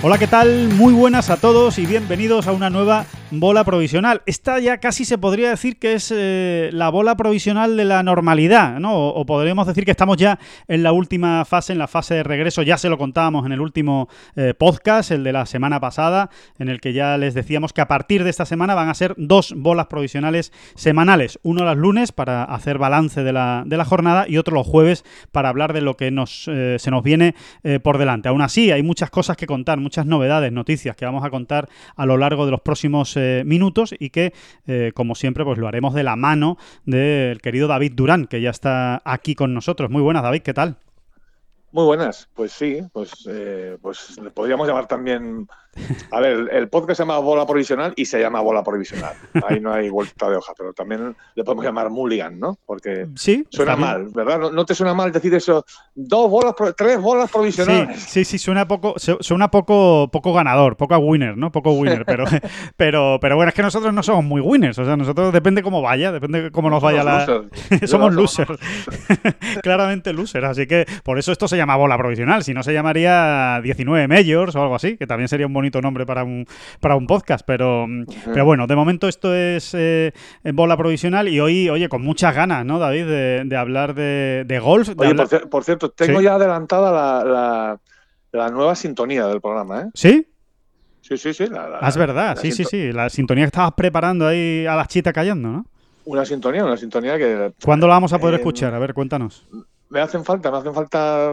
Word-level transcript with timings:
Hola, 0.00 0.16
¿qué 0.16 0.28
tal? 0.28 0.68
Muy 0.68 0.92
buenas 0.92 1.28
a 1.28 1.38
todos 1.38 1.76
y 1.80 1.84
bienvenidos 1.84 2.46
a 2.46 2.52
una 2.52 2.70
nueva 2.70 3.04
bola 3.30 3.64
provisional. 3.64 4.22
Esta 4.26 4.58
ya 4.58 4.78
casi 4.78 5.04
se 5.04 5.18
podría 5.18 5.50
decir 5.50 5.78
que 5.78 5.94
es 5.94 6.12
eh, 6.14 6.70
la 6.72 6.88
bola 6.88 7.16
provisional 7.16 7.76
de 7.76 7.84
la 7.84 8.02
normalidad, 8.02 8.78
¿no? 8.80 9.08
O, 9.08 9.26
podríamos 9.26 9.66
decir 9.66 9.84
que 9.84 9.90
estamos 9.90 10.16
ya 10.16 10.38
en 10.66 10.82
la 10.82 10.92
última 10.92 11.44
fase, 11.44 11.72
en 11.72 11.78
la 11.78 11.88
fase 11.88 12.14
de 12.14 12.22
regreso. 12.22 12.62
Ya 12.62 12.78
se 12.78 12.88
lo 12.88 12.98
contábamos 12.98 13.44
en 13.46 13.52
el 13.52 13.60
último 13.60 14.08
eh, 14.36 14.54
podcast, 14.54 15.10
el 15.10 15.24
de 15.24 15.32
la 15.32 15.46
semana 15.46 15.80
pasada, 15.80 16.30
en 16.58 16.68
el 16.68 16.80
que 16.80 16.92
ya 16.92 17.18
les 17.18 17.34
decíamos 17.34 17.72
que 17.72 17.80
a 17.80 17.88
partir 17.88 18.24
de 18.24 18.30
esta 18.30 18.46
semana 18.46 18.74
van 18.74 18.88
a 18.88 18.94
ser 18.94 19.14
dos 19.16 19.54
bolas 19.56 19.86
provisionales 19.86 20.52
semanales. 20.74 21.38
Uno 21.42 21.64
los 21.64 21.76
lunes 21.76 22.12
para 22.12 22.44
hacer 22.44 22.78
balance 22.78 23.22
de 23.22 23.32
la, 23.32 23.62
de 23.66 23.76
la 23.76 23.84
jornada 23.84 24.26
y 24.28 24.38
otro 24.38 24.54
los 24.54 24.66
jueves 24.66 25.04
para 25.32 25.48
hablar 25.48 25.72
de 25.72 25.82
lo 25.82 25.96
que 25.96 26.10
nos, 26.10 26.48
eh, 26.48 26.76
se 26.78 26.90
nos 26.90 27.02
viene 27.02 27.34
por 27.82 27.98
delante. 27.98 28.28
Aún 28.28 28.40
así, 28.40 28.70
hay 28.70 28.82
muchas 28.82 29.10
cosas 29.10 29.36
que 29.36 29.46
contar, 29.46 29.78
muchas 29.78 30.06
novedades, 30.06 30.52
noticias 30.52 30.96
que 30.96 31.04
vamos 31.04 31.24
a 31.24 31.30
contar 31.30 31.68
a 31.96 32.06
lo 32.06 32.16
largo 32.16 32.44
de 32.46 32.52
los 32.52 32.60
próximos 32.60 33.17
eh, 33.18 33.42
minutos 33.44 33.94
y 33.98 34.10
que, 34.10 34.32
eh, 34.66 34.92
como 34.94 35.14
siempre, 35.14 35.44
pues 35.44 35.58
lo 35.58 35.68
haremos 35.68 35.94
de 35.94 36.02
la 36.02 36.16
mano 36.16 36.56
del 36.84 37.40
querido 37.40 37.68
David 37.68 37.92
Durán, 37.94 38.26
que 38.26 38.40
ya 38.40 38.50
está 38.50 39.02
aquí 39.04 39.34
con 39.34 39.54
nosotros. 39.54 39.90
Muy 39.90 40.02
buenas, 40.02 40.22
David, 40.22 40.42
¿qué 40.42 40.54
tal? 40.54 40.76
Muy 41.70 41.84
buenas, 41.84 42.30
pues 42.34 42.52
sí, 42.52 42.80
pues, 42.94 43.28
eh, 43.28 43.76
pues 43.82 44.18
podríamos 44.32 44.66
llamar 44.66 44.88
también. 44.88 45.46
A 46.10 46.20
ver, 46.20 46.48
el- 46.52 46.68
podcast 46.68 46.98
se 46.98 47.02
llama 47.02 47.18
Bola 47.18 47.46
Provisional 47.46 47.92
y 47.96 48.04
se 48.04 48.20
llama 48.20 48.40
Bola 48.40 48.62
Provisional. 48.62 49.12
Ahí 49.48 49.60
no 49.60 49.72
hay 49.72 49.88
vuelta 49.90 50.28
de 50.28 50.36
hoja, 50.36 50.52
pero 50.56 50.72
también 50.72 51.16
le 51.34 51.44
podemos 51.44 51.64
llamar 51.64 51.90
Mulligan, 51.90 52.38
¿no? 52.38 52.58
Porque 52.66 53.06
Sí, 53.16 53.46
suena 53.50 53.74
mal, 53.76 54.08
¿verdad? 54.14 54.38
¿No, 54.38 54.50
no 54.50 54.64
te 54.64 54.74
suena 54.74 54.94
mal 54.94 55.10
decir 55.12 55.32
eso? 55.34 55.64
Dos 55.94 56.30
bolas, 56.30 56.54
tres 56.76 57.00
bolas 57.00 57.26
Sí, 57.28 57.32
provisionales. 57.32 58.00
sí, 58.02 58.24
sí, 58.24 58.38
suena 58.38 58.66
poco, 58.68 58.94
su- 58.98 59.18
suena 59.20 59.50
poco, 59.50 60.08
poco 60.12 60.32
ganador, 60.32 60.76
poco 60.76 60.96
winner, 60.98 61.36
¿no? 61.36 61.50
Poco 61.52 61.72
winner, 61.72 62.04
pero, 62.06 62.24
pero, 62.76 63.18
pero 63.20 63.36
bueno, 63.36 63.48
es 63.50 63.54
que 63.54 63.62
nosotros 63.62 63.92
no 63.92 64.02
somos 64.02 64.24
muy 64.24 64.40
winners, 64.40 64.78
o 64.78 64.84
sea, 64.84 64.96
nosotros 64.96 65.32
depende 65.32 65.62
cómo 65.62 65.82
vaya, 65.82 66.12
depende 66.12 66.50
cómo 66.50 66.70
nos 66.70 66.82
vaya 66.82 67.02
la. 67.02 67.26
Somos 67.26 67.48
losers. 67.70 67.90
somos 67.90 68.14
Yo- 68.14 68.20
losers, 68.20 68.58
claramente 69.62 70.12
losers, 70.12 70.44
así 70.46 70.66
que 70.66 70.86
por 71.02 71.18
eso 71.18 71.32
esto 71.32 71.48
se 71.48 71.56
llama 71.56 71.76
bola 71.76 71.96
provisional, 71.98 72.42
si 72.44 72.54
no 72.54 72.62
se 72.62 72.72
llamaría 72.72 73.60
19 73.62 74.08
Majors 74.08 74.54
o 74.56 74.62
algo 74.62 74.74
así, 74.74 74.96
que 74.96 75.06
también 75.06 75.28
sería 75.28 75.46
un 75.46 75.52
bonito 75.52 75.67
nombre 75.70 76.06
para 76.06 76.24
un, 76.24 76.46
para 76.80 76.96
un 76.96 77.06
podcast, 77.06 77.44
pero, 77.46 77.86
pero 78.24 78.44
bueno, 78.44 78.66
de 78.66 78.74
momento 78.76 79.08
esto 79.08 79.34
es 79.34 79.72
eh, 79.74 80.12
bola 80.54 80.76
provisional 80.76 81.28
y 81.28 81.38
hoy, 81.40 81.68
oye, 81.68 81.88
con 81.88 82.02
muchas 82.02 82.34
ganas, 82.34 82.64
¿no, 82.64 82.78
David, 82.78 83.06
de, 83.06 83.42
de 83.44 83.56
hablar 83.56 83.94
de, 83.94 84.44
de 84.46 84.58
golf. 84.58 84.88
de 84.88 84.94
Oye, 84.98 85.10
hablar- 85.10 85.28
por, 85.28 85.50
por 85.50 85.64
cierto, 85.64 85.90
tengo 85.90 86.18
Sí. 86.18 86.24
ya 86.24 86.34
adelantada 86.34 86.90
la, 86.90 87.24
la- 87.24 87.80
la 88.32 88.48
nueva 88.50 88.74
sintonía 88.74 89.26
del 89.26 89.40
programa, 89.40 89.82
¿eh? 89.82 89.86
¿Sí? 89.94 90.26
Sí, 91.00 91.16
sí, 91.16 91.32
sí. 91.32 91.46
la- 91.46 91.68
la- 91.68 91.78
Ah, 91.80 91.88
es 91.88 91.96
verdad, 91.96 92.34
la 92.36 92.42
sí, 92.42 92.52
sí, 92.52 92.64
sí. 92.64 92.92
La 92.92 93.08
sintonía 93.08 93.44
que 93.44 93.48
estabas 93.48 93.72
preparando 93.76 94.26
ahí 94.26 94.66
a 94.66 94.76
las 94.76 94.88
chitas 94.88 95.12
cayendo, 95.12 95.48
¿no? 95.48 95.66
Una 96.04 96.24
sintonía, 96.24 96.64
una 96.64 96.76
sintonía 96.76 97.16
que 97.18 97.52
¿Cuándo 97.64 97.86
la 97.86 97.94
vamos 97.94 98.12
a 98.12 98.18
poder 98.18 98.34
Eh, 98.34 98.38
escuchar? 98.38 98.74
A 98.74 98.78
ver, 98.78 98.94
cuéntanos. 98.94 99.46
me 99.90 100.00
hacen 100.00 100.22
falta, 100.24 100.50
me 100.50 100.58
hacen 100.58 100.74
falta 100.74 101.32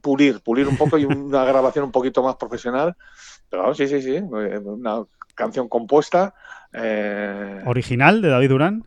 pulir, 0.00 0.40
pulir 0.40 0.68
un 0.68 0.76
poco 0.76 0.98
y 0.98 1.04
una 1.04 1.44
grabación 1.44 1.84
un 1.86 1.92
poquito 1.92 2.22
más 2.22 2.36
profesional. 2.36 2.94
Pero 3.50 3.74
sí, 3.74 3.86
sí, 3.88 4.02
sí, 4.02 4.16
una 4.18 5.04
canción 5.34 5.68
compuesta, 5.68 6.34
eh, 6.72 7.62
¿Original 7.66 8.20
de 8.20 8.28
David 8.28 8.48
Durán? 8.50 8.84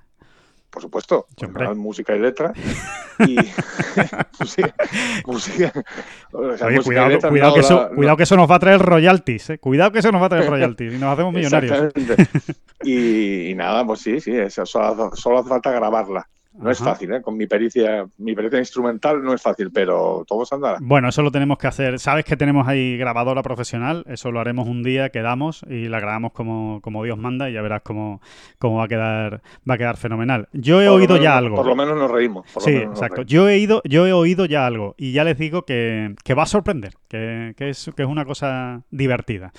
por 0.70 0.82
supuesto, 0.82 1.28
con 1.54 1.78
música 1.78 2.16
y 2.16 2.20
letra. 2.20 2.54
Y 3.28 3.36
música, 4.40 4.74
música, 5.28 5.72
o 6.32 6.58
sea, 6.58 6.66
Oye, 6.68 6.78
música 6.78 6.82
y 6.82 6.82
cuidado, 6.82 7.10
letra, 7.10 7.30
cuidado, 7.30 7.50
no 7.50 7.54
que 7.54 7.60
eso, 7.60 7.76
la- 7.76 7.90
cuidado 7.90 8.18
que 8.18 8.24
eso 8.24 8.36
nos 8.36 8.50
va 8.50 8.56
a 8.56 8.60
traer 8.60 8.82
royalties, 8.82 9.50
¿eh? 9.52 9.58
Cuidado 9.60 9.92
que 9.92 10.00
eso 10.00 10.12
nos 10.12 10.22
va 10.22 10.26
a 10.26 10.30
traer 10.30 10.46
royalties 10.50 10.94
y 10.94 10.98
nos 10.98 11.14
hacemos 11.14 11.32
millonarios. 11.32 11.94
Y, 12.84 13.50
y 13.52 13.54
nada, 13.56 13.86
pues 13.86 14.00
sí, 14.02 14.20
sí, 14.20 14.36
eso, 14.36 14.66
solo, 14.66 15.12
solo 15.14 15.40
hace 15.40 15.50
falta 15.50 15.72
grabarla. 15.72 16.28
No 16.54 16.70
es 16.70 16.80
fácil, 16.80 17.14
¿eh? 17.14 17.22
Con 17.22 17.38
mi 17.38 17.48
pericia, 17.48 18.06
mi 18.18 18.36
pericia 18.36 18.60
instrumental 18.60 19.24
no 19.24 19.34
es 19.34 19.42
fácil, 19.42 19.72
pero 19.72 20.26
todo 20.28 20.46
se 20.46 20.56
andará. 20.56 20.80
Bueno, 20.82 21.08
eso 21.08 21.22
lo 21.22 21.32
tenemos 21.32 21.58
que 21.58 21.68
hacer. 21.68 21.98
Sabes 21.98 22.26
que 22.26 22.36
tenemos 22.36 22.68
ahí 22.68 22.98
grabadora 22.98 23.42
profesional, 23.42 24.04
eso 24.08 24.32
lo 24.32 24.40
haremos 24.42 24.68
un 24.68 24.84
día, 24.84 25.10
quedamos 25.10 25.64
y 25.70 25.86
la 25.88 26.00
grabamos 26.02 26.34
como, 26.34 26.82
como 26.82 27.04
Dios 27.06 27.18
manda 27.18 27.50
y 27.50 27.54
ya 27.54 27.62
verás 27.62 27.82
cómo, 27.84 28.22
cómo 28.60 28.78
va 28.78 28.84
a 28.84 28.88
quedar, 28.90 29.42
va 29.70 29.76
a 29.76 29.78
quedar 29.78 29.96
fenomenal. 29.98 30.50
Yo 30.52 30.82
he 30.82 30.88
Por 30.88 30.96
oído 31.00 31.14
menos- 31.14 31.24
ya 31.24 31.38
algo. 31.38 31.56
Por 31.56 31.68
lo 31.68 31.76
menos 31.76 31.96
nos 31.98 32.12
reímos. 32.12 32.46
por 32.54 32.62
lo 32.64 32.68
Sí, 32.68 32.72
menos 32.76 32.92
exacto. 32.96 33.16
reímos. 33.16 33.32
Yo 33.32 33.48
he, 33.50 33.58
ido, 33.58 33.82
yo 33.86 34.06
he 34.06 34.12
oído 34.14 34.46
ya 34.46 34.68
algo 34.68 34.94
y 34.98 35.14
ya 35.14 35.24
les 35.24 35.38
digo 35.38 35.64
que, 35.64 36.16
que 36.24 36.34
va 36.34 36.44
a 36.44 36.48
sorprender, 36.48 36.96
que, 37.08 37.54
que 37.56 37.70
es, 37.70 37.90
que 37.96 38.04
es 38.04 38.10
una 38.10 38.26
cosa 38.26 38.82
divertida. 38.92 39.54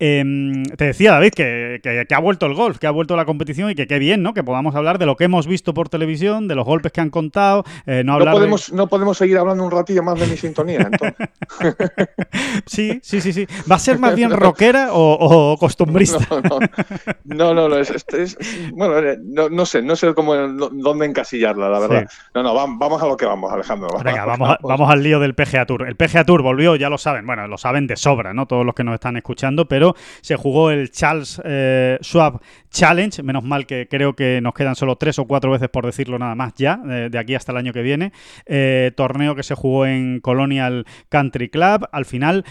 Em, 0.00 0.64
te 0.64 0.86
decía, 0.86 1.12
David, 1.12 1.30
que, 1.34 1.78
que- 1.82 2.04
que 2.08 2.14
ha 2.14 2.18
vuelto 2.18 2.46
el 2.46 2.54
golf, 2.54 2.78
que 2.78 2.86
ha 2.88 2.90
vuelto 2.90 3.14
la 3.16 3.24
competición 3.24 3.70
y 3.70 3.74
que 3.76 3.86
qué 3.86 3.98
bien, 4.00 4.22
¿no? 4.24 4.34
Que 4.34 4.42
podamos 4.42 4.74
hablar 4.74 4.98
de 4.98 5.06
lo 5.06 5.16
que 5.16 5.24
hemos 5.24 5.46
visto 5.46 5.72
por 5.72 5.88
televisión, 5.88 6.48
de 6.48 6.56
los 6.56 6.64
golpes 6.64 6.90
que 6.90 7.00
han 7.00 7.10
contado, 7.10 7.64
eh, 7.86 8.02
no 8.04 8.12
No 8.12 8.12
hablar 8.14 8.34
de- 8.34 8.40
podemos, 8.40 8.72
no 8.72 8.88
podemos 8.88 9.16
seguir 9.18 9.38
hablando 9.38 9.62
un 9.64 9.70
ratillo 9.70 10.02
más 10.02 10.18
de 10.18 10.26
mi 10.26 10.36
sintonía, 10.36 10.78
entonces. 10.90 11.14
Sí, 12.66 12.98
sí, 13.02 13.20
sí, 13.20 13.32
sí. 13.32 13.46
¿Va 13.70 13.76
a 13.76 13.78
ser 13.78 13.98
más 13.98 14.14
bien 14.16 14.30
rockera 14.30 14.92
o, 14.92 15.52
o 15.52 15.58
costumbrista? 15.58 16.18
No, 17.24 17.52
no, 17.52 17.54
no, 17.54 17.68
no, 17.68 17.76
es, 17.78 17.90
es- 17.90 18.04
es- 18.14 18.38
bueno, 18.72 18.98
eh, 18.98 19.18
no, 19.22 19.48
no 19.48 19.66
sé, 19.66 19.82
no 19.82 19.96
sé 19.96 20.12
cómo, 20.14 20.34
dónde 20.34 21.06
encasillarla, 21.06 21.68
la 21.68 21.78
verdad. 21.78 22.08
No, 22.34 22.42
no, 22.42 22.54
vam- 22.54 22.78
vamos 22.78 23.02
a 23.02 23.06
lo 23.06 23.16
que 23.16 23.26
vamos, 23.26 23.52
Alejandro. 23.52 23.88
Venga, 24.04 24.24
vamos, 24.24 24.50
a- 24.50 24.58
vamos 24.62 24.90
al 24.90 25.02
lío 25.02 25.20
del 25.20 25.34
PGA 25.34 25.66
Tour. 25.66 25.86
El 25.88 25.96
PGA 25.96 26.24
Tour 26.24 26.42
volvió, 26.42 26.76
ya 26.76 26.88
lo 26.90 26.98
saben, 26.98 27.26
bueno, 27.26 27.46
lo 27.48 27.58
saben 27.58 27.86
de 27.86 27.96
sobra, 27.96 28.34
¿no? 28.34 28.46
Todos 28.46 28.64
los 28.66 28.74
que 28.74 28.84
nos 28.84 28.94
están 28.94 29.16
escuchando, 29.16 29.66
pero 29.66 29.83
se 30.20 30.36
jugó 30.36 30.70
el 30.70 30.90
Charles 30.90 31.40
eh, 31.44 31.98
Schwab 32.02 32.40
Challenge, 32.70 33.22
menos 33.22 33.44
mal 33.44 33.66
que 33.66 33.86
creo 33.88 34.14
que 34.14 34.40
nos 34.40 34.54
quedan 34.54 34.74
solo 34.74 34.96
tres 34.96 35.18
o 35.18 35.26
cuatro 35.26 35.50
veces 35.50 35.68
por 35.68 35.86
decirlo 35.86 36.18
nada 36.18 36.34
más 36.34 36.54
ya, 36.54 36.80
eh, 36.88 37.08
de 37.10 37.18
aquí 37.18 37.34
hasta 37.34 37.52
el 37.52 37.58
año 37.58 37.72
que 37.72 37.82
viene. 37.82 38.12
Eh, 38.46 38.92
torneo 38.96 39.34
que 39.34 39.42
se 39.42 39.54
jugó 39.54 39.86
en 39.86 40.20
Colonial 40.20 40.86
Country 41.08 41.48
Club. 41.48 41.88
Al 41.92 42.04
final, 42.04 42.44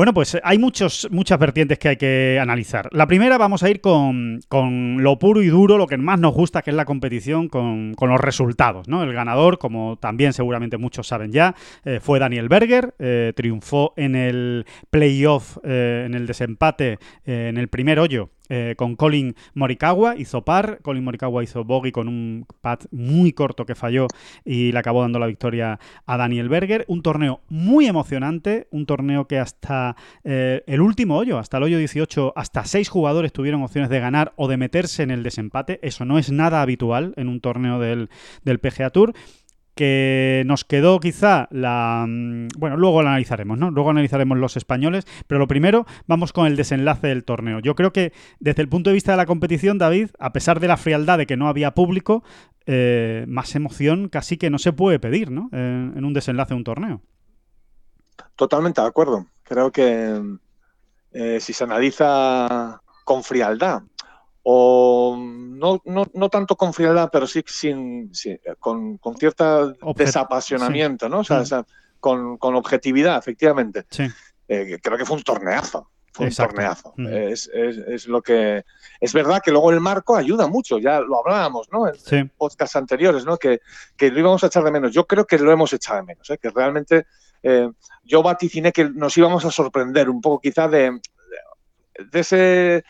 bueno, 0.00 0.14
pues 0.14 0.38
hay 0.42 0.56
muchos, 0.56 1.08
muchas 1.10 1.38
vertientes 1.38 1.78
que 1.78 1.90
hay 1.90 1.96
que 1.98 2.38
analizar. 2.40 2.88
La 2.90 3.06
primera 3.06 3.36
vamos 3.36 3.62
a 3.62 3.68
ir 3.68 3.82
con, 3.82 4.40
con 4.48 5.02
lo 5.02 5.18
puro 5.18 5.42
y 5.42 5.48
duro, 5.48 5.76
lo 5.76 5.86
que 5.86 5.98
más 5.98 6.18
nos 6.18 6.32
gusta, 6.32 6.62
que 6.62 6.70
es 6.70 6.76
la 6.76 6.86
competición, 6.86 7.50
con, 7.50 7.92
con 7.92 8.08
los 8.08 8.18
resultados. 8.18 8.88
¿no? 8.88 9.02
El 9.02 9.12
ganador, 9.12 9.58
como 9.58 9.98
también 9.98 10.32
seguramente 10.32 10.78
muchos 10.78 11.06
saben 11.06 11.32
ya, 11.32 11.54
eh, 11.84 12.00
fue 12.00 12.18
Daniel 12.18 12.48
Berger, 12.48 12.94
eh, 12.98 13.34
triunfó 13.36 13.92
en 13.98 14.16
el 14.16 14.64
playoff, 14.88 15.58
eh, 15.64 16.04
en 16.06 16.14
el 16.14 16.26
desempate, 16.26 16.98
eh, 17.26 17.48
en 17.50 17.58
el 17.58 17.68
primer 17.68 17.98
hoyo. 17.98 18.30
Eh, 18.50 18.74
con 18.76 18.96
Colin 18.96 19.34
Morikawa, 19.54 20.16
hizo 20.16 20.44
par, 20.44 20.80
Colin 20.82 21.04
Morikawa 21.04 21.42
hizo 21.42 21.64
bogey 21.64 21.92
con 21.92 22.08
un 22.08 22.46
pat 22.60 22.84
muy 22.90 23.32
corto 23.32 23.64
que 23.64 23.74
falló 23.74 24.08
y 24.44 24.72
le 24.72 24.78
acabó 24.78 25.02
dando 25.02 25.18
la 25.18 25.26
victoria 25.26 25.78
a 26.04 26.16
Daniel 26.16 26.48
Berger. 26.48 26.84
Un 26.88 27.02
torneo 27.02 27.40
muy 27.48 27.86
emocionante, 27.86 28.66
un 28.70 28.86
torneo 28.86 29.26
que 29.26 29.38
hasta 29.38 29.96
eh, 30.24 30.64
el 30.66 30.80
último 30.80 31.16
hoyo, 31.16 31.38
hasta 31.38 31.58
el 31.58 31.62
hoyo 31.62 31.78
18, 31.78 32.32
hasta 32.36 32.64
seis 32.64 32.88
jugadores 32.88 33.32
tuvieron 33.32 33.62
opciones 33.62 33.88
de 33.88 34.00
ganar 34.00 34.32
o 34.36 34.48
de 34.48 34.56
meterse 34.56 35.02
en 35.04 35.12
el 35.12 35.22
desempate. 35.22 35.78
Eso 35.82 36.04
no 36.04 36.18
es 36.18 36.30
nada 36.30 36.60
habitual 36.60 37.14
en 37.16 37.28
un 37.28 37.40
torneo 37.40 37.78
del, 37.78 38.10
del 38.44 38.58
PGA 38.58 38.90
Tour 38.90 39.14
que 39.80 40.42
nos 40.44 40.66
quedó 40.66 41.00
quizá 41.00 41.48
la... 41.50 42.04
mm, 42.06 42.48
Bueno, 42.58 42.76
luego 42.76 43.00
lo 43.02 43.08
analizaremos, 43.08 43.56
¿no? 43.56 43.70
Luego 43.70 43.88
analizaremos 43.88 44.36
los 44.36 44.58
españoles, 44.58 45.06
pero 45.26 45.38
lo 45.38 45.48
primero 45.48 45.86
vamos 46.06 46.34
con 46.34 46.46
el 46.46 46.54
desenlace 46.54 47.06
del 47.06 47.24
torneo. 47.24 47.60
Yo 47.60 47.74
creo 47.74 47.90
que 47.90 48.12
desde 48.40 48.60
el 48.60 48.68
punto 48.68 48.90
de 48.90 48.94
vista 48.94 49.12
de 49.12 49.16
la 49.16 49.24
competición, 49.24 49.78
David, 49.78 50.10
a 50.18 50.34
pesar 50.34 50.60
de 50.60 50.68
la 50.68 50.76
frialdad 50.76 51.16
de 51.16 51.24
que 51.26 51.38
no 51.38 51.48
había 51.48 51.72
público, 51.72 52.22
eh, 52.66 53.24
más 53.26 53.54
emoción 53.54 54.10
casi 54.10 54.36
que 54.36 54.50
no 54.50 54.58
se 54.58 54.74
puede 54.74 54.98
pedir, 55.00 55.30
¿no? 55.30 55.48
En, 55.52 55.94
en 55.96 56.04
un 56.04 56.12
desenlace 56.12 56.50
de 56.50 56.58
un 56.58 56.64
torneo. 56.64 57.00
Totalmente 58.36 58.82
de 58.82 58.86
acuerdo. 58.86 59.26
Creo 59.44 59.72
que 59.72 60.20
eh, 61.12 61.40
si 61.40 61.54
se 61.54 61.64
analiza 61.64 62.82
con 63.04 63.24
frialdad, 63.24 63.82
o 64.42 65.16
no, 65.18 65.82
no, 65.84 66.06
no 66.14 66.28
tanto 66.28 66.56
con 66.56 66.72
frialdad, 66.72 67.10
pero 67.12 67.26
sí 67.26 67.42
sin, 67.46 68.14
sí, 68.14 68.38
con, 68.58 68.96
con 68.98 69.16
cierto 69.16 69.74
desapasionamiento, 69.94 71.08
¿no? 71.08 71.20
O 71.20 71.24
sea, 71.24 71.44
Sí. 71.44 71.54
con, 72.00 72.38
con 72.38 72.54
objetividad, 72.54 73.18
efectivamente. 73.18 73.84
Eh, 74.48 74.78
creo 74.82 74.96
que 74.98 75.04
fue 75.04 75.16
un 75.18 75.22
torneazo. 75.22 75.90
Fue 76.12 76.26
Exacto. 76.26 76.50
un 76.52 76.56
torneazo. 76.56 76.94
Mm. 76.96 77.06
Es, 77.32 77.48
es- 77.54 77.76
es 77.76 78.06
lo 78.08 78.20
que. 78.20 78.64
Es 79.00 79.12
verdad 79.12 79.40
que 79.44 79.52
luego 79.52 79.70
el 79.70 79.80
marco 79.80 80.16
ayuda 80.16 80.48
mucho, 80.48 80.78
ya 80.78 81.00
lo 81.00 81.20
hablábamos, 81.20 81.68
¿no? 81.70 81.86
En 82.10 82.28
podcasts 82.30 82.74
anteriores, 82.74 83.24
¿no? 83.24 83.36
Que, 83.36 83.60
que 83.96 84.10
lo 84.10 84.18
íbamos 84.18 84.42
a 84.42 84.48
echar 84.48 84.64
de 84.64 84.72
menos. 84.72 84.92
Yo 84.92 85.06
creo 85.06 85.24
que 85.26 85.38
lo 85.38 85.52
hemos 85.52 85.72
echado 85.72 85.98
de 86.00 86.06
menos, 86.06 86.28
¿eh? 86.30 86.38
que 86.38 86.50
realmente 86.50 87.06
eh, 87.44 87.70
yo 88.02 88.22
vaticiné 88.24 88.72
que 88.72 88.90
nos 88.90 89.16
íbamos 89.16 89.44
a 89.44 89.50
sorprender 89.52 90.10
un 90.10 90.20
poco 90.20 90.40
quizá 90.40 90.66
de, 90.66 90.98
de 92.10 92.20
ese 92.20 92.84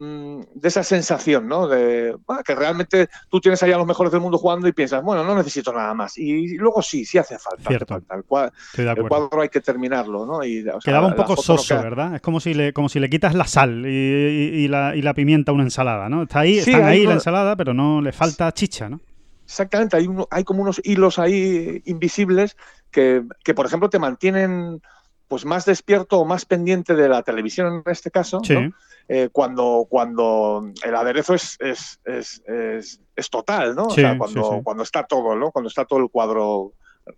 de 0.00 0.68
esa 0.68 0.84
sensación, 0.84 1.48
¿no? 1.48 1.66
De 1.66 2.16
bueno, 2.26 2.42
que 2.44 2.54
realmente 2.54 3.08
tú 3.28 3.40
tienes 3.40 3.60
ahí 3.62 3.72
a 3.72 3.78
los 3.78 3.86
mejores 3.86 4.12
del 4.12 4.20
mundo 4.20 4.38
jugando 4.38 4.68
y 4.68 4.72
piensas, 4.72 5.02
bueno, 5.02 5.24
no 5.24 5.34
necesito 5.34 5.72
nada 5.72 5.92
más. 5.94 6.16
Y 6.16 6.56
luego 6.56 6.82
sí, 6.82 7.04
sí 7.04 7.18
hace 7.18 7.36
falta. 7.38 7.60
hace 7.62 7.68
Cierto. 7.68 7.94
falta. 7.94 8.14
El, 8.14 8.24
cua- 8.24 8.52
Estoy 8.70 8.84
de 8.84 8.90
el 8.92 9.08
cuadro 9.08 9.40
hay 9.42 9.48
que 9.48 9.60
terminarlo, 9.60 10.24
¿no? 10.24 10.44
Y, 10.44 10.60
o 10.60 10.80
sea, 10.80 10.92
Quedaba 10.92 11.08
un 11.08 11.16
poco 11.16 11.34
no 11.34 11.42
soso, 11.42 11.74
queda- 11.74 11.82
¿verdad? 11.82 12.14
Es 12.14 12.20
como 12.20 12.38
si 12.38 12.54
le, 12.54 12.72
como 12.72 12.88
si 12.88 13.00
le 13.00 13.10
quitas 13.10 13.34
la 13.34 13.46
sal 13.46 13.84
y, 13.86 13.88
y- 13.90 14.64
y 14.64 14.68
la, 14.68 14.94
y 14.94 15.02
la 15.02 15.14
pimienta 15.14 15.50
a 15.50 15.54
una 15.54 15.64
ensalada, 15.64 16.08
¿no? 16.08 16.22
Está 16.22 16.40
ahí, 16.40 16.60
Sí, 16.60 16.70
están 16.70 16.84
ahí 16.84 17.04
la 17.04 17.14
ensalada, 17.14 17.56
pero 17.56 17.74
no 17.74 18.00
le 18.00 18.12
falta 18.12 18.52
chicha, 18.52 18.88
¿no? 18.88 19.00
Exactamente, 19.44 19.96
hay 20.30 20.44
como 20.44 20.60
unos 20.62 20.78
hilos 20.84 21.18
ahí 21.18 21.80
invisibles 21.86 22.54
que, 22.90 23.22
que, 23.42 23.54
por 23.54 23.64
ejemplo, 23.64 23.88
te 23.88 23.98
mantienen 23.98 24.82
pues 25.28 25.44
más 25.44 25.64
despierto 25.66 26.18
o 26.18 26.24
más 26.24 26.44
pendiente 26.46 26.94
de 26.94 27.08
la 27.08 27.22
televisión 27.22 27.82
en 27.86 27.92
este 27.92 28.10
caso, 28.10 28.40
Sí. 28.42 28.54
¿no? 28.54 28.72
Eh, 29.10 29.28
cuando, 29.32 29.86
cuando 29.88 30.70
el 30.84 30.94
aderezo 30.94 31.34
es, 31.34 31.56
es, 31.60 32.00
es, 32.04 32.42
es- 32.46 33.00
es 33.16 33.30
total, 33.30 33.74
¿no? 33.74 33.84
O 33.84 33.90
sea, 33.90 34.16
cuando, 34.18 34.52
sí. 34.52 34.60
cuando 34.62 34.82
está 34.82 35.04
todo, 35.06 35.34
¿no? 35.34 35.50
Cuando 35.50 35.68
está 35.68 35.84
todo 35.84 35.98
el 36.00 36.08
cuadro 36.10 36.72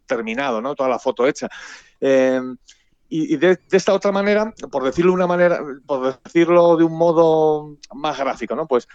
terminado, 0.06 0.60
¿no? 0.62 0.74
Toda 0.74 0.88
la 0.88 0.98
foto 0.98 1.26
hecha. 1.26 1.48
Eh, 2.00 2.40
y 3.08 3.34
y 3.34 3.36
de, 3.38 3.56
de 3.56 3.76
esta 3.76 3.92
otra 3.92 4.12
manera, 4.12 4.54
por 4.70 4.84
decirlo 4.84 5.10
de 5.10 5.16
una 5.16 5.26
manera, 5.26 5.60
por 5.84 6.16
decirlo 6.22 6.76
de 6.76 6.84
un 6.84 6.96
modo 6.96 7.76
más 7.92 8.16
gráfico, 8.18 8.54
¿no? 8.54 8.66
Pues 8.68 8.86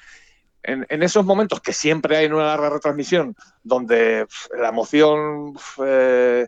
en, 0.63 0.85
en 0.89 1.03
esos 1.03 1.25
momentos 1.25 1.59
que 1.59 1.73
siempre 1.73 2.15
hay 2.17 2.25
en 2.25 2.33
una 2.33 2.45
larga 2.45 2.69
retransmisión, 2.69 3.35
donde 3.61 4.25
la 4.57 4.69
emoción 4.69 5.53
eh, 5.85 6.47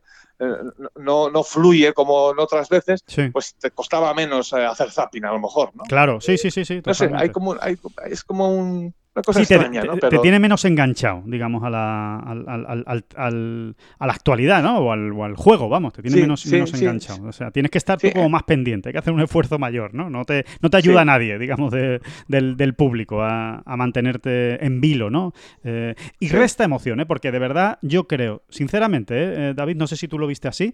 no, 0.95 1.29
no 1.29 1.43
fluye 1.43 1.93
como 1.93 2.31
en 2.31 2.39
otras 2.39 2.69
veces, 2.69 3.03
Sí. 3.07 3.29
pues 3.29 3.55
te 3.55 3.71
costaba 3.71 4.13
menos 4.13 4.53
eh, 4.53 4.65
hacer 4.65 4.91
zapping 4.91 5.25
a 5.25 5.31
lo 5.31 5.39
mejor, 5.39 5.71
¿no? 5.75 5.83
Claro, 5.85 6.21
sí, 6.21 6.37
sí, 6.37 6.51
sí, 6.51 6.63
sí. 6.65 6.81
No 6.85 6.93
sé, 6.93 7.09
hay 7.15 7.29
como, 7.29 7.55
hay- 7.59 7.77
es 8.09 8.23
como 8.23 8.53
un- 8.53 8.93
una 9.17 9.23
cosa 9.23 9.39
Sí, 9.41 9.47
te, 9.47 9.55
extraña, 9.55 9.81
te- 9.81 9.87
¿no? 9.87 9.93
te 9.95 9.99
Pero 10.09 10.21
tiene 10.21 10.39
menos 10.39 10.63
enganchado, 10.65 11.23
digamos, 11.25 11.63
a 11.63 11.69
la, 11.69 12.17
al- 12.19 13.75
a 13.99 14.07
la 14.07 14.13
actualidad, 14.13 14.61
¿no? 14.63 14.77
O 14.79 14.91
al, 14.91 15.11
o 15.11 15.23
al 15.23 15.35
juego, 15.35 15.69
vamos, 15.69 15.93
te 15.93 16.01
tiene 16.01 16.15
Sí, 16.17 16.21
menos, 16.21 16.41
sí, 16.41 16.51
menos 16.51 16.71
sí. 16.71 16.77
enganchado. 16.85 17.27
O 17.27 17.31
sea, 17.31 17.51
tienes 17.51 17.71
que 17.71 17.77
estar 17.77 17.99
tú 17.99 18.09
como 18.11 18.25
eh. 18.25 18.29
más 18.29 18.43
pendiente, 18.43 18.89
hay 18.89 18.93
que 18.93 18.99
hacer 18.99 19.13
un 19.13 19.21
esfuerzo 19.21 19.57
mayor, 19.59 19.93
¿no? 19.93 20.09
No 20.09 20.25
te, 20.25 20.45
no 20.61 20.69
te 20.69 20.77
ayuda 20.77 21.03
nadie, 21.05 21.37
digamos, 21.39 21.71
de- 21.71 21.99
del, 22.27 22.57
del 22.57 22.73
público 22.75 23.21
a, 23.21 23.61
a 23.65 23.77
mantenerte 23.77 24.63
en 24.65 24.79
vilo, 24.81 25.09
¿no? 25.09 25.33
Eh, 25.63 25.95
y 26.19 26.29
resta 26.29 26.63
emoción, 26.63 26.99
¿eh? 26.99 27.05
Porque 27.05 27.31
de 27.31 27.39
verdad 27.39 27.79
yo 27.81 28.07
creo, 28.07 28.43
sinceramente. 28.49 29.15
Eh, 29.49 29.53
David, 29.55 29.77
no 29.77 29.87
sé 29.87 29.95
si 29.97 30.07
tú 30.07 30.19
lo 30.19 30.27
viste 30.27 30.47
así, 30.47 30.73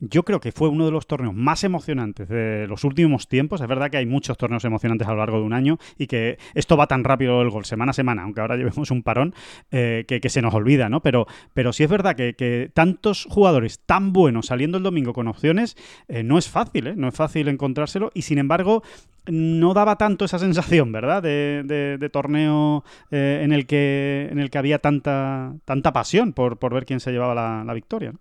yo 0.00 0.24
creo 0.24 0.40
que 0.40 0.52
fue 0.52 0.68
uno 0.68 0.86
de 0.86 0.90
los 0.90 1.06
torneos 1.06 1.34
más 1.34 1.62
emocionantes 1.64 2.28
de 2.28 2.66
los 2.66 2.84
últimos 2.84 3.28
tiempos. 3.28 3.60
Es 3.60 3.68
verdad 3.68 3.90
que 3.90 3.98
hay 3.98 4.06
muchos 4.06 4.36
torneos 4.36 4.64
emocionantes 4.64 5.06
a 5.06 5.12
lo 5.12 5.18
largo 5.18 5.38
de 5.38 5.44
un 5.44 5.52
año 5.52 5.78
y 5.98 6.06
que 6.06 6.38
esto 6.54 6.76
va 6.76 6.86
tan 6.86 7.04
rápido 7.04 7.42
el 7.42 7.50
gol, 7.50 7.64
semana 7.64 7.90
a 7.90 7.92
semana, 7.94 8.22
aunque 8.22 8.40
ahora 8.40 8.56
llevemos 8.60 8.90
un 8.90 9.02
parón, 9.02 9.34
eh, 9.70 10.04
que, 10.06 10.28
se 10.30 10.42
nos 10.42 10.54
olvida, 10.54 10.88
¿no? 10.88 11.00
Pero, 11.00 11.26
pero 11.54 11.72
sí 11.72 11.84
es 11.84 11.90
verdad 11.90 12.16
que, 12.16 12.70
tantos 12.74 13.26
jugadores 13.28 13.80
tan 13.80 14.12
buenos 14.12 14.46
saliendo 14.46 14.78
el 14.78 14.84
domingo 14.84 15.12
con 15.12 15.28
opciones, 15.28 15.76
eh, 16.08 16.22
no 16.22 16.38
es 16.38 16.48
fácil, 16.48 16.86
¿eh? 16.86 16.94
No 16.96 17.08
es 17.08 17.14
fácil 17.14 17.48
encontrárselo 17.48 18.10
y 18.14 18.22
sin 18.22 18.38
embargo 18.38 18.82
no 19.26 19.74
daba 19.74 19.96
tanto 19.96 20.24
esa 20.24 20.38
sensación, 20.38 20.92
¿verdad? 20.92 21.22
De, 21.22 21.62
de- 21.64 21.98
de 21.98 22.08
torneo 22.08 22.84
eh, 23.10 23.40
en, 23.42 23.52
el 23.52 23.66
que, 23.66 24.28
en 24.30 24.38
el 24.38 24.50
que 24.50 24.58
había 24.58 24.78
tanta, 24.78 25.54
tanta 25.64 25.92
pasión 25.92 26.32
por, 26.32 26.58
por 26.58 26.72
ver 26.74 26.86
quién 26.86 27.00
se 27.00 27.12
llevaba 27.12 27.64
la, 27.64 27.74
victoria. 27.74 28.14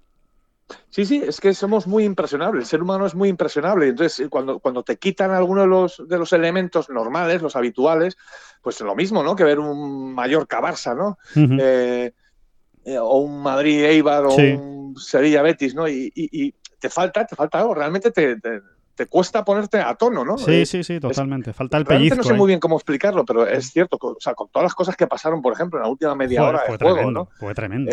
Sí, 0.90 1.06
sí, 1.06 1.24
es 1.26 1.40
que 1.40 1.54
somos 1.54 1.88
muy 1.88 2.04
impresionables. 2.04 2.64
El 2.64 2.68
ser 2.70 2.82
humano 2.84 3.06
es 3.06 3.16
muy 3.16 3.30
impresionable. 3.30 3.88
Entonces, 3.88 4.20
eh, 4.26 4.30
cuando, 4.30 4.60
cuando 4.60 4.84
te 4.84 4.98
quitan 4.98 5.32
alguno 5.32 5.62
de 5.62 5.68
los, 5.68 6.04
de 6.08 6.18
los 6.18 6.32
elementos 6.34 6.90
normales, 6.90 7.42
los 7.42 7.56
habituales, 7.56 8.18
pues 8.62 8.80
lo 8.82 8.96
mismo, 8.96 9.24
¿no? 9.24 9.36
Que 9.36 9.44
ver 9.44 9.60
un 9.60 10.14
Mallorca 10.14 10.62
Barça, 10.62 10.96
¿no? 10.96 11.18
Eh, 11.60 12.12
eh, 12.86 12.98
o 13.00 13.18
un 13.20 13.42
Madrid 13.42 13.84
Eibar 13.84 14.26
o 14.26 14.32
Sí. 14.32 14.44
un 14.52 14.96
Sevilla 14.98 15.42
Betis, 15.42 15.74
¿no? 15.76 15.88
Y, 15.88 16.12
y- 16.14 16.46
y 16.48 16.56
te 16.80 16.90
falta, 16.90 17.26
te 17.26 17.36
falta 17.36 17.60
algo. 17.60 17.74
Realmente 17.74 18.12
te, 18.12 18.40
te- 18.40 18.62
te 18.96 19.06
cuesta 19.08 19.44
ponerte 19.46 19.80
a 19.80 19.96
tono, 19.96 20.24
¿no? 20.26 20.38
Sí, 20.38 20.52
Eh, 20.52 20.66
sí, 20.66 20.84
sí, 20.84 21.00
totalmente. 21.00 21.54
Falta 21.54 21.78
el 21.78 21.86
pellizco. 21.86 22.18
no 22.18 22.24
sé 22.24 22.34
muy 22.34 22.48
bien 22.48 22.60
cómo 22.60 22.76
explicarlo, 22.76 23.24
pero 23.26 23.48
es 23.48 23.72
cierto, 23.72 23.98
o 24.02 24.18
sea, 24.20 24.34
con 24.34 24.50
todas 24.50 24.66
las 24.66 24.76
cosas 24.76 24.96
que 24.98 25.08
pasaron, 25.08 25.42
por 25.42 25.54
ejemplo, 25.54 25.80
en 25.80 25.84
la 25.84 25.90
última 25.90 26.16
media 26.16 26.42
Joder, 26.42 26.56
hora 26.56 26.64
fue 26.68 26.78
de 26.78 26.86
juego, 26.94 27.12
¿no? 27.12 27.30
Fue 27.40 27.54
tremendo. 27.56 27.92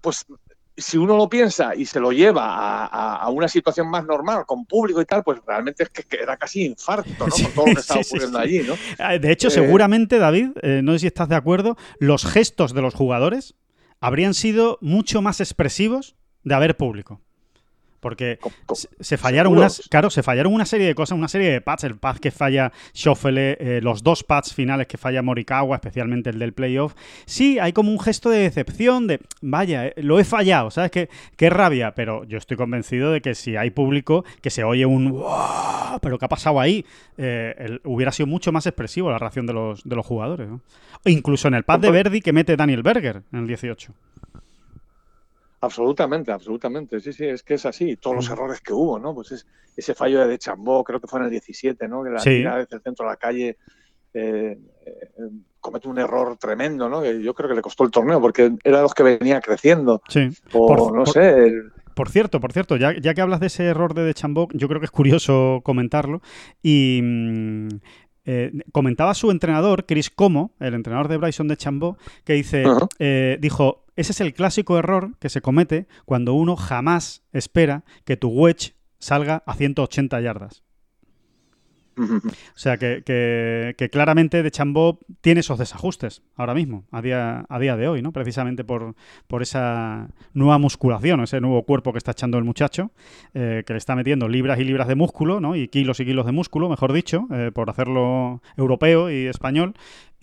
Pues 0.00 0.26
si 0.76 0.98
uno 0.98 1.16
lo 1.16 1.28
piensa 1.28 1.74
y 1.74 1.86
se 1.86 2.00
lo 2.00 2.10
lleva 2.12 2.44
a, 2.46 2.86
a- 2.86 3.16
a 3.16 3.28
una 3.30 3.46
situación 3.48 3.88
más 3.88 4.04
normal, 4.04 4.44
con 4.46 4.64
público 4.66 5.00
y 5.00 5.04
tal, 5.04 5.22
pues 5.22 5.38
realmente 5.46 5.84
es 5.84 5.90
que, 5.90 6.02
que 6.02 6.16
era 6.16 6.36
casi 6.36 6.64
infarto, 6.66 7.26
¿no? 7.28 7.34
Con 7.44 7.52
todo 7.52 7.66
lo 7.68 7.74
que 7.74 7.80
estaba 7.80 8.00
ocurriendo 8.00 8.38
allí, 8.38 8.62
¿no? 8.62 8.74
Ah, 8.98 9.16
De 9.18 9.30
hecho, 9.30 9.48
eh, 9.48 9.50
seguramente, 9.52 10.18
David, 10.18 10.50
eh, 10.62 10.80
no 10.82 10.92
sé 10.92 10.98
si 11.00 11.06
estás 11.06 11.28
de 11.28 11.36
acuerdo, 11.36 11.76
los 11.98 12.24
gestos 12.26 12.74
de 12.74 12.82
los 12.82 12.94
jugadores 12.94 13.54
habrían 14.00 14.34
sido 14.34 14.78
mucho 14.80 15.22
más 15.22 15.40
expresivos 15.40 16.16
de 16.42 16.54
haber 16.54 16.76
público. 16.76 17.20
Porque 18.04 18.38
se- 19.00 19.16
fallaron 19.16 19.54
unas, 19.58 19.88
claro, 19.88 20.10
se 20.10 20.22
fallaron 20.22 20.52
una 20.52 20.66
serie 20.66 20.86
de 20.86 20.94
cosas, 20.94 21.16
una 21.16 21.26
serie 21.28 21.50
de 21.50 21.60
pads, 21.62 21.84
el 21.84 21.96
pad 21.96 22.18
que 22.18 22.30
falla 22.30 22.70
Schoffele, 22.94 23.56
eh, 23.58 23.80
los 23.82 24.02
dos 24.02 24.22
pads 24.22 24.52
finales 24.52 24.86
que 24.86 24.98
falla 24.98 25.22
Morikawa, 25.22 25.74
especialmente 25.76 26.28
el 26.28 26.38
del 26.38 26.52
playoff. 26.52 26.94
Sí, 27.24 27.58
hay 27.58 27.72
como 27.72 27.90
un 27.90 27.98
gesto 27.98 28.28
de 28.28 28.40
decepción, 28.40 29.06
de 29.06 29.20
vaya, 29.40 29.86
eh, 29.86 29.94
lo 29.96 30.20
he 30.20 30.24
fallado, 30.24 30.70
¿sabes? 30.70 30.90
Qué, 30.90 31.08
qué 31.36 31.48
rabia, 31.48 31.94
pero 31.94 32.24
yo 32.24 32.36
estoy 32.36 32.58
convencido 32.58 33.10
de 33.10 33.22
que 33.22 33.34
si 33.34 33.56
hay 33.56 33.70
público 33.70 34.24
que 34.42 34.50
se 34.50 34.64
oye 34.64 34.84
un 34.84 35.10
"Wow", 35.12 35.98
pero 36.02 36.18
¿qué 36.18 36.26
ha 36.26 36.28
pasado 36.28 36.60
ahí? 36.60 36.84
Eh, 37.16 37.54
el- 37.58 37.80
hubiera 37.84 38.12
sido 38.12 38.26
mucho 38.26 38.52
más 38.52 38.66
expresivo 38.66 39.10
la 39.10 39.18
reacción 39.18 39.46
de 39.46 39.54
los, 39.54 39.82
de 39.82 39.96
los 39.96 40.04
jugadores. 40.04 40.46
¿no? 40.48 40.60
O 41.04 41.08
incluso 41.08 41.48
en 41.48 41.54
el 41.54 41.64
pad 41.64 41.80
de 41.80 41.90
Verdi 41.90 42.20
que 42.20 42.32
mete 42.34 42.54
Daniel 42.56 42.82
Berger 42.82 43.22
en 43.32 43.38
el 43.40 43.46
18. 43.46 43.92
Absolutamente, 45.64 46.30
absolutamente. 46.32 47.00
Sí, 47.00 47.12
sí, 47.12 47.24
es 47.26 47.42
que 47.42 47.54
es 47.54 47.66
así. 47.66 47.96
Todos 47.96 48.16
los 48.16 48.30
errores 48.30 48.60
que 48.60 48.72
hubo, 48.72 48.98
¿no? 48.98 49.14
Pues 49.14 49.32
es, 49.32 49.46
ese 49.76 49.94
fallo 49.94 50.26
de 50.26 50.38
Chambó, 50.38 50.84
creo 50.84 51.00
que 51.00 51.06
fue 51.08 51.18
en 51.20 51.24
el 51.26 51.30
17, 51.30 51.88
¿no? 51.88 52.02
Que 52.04 52.10
la 52.10 52.18
Sí. 52.20 52.30
tirada 52.30 52.58
desde 52.58 52.76
el 52.76 52.82
centro 52.82 53.04
de 53.06 53.10
la 53.12 53.16
calle 53.16 53.56
eh, 54.16 54.56
eh, 54.86 55.08
comete 55.58 55.88
un 55.88 55.98
error 55.98 56.36
tremendo, 56.36 56.88
¿no? 56.88 57.02
Que 57.02 57.20
yo 57.20 57.34
creo 57.34 57.48
que 57.48 57.56
le 57.56 57.62
costó 57.62 57.82
el 57.84 57.90
torneo 57.90 58.20
porque 58.20 58.52
era 58.62 58.76
de 58.76 58.82
los 58.84 58.94
que 58.94 59.02
venía 59.02 59.40
creciendo. 59.40 60.00
Sí. 60.08 60.28
O 60.52 60.66
Por- 60.68 60.92
no 60.94 61.04
por- 61.04 61.08
sé, 61.12 61.46
el- 61.46 61.72
Por 61.96 62.08
cierto, 62.08 62.38
por 62.40 62.52
cierto, 62.52 62.76
ya, 62.76 62.92
ya 63.00 63.14
que 63.14 63.20
hablas 63.20 63.40
de 63.40 63.46
ese 63.46 63.64
error 63.64 63.94
de 63.94 64.02
Deschambault, 64.04 64.52
yo 64.54 64.66
creo 64.68 64.80
que 64.80 64.84
es 64.86 64.90
curioso 64.92 65.60
comentarlo. 65.64 66.22
Y 66.62 67.00
mm, 67.02 67.68
eh, 68.26 68.52
comentaba 68.72 69.14
su 69.14 69.30
entrenador, 69.30 69.84
Chris 69.86 70.10
Como, 70.10 70.52
el 70.60 70.74
entrenador 70.74 71.08
de 71.08 71.16
Bryson 71.18 71.46
Deschambault, 71.48 71.98
que 72.24 72.32
dice, 72.34 72.64
eh, 72.98 73.36
dijo, 73.40 73.83
ese 73.96 74.12
es 74.12 74.20
el 74.20 74.34
clásico 74.34 74.78
error 74.78 75.16
que 75.18 75.28
se 75.28 75.40
comete 75.40 75.86
cuando 76.04 76.34
uno 76.34 76.56
jamás 76.56 77.22
espera 77.32 77.84
que 78.04 78.16
tu 78.16 78.28
wedge 78.28 78.74
salga 78.98 79.42
a 79.46 79.54
180 79.54 80.20
yardas. 80.20 80.62
O 81.96 82.56
sea 82.58 82.76
que, 82.76 83.04
que- 83.06 83.76
que 83.78 83.88
claramente 83.88 84.42
de 84.42 84.50
Chambó 84.50 84.98
tiene 85.20 85.40
esos 85.40 85.60
desajustes 85.60 86.22
ahora 86.34 86.52
mismo, 86.52 86.86
a 86.90 87.00
día, 87.00 87.46
a 87.48 87.58
día 87.60 87.76
de 87.76 87.86
hoy, 87.86 88.02
¿no? 88.02 88.10
Precisamente 88.10 88.64
por, 88.64 88.96
por 89.28 89.42
esa 89.42 90.08
nueva 90.32 90.58
musculación, 90.58 91.20
ese 91.20 91.40
nuevo 91.40 91.62
cuerpo 91.62 91.92
que 91.92 91.98
está 91.98 92.10
echando 92.10 92.36
el 92.36 92.42
muchacho, 92.42 92.90
eh, 93.32 93.62
que 93.64 93.74
le 93.74 93.78
está 93.78 93.94
metiendo 93.94 94.26
libras 94.26 94.58
y 94.58 94.64
libras 94.64 94.88
de 94.88 94.96
músculo, 94.96 95.38
¿no? 95.38 95.54
Y 95.54 95.68
kilos 95.68 96.00
y 96.00 96.04
kilos 96.04 96.26
de 96.26 96.32
músculo, 96.32 96.68
mejor 96.68 96.92
dicho, 96.92 97.28
eh, 97.30 97.52
por 97.54 97.70
hacerlo 97.70 98.42
europeo 98.56 99.08
y 99.08 99.26
español. 99.26 99.74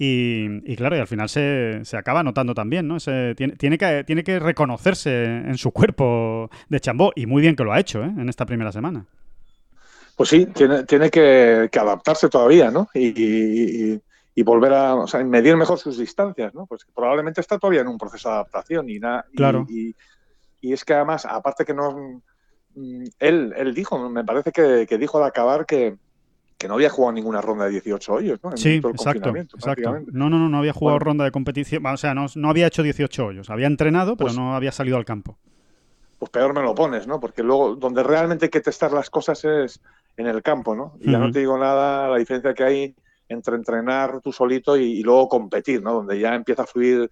Y, 0.04 0.48
y 0.66 0.76
claro, 0.78 0.96
y 0.96 1.00
al 1.00 1.06
final 1.06 1.30
se, 1.30 1.82
se 1.84 1.96
acaba 1.96 2.24
notando 2.24 2.56
también, 2.56 2.88
¿no? 2.88 2.98
Ese- 2.98 3.36
tiene, 3.36 3.56
tiene, 3.56 3.78
que, 3.78 4.04
tiene 4.04 4.24
que 4.24 4.40
reconocerse 4.40 5.26
en 5.26 5.56
su 5.60 5.70
cuerpo 5.72 6.50
de 6.70 6.80
Chambó, 6.80 7.12
y 7.16 7.28
muy 7.28 7.44
bien 7.44 7.56
que 7.56 7.64
lo 7.64 7.72
ha 7.72 7.80
hecho, 7.80 8.02
¿eh? 8.04 8.08
En 8.18 8.28
esta 8.28 8.48
primera 8.48 8.72
semana. 8.72 9.06
Pues 10.16 10.30
sí, 10.30 10.48
tiene, 10.48 10.86
tiene 10.86 11.12
que, 11.12 11.70
que 11.72 11.80
adaptarse 11.80 12.30
todavía, 12.30 12.72
¿no? 12.72 12.90
Y, 12.96 13.10
y- 13.10 14.02
y- 14.34 14.44
volver 14.44 14.74
a 14.74 14.96
o 14.96 15.06
sea, 15.08 15.24
medir 15.24 15.56
mejor 15.56 15.78
sus 15.78 16.00
distancias, 16.00 16.52
¿no? 16.56 16.66
Pues 16.66 16.82
probablemente 16.96 17.40
está 17.40 17.60
todavía 17.60 17.82
en 17.82 17.88
un 17.88 18.00
proceso 18.00 18.28
de 18.30 18.36
adaptación 18.36 18.90
y 18.90 18.98
nada. 18.98 19.26
Claro. 19.36 19.68
Y, 19.70 19.96
y 20.62 20.74
es 20.74 20.84
que 20.84 20.96
además, 20.96 21.28
aparte 21.28 21.64
que 21.64 21.76
no. 21.76 22.22
mm, 22.74 23.04
Él, 23.20 23.54
él 23.56 23.74
dijo, 23.76 24.10
me 24.10 24.24
parece 24.24 24.52
que, 24.52 24.88
que 24.90 24.98
dijo 24.98 25.20
al 25.20 25.26
acabar 25.26 25.68
que, 25.68 25.96
que 26.62 26.68
no 26.68 26.76
había 26.76 26.92
jugado 26.92 27.14
ninguna 27.14 27.42
ronda 27.42 27.66
de 27.66 27.72
18 27.72 28.14
hoyos, 28.14 28.40
¿no? 28.44 28.52
En 28.52 28.58
Sí, 28.60 28.76
exacto, 28.76 29.36
exacto. 29.36 29.98
No, 30.12 30.30
no, 30.30 30.38
no, 30.38 30.48
no 30.48 30.60
había 30.60 30.74
jugado 30.74 30.98
Bueno. 31.00 31.06
ronda 31.06 31.26
de 31.26 31.32
competición, 31.32 31.84
o 31.84 31.98
sea, 31.98 32.14
no, 32.14 32.28
no 32.36 32.50
había 32.52 32.68
hecho 32.68 32.84
18 32.84 33.26
hoyos, 33.26 33.50
había 33.50 33.66
entrenado, 33.66 34.16
pero 34.16 34.28
Pues- 34.28 34.38
no 34.38 34.56
había 34.56 34.72
salido 34.72 34.98
al 34.98 35.06
campo. 35.06 35.40
pues 36.20 36.30
peor 36.30 36.54
me 36.54 36.62
lo 36.62 36.76
pones, 36.76 37.08
¿no? 37.08 37.20
Porque 37.20 37.42
luego 37.42 37.76
donde 37.76 38.04
realmente 38.04 38.46
hay 38.46 38.50
que 38.52 38.62
testar 38.62 38.92
las 38.94 39.10
cosas 39.10 39.44
es 39.44 39.82
en 40.18 40.28
el 40.28 40.44
campo, 40.44 40.76
¿no? 40.76 40.94
Y 41.02 41.10
ya 41.12 41.18
no 41.18 41.32
te 41.32 41.40
digo 41.40 41.58
nada 41.58 42.08
la 42.10 42.18
diferencia 42.18 42.54
que 42.54 42.64
hay 42.64 42.96
entre 43.28 43.56
entrenar 43.56 44.22
tú 44.22 44.32
solito 44.32 44.78
y, 44.78 44.84
y 45.00 45.02
luego 45.02 45.28
competir, 45.28 45.82
¿no? 45.82 45.94
Donde 45.94 46.20
ya 46.20 46.36
empieza 46.36 46.62
a 46.62 46.68
fluir 46.68 47.10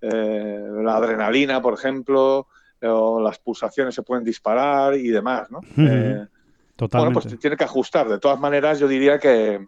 eh, 0.00 0.64
la 0.84 0.96
adrenalina, 0.98 1.60
por 1.60 1.74
ejemplo, 1.74 2.46
o 2.82 3.20
las 3.20 3.38
pulsaciones 3.40 3.92
se 3.94 4.02
pueden 4.02 4.22
disparar 4.24 4.94
y 4.94 5.08
demás, 5.08 5.50
¿no? 5.50 5.60
Eh, 5.78 6.24
bueno, 6.76 6.88
Totalmente. 6.90 7.28
pues 7.28 7.38
tiene 7.38 7.56
que 7.56 7.64
ajustar. 7.64 8.08
De 8.08 8.18
todas 8.18 8.38
maneras, 8.38 8.78
yo 8.78 8.88
diría 8.88 9.18
que, 9.18 9.66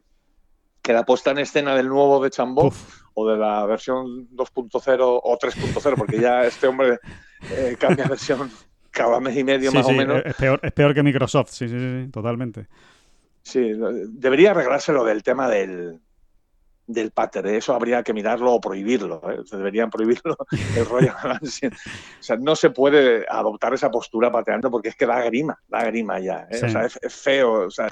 que 0.83 0.93
la 0.93 1.05
puesta 1.05 1.31
en 1.31 1.39
escena 1.39 1.75
del 1.75 1.89
nuevo 1.89 2.23
de 2.23 2.31
Chambó 2.31 2.67
Uf, 2.67 3.03
o 3.15 3.29
de 3.29 3.37
la 3.37 3.65
versión 3.67 4.29
2.0 4.31 5.21
o 5.23 5.39
3.0 5.39 5.95
porque 5.97 6.21
ya 6.21 6.45
este 6.45 6.67
hombre 6.67 6.99
eh, 7.51 7.77
cambia 7.79 8.07
versión 8.09 8.51
cada 8.91 9.21
mes 9.21 9.37
y 9.37 9.45
medio 9.45 9.71
sí, 9.71 9.77
más 9.77 9.87
sí, 9.87 9.93
o 9.93 9.97
menos. 9.97 10.23
Es, 10.25 10.35
peor, 10.35 10.61
es 10.63 10.73
peor 10.73 10.95
que 10.95 11.03
Microsoft, 11.03 11.51
sí, 11.51 11.69
sí, 11.69 11.79
sí, 11.79 12.11
totalmente. 12.11 12.67
Sí, 13.43 13.73
debería 14.09 14.51
arreglarse 14.51 14.93
lo 14.93 15.05
del 15.05 15.23
tema 15.23 15.49
del, 15.49 16.01
del 16.87 17.11
pater. 17.11 17.47
Eso 17.47 17.75
habría 17.75 18.03
que 18.03 18.13
mirarlo 18.13 18.53
o 18.53 18.61
prohibirlo. 18.61 19.21
¿eh? 19.31 19.43
Deberían 19.51 19.91
prohibirlo 19.91 20.37
el 20.77 20.87
Royal 20.87 21.17
Lancing. 21.25 21.71
O 21.71 22.23
sea, 22.23 22.37
no 22.37 22.55
se 22.57 22.71
puede 22.71 23.27
adoptar 23.29 23.75
esa 23.75 23.91
postura 23.91 24.31
pateando 24.31 24.71
porque 24.71 24.89
es 24.91 24.97
que 24.97 25.07
da 25.07 25.21
grima, 25.23 25.59
da 25.69 25.85
grima 25.85 26.19
ya. 26.21 26.47
¿eh? 26.51 26.57
Sí. 26.59 26.67
O 26.67 26.69
sea, 26.69 26.87
es, 26.87 26.99
es 27.03 27.15
feo. 27.15 27.67
O 27.67 27.71
sea, 27.71 27.89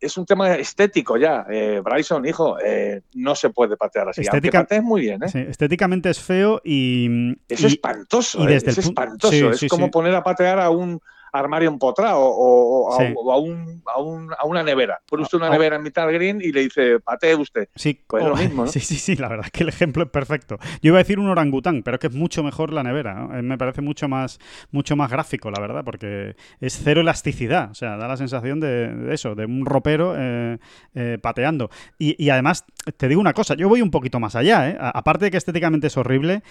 es 0.00 0.16
un 0.16 0.26
tema 0.26 0.54
estético 0.54 1.16
ya. 1.16 1.44
Eh, 1.50 1.80
Bryson, 1.84 2.26
hijo, 2.26 2.56
eh, 2.64 3.02
no 3.14 3.34
se 3.34 3.50
puede 3.50 3.76
patear 3.76 4.08
así. 4.08 4.22
Estética- 4.22 4.60
patees 4.60 4.82
muy 4.82 5.00
bien, 5.02 5.22
¿eh? 5.22 5.28
Sí, 5.28 5.38
estéticamente 5.40 6.10
es 6.10 6.20
feo 6.20 6.60
y. 6.64 7.34
Es 7.48 7.64
espantoso, 7.64 8.42
y 8.42 8.46
desde 8.46 8.70
es 8.70 8.78
espantoso. 8.78 9.32
sí, 9.32 9.44
es 9.44 9.58
sí, 9.58 9.68
como 9.68 9.90
poner 9.90 10.14
a 10.14 10.22
patear 10.22 10.60
a 10.60 10.70
un 10.70 11.00
armario 11.32 11.68
empotrado 11.68 12.20
o, 12.20 12.88
o 12.88 12.94
a, 12.94 12.98
Sí. 13.06 13.14
o 13.16 13.32
a 13.32 13.38
un- 13.38 13.82
a 13.86 14.00
un- 14.00 14.32
a 14.38 14.46
una 14.46 14.62
nevera. 14.62 15.00
Pone 15.08 15.22
usted 15.24 15.38
una 15.38 15.48
A- 15.48 15.50
nevera 15.50 15.76
en 15.76 15.82
mitad 15.82 16.06
green 16.12 16.40
y 16.40 16.52
le 16.52 16.62
dice, 16.62 17.00
patee 17.00 17.34
usted. 17.34 17.68
Sí, 17.74 18.00
Pues 18.06 18.24
o- 18.24 18.28
lo 18.30 18.36
mismo, 18.36 18.64
¿no? 18.64 18.68
sí, 18.72 18.80
sí, 18.80 18.96
sí, 18.96 19.16
la 19.16 19.28
verdad 19.28 19.46
es 19.46 19.52
que 19.52 19.62
el 19.62 19.68
ejemplo 19.68 20.02
es 20.04 20.10
perfecto. 20.10 20.58
Yo 20.82 20.88
iba 20.88 20.98
a 20.98 21.02
decir 21.02 21.18
un 21.18 21.28
orangután, 21.28 21.82
pero 21.82 21.96
es 21.96 22.00
que 22.00 22.06
es 22.08 22.14
mucho 22.14 22.42
mejor 22.42 22.72
la 22.72 22.82
nevera. 22.82 23.14
¿no? 23.14 23.36
Eh, 23.38 23.42
Me 23.42 23.56
parece 23.58 23.80
mucho 23.82 24.08
más, 24.08 24.38
mucho 24.70 24.96
más 24.96 25.10
gráfico, 25.10 25.50
la 25.50 25.60
verdad, 25.60 25.82
porque 25.84 26.36
es 26.60 26.80
cero 26.82 27.00
elasticidad. 27.00 27.70
O 27.70 27.74
sea, 27.74 27.96
da 27.96 28.08
la 28.08 28.16
sensación 28.16 28.60
de, 28.60 28.88
de 28.94 29.14
eso, 29.14 29.34
de 29.34 29.44
un 29.46 29.64
ropero 29.66 30.14
eh, 30.16 30.58
eh, 30.94 31.18
pateando. 31.20 31.70
Y, 31.98 32.22
y 32.22 32.30
además, 32.30 32.64
te 32.96 33.08
digo 33.08 33.20
una 33.20 33.32
cosa, 33.32 33.54
yo 33.54 33.68
voy 33.68 33.82
un 33.82 33.90
poquito 33.90 34.20
más 34.20 34.34
allá. 34.36 34.70
¿eh? 34.70 34.76
Aparte 34.80 35.26
de 35.26 35.30
que 35.30 35.36
estéticamente 35.36 35.86
es 35.88 35.96
horrible, 35.96 36.42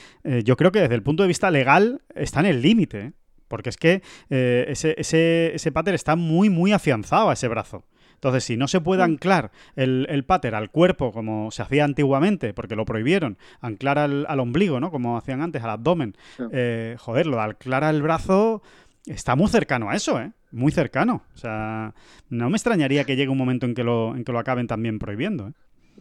yo 0.43 0.55
creo 0.57 0.72
que 0.72 0.79
desde 0.81 0.96
el 0.96 1.03
punto 1.03 1.24
de 1.24 1.27
vista 1.27 1.51
legal 1.51 2.01
está 2.15 2.39
en 2.41 2.46
el 2.48 2.62
límite. 2.62 3.13
Porque 3.48 3.70
es 3.70 3.77
que 3.77 4.01
eh, 4.30 4.66
ese, 4.70 4.96
ese, 4.98 5.56
ese 5.56 5.72
pater 5.72 5.94
está 5.96 6.16
muy, 6.16 6.50
muy 6.50 6.72
afianzado 6.74 7.30
a 7.30 7.34
ese 7.34 7.48
brazo. 7.48 7.84
Entonces, 8.16 8.44
si 8.46 8.58
no 8.58 8.68
se 8.68 8.82
puede 8.82 9.01
Mm. 9.04 9.12
anclar 9.12 9.51
el, 9.75 10.08
el 10.10 10.24
pater 10.25 10.56
al 10.56 10.72
cuerpo 10.72 11.12
como 11.12 11.51
se 11.51 11.62
hacía 11.62 11.84
antiguamente, 11.86 12.54
porque 12.54 12.75
lo 12.75 12.84
prohibieron, 12.84 13.38
anclar 13.62 14.00
al, 14.00 14.25
al 14.27 14.39
ombligo, 14.39 14.80
¿no? 14.80 14.89
Como 14.89 15.18
hacían 15.18 15.42
antes, 15.42 15.63
al 15.63 15.70
abdomen. 15.70 16.16
Sí. 16.36 16.44
eh, 16.51 16.96
joder, 17.00 17.27
lo 17.27 17.38
de 17.38 17.44
anclar 17.44 17.84
al 17.84 18.01
brazo 18.01 18.63
está 19.06 19.36
muy 19.36 19.48
cercano 19.50 19.89
a 19.92 19.96
eso, 19.96 20.20
¿eh? 20.20 20.32
Muy 20.51 20.72
cercano. 20.72 21.24
O 21.36 21.38
sea, 21.38 21.94
no 22.30 22.50
me 22.50 22.56
extrañaría 22.58 23.04
que 23.04 23.16
llegue 23.16 23.30
un 23.30 23.38
momento 23.38 23.66
en 23.68 23.75
que 23.75 23.84
lo, 23.84 24.16
en 24.16 24.24
que 24.24 24.32
lo 24.32 24.39
acaben 24.39 24.66
también 24.66 24.98
prohibiendo. 24.98 25.50
¿eh? 25.50 25.51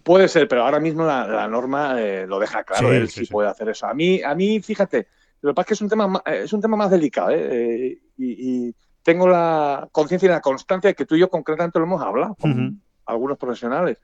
Puede 0.02 0.28
ser, 0.28 0.48
pero 0.48 0.64
ahora 0.64 0.80
mismo 0.80 1.04
la, 1.04 1.26
la 1.26 1.48
norma 1.48 2.00
eh, 2.00 2.26
lo 2.26 2.38
deja 2.38 2.64
claro. 2.64 2.88
Sí, 2.90 2.94
él 2.96 3.08
sí. 3.10 3.26
puede 3.26 3.48
hacer 3.50 3.68
eso. 3.68 3.86
A 3.86 3.92
mí, 3.94 4.22
a 4.22 4.34
mí, 4.34 4.60
fíjate, 4.60 5.08
lo 5.46 5.52
que 5.52 5.54
pasa 5.54 5.62
es 5.64 5.68
que 5.68 5.74
es 5.74 5.80
un 5.82 5.88
tema, 5.88 6.06
ma- 6.08 6.22
eh, 6.26 6.40
es 6.44 6.52
un 6.52 6.60
tema 6.60 6.76
más 6.76 6.90
delicado. 6.90 7.30
¿eh? 7.30 7.38
Eh, 7.50 7.98
y, 8.18 8.66
y 8.68 8.74
tengo 9.02 9.28
la 9.28 9.88
conciencia 9.92 10.26
y 10.26 10.30
la 10.30 10.40
constancia 10.40 10.88
de 10.90 10.94
que 10.94 11.06
tú 11.06 11.14
y 11.14 11.20
yo 11.20 11.30
concretamente 11.30 11.78
lo 11.78 11.84
hemos 11.86 12.02
hablado 12.02 12.34
con 12.34 12.52
algunos 13.06 13.38
profesionales 13.38 13.98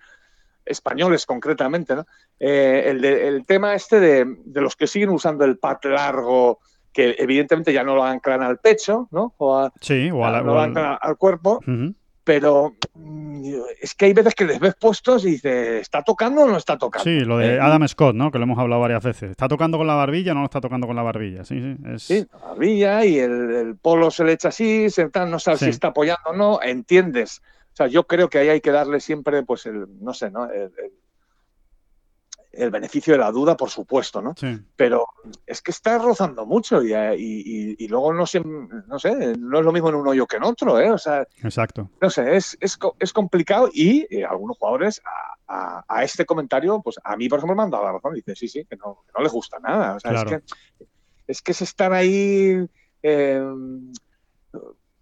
españoles 0.64 1.26
concretamente, 1.26 1.94
¿no? 1.96 2.06
Eh, 2.38 2.84
el, 2.87 3.00
de- 3.00 3.26
el 3.28 3.44
tema 3.44 3.75
este 3.75 3.99
de, 3.99 4.37
de 4.44 4.61
los 4.61 4.76
que 4.76 4.87
siguen 4.87 5.11
usando 5.11 5.44
el 5.44 5.58
pat 5.58 5.84
largo, 5.87 6.61
que 6.92 7.16
evidentemente 7.18 7.72
ya 7.72 7.82
no 7.82 7.94
lo 7.96 8.04
anclan 8.04 8.42
al 8.42 8.58
pecho, 8.58 9.08
¿no? 9.11 9.34
O 9.38 9.58
a- 9.58 9.72
Sí, 9.80 10.11
o 10.12 10.25
a 10.25 10.30
la- 10.30 10.42
no 10.42 10.52
o 10.52 10.54
lo 10.54 10.61
al- 10.61 10.68
anclan 10.68 10.99
al 11.00 11.16
cuerpo, 11.16 11.58
pero 12.22 12.75
es 13.80 13.94
que 13.94 14.04
hay 14.06 14.12
veces 14.12 14.34
que 14.34 14.44
les 14.44 14.61
ves 14.61 14.75
puestos 14.75 15.25
y 15.25 15.30
dices, 15.32 15.80
¿está 15.80 16.02
tocando 16.02 16.42
o 16.42 16.46
no 16.49 16.56
está 16.56 16.76
tocando? 16.76 17.04
Sí, 17.04 17.20
lo 17.20 17.38
de 17.38 17.54
Eh, 17.54 17.61
Adam 17.61 17.87
Scott, 17.88 18.14
¿no? 18.14 18.30
Que 18.30 18.38
lo 18.38 18.44
hemos 18.44 18.58
hablado 18.58 18.82
varias 18.82 19.02
veces. 19.02 19.30
¿Está 19.30 19.49
tocando 19.49 19.78
con 19.78 19.87
la 19.87 19.94
barbilla 19.94 20.32
o 20.32 20.34
no 20.34 20.40
lo 20.40 20.46
está 20.46 20.61
tocando 20.61 20.87
con 20.87 20.96
la 20.96 21.02
barbilla? 21.02 21.44
Sí, 21.44 21.61
sí. 21.61 21.76
Es... 21.94 22.02
Sí, 22.02 22.26
la 22.32 22.38
barbilla 22.49 23.04
y 23.04 23.18
el, 23.18 23.50
el 23.54 23.76
polo 23.76 24.11
se 24.11 24.25
le 24.25 24.32
echa 24.32 24.49
así, 24.49 24.90
se, 24.90 25.08
tal, 25.08 25.30
no 25.30 25.38
sabes 25.38 25.61
Sí. 25.61 25.64
si 25.66 25.70
está 25.70 25.88
apoyando 25.88 26.22
o 26.30 26.32
no, 26.34 26.61
entiendes. 26.62 27.40
O 27.72 27.76
sea, 27.76 27.87
yo 27.87 28.04
creo 28.06 28.28
que 28.28 28.38
ahí 28.38 28.49
hay 28.50 28.61
que 28.61 28.70
darle 28.70 29.00
siempre, 29.00 29.42
pues, 29.42 29.64
el, 29.66 29.87
no 30.00 30.12
sé, 30.12 30.30
¿no? 30.30 30.44
El, 30.50 30.62
el- 30.64 30.92
el 32.52 32.71
beneficio 32.71 33.14
de 33.14 33.18
la 33.18 33.30
duda, 33.32 33.56
por 33.56 33.71
supuesto, 33.71 34.21
¿no? 34.21 34.35
Sí. 34.37 34.59
Pero 34.76 35.06
es 35.47 35.62
que 35.62 35.71
está 35.71 35.99
rozando 35.99 36.44
mucho 36.47 36.82
y, 36.82 36.92
y- 36.92 37.16
y- 37.16 37.76
y 37.78 37.88
luego 37.88 38.12
no 38.12 38.26
sé, 38.26 38.40
no 38.40 38.99
sé, 38.99 39.37
no 39.38 39.59
es 39.59 39.64
lo 39.64 39.73
mismo 39.73 39.88
en 39.88 39.94
un 39.97 40.06
hoyo 40.09 40.26
que 40.26 40.37
en 40.37 40.44
otro, 40.44 40.78
¿eh? 40.78 40.90
O 40.90 40.99
sea, 40.99 41.26
Exacto. 41.42 41.90
no 42.00 42.11
sé, 42.11 42.37
es, 42.37 42.56
es, 42.61 42.78
es 42.99 43.12
complicado 43.12 43.71
y 43.73 44.06
eh, 44.14 44.25
algunos 44.25 44.59
jugadores 44.59 45.00
a, 45.04 45.78
a- 45.78 45.85
a 45.88 46.04
este 46.04 46.25
comentario, 46.26 46.80
pues 46.82 46.97
a 47.02 47.16
mí, 47.16 47.28
por 47.28 47.38
ejemplo, 47.38 47.56
me 47.56 47.62
han 47.62 47.71
dado 47.71 47.85
la 47.85 47.92
razón. 47.92 48.14
Dice, 48.14 48.35
sí, 48.37 48.49
sí, 48.49 48.64
que 48.64 48.76
no, 48.76 49.02
que 49.06 49.12
no 49.16 49.23
les 49.23 49.32
gusta 49.32 49.59
nada. 49.59 49.97
O 49.97 50.00
sea, 50.00 50.11
Claro. 50.11 50.30
es, 50.37 50.42
que, 50.78 50.87
es 51.26 51.42
que 51.42 51.52
es 51.52 51.62
estar 51.62 51.92
ahí, 51.92 52.66
eh, 53.02 53.42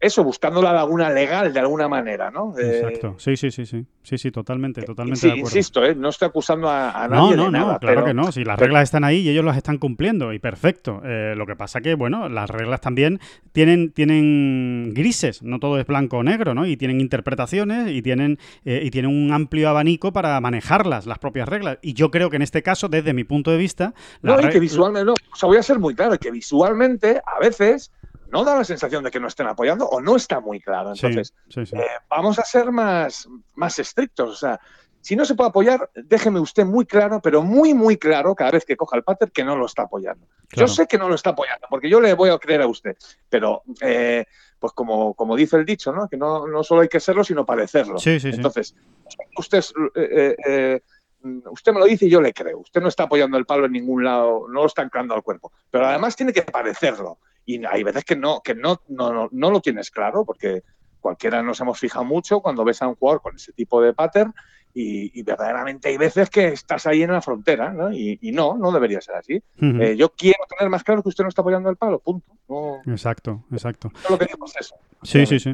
eso, 0.00 0.25
buscando 0.25 0.62
la 0.62 0.73
laguna 0.73 1.11
legal 1.11 1.52
de 1.52 1.61
alguna 1.61 1.87
manera, 1.87 2.30
¿no? 2.30 2.54
Eh, 2.59 2.78
Exacto. 2.83 3.16
Sí, 3.19 3.37
sí, 3.37 3.50
sí, 3.50 3.66
sí. 3.66 3.85
Sí, 4.02 4.16
sí, 4.16 4.30
totalmente, 4.30 4.80
totalmente 4.83 5.21
sí, 5.21 5.26
de 5.26 5.33
acuerdo. 5.35 5.49
insisto, 5.59 5.85
eh, 5.85 5.95
no 5.95 6.09
estoy 6.09 6.26
acusando 6.28 6.69
a, 6.71 7.04
a 7.04 7.07
No, 7.07 7.14
nadie 7.26 7.37
no, 7.37 7.45
de 7.45 7.50
no, 7.50 7.59
nada, 7.59 7.78
claro 7.78 7.97
pero- 7.97 8.07
que 8.07 8.14
no. 8.14 8.33
Si 8.33 8.42
las 8.45 8.57
pero- 8.57 8.69
reglas 8.69 8.85
están 8.85 9.04
ahí 9.04 9.19
y 9.19 9.28
ellos 9.28 9.45
las 9.45 9.59
están 9.59 9.76
cumpliendo, 9.78 10.33
y 10.33 10.38
perfecto. 10.38 11.02
Eh, 11.04 11.35
lo 11.37 11.45
que 11.47 11.54
pasa 11.54 11.80
que, 11.83 11.95
bueno, 11.97 12.28
las 12.30 12.49
reglas 12.49 12.80
también 12.80 13.21
tienen, 13.52 13.92
tienen 13.92 14.92
grises, 14.95 15.42
no 15.42 15.59
todo 15.59 15.78
es 15.78 15.87
blanco 15.87 16.19
o 16.19 16.23
negro, 16.23 16.54
¿no? 16.54 16.66
Y 16.66 16.76
tienen 16.78 17.00
interpretaciones 17.00 17.90
y 17.90 18.00
tienen, 18.02 18.38
eh, 18.64 18.80
y 18.83 18.90
tienen 18.90 19.11
un 19.11 19.33
amplio 19.33 19.69
abanico 19.69 20.12
para 20.12 20.40
manejarlas, 20.40 21.07
las 21.07 21.19
propias 21.19 21.49
reglas. 21.49 21.78
Y 21.83 21.92
yo 21.92 22.11
creo 22.11 22.30
que 22.30 22.37
en 22.37 22.42
este 22.42 22.62
caso, 22.62 22.88
desde 22.88 23.12
mi 23.12 23.25
punto 23.25 23.50
de 23.50 23.59
vista, 23.59 23.92
No, 24.23 24.40
y 24.40 24.49
que 24.49 24.61
visualmente, 24.61 25.04
no, 25.04 25.12
o 25.12 25.37
sea, 25.37 25.47
voy 25.47 25.59
a 25.59 25.62
ser 25.62 25.78
muy 25.78 25.95
claro, 25.95 26.16
que 26.19 26.30
visualmente 26.30 27.21
a 27.25 27.38
veces 27.38 27.92
no 28.30 28.44
da 28.44 28.56
la 28.56 28.64
sensación 28.64 29.04
de 29.04 29.10
que 29.10 29.20
no 29.20 29.28
estén 29.28 29.46
apoyando 29.46 29.88
o 29.88 30.00
no 30.00 30.16
está 30.16 30.40
muy 30.40 30.60
claro. 30.60 30.92
Entonces, 30.92 31.34
sí, 31.49 31.66
sí. 31.66 31.76
eh, 31.76 31.87
vamos 32.08 32.38
a 32.38 32.44
ser 32.44 32.70
más, 32.70 33.28
más 33.54 33.78
estrictos. 33.78 34.30
O 34.30 34.37
sea, 34.37 34.60
si 35.00 35.16
no 35.16 35.25
se 35.25 35.34
puede 35.34 35.50
apoyar, 35.50 35.90
déjeme 35.94 36.40
usted 36.40 36.64
muy 36.64 36.84
claro, 36.84 37.20
pero 37.20 37.42
muy, 37.42 37.75
muy 37.75 37.96
claro 37.96 38.34
cada 38.34 38.52
vez 38.52 38.64
que 38.64 38.76
coja 38.76 38.96
el 38.96 39.02
pater 39.02 39.32
que 39.32 39.44
no 39.44 39.56
lo 39.56 39.66
está 39.66 39.82
apoyando. 39.82 40.26
Claro. 40.49 40.66
Yo 40.66 40.72
sé 40.72 40.87
que 40.87 40.99
no 40.99 41.08
lo 41.08 41.14
está 41.14 41.30
apoyando, 41.30 41.66
porque 41.70 41.88
yo 41.88 42.00
le 42.00 42.14
voy 42.14 42.30
a 42.30 42.38
creer 42.38 42.62
a 42.62 42.66
usted, 42.66 42.96
pero 43.28 43.62
eh, 43.80 44.25
pues 44.58 44.72
como, 44.75 45.14
como 45.14 45.37
dice 45.37 45.56
el 45.56 45.64
dicho, 45.64 45.92
¿no? 45.92 46.08
que 46.08 46.16
no, 46.16 46.46
no 46.46 46.62
solo 46.62 46.82
hay 46.82 46.88
que 46.88 47.00
serlo, 47.00 47.25
sino 47.25 47.46
parecerlo. 47.46 47.99
Sí, 47.99 48.20
sí, 48.20 48.30
sí. 48.30 48.37
Entonces, 48.37 48.75
usted, 49.37 49.64
eh, 49.96 50.80
usted 51.50 51.72
me 51.72 51.80
lo 51.80 51.87
dice 51.87 52.06
y 52.06 52.10
yo 52.10 52.20
le 52.20 52.34
creo. 52.34 52.58
Usted 52.58 52.82
no 52.82 52.88
está 52.88 53.04
apoyando 53.04 53.38
el 53.38 53.46
palo 53.46 53.64
en 53.66 53.72
ningún 53.72 54.04
lado, 54.04 54.46
no 54.49 54.60
lo 54.60 54.66
está 54.66 54.82
anclando 54.82 55.14
al 55.14 55.22
cuerpo. 55.22 55.50
Pero 55.70 55.87
además 55.87 56.14
tiene 56.14 56.32
que 56.32 56.42
parecerlo. 56.42 57.18
Y 57.44 57.64
hay 57.64 57.82
veces 57.82 58.04
que 58.04 58.16
no, 58.16 58.40
que 58.42 58.54
no, 58.54 58.80
no, 58.88 59.12
no, 59.12 59.28
no 59.32 59.50
lo 59.50 59.61
tienes 59.61 59.90
claro, 59.90 60.25
porque 60.25 60.62
cualquiera 61.00 61.42
nos 61.42 61.61
hemos 61.61 61.78
fijado 61.78 62.04
mucho 62.04 62.40
cuando 62.40 62.64
ves 62.64 62.82
a 62.82 62.88
un 62.88 62.94
jugador 62.94 63.23
con 63.23 63.37
ese 63.37 63.52
tipo 63.52 63.80
de 63.82 63.92
pattern 63.94 64.35
y, 64.73 65.18
y 65.18 65.23
verdaderamente 65.23 65.88
hay 65.88 65.97
veces 65.97 66.30
que 66.30 66.49
estás 66.49 66.87
ahí 66.87 67.02
en 67.02 67.12
la 67.12 67.23
frontera, 67.23 67.73
¿no? 67.73 67.92
Y, 67.92 68.18
y 68.23 68.30
no, 68.32 68.56
no 68.56 68.70
debería 68.70 69.00
ser 69.00 69.16
así. 69.16 69.42
Eh, 69.61 69.97
yo 69.97 70.11
quiero 70.11 70.44
tener 70.49 70.70
más 70.70 70.85
claro 70.85 71.02
que 71.02 71.09
usted 71.09 71.25
no 71.25 71.28
está 71.28 71.42
apoyando 71.42 71.70
el 71.70 71.76
palo, 71.76 71.99
punto. 71.99 72.37
No, 72.50 72.80
Exacto, 72.92 73.45
exacto. 73.52 73.90
yo 74.04 74.11
lo 74.11 74.19
que 74.19 74.26
digo 74.26 74.45
es 74.47 74.54
eso. 74.61 74.75
Sí, 75.02 75.25
sí, 75.26 75.38
sí. 75.38 75.52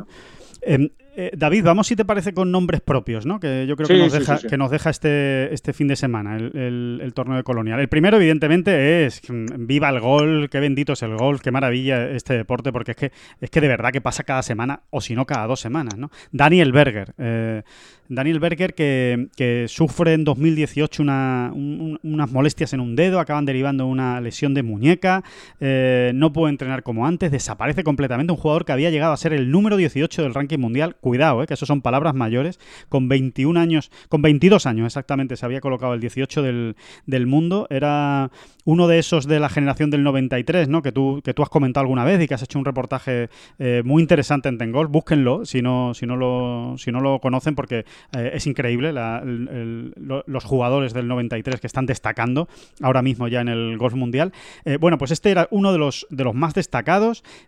Em, 0.63 0.89
eh, 1.19 1.31
David, 1.37 1.65
vamos 1.65 1.87
si 1.87 1.95
te 1.97 2.05
parece 2.05 2.35
con 2.35 2.51
nombres 2.51 2.81
propios, 2.81 3.25
¿no? 3.25 3.39
Que 3.39 3.67
yo 3.67 3.77
creo 3.77 3.87
que 3.89 3.99
nos 3.99 4.13
sí, 4.13 4.19
deja, 4.19 4.39
sí, 4.39 4.49
que 4.49 4.57
nos 4.59 4.71
deja 4.71 4.91
este, 4.91 5.55
este 5.55 5.73
fin 5.73 5.87
de 5.89 5.97
semana, 5.97 6.37
el, 6.37 6.51
el- 6.57 7.01
el 7.03 7.15
torneo 7.15 7.37
de 7.37 7.43
Colonial. 7.45 7.79
El 7.79 7.89
primero, 7.89 8.17
evidentemente, 8.17 9.07
es 9.07 9.23
mm, 9.29 9.67
viva 9.67 9.89
el 9.91 10.01
gol, 10.01 10.49
qué 10.51 10.59
bendito 10.61 10.95
es 10.95 11.03
el 11.03 11.17
golf, 11.17 11.41
qué 11.41 11.51
maravilla 11.53 12.11
este 12.11 12.35
deporte, 12.37 12.73
porque 12.73 12.91
es 12.93 12.97
que, 12.97 13.13
es 13.41 13.51
que 13.51 13.61
de 13.61 13.69
verdad 13.69 13.93
que 13.93 14.01
pasa 14.01 14.25
cada 14.25 14.43
semana, 14.43 14.81
o 14.91 15.01
si 15.01 15.15
no, 15.15 15.25
cada 15.25 15.47
dos 15.47 15.61
semanas, 15.61 15.97
¿no? 15.97 16.11
Daniel 16.33 16.73
Berger. 16.73 17.15
eh, 17.19 17.63
Daniel 18.09 18.39
Berger 18.39 18.75
que, 18.75 19.27
que 19.37 19.65
sufre 19.67 20.13
en 20.13 20.23
2018 20.23 21.03
una- 21.03 21.51
un- 21.53 21.99
un- 22.05 22.13
unas 22.13 22.31
molestias 22.31 22.73
en 22.73 22.79
un 22.81 22.95
dedo, 22.95 23.19
acaban 23.19 23.45
derivando 23.47 23.87
una 23.87 24.21
lesión 24.21 24.55
de 24.55 24.63
muñeca, 24.63 25.25
eh, 25.61 26.13
no 26.15 26.33
puede 26.33 26.51
entrenar 26.51 26.83
como 26.87 27.05
antes, 27.05 27.33
desaparece 27.33 27.83
completamente. 27.83 28.33
Un 28.33 28.39
jugador 28.39 28.65
que 28.65 28.71
había 28.71 28.91
llegado 28.91 29.13
a 29.13 29.17
ser 29.17 29.33
el 29.33 29.51
número 29.51 29.77
18 29.77 30.23
del 30.23 30.35
ranking 30.35 30.61
mundial, 30.61 30.95
cuidado, 30.95 31.43
¿eh? 31.43 31.47
que 31.49 31.55
eso 31.55 31.67
son 31.67 31.83
palabras 31.83 32.15
mayores, 32.15 32.61
con 32.89 33.09
21 33.09 33.59
años, 33.59 33.91
con 34.09 34.23
22 34.23 34.67
años 34.67 34.87
exactamente, 34.87 35.37
se 35.37 35.45
había 35.45 35.61
colocado 35.61 35.95
el 35.95 36.01
18 36.01 36.43
del, 36.43 36.77
del 37.07 37.27
mundo, 37.27 37.67
era 37.71 38.31
uno 38.65 38.87
de 38.87 39.01
esos 39.01 39.27
de 39.27 39.41
la 39.41 39.49
generación 39.49 39.91
del 39.91 40.05
93, 40.05 40.69
¿no? 40.69 40.81
Que 40.81 40.93
tú, 40.93 41.23
que 41.25 41.35
tú 41.35 41.43
has 41.43 41.49
comentado 41.49 41.83
alguna 41.83 42.05
vez 42.05 42.23
y 42.23 42.29
que 42.29 42.35
has 42.35 42.43
hecho 42.43 42.59
un 42.59 42.65
reportaje 42.65 43.31
eh, 43.59 43.83
muy 43.85 44.01
interesante 44.01 44.49
en 44.49 44.59
Tengol. 44.59 44.87
Búsquenlo 44.87 45.45
si 45.45 45.63
no, 45.63 45.93
si 45.93 46.07
no, 46.07 46.17
lo, 46.17 46.77
si 46.79 46.93
no 46.93 47.01
lo 47.01 47.21
conocen 47.21 47.57
porque 47.57 47.85
eh, 48.13 48.31
es 48.35 48.47
increíble 48.47 48.93
los 48.93 50.45
jugadores 50.45 50.95
del 50.95 51.09
93 51.09 51.61
que 51.61 51.67
están 51.67 51.87
destacando 51.87 52.49
ahora 52.81 53.03
mismo 53.03 53.27
ya 53.27 53.41
en 53.41 53.49
el 53.49 53.77
Golf 53.77 53.95
Mundial. 53.95 54.33
Bueno, 54.81 54.99
pues 54.99 55.11
este 55.11 55.31
era 55.31 55.49
uno 55.51 55.73
de 55.73 55.79
los, 55.79 56.07
de 56.11 56.25
los 56.25 56.35
más 56.35 56.55
destacados. 56.55 56.76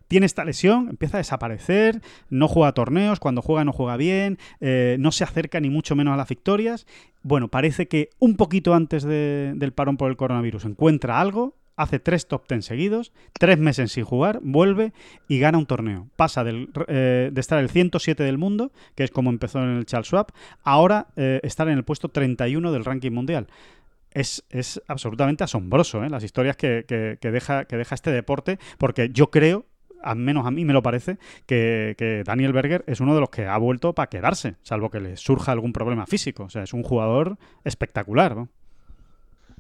Tiene 0.08 0.26
esta 0.26 0.44
lesión, 0.44 0.88
empieza 0.90 1.16
a 1.16 1.18
desaparecer, 1.18 2.00
no 2.30 2.49
juega 2.49 2.73
torneos, 2.73 3.20
cuando 3.20 3.42
juega 3.42 3.64
no 3.64 3.73
juega 3.73 3.97
bien, 3.97 4.38
eh, 4.61 4.97
no 4.99 5.12
se 5.12 5.25
acerca 5.25 5.61
ni 5.61 5.70
mucho 5.70 5.97
menos 5.97 6.14
a 6.14 6.16
las 6.16 6.28
victorias. 6.28 6.87
Bueno, 7.23 7.49
parece 7.49 7.88
que 7.88 8.11
un 8.18 8.37
poquito 8.37 8.75
antes 8.75 9.02
de- 9.02 9.52
del 9.56 9.73
parón 9.73 9.97
por 9.97 10.11
el 10.11 10.16
coronavirus 10.16 10.64
encuentra 10.64 11.20
algo, 11.20 11.56
hace 11.76 12.00
tres 12.00 12.26
top 12.26 12.44
ten 12.49 12.62
seguidos, 12.62 13.12
tres 13.38 13.56
meses 13.58 13.92
sin 13.92 14.02
jugar, 14.04 14.40
vuelve 14.42 14.92
y 15.28 15.38
gana 15.38 15.58
un 15.58 15.66
torneo. 15.66 16.08
Pasa 16.16 16.42
eh, 16.88 17.30
de 17.32 17.40
estar 17.40 17.61
el 17.61 17.68
107 17.70 18.25
del 18.25 18.37
mundo, 18.37 18.73
que 18.97 19.04
es 19.04 19.12
como 19.12 19.30
empezó 19.30 19.62
en 19.62 19.76
el 19.76 19.87
Charles 19.87 20.08
Schwab, 20.08 20.26
ahora 20.64 21.06
eh, 21.14 21.38
estar 21.44 21.68
en 21.68 21.78
el 21.78 21.85
puesto 21.85 22.08
31 22.08 22.73
del 22.73 22.85
ranking 22.85 23.12
mundial. 23.12 23.47
Es, 24.12 24.45
es 24.50 24.83
absolutamente 24.88 25.45
asombroso 25.45 26.03
¿eh? 26.03 26.09
las 26.11 26.25
historias 26.25 26.57
que, 26.57 26.85
que- 26.88 27.19
que 27.21 27.31
deja, 27.31 27.65
que 27.67 27.77
deja 27.77 27.95
este 27.95 28.11
deporte, 28.11 28.59
porque 28.79 29.11
yo 29.11 29.31
creo, 29.31 29.67
al 30.03 30.17
menos 30.17 30.47
a 30.47 30.50
mí 30.50 30.65
me 30.65 30.73
lo 30.73 30.83
parece, 30.83 31.19
que, 31.47 31.95
que 31.99 32.23
Daniel 32.25 32.53
Berger 32.53 32.85
es 32.87 33.00
uno 33.00 33.15
de 33.15 33.21
los 33.21 33.31
que 33.31 33.47
ha 33.47 33.59
vuelto 33.59 33.95
para 33.95 34.09
quedarse, 34.09 34.55
salvo 34.62 34.91
que 34.91 35.00
le 35.00 35.17
surja 35.17 35.53
algún 35.53 35.73
problema 35.73 36.07
físico. 36.07 36.45
O 36.45 36.50
sea, 36.50 36.62
es 36.62 36.73
un 36.73 36.83
jugador 36.83 37.37
espectacular. 37.65 38.35
¿no? 38.37 38.49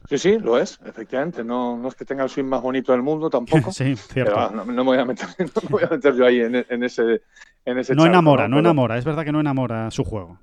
Sí, 0.08 0.16
sí, 0.16 0.38
lo 0.38 0.58
es, 0.58 0.78
efectivamente. 0.86 1.44
No, 1.44 1.76
no 1.76 1.88
es 1.88 1.94
que 1.94 2.04
tenga 2.06 2.24
el 2.24 2.30
swing 2.30 2.46
más 2.46 2.62
bonito 2.62 2.92
del 2.92 3.02
mundo 3.02 3.28
tampoco. 3.28 3.70
sí, 3.72 3.94
cierto. 3.96 4.32
Pero 4.34 4.50
no, 4.50 4.64
no 4.64 4.72
me 4.72 4.82
voy 4.82 4.98
a 4.98 5.04
meter, 5.04 5.28
no 5.38 5.62
me 5.64 5.68
voy 5.68 5.82
a 5.84 5.88
meter 5.88 6.14
yo 6.14 6.24
ahí 6.24 6.40
en, 6.40 6.54
en 6.56 6.82
ese, 6.82 7.20
en 7.64 7.78
ese 7.78 7.94
no 7.94 8.02
charco, 8.02 8.08
enamora, 8.08 8.48
no 8.48 8.58
enamora. 8.58 8.96
Es 8.96 9.04
verdad 9.04 9.24
que 9.24 9.32
no 9.32 9.40
enamora 9.40 9.90
su 9.90 10.04
juego. 10.04 10.38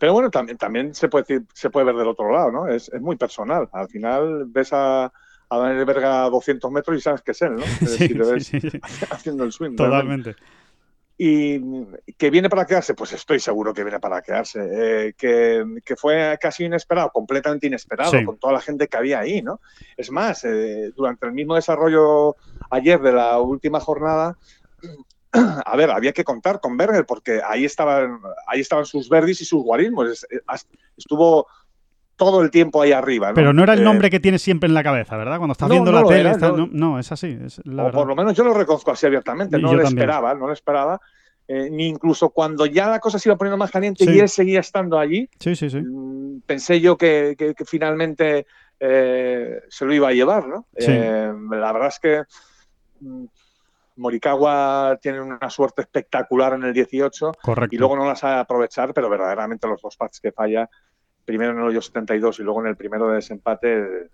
Pero 0.00 0.14
bueno, 0.14 0.30
también, 0.30 0.56
también 0.56 0.94
se 0.94 1.08
puede 1.10 1.24
decir, 1.28 1.46
se 1.52 1.68
puede 1.68 1.84
ver 1.84 1.94
del 1.94 2.08
otro 2.08 2.32
lado, 2.32 2.50
¿no? 2.50 2.66
Es, 2.66 2.88
es 2.88 3.02
muy 3.02 3.16
personal. 3.16 3.68
Al 3.70 3.86
final 3.86 4.46
ves 4.46 4.72
a, 4.72 5.04
a 5.04 5.58
Daniel 5.58 5.84
Berga 5.84 6.24
a 6.24 6.30
200 6.30 6.72
metros 6.72 6.96
y 6.96 7.02
sabes 7.02 7.20
que 7.20 7.32
es 7.32 7.42
él, 7.42 7.56
¿no? 7.56 7.62
Sí, 7.86 8.08
si 8.08 8.14
ves 8.14 8.46
sí, 8.46 8.60
sí, 8.62 8.80
haciendo 9.10 9.44
el 9.44 9.52
swing. 9.52 9.76
realmente. 9.76 10.32
totalmente. 10.32 10.60
Y 11.22 11.60
que 12.16 12.30
viene 12.30 12.48
para 12.48 12.64
quedarse, 12.64 12.94
pues 12.94 13.12
estoy 13.12 13.40
seguro 13.40 13.74
que 13.74 13.84
viene 13.84 14.00
para 14.00 14.22
quedarse. 14.22 14.60
Eh, 14.72 15.12
que, 15.18 15.62
que 15.84 15.96
fue 15.96 16.38
casi 16.40 16.64
inesperado, 16.64 17.10
completamente 17.10 17.66
inesperado, 17.66 18.24
con 18.24 18.38
toda 18.38 18.54
la 18.54 18.60
gente 18.62 18.88
que 18.88 18.96
había 18.96 19.20
ahí, 19.20 19.42
¿no? 19.42 19.60
Es 19.98 20.10
más, 20.10 20.46
eh, 20.46 20.92
durante 20.96 21.26
el 21.26 21.32
mismo 21.32 21.56
desarrollo 21.56 22.36
ayer 22.70 22.98
de 23.02 23.12
la 23.12 23.38
última 23.38 23.80
jornada, 23.80 24.38
a 25.64 25.76
ver, 25.76 25.90
había 25.90 26.12
que 26.12 26.24
contar 26.24 26.60
con 26.60 26.76
Berger, 26.76 27.06
porque 27.06 27.40
ahí 27.46 27.64
estaban, 27.64 28.18
ahí 28.46 28.60
estaban 28.60 28.84
sus 28.86 29.08
verdis 29.08 29.40
y 29.40 29.44
sus 29.44 29.62
guarismos. 29.62 30.26
Estuvo 30.96 31.46
todo 32.16 32.42
el 32.42 32.50
tiempo 32.50 32.82
ahí 32.82 32.92
arriba. 32.92 33.28
¿no? 33.28 33.34
Pero 33.34 33.52
no 33.52 33.62
era 33.62 33.72
el 33.72 33.80
Eh, 33.80 33.84
nombre 33.84 34.10
que 34.10 34.20
tienes 34.20 34.42
siempre 34.42 34.66
en 34.68 34.74
la 34.74 34.82
cabeza, 34.82 35.16
¿verdad? 35.16 35.38
Cuando 35.38 35.52
estás 35.52 35.68
No, 35.68 35.74
viendo 35.74 35.92
no 35.92 36.02
la 36.02 36.06
tele. 36.08 36.20
era, 36.20 36.30
estás- 36.32 36.52
no. 36.70 36.98
es 36.98 37.10
así. 37.12 37.38
Es 37.46 37.60
la 37.64 37.82
o 37.82 37.84
verdad. 37.86 37.98
por 38.00 38.08
lo 38.08 38.14
menos 38.16 38.34
yo 38.34 38.44
lo 38.44 38.52
reconozco 38.52 38.90
así 38.90 39.06
abiertamente, 39.06 39.56
Y 39.58 39.62
no 39.62 39.68
lo 39.72 39.82
también. 39.82 39.98
esperaba, 39.98 40.34
no 40.34 40.46
lo 40.46 40.52
esperaba. 40.52 41.00
Eh, 41.48 41.68
ni 41.70 41.88
incluso 41.88 42.28
cuando 42.30 42.66
ya 42.66 42.88
la 42.88 43.00
cosa 43.00 43.18
se 43.18 43.28
iba 43.28 43.36
poniendo 43.36 43.56
más 43.56 43.70
caliente 43.70 44.04
Sí. 44.04 44.10
y 44.12 44.20
él 44.20 44.28
seguía 44.28 44.60
estando 44.60 44.98
allí, 44.98 45.28
Sí, 45.40 45.56
sí, 45.56 45.68
sí. 45.70 45.78
mm, 45.80 46.42
pensé 46.46 46.80
yo 46.80 46.96
que, 46.96 47.34
que- 47.38 47.54
que 47.54 47.64
finalmente 47.64 48.46
eh, 48.78 49.62
se 49.68 49.84
lo 49.84 49.92
iba 49.92 50.08
a 50.08 50.12
llevar, 50.12 50.46
¿no? 50.46 50.66
Sí. 50.78 50.90
La 50.92 51.72
verdad 51.72 51.88
es 51.88 51.98
que 51.98 52.22
mm, 53.00 53.24
Morikawa 54.00 54.98
tiene 55.00 55.20
una 55.20 55.50
suerte 55.50 55.82
espectacular 55.82 56.54
en 56.54 56.64
el 56.64 56.72
18 56.72 57.32
Correcto. 57.42 57.74
y 57.74 57.78
luego 57.78 57.96
no 57.96 58.06
la 58.06 58.16
sabe 58.16 58.40
aprovechar, 58.40 58.92
pero 58.94 59.08
verdaderamente 59.08 59.68
los 59.68 59.80
dos 59.82 59.96
pads 59.96 60.20
que 60.20 60.32
falla, 60.32 60.68
primero 61.24 61.52
en 61.52 61.58
el 61.58 61.64
hoyo 61.64 61.82
72 61.82 62.40
y 62.40 62.42
luego 62.42 62.60
en 62.62 62.68
el 62.68 62.76
primero 62.76 63.08
de 63.08 63.16
desempate, 63.16 64.08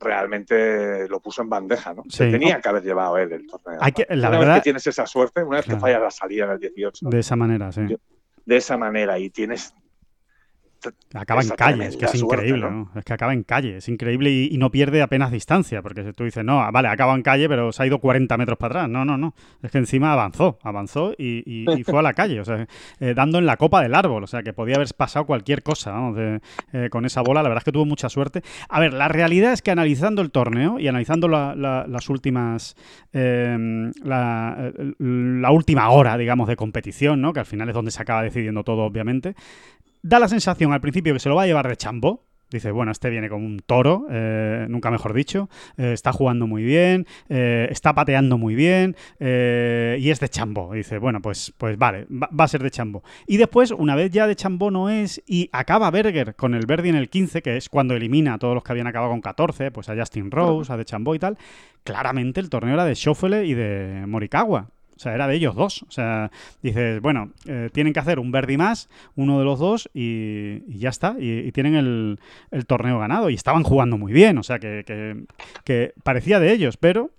realmente 0.00 1.08
lo 1.08 1.20
puso 1.20 1.42
en 1.42 1.48
bandeja, 1.48 1.94
¿no? 1.94 2.02
Se 2.08 2.26
Sí. 2.26 2.32
tenía 2.32 2.60
que 2.60 2.68
haber 2.68 2.82
llevado 2.82 3.18
él 3.18 3.32
el 3.32 3.46
torneo. 3.46 3.78
La 3.80 4.28
una 4.28 4.38
verdad- 4.38 4.54
vez 4.54 4.54
que 4.56 4.64
tienes 4.64 4.86
esa 4.86 5.06
suerte, 5.06 5.42
una 5.44 5.58
vez 5.58 5.66
Claro. 5.66 5.78
que 5.78 5.80
fallas 5.80 6.02
la 6.02 6.10
salida 6.10 6.44
en 6.46 6.50
el 6.52 6.58
18, 6.58 7.08
De 7.08 7.20
esa 7.20 7.36
manera, 7.36 7.70
sí. 7.70 7.82
De 8.44 8.56
esa 8.56 8.76
manera 8.76 9.18
y 9.18 9.30
tienes 9.30 9.74
Acaba 11.14 11.42
en 11.42 11.48
calle, 11.50 11.86
es 11.86 11.96
que 11.96 12.04
es 12.06 12.10
suerte, 12.18 12.46
increíble, 12.46 12.70
¿no? 12.70 12.90
¿no? 12.94 12.98
Es 12.98 13.04
que 13.04 13.12
acaba 13.12 13.32
en 13.32 13.42
calle, 13.42 13.76
es 13.76 13.88
increíble 13.88 14.30
y, 14.30 14.48
y 14.52 14.58
no 14.58 14.70
pierde 14.70 15.02
apenas 15.02 15.30
distancia, 15.30 15.82
porque 15.82 16.12
tú 16.12 16.24
dices, 16.24 16.44
no, 16.44 16.70
vale, 16.72 16.88
acaba 16.88 17.14
en 17.14 17.22
calle, 17.22 17.48
pero 17.48 17.70
se 17.72 17.82
ha 17.82 17.86
ido 17.86 17.98
40 17.98 18.36
metros 18.36 18.58
para 18.58 18.80
atrás. 18.80 18.90
No, 18.90 19.04
no, 19.04 19.16
no. 19.18 19.34
Es 19.62 19.70
que 19.70 19.78
encima 19.78 20.12
avanzó, 20.12 20.58
avanzó 20.62 21.12
y, 21.18 21.42
y- 21.46 21.70
y 21.80 21.84
fue 21.84 21.98
a 21.98 22.02
la 22.02 22.14
calle, 22.14 22.40
o 22.40 22.44
sea, 22.44 22.66
eh, 23.00 23.14
dando 23.14 23.38
en 23.38 23.46
la 23.46 23.56
copa 23.56 23.82
del 23.82 23.94
árbol, 23.94 24.24
o 24.24 24.26
sea, 24.26 24.42
que 24.42 24.52
podía 24.52 24.76
haber 24.76 24.88
pasado 24.96 25.26
cualquier 25.26 25.62
cosa, 25.62 25.92
vamos, 25.92 26.16
de- 26.16 26.40
eh, 26.72 26.88
con 26.90 27.04
esa 27.04 27.20
bola. 27.22 27.42
La 27.42 27.48
verdad 27.48 27.60
es 27.60 27.64
que 27.64 27.72
tuvo 27.72 27.84
mucha 27.86 28.08
suerte. 28.08 28.42
A 28.68 28.80
ver, 28.80 28.92
la 28.94 29.08
realidad 29.08 29.52
es 29.52 29.62
que 29.62 29.70
analizando 29.70 30.22
el 30.22 30.30
torneo 30.30 30.78
y 30.78 30.88
analizando 30.88 31.28
la- 31.28 31.54
la- 31.54 31.86
las 31.86 32.08
últimas, 32.08 32.76
eh, 33.12 33.90
la, 34.02 34.72
eh, 34.78 34.94
la 34.98 35.50
última 35.50 35.90
hora, 35.90 36.16
digamos, 36.16 36.48
de 36.48 36.56
competición, 36.56 37.20
¿no? 37.20 37.32
Que 37.32 37.40
al 37.40 37.46
final 37.46 37.68
es 37.68 37.74
donde 37.74 37.90
se 37.90 38.00
acaba 38.02 38.22
decidiendo 38.22 38.64
todo, 38.64 38.82
obviamente 38.84 39.34
da 40.02 40.18
la 40.18 40.28
sensación 40.28 40.72
al 40.72 40.80
principio 40.80 41.12
que 41.12 41.20
se 41.20 41.28
lo 41.28 41.36
va 41.36 41.42
a 41.42 41.46
llevar 41.46 41.68
de 41.68 41.76
chambó. 41.76 42.24
Dice, 42.50 42.70
bueno, 42.70 42.92
este 42.92 43.08
viene 43.08 43.30
como 43.30 43.46
un 43.46 43.60
toro, 43.60 44.06
eh, 44.10 44.66
nunca 44.68 44.90
mejor 44.90 45.14
dicho, 45.14 45.48
eh, 45.78 45.92
está 45.94 46.12
jugando 46.12 46.46
muy 46.46 46.62
bien, 46.62 47.06
eh, 47.30 47.66
está 47.70 47.94
pateando 47.94 48.36
muy 48.36 48.54
bien 48.54 48.94
y 49.18 50.10
es 50.10 50.20
de 50.20 50.28
chambó. 50.28 50.74
Dice, 50.74 50.98
bueno, 50.98 51.22
pues, 51.22 51.54
pues 51.56 51.78
vale, 51.78 52.06
va, 52.10 52.28
va 52.38 52.44
a 52.44 52.48
ser 52.48 52.62
de 52.62 52.70
chambó. 52.70 53.02
Y 53.26 53.38
después, 53.38 53.70
una 53.70 53.96
vez 53.96 54.10
ya 54.10 54.26
de 54.26 54.36
chambó 54.36 54.70
no 54.70 54.90
es 54.90 55.22
y 55.26 55.48
acaba 55.52 55.90
Berger 55.90 56.34
con 56.34 56.54
el 56.54 56.66
Verdi 56.66 56.90
en 56.90 56.96
el 56.96 57.08
15, 57.08 57.40
que 57.40 57.56
es 57.56 57.70
cuando 57.70 57.94
elimina 57.94 58.34
a 58.34 58.38
todos 58.38 58.54
los 58.54 58.62
que 58.62 58.72
habían 58.72 58.86
acabado 58.86 59.12
con 59.12 59.22
14, 59.22 59.70
pues 59.70 59.88
a 59.88 59.96
Justin 59.96 60.30
Rose, 60.30 60.70
a 60.70 60.76
de 60.76 60.84
chambó 60.84 61.14
y 61.14 61.18
tal, 61.18 61.38
claramente 61.84 62.40
el 62.40 62.50
torneo 62.50 62.74
era 62.74 62.84
de 62.84 62.94
Schoffele 62.94 63.46
y 63.46 63.54
de 63.54 64.04
Morikawa. 64.06 64.68
Sea, 65.02 65.14
era 65.14 65.26
de 65.26 65.34
ellos 65.34 65.54
dos. 65.54 65.82
O 65.82 65.90
sea, 65.90 66.30
dices, 66.62 67.00
bueno, 67.00 67.32
eh, 67.46 67.70
tienen 67.72 67.92
que 67.92 68.00
hacer 68.00 68.18
un 68.18 68.30
Verdi 68.32 68.56
más, 68.56 68.88
uno 69.16 69.38
de 69.38 69.44
los 69.44 69.58
dos, 69.58 69.90
y, 69.92 70.62
ya 70.78 70.88
está. 70.90 71.16
Y, 71.18 71.50
tienen 71.52 71.74
el, 71.74 72.18
torneo 72.66 72.98
ganado. 72.98 73.30
Y 73.30 73.34
estaban 73.34 73.62
jugando 73.62 73.98
muy 73.98 74.12
bien. 74.12 74.38
O 74.38 74.42
sea, 74.42 74.58
que, 74.58 74.84
que- 74.86 75.24
que 75.64 75.92
parecía 76.02 76.40
de 76.40 76.52
ellos. 76.52 76.76
Pero 76.76 77.10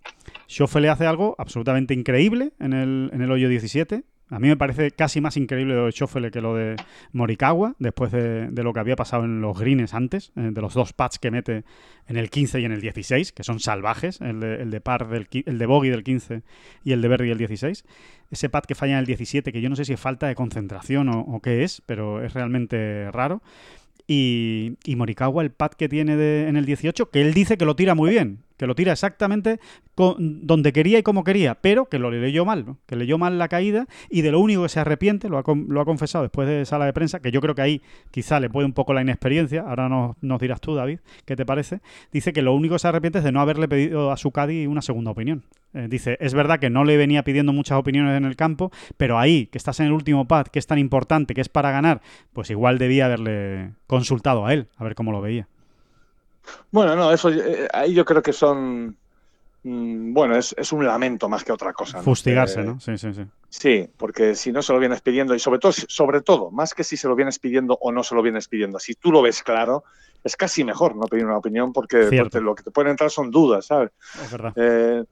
Schoffele 0.47 0.89
hace 0.89 1.05
algo 1.05 1.35
absolutamente 1.37 1.93
increíble 1.93 2.53
en 2.59 2.73
el, 2.73 3.09
en 3.13 3.21
el 3.21 3.31
hoyo 3.31 3.49
17. 3.49 4.03
A 4.29 4.39
mí 4.39 4.47
me 4.47 4.57
parece 4.57 4.91
casi 4.91 5.21
más 5.21 5.37
increíble 5.37 5.75
lo 5.75 5.85
de 5.85 5.91
Schoffele 5.91 6.31
que 6.31 6.41
lo 6.41 6.55
de 6.55 6.75
Morikawa, 7.11 7.75
después 7.77 8.11
de, 8.11 8.49
lo 8.51 8.73
que 8.73 8.79
había 8.79 8.95
pasado 8.95 9.25
en 9.25 9.41
los 9.41 9.59
greens 9.59 9.93
antes, 9.93 10.31
eh, 10.35 10.49
de 10.51 10.61
los 10.61 10.73
dos 10.73 10.93
pads 10.93 11.19
que 11.19 11.29
mete 11.29 11.65
en 12.07 12.17
el 12.17 12.29
15 12.29 12.61
y 12.61 12.65
en 12.65 12.71
el 12.71 12.81
16, 12.81 13.31
que 13.31 13.43
son 13.43 13.59
salvajes, 13.59 14.21
el 14.21 14.39
de, 14.39 14.55
el 14.61 14.71
de 14.71 14.81
par 14.81 15.07
del, 15.07 15.27
el 15.31 15.57
de 15.57 15.65
bogey 15.65 15.89
del 15.89 16.03
15 16.03 16.41
y 16.83 16.93
el 16.93 17.01
de 17.01 17.07
Verdi 17.07 17.29
del 17.29 17.37
16. 17.37 17.85
Ese 18.31 18.49
pad 18.49 18.63
que 18.63 18.75
falla 18.75 18.93
en 18.93 18.99
el 18.99 19.05
17, 19.05 19.51
que 19.51 19.61
yo 19.61 19.69
no 19.69 19.75
sé 19.75 19.85
si 19.85 19.93
es 19.93 19.99
falta 19.99 20.27
de 20.27 20.35
concentración 20.35 21.09
o, 21.09 21.39
qué 21.41 21.63
es, 21.63 21.81
pero 21.85 22.23
es 22.23 22.33
realmente 22.33 23.11
raro. 23.11 23.43
Y, 24.07 24.75
Morikawa, 24.87 25.43
el 25.43 25.51
pad 25.51 25.71
que 25.71 25.87
tiene 25.87 26.47
en 26.47 26.57
el 26.57 26.65
18, 26.65 27.11
que 27.11 27.21
él 27.21 27.33
dice 27.33 27.57
que 27.57 27.65
lo 27.65 27.75
tira 27.75 27.93
muy 27.93 28.09
bien, 28.09 28.39
que 28.57 28.67
lo 28.67 28.75
tira 28.75 28.91
exactamente 28.91 29.59
con- 29.95 30.45
donde 30.45 30.73
quería 30.73 30.99
y 30.99 31.03
como 31.03 31.23
quería, 31.23 31.55
pero 31.55 31.85
que 31.85 31.99
lo 31.99 32.09
leyó 32.11 32.45
mal, 32.45 32.65
¿no? 32.65 32.77
que 32.85 32.95
leyó 32.95 33.17
mal 33.17 33.37
la 33.37 33.47
caída 33.47 33.85
y 34.09 34.21
de 34.21 34.31
lo 34.31 34.39
único 34.39 34.63
que 34.63 34.69
se 34.69 34.79
arrepiente, 34.79 35.29
lo 35.29 35.37
ha, 35.37 35.43
lo 35.67 35.81
ha 35.81 35.85
confesado 35.85 36.23
después 36.23 36.47
de 36.47 36.65
sala 36.65 36.85
de 36.85 36.93
prensa, 36.93 37.19
que 37.19 37.31
yo 37.31 37.41
creo 37.41 37.55
que 37.55 37.61
ahí 37.61 37.81
quizá 38.11 38.39
le 38.39 38.49
puede 38.49 38.65
un 38.65 38.73
poco 38.73 38.93
la 38.93 39.01
inexperiencia, 39.01 39.61
ahora 39.67 39.89
nos, 39.89 40.15
nos 40.21 40.39
dirás 40.39 40.61
tú, 40.61 40.75
David, 40.75 40.99
¿qué 41.25 41.35
te 41.35 41.45
parece? 41.45 41.81
Dice 42.11 42.33
que 42.33 42.41
lo 42.41 42.53
único 42.53 42.75
que 42.75 42.79
se 42.79 42.87
arrepiente 42.87 43.19
es 43.19 43.23
de 43.23 43.31
no 43.31 43.41
haberle 43.41 43.67
pedido 43.67 44.11
a 44.11 44.17
su 44.17 44.31
Caddy 44.31 44.67
una 44.67 44.81
segunda 44.81 45.11
opinión. 45.11 45.43
Eh, 45.75 45.87
dice, 45.89 46.17
es 46.19 46.35
verdad 46.35 46.59
que 46.59 46.69
no 46.69 46.83
le 46.83 46.97
venía 46.97 47.23
pidiendo 47.23 47.51
muchas 47.51 47.79
opiniones 47.79 48.15
en 48.15 48.25
el 48.25 48.35
campo, 48.35 48.71
pero 48.95 49.17
ahí, 49.17 49.47
que 49.47 49.57
estás 49.57 49.79
en 49.79 49.87
el 49.87 49.91
último 49.93 50.27
pad, 50.27 50.45
que 50.47 50.59
es 50.59 50.67
tan 50.67 50.77
importante, 50.77 51.33
que 51.33 51.41
es 51.41 51.49
para 51.49 51.71
ganar, 51.71 52.01
pues 52.31 52.51
igual 52.51 52.77
debía 52.77 53.05
haberle 53.07 53.71
consultado 53.87 54.45
a 54.45 54.53
él, 54.53 54.67
a 54.77 54.83
ver 54.83 54.93
cómo 54.93 55.11
lo 55.11 55.21
veía. 55.21 55.47
Bueno, 56.71 56.95
no, 56.95 57.11
eso 57.11 57.29
eh, 57.29 57.67
ahí 57.73 57.93
yo 57.93 58.05
creo 58.05 58.21
que 58.21 58.33
son. 58.33 58.97
mm, 59.63 60.13
Bueno, 60.13 60.35
es, 60.35 60.53
es 60.57 60.71
un 60.71 60.85
lamento 60.85 61.29
más 61.29 61.43
que 61.43 61.51
otra 61.51 61.73
cosa. 61.73 61.97
¿no? 61.99 62.03
Fustigarse, 62.03 62.61
Eh, 62.61 62.63
¿no? 62.63 62.79
Sí, 62.79 62.97
sí, 62.97 63.13
sí. 63.13 63.25
Sí, 63.49 63.87
porque 63.97 64.33
si 64.33 64.51
no 64.51 64.63
se 64.63 64.73
lo 64.73 64.79
vienes 64.79 65.01
pidiendo, 65.01 65.35
y 65.35 65.39
sobre 65.39 65.59
todo, 65.59 65.71
sobre 65.71 66.21
todo, 66.21 66.49
más 66.49 66.73
que 66.73 66.83
si 66.83 66.97
se 66.97 67.07
lo 67.07 67.15
vienes 67.15 67.37
pidiendo 67.37 67.77
o 67.79 67.91
no 67.91 68.01
se 68.03 68.15
lo 68.15 68.23
vienes 68.23 68.47
pidiendo, 68.47 68.79
si 68.79 68.95
tú 68.95 69.11
lo 69.11 69.21
ves 69.21 69.43
claro, 69.43 69.83
es 70.23 70.35
casi 70.35 70.63
mejor 70.63 70.95
no 70.95 71.05
pedir 71.05 71.25
una 71.25 71.37
opinión 71.37 71.71
porque, 71.71 72.09
lo 72.41 72.55
que 72.55 72.63
te 72.63 72.71
pueden 72.71 72.89
entrar 72.91 73.11
son 73.11 73.29
dudas, 73.29 73.67
¿sabes? 73.67 73.91
Es 74.25 74.31
verdad. 74.31 74.53
Eh, 74.55 75.03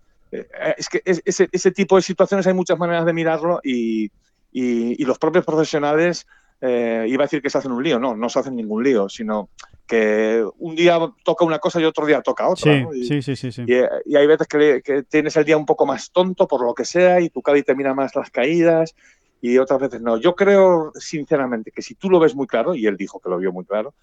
es 0.78 0.90
que 0.90 1.02
es- 1.06 1.22
ese, 1.24 1.50
ese 1.52 1.72
tipo 1.72 1.98
de 1.98 2.02
situaciones 2.02 2.48
hay 2.48 2.54
muchas 2.54 2.80
maneras 2.80 3.06
de 3.06 3.14
mirarlo 3.14 3.60
y, 3.64 4.06
y, 4.52 5.02
y 5.02 5.06
los 5.06 5.20
propios 5.20 5.46
profesionales, 5.46 6.26
eh, 6.62 7.06
iba 7.10 7.24
a 7.24 7.28
decir 7.28 7.42
que 7.44 7.50
se 7.50 7.58
hacen 7.60 7.72
un 7.74 7.84
lío, 7.84 8.00
no, 8.00 8.16
no 8.16 8.28
se 8.30 8.40
hacen 8.40 8.56
ningún 8.56 8.84
lío, 8.84 9.08
sino 9.10 9.50
que 9.92 10.42
un 10.60 10.74
día 10.74 10.98
toca 11.26 11.44
una 11.44 11.60
cosa 11.60 11.82
y 11.82 11.84
otro 11.84 12.06
día 12.06 12.22
toca 12.22 12.48
otra. 12.48 12.74
Sí, 12.74 12.82
¿no? 12.84 12.94
Y- 12.94 13.04
sí, 13.06 13.22
sí, 13.22 13.36
sí, 13.36 13.52
sí. 13.52 13.64
y, 13.68 13.74
y 14.06 14.16
hay 14.16 14.26
veces 14.26 14.48
que, 14.48 14.82
que 14.82 15.04
tienes 15.04 15.36
el 15.36 15.44
día 15.44 15.58
un 15.58 15.66
poco 15.66 15.86
más 15.86 16.12
tonto 16.12 16.48
por 16.48 16.64
lo 16.64 16.74
que 16.74 16.86
sea 16.86 17.20
y 17.20 17.30
tu 17.30 17.42
Cádiz 17.42 17.66
te 17.66 17.76
mira 17.76 17.94
más 17.94 18.16
las 18.16 18.32
caídas 18.32 18.96
y 19.42 19.58
otras 19.58 19.82
veces 19.82 20.02
no. 20.02 20.16
Yo 20.18 20.34
creo, 20.34 20.94
sinceramente, 20.96 21.72
que 21.72 21.82
si 21.82 21.96
tú 21.96 22.10
lo 22.10 22.20
ves 22.22 22.34
muy 22.36 22.48
claro, 22.48 22.74
y 22.74 22.86
él 22.88 22.96
dijo 22.96 23.20
que 23.20 23.30
lo 23.30 23.38
vio 23.38 23.52
muy 23.52 23.66
claro, 23.66 23.94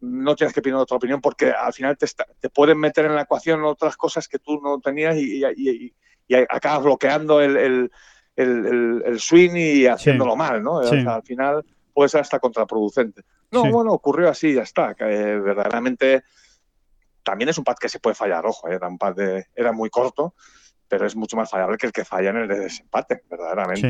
no 0.00 0.36
tienes 0.36 0.52
que 0.52 0.60
pedir 0.60 0.74
otra 0.74 0.96
opinión 0.98 1.20
porque 1.22 1.50
al 1.50 1.72
final 1.72 1.96
te, 1.96 2.04
está- 2.04 2.26
te 2.38 2.50
pueden 2.50 2.78
meter 2.78 3.06
en 3.06 3.14
la 3.14 3.22
ecuación 3.22 3.64
otras 3.64 3.96
cosas 3.96 4.28
que 4.28 4.38
tú 4.38 4.60
no 4.60 4.78
tenías 4.80 5.16
y, 5.16 5.42
y- 5.56 5.94
y- 6.28 6.34
acabas 6.50 6.84
bloqueando 6.84 7.40
el, 7.40 7.56
el- 7.56 7.90
el- 8.36 9.02
el- 9.06 9.18
swing 9.18 9.52
y 9.56 9.86
haciéndolo 9.86 10.36
mal, 10.36 10.62
¿no? 10.62 10.74
O 10.74 10.84
Sí. 10.84 11.00
sea, 11.02 11.14
al 11.16 11.22
final 11.22 11.64
puede 11.98 12.10
ser 12.10 12.20
hasta 12.20 12.38
contraproducente. 12.38 13.22
No, 13.50 13.64
Sí. 13.64 13.70
bueno, 13.72 13.90
ocurrió 13.92 14.28
así, 14.30 14.54
ya 14.54 14.62
está. 14.62 14.94
Que 14.94 15.04
eh, 15.04 15.40
verdaderamente 15.40 16.22
también 17.24 17.48
es 17.48 17.58
un 17.58 17.64
pad 17.64 17.74
que 17.74 17.88
se 17.88 17.98
puede 17.98 18.14
fallar, 18.14 18.46
ojo, 18.46 18.68
eh, 18.68 18.74
era 18.76 18.86
un 18.86 18.98
pad 18.98 19.16
de, 19.16 19.46
era 19.56 19.72
muy 19.72 19.90
corto, 19.90 20.36
pero 20.86 21.06
es 21.06 21.16
mucho 21.16 21.36
más 21.36 21.50
fallable 21.50 21.76
que 21.76 21.86
el 21.88 21.92
que 21.92 22.04
falla 22.04 22.30
en 22.30 22.36
el 22.36 22.46
de 22.46 22.60
desempate, 22.60 23.24
verdaderamente. 23.28 23.88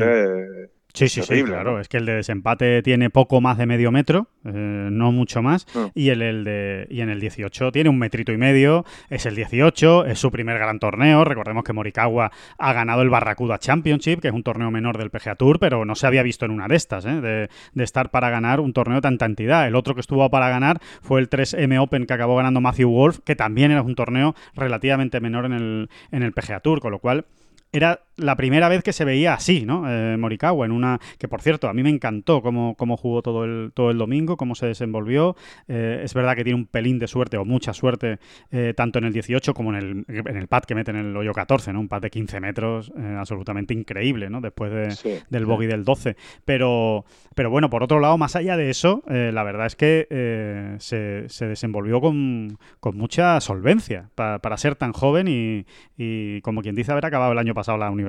eh, 0.63 0.71
Sí, 0.93 1.07
sí, 1.07 1.21
sí, 1.21 1.43
claro. 1.43 1.73
¿no? 1.73 1.79
Es 1.79 1.87
que 1.87 1.97
el 1.97 2.05
de 2.05 2.13
desempate 2.13 2.81
tiene 2.81 3.09
poco 3.09 3.41
más 3.41 3.57
de 3.57 3.67
medio 3.67 3.91
metro, 3.91 4.27
eh, 4.43 4.51
no 4.51 5.11
mucho 5.11 5.41
más. 5.41 5.67
Mm. 5.75 5.85
Y, 5.93 6.09
el, 6.09 6.21
el 6.21 6.43
de, 6.43 6.87
y 6.89 7.01
en 7.01 7.09
el 7.09 7.19
18 7.19 7.71
tiene 7.71 7.89
un 7.89 7.99
metrito 7.99 8.31
y 8.31 8.37
medio. 8.37 8.85
Es 9.09 9.25
el 9.25 9.35
18, 9.35 10.05
es 10.05 10.19
su 10.19 10.31
primer 10.31 10.57
gran 10.57 10.79
torneo. 10.79 11.23
Recordemos 11.25 11.63
que 11.63 11.73
Morikawa 11.73 12.31
ha 12.57 12.73
ganado 12.73 13.03
el 13.03 13.09
Barracuda 13.09 13.59
Championship, 13.59 14.19
que 14.19 14.29
es 14.29 14.33
un 14.33 14.43
torneo 14.43 14.71
menor 14.71 14.97
del 14.97 15.11
PGA 15.11 15.35
Tour, 15.35 15.59
pero 15.59 15.85
no 15.85 15.93
se 15.95 16.07
había 16.07 16.23
visto 16.23 16.45
en 16.45 16.51
una 16.51 16.67
de 16.67 16.75
estas, 16.75 17.05
¿eh? 17.05 17.21
de, 17.21 17.49
de 17.73 17.83
estar 17.83 18.09
para 18.09 18.29
ganar 18.29 18.59
un 18.59 18.73
torneo 18.73 18.95
de 18.95 19.01
tanta 19.01 19.25
entidad. 19.25 19.67
El 19.67 19.75
otro 19.75 19.93
que 19.93 20.01
estuvo 20.01 20.27
para 20.29 20.49
ganar 20.49 20.79
fue 21.01 21.19
el 21.19 21.29
3M 21.29 21.81
Open 21.81 22.07
que 22.07 22.13
acabó 22.13 22.35
ganando 22.35 22.61
Matthew 22.61 22.89
Wolf, 22.89 23.19
que 23.23 23.35
también 23.35 23.71
era 23.71 23.83
un 23.83 23.95
torneo 23.95 24.35
relativamente 24.55 25.19
menor 25.19 25.45
en 25.45 25.53
el, 25.53 25.89
en 26.11 26.23
el 26.23 26.33
PGA 26.33 26.61
Tour, 26.61 26.81
con 26.81 26.91
lo 26.91 26.99
cual 26.99 27.25
era 27.71 28.01
la 28.19 28.35
primera 28.35 28.69
vez 28.69 28.83
que 28.83 28.93
se 28.93 29.05
veía 29.05 29.33
así, 29.33 29.65
¿no? 29.65 29.83
Eh, 29.89 30.17
Morikawa 30.17 30.65
en 30.65 30.71
una 30.71 30.99
que 31.17 31.27
por 31.27 31.41
cierto 31.41 31.67
a 31.69 31.73
mí 31.73 31.83
me 31.83 31.89
encantó 31.89 32.41
cómo, 32.41 32.75
cómo 32.75 32.97
jugó 32.97 33.21
todo 33.21 33.43
el 33.45 33.71
todo 33.73 33.91
el 33.91 33.97
domingo, 33.97 34.37
cómo 34.37 34.55
se 34.55 34.65
desenvolvió. 34.67 35.35
Eh, 35.67 36.01
es 36.03 36.13
verdad 36.13 36.35
que 36.35 36.43
tiene 36.43 36.57
un 36.59 36.65
pelín 36.65 36.99
de 36.99 37.07
suerte 37.07 37.37
o 37.37 37.45
mucha 37.45 37.73
suerte 37.73 38.19
eh, 38.51 38.73
tanto 38.75 38.99
en 38.99 39.05
el 39.05 39.13
18 39.13 39.53
como 39.53 39.73
en 39.73 40.05
el 40.07 40.27
en 40.27 40.37
el 40.37 40.47
pad 40.47 40.63
que 40.63 40.75
mete 40.75 40.91
en 40.91 40.97
el 40.97 41.15
hoyo 41.17 41.31
14, 41.33 41.73
¿no? 41.73 41.79
Un 41.79 41.87
pad 41.87 42.01
de 42.01 42.09
15 42.09 42.39
metros 42.39 42.91
eh, 42.97 43.15
absolutamente 43.17 43.73
increíble, 43.73 44.29
¿no? 44.29 44.41
Después 44.41 44.71
de, 44.71 44.91
sí, 44.91 45.09
del 45.29 45.43
sí. 45.43 45.47
bogey 45.49 45.67
del 45.67 45.83
12. 45.85 46.15
Pero, 46.45 47.05
pero 47.35 47.49
bueno, 47.49 47.69
por 47.69 47.83
otro 47.83 47.99
lado, 47.99 48.17
más 48.17 48.35
allá 48.35 48.57
de 48.57 48.69
eso, 48.69 49.03
eh, 49.09 49.31
la 49.33 49.43
verdad 49.43 49.67
es 49.67 49.75
que 49.75 50.07
eh, 50.09 50.75
se, 50.79 51.29
se 51.29 51.47
desenvolvió 51.47 52.01
con, 52.01 52.57
con 52.79 52.97
mucha 52.97 53.39
solvencia 53.39 54.09
pa- 54.15 54.39
para 54.39 54.57
ser 54.57 54.75
tan 54.75 54.93
joven 54.93 55.27
y, 55.27 55.65
y, 55.97 56.41
como 56.41 56.61
quien 56.61 56.75
dice, 56.75 56.91
haber 56.91 57.05
acabado 57.05 57.31
el 57.31 57.37
año 57.37 57.53
pasado 57.53 57.77
la 57.77 57.89
universidad. 57.91 58.08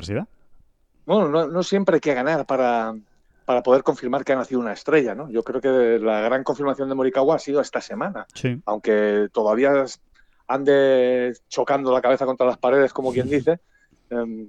Bueno, 1.07 1.29
no, 1.29 1.47
no 1.47 1.63
siempre 1.63 1.97
hay 1.97 2.01
que 2.01 2.15
ganar 2.15 2.47
para, 2.47 2.95
para 3.45 3.63
poder 3.63 3.83
confirmar 3.83 4.25
que 4.25 4.33
ha 4.33 4.37
nacido 4.37 4.61
una 4.61 4.73
estrella, 4.73 5.15
¿no? 5.15 5.31
Yo 5.31 5.43
creo 5.43 5.61
que 5.61 5.99
la 5.99 6.21
gran 6.21 6.45
confirmación 6.45 6.89
de 6.89 6.95
Morikawa 6.95 7.37
ha 7.37 7.39
sido 7.41 7.61
esta 7.61 7.81
semana, 7.81 8.27
Sí, 8.35 8.61
aunque 8.65 9.29
todavía 9.33 9.85
ande 10.47 11.33
chocando 11.49 11.93
la 11.93 12.01
cabeza 12.01 12.27
contra 12.27 12.47
las 12.47 12.59
paredes, 12.59 12.93
como 12.93 13.13
quien 13.13 13.29
dice, 13.29 13.59
em, 14.11 14.49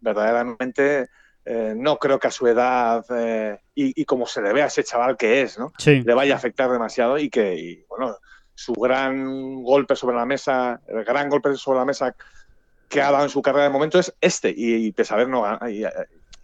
verdaderamente 0.00 1.08
eh, 1.44 1.74
no 1.76 1.98
creo 1.98 2.18
que 2.18 2.28
a 2.28 2.30
su 2.30 2.46
edad 2.46 3.04
eh, 3.10 3.58
y, 3.74 4.00
y 4.00 4.04
como 4.04 4.26
se 4.26 4.42
le 4.42 4.52
ve 4.52 4.62
a 4.62 4.66
ese 4.66 4.84
chaval 4.84 5.16
que 5.16 5.42
es, 5.42 5.58
¿no? 5.58 5.72
sí, 5.78 6.02
le 6.02 6.14
vaya 6.14 6.34
a 6.34 6.36
afectar 6.36 6.70
demasiado 6.70 7.18
y 7.18 7.30
que, 7.30 7.54
y, 7.54 7.84
bueno, 7.88 8.16
su 8.54 8.72
gran 8.72 9.62
golpe 9.62 9.94
sobre 9.94 10.16
la 10.16 10.26
mesa, 10.26 10.80
el 10.88 11.04
gran 11.04 11.28
golpe 11.28 11.54
sobre 11.54 11.78
la 11.78 11.84
mesa 11.84 12.14
que 12.88 13.02
ha 13.02 13.10
dado 13.10 13.24
en 13.24 13.30
su 13.30 13.42
carrera 13.42 13.64
de 13.64 13.70
momento 13.70 13.98
es 13.98 14.14
este, 14.20 14.52
y, 14.56 14.74
y 14.86 14.92
pese 14.92 15.12
a 15.12 15.16
haber 15.16 15.28
no 15.28 15.42
gan- 15.42 15.70
y, 15.70 15.84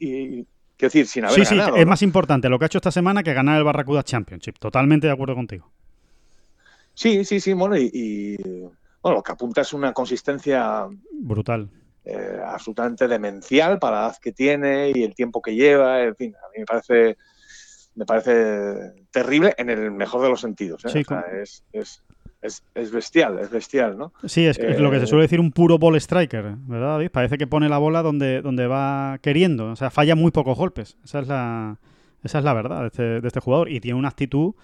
y- 0.07 0.38
y- 0.40 0.46
quiero 0.76 0.92
decir, 0.92 1.07
sin 1.07 1.24
haber 1.24 1.37
sí, 1.38 1.44
sí, 1.44 1.57
ganado. 1.57 1.76
es 1.76 1.85
¿no? 1.85 1.90
más 1.90 2.02
importante 2.02 2.48
lo 2.48 2.59
que 2.59 2.64
ha 2.64 2.66
hecho 2.66 2.78
esta 2.78 2.90
semana 2.90 3.22
que 3.22 3.33
ganar 3.33 3.59
el 3.59 3.64
Barracuda 3.64 4.02
Championship. 4.02 4.59
Totalmente 4.59 5.07
de 5.07 5.12
acuerdo 5.12 5.35
contigo. 5.35 5.70
Sí, 6.94 7.24
sí, 7.24 7.40
sí, 7.40 7.52
bueno, 7.54 7.76
y, 7.76 8.37
bueno, 9.02 9.16
lo 9.18 9.22
que 9.22 9.33
apunta 9.33 9.62
es 9.62 9.72
una 9.72 9.92
consistencia 9.92 10.87
Brutal. 11.12 11.68
eh, 12.04 12.38
absolutamente 12.44 13.09
demencial 13.09 13.78
para 13.78 14.00
la 14.02 14.07
edad 14.09 14.16
que 14.20 14.33
tiene 14.33 14.92
y 14.94 15.02
el 15.02 15.14
tiempo 15.14 15.42
que 15.42 15.54
lleva, 15.54 16.02
en 16.02 16.14
fin, 16.14 16.35
a 16.37 16.48
mí 16.50 16.61
me 16.61 16.64
parece 16.66 17.16
me 17.96 18.04
parece 18.07 18.92
terrible 19.12 19.54
en 19.57 19.70
el 19.70 19.92
mejor 19.92 20.20
de 20.22 20.28
los 20.28 20.40
sentidos. 20.40 20.85
¿eh? 20.85 20.88
Sí, 20.88 21.00
O 21.02 21.04
sea, 21.04 21.24
es, 21.40 21.62
es, 21.72 22.02
es, 22.44 22.62
es 22.74 22.90
bestial, 22.90 23.38
es 23.38 23.50
bestial, 23.50 23.96
¿no? 23.96 24.12
Sí, 24.26 24.44
es, 24.44 24.59
lo 24.59 24.90
que 24.90 24.98
se 24.98 25.04
Eh, 25.04 25.07
suele 25.07 25.22
decir 25.22 25.40
un 25.40 25.50
puro 25.50 25.78
ball 25.78 25.96
striker, 25.96 26.57
¿verdad, 26.59 26.88
David? 26.88 27.11
Parece 27.11 27.38
que 27.38 27.46
pone 27.46 27.70
la 27.70 27.78
bola 27.78 28.02
donde, 28.02 28.42
donde 28.42 28.66
va 28.66 29.18
queriendo. 29.22 29.70
O 29.70 29.76
sea, 29.76 29.90
falla 29.90 30.14
muy 30.14 30.30
pocos 30.30 30.57
golpes. 30.57 30.98
Esa 31.02 31.20
es 31.20 31.28
la, 31.28 31.78
esa 32.22 32.38
es 32.38 32.44
la 32.44 32.52
verdad 32.52 32.83
de 32.83 32.87
este, 32.88 33.02
de 33.22 33.26
este 33.26 33.40
jugador. 33.40 33.70
Y 33.70 33.80
tiene 33.80 33.98
una 33.98 34.09
actitud 34.09 34.54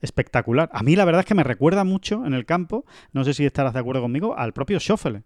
espectacular. 0.00 0.70
A 0.72 0.82
mí 0.82 0.96
la 0.96 1.04
verdad 1.04 1.20
es 1.20 1.26
que 1.26 1.34
me 1.34 1.44
recuerda 1.44 1.84
mucho 1.84 2.24
en 2.24 2.32
el 2.32 2.46
campo, 2.46 2.86
no 3.12 3.22
sé 3.22 3.34
si 3.34 3.44
estarás 3.44 3.74
de 3.74 3.80
acuerdo 3.80 4.00
conmigo, 4.00 4.36
al 4.38 4.54
propio 4.54 4.80
Schoffele. 4.80 5.24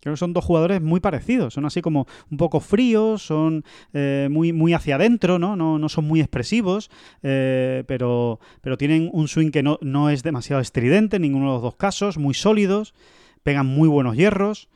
Creo 0.00 0.14
que 0.14 0.18
son 0.18 0.32
dos 0.32 0.44
jugadores 0.44 0.80
muy 0.80 1.00
parecidos. 1.00 1.54
Son 1.54 1.64
así 1.66 1.82
como 1.82 2.06
un 2.30 2.38
poco 2.38 2.60
fríos, 2.60 3.22
son 3.22 3.64
eh, 3.92 4.28
muy, 4.30 4.52
muy 4.52 4.72
hacia 4.72 4.96
adentro, 4.96 5.38
¿no? 5.38 5.56
No, 5.56 5.78
no 5.78 5.88
son 5.88 6.06
muy 6.06 6.20
expresivos, 6.20 6.90
eh, 7.22 7.84
pero, 7.86 8.40
pero 8.62 8.76
tienen 8.78 9.10
un 9.12 9.28
swing 9.28 9.50
que 9.50 9.62
no, 9.62 9.78
no 9.82 10.10
es 10.10 10.22
demasiado 10.22 10.62
estridente 10.62 11.16
en 11.16 11.22
ninguno 11.22 11.46
de 11.48 11.52
los 11.54 11.62
dos 11.62 11.76
casos, 11.76 12.16
muy 12.18 12.34
sólidos, 12.34 12.94
pegan 13.42 13.66
muy 13.66 13.88
buenos 13.88 14.16
hierros. 14.16 14.68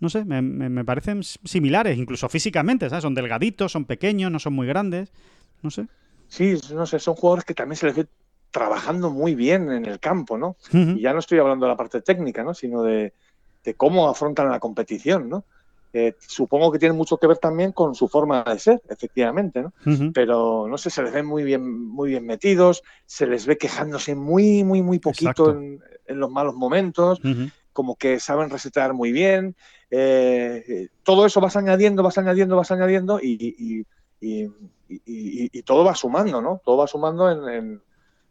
No 0.00 0.10
sé, 0.10 0.24
me, 0.24 0.42
me- 0.42 0.68
me 0.68 0.84
parecen 0.84 1.22
similares, 1.22 1.96
incluso 1.96 2.28
físicamente, 2.28 2.88
¿sabes? 2.90 3.02
Son 3.02 3.14
delgaditos, 3.14 3.72
son 3.72 3.84
pequeños, 3.84 4.30
no 4.30 4.38
son 4.38 4.52
muy 4.52 4.66
grandes. 4.66 5.12
No 5.62 5.70
sé. 5.70 5.86
Sí, 6.28 6.56
no 6.74 6.84
sé, 6.84 6.98
son 6.98 7.14
jugadores 7.14 7.44
que 7.44 7.54
también 7.54 7.76
se 7.76 7.86
les 7.86 7.94
ve 7.96 8.06
trabajando 8.50 9.10
muy 9.10 9.34
bien 9.34 9.70
en 9.70 9.86
el 9.86 10.00
campo, 10.00 10.36
¿no? 10.36 10.56
Y 10.96 11.00
ya 11.02 11.12
no 11.12 11.20
estoy 11.20 11.38
hablando 11.38 11.66
de 11.66 11.70
la 11.72 11.76
parte 11.76 12.02
técnica, 12.02 12.42
¿no? 12.44 12.54
Sino 12.54 12.82
de, 12.82 13.14
de 13.64 13.74
cómo 13.74 14.08
afrontan 14.08 14.48
la 14.50 14.60
competición, 14.60 15.28
¿no? 15.28 15.44
Eh, 15.96 16.16
supongo 16.18 16.72
que 16.72 16.80
tiene 16.80 16.92
mucho 16.92 17.18
que 17.18 17.28
ver 17.28 17.38
también 17.38 17.70
con 17.72 17.94
su 17.94 18.08
forma 18.08 18.42
de 18.42 18.58
ser, 18.58 18.82
efectivamente, 18.88 19.62
¿no? 19.62 19.72
Pero 20.12 20.66
no 20.68 20.76
sé, 20.76 20.90
se 20.90 21.02
les 21.04 21.12
ve 21.12 21.22
muy 21.22 21.44
bien, 21.44 21.86
muy 21.88 22.10
bien 22.10 22.26
metidos, 22.26 22.82
se 23.06 23.26
les 23.28 23.46
ve 23.46 23.56
quejándose 23.56 24.14
muy, 24.16 24.64
muy, 24.64 24.82
muy 24.82 24.98
poquito 24.98 25.50
en, 25.52 25.80
en 26.06 26.18
los 26.18 26.30
malos 26.30 26.54
momentos, 26.56 27.20
como 27.72 27.94
que 27.96 28.18
saben 28.20 28.50
resetear 28.50 28.92
muy 28.92 29.12
bien. 29.12 29.54
eh, 29.90 30.88
todo 31.04 31.26
eso 31.26 31.40
vas 31.40 31.56
añadiendo, 31.56 32.02
vas 32.02 32.18
añadiendo, 32.18 32.56
vas 32.56 32.70
añadiendo 32.72 33.20
y, 33.22 33.32
y- 33.40 33.86
y- 34.20 34.44
y- 34.88 35.02
y- 35.06 35.50
y 35.52 35.62
todo 35.62 35.84
va 35.84 35.94
sumando, 35.94 36.40
¿no? 36.42 36.60
Todo 36.64 36.78
va 36.78 36.86
sumando 36.88 37.30
en, 37.30 37.48
en, 37.54 37.82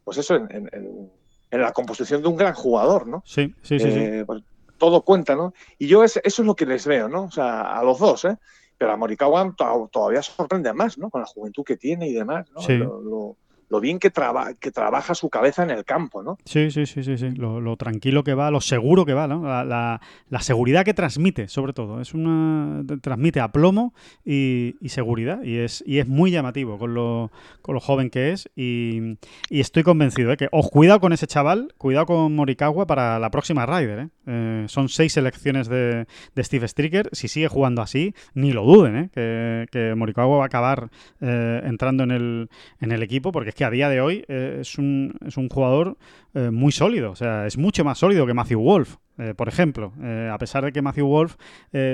pues 0.04 0.18
eso, 0.18 0.36
en, 0.36 0.48
en- 0.52 0.70
en- 0.74 1.12
en 1.52 1.62
la 1.62 1.72
composición 1.72 2.22
de 2.22 2.28
un 2.28 2.36
gran 2.36 2.54
jugador, 2.56 3.08
¿no? 3.08 3.22
Sí, 3.26 3.56
sí, 3.62 3.80
sí. 3.80 3.92
sí. 3.92 4.00
Eh, 4.00 4.24
pues 4.26 4.44
todo 4.84 5.02
cuenta, 5.04 5.34
¿no? 5.34 5.54
Y 5.78 5.88
yo 5.88 6.04
es- 6.04 6.20
eso 6.26 6.42
es 6.42 6.46
lo 6.46 6.56
que 6.56 6.66
les 6.66 6.86
veo, 6.86 7.08
¿no? 7.08 7.24
O 7.24 7.32
sea, 7.32 7.62
a 7.80 7.82
los 7.84 8.00
dos, 8.00 8.26
¿eh? 8.26 8.36
Pero 8.78 8.92
a 8.92 8.98
Morikawa 8.98 9.54
to- 9.56 9.90
todavía 9.90 10.22
sorprende 10.22 10.74
más, 10.74 10.98
¿no? 10.98 11.10
Con 11.10 11.22
la 11.22 11.28
juventud 11.28 11.64
que 11.64 11.78
tiene 11.78 12.10
y 12.10 12.14
demás, 12.14 12.52
¿no? 12.52 12.60
Sí. 12.60 12.74
Lo, 12.76 13.00
lo- 13.02 13.38
lo 13.74 13.80
bien 13.82 13.98
que, 13.98 14.12
traba- 14.12 14.54
que 14.54 14.72
trabaja 14.72 15.16
su 15.16 15.30
cabeza 15.30 15.64
en 15.64 15.72
el 15.72 15.84
campo, 15.84 16.22
¿no? 16.22 16.38
Sí, 16.46 16.70
sí, 16.70 16.86
sí, 16.86 17.04
sí, 17.04 17.18
sí. 17.18 17.32
Lo, 17.32 17.60
lo 17.60 17.76
tranquilo 17.76 18.24
que 18.24 18.36
va, 18.36 18.52
lo 18.52 18.62
seguro 18.62 19.04
que 19.04 19.14
va, 19.14 19.28
¿no? 19.28 19.44
La, 19.44 19.66
la- 19.66 20.42
seguridad 20.42 20.86
que 20.86 20.94
transmite, 20.94 21.48
sobre 21.48 21.74
todo. 21.74 22.00
Es 22.02 22.14
una 22.14 22.84
transmite 23.02 23.40
aplomo 23.40 23.94
y, 24.24 24.76
y 24.80 24.90
seguridad. 24.90 25.42
Y 25.42 25.58
es, 25.58 25.84
y 25.88 25.98
es 25.98 26.08
muy 26.08 26.30
llamativo 26.30 26.78
con 26.78 26.94
lo, 26.94 27.32
con 27.64 27.74
lo 27.74 27.80
joven 27.82 28.10
que 28.12 28.32
es. 28.32 28.48
Y, 28.56 29.18
y 29.50 29.60
estoy 29.62 29.82
convencido 29.84 30.30
de 30.30 30.38
que 30.38 30.50
os 30.52 30.70
cuidado 30.70 31.00
con 31.00 31.12
ese 31.14 31.26
chaval, 31.26 31.74
cuidado 31.80 32.06
con 32.06 32.36
Morikawa 32.36 32.86
para 32.86 33.18
la 33.18 33.32
próxima 33.32 33.66
Ryder. 33.66 34.00
¿eh? 34.00 34.10
Eh, 34.28 34.66
son 34.68 34.88
seis 34.90 35.14
selecciones 35.14 35.68
de, 35.68 36.06
de 36.36 36.44
Steve 36.44 36.68
Stricker. 36.68 37.10
Si 37.12 37.28
sigue 37.28 37.48
jugando 37.48 37.82
así, 37.82 38.14
ni 38.36 38.52
lo 38.52 38.64
duden, 38.64 38.96
¿eh? 38.98 39.10
que, 39.14 39.66
que 39.72 39.96
Morikawa 39.96 40.38
va 40.38 40.44
a 40.44 40.48
acabar 40.48 40.90
eh, 41.22 41.62
entrando 41.66 42.04
en 42.04 42.12
el, 42.12 42.50
en 42.80 42.92
el 42.92 43.02
equipo, 43.02 43.32
porque 43.32 43.50
es 43.50 43.56
que 43.56 43.63
a 43.64 43.70
día 43.70 43.90
de 43.90 44.02
hoy 44.02 44.26
eh, 44.28 44.58
es, 44.62 44.78
un, 44.78 45.16
es 45.26 45.38
un 45.38 45.50
jugador 45.50 45.98
eh, 46.34 46.52
muy 46.52 46.72
sólido, 46.72 47.12
o 47.12 47.16
sea, 47.16 47.48
es 47.48 47.58
mucho 47.58 47.84
más 47.84 47.98
sólido 47.98 48.26
que 48.26 48.34
Matthew 48.34 48.62
Wolf, 48.62 48.96
eh, 49.18 49.34
por 49.36 49.48
ejemplo. 49.48 49.94
A 50.32 50.38
pesar 50.38 50.66
de 50.66 50.72
que 50.72 50.82
Matthew 50.82 51.08
Wolf 51.08 51.36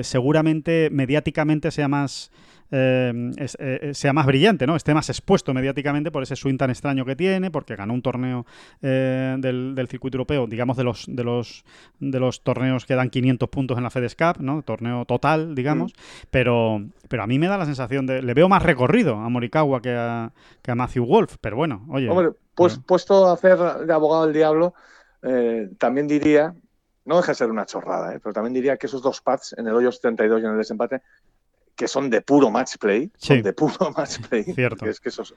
seguramente 0.02 0.90
mediáticamente 0.92 1.72
sea 1.72 1.88
más 1.88 2.32
eh, 2.72 3.32
es- 3.38 3.58
eh, 3.60 3.92
sea 3.94 4.14
más 4.14 4.26
brillante, 4.26 4.68
¿no? 4.68 4.76
Esté 4.76 4.94
más 4.94 5.10
expuesto 5.10 5.54
mediáticamente 5.54 6.12
por 6.12 6.24
ese 6.24 6.36
swing 6.36 6.58
tan 6.58 6.70
extraño 6.70 7.06
que 7.06 7.16
tiene, 7.16 7.52
porque 7.52 7.76
ganó 7.76 7.94
un 7.94 8.02
torneo 8.02 8.46
eh, 8.82 9.36
del, 9.40 9.74
del 9.76 9.88
circuito 9.88 10.18
europeo, 10.18 10.48
digamos 10.48 10.78
de 10.78 10.84
los 10.84 11.06
de 11.08 11.24
los 11.24 11.64
de 12.00 12.20
los 12.20 12.42
torneos 12.44 12.86
que 12.86 12.96
dan 12.96 13.10
500 13.10 13.50
puntos 13.50 13.78
en 13.78 13.84
la 13.84 13.90
FedEx 13.90 14.16
Cup, 14.16 14.42
¿no? 14.42 14.62
Torneo 14.62 15.06
total, 15.06 15.56
digamos, 15.56 15.94
pero 16.32 16.82
pero 17.08 17.24
a 17.24 17.28
mí 17.28 17.40
me 17.40 17.48
da 17.48 17.58
la 17.58 17.66
sensación 17.66 18.06
de 18.06 18.22
le 18.22 18.34
veo 18.34 18.50
más 18.50 18.64
recorrido 18.64 19.16
a 19.16 19.30
Morikawa 19.30 19.82
que 19.82 19.96
a, 19.96 20.32
que 20.62 20.72
a 20.72 20.76
Matthew 20.76 21.06
Wolf, 21.06 21.38
pero 21.42 21.56
bueno, 21.58 21.86
oye, 21.90 22.10
Hombre, 22.10 22.32
pues 22.56 22.74
Bueno. 22.74 22.84
puesto 22.88 23.28
a 23.28 23.34
hacer 23.34 23.58
de 23.58 23.94
abogado 23.94 24.26
del 24.26 24.34
diablo, 24.34 24.74
eh, 25.24 25.70
también 25.78 26.08
diría, 26.08 26.54
no 27.06 27.18
deja 27.18 27.32
de 27.32 27.36
ser 27.36 27.50
una 27.50 27.66
chorrada, 27.66 28.14
¿eh? 28.14 28.20
pero 28.22 28.34
también 28.34 28.54
diría 28.54 28.78
que 28.78 28.88
esos 28.88 29.02
dos 29.02 29.22
pads 29.22 29.56
en 29.58 29.68
el 29.68 29.74
hoyo 29.74 29.92
72 29.92 30.42
y 30.42 30.46
en 30.46 30.52
el 30.52 30.58
desempate, 30.58 31.02
que 31.80 31.88
son 31.88 32.10
de 32.10 32.22
puro 32.22 32.52
match 32.52 32.76
play, 32.78 33.10
Sí. 33.18 33.28
son 33.36 33.42
de 33.42 33.54
puro 33.54 33.78
match 33.98 34.20
play, 34.28 34.44
Cierto. 34.44 34.86
es 34.86 35.00
que 35.00 35.08
esos 35.10 35.34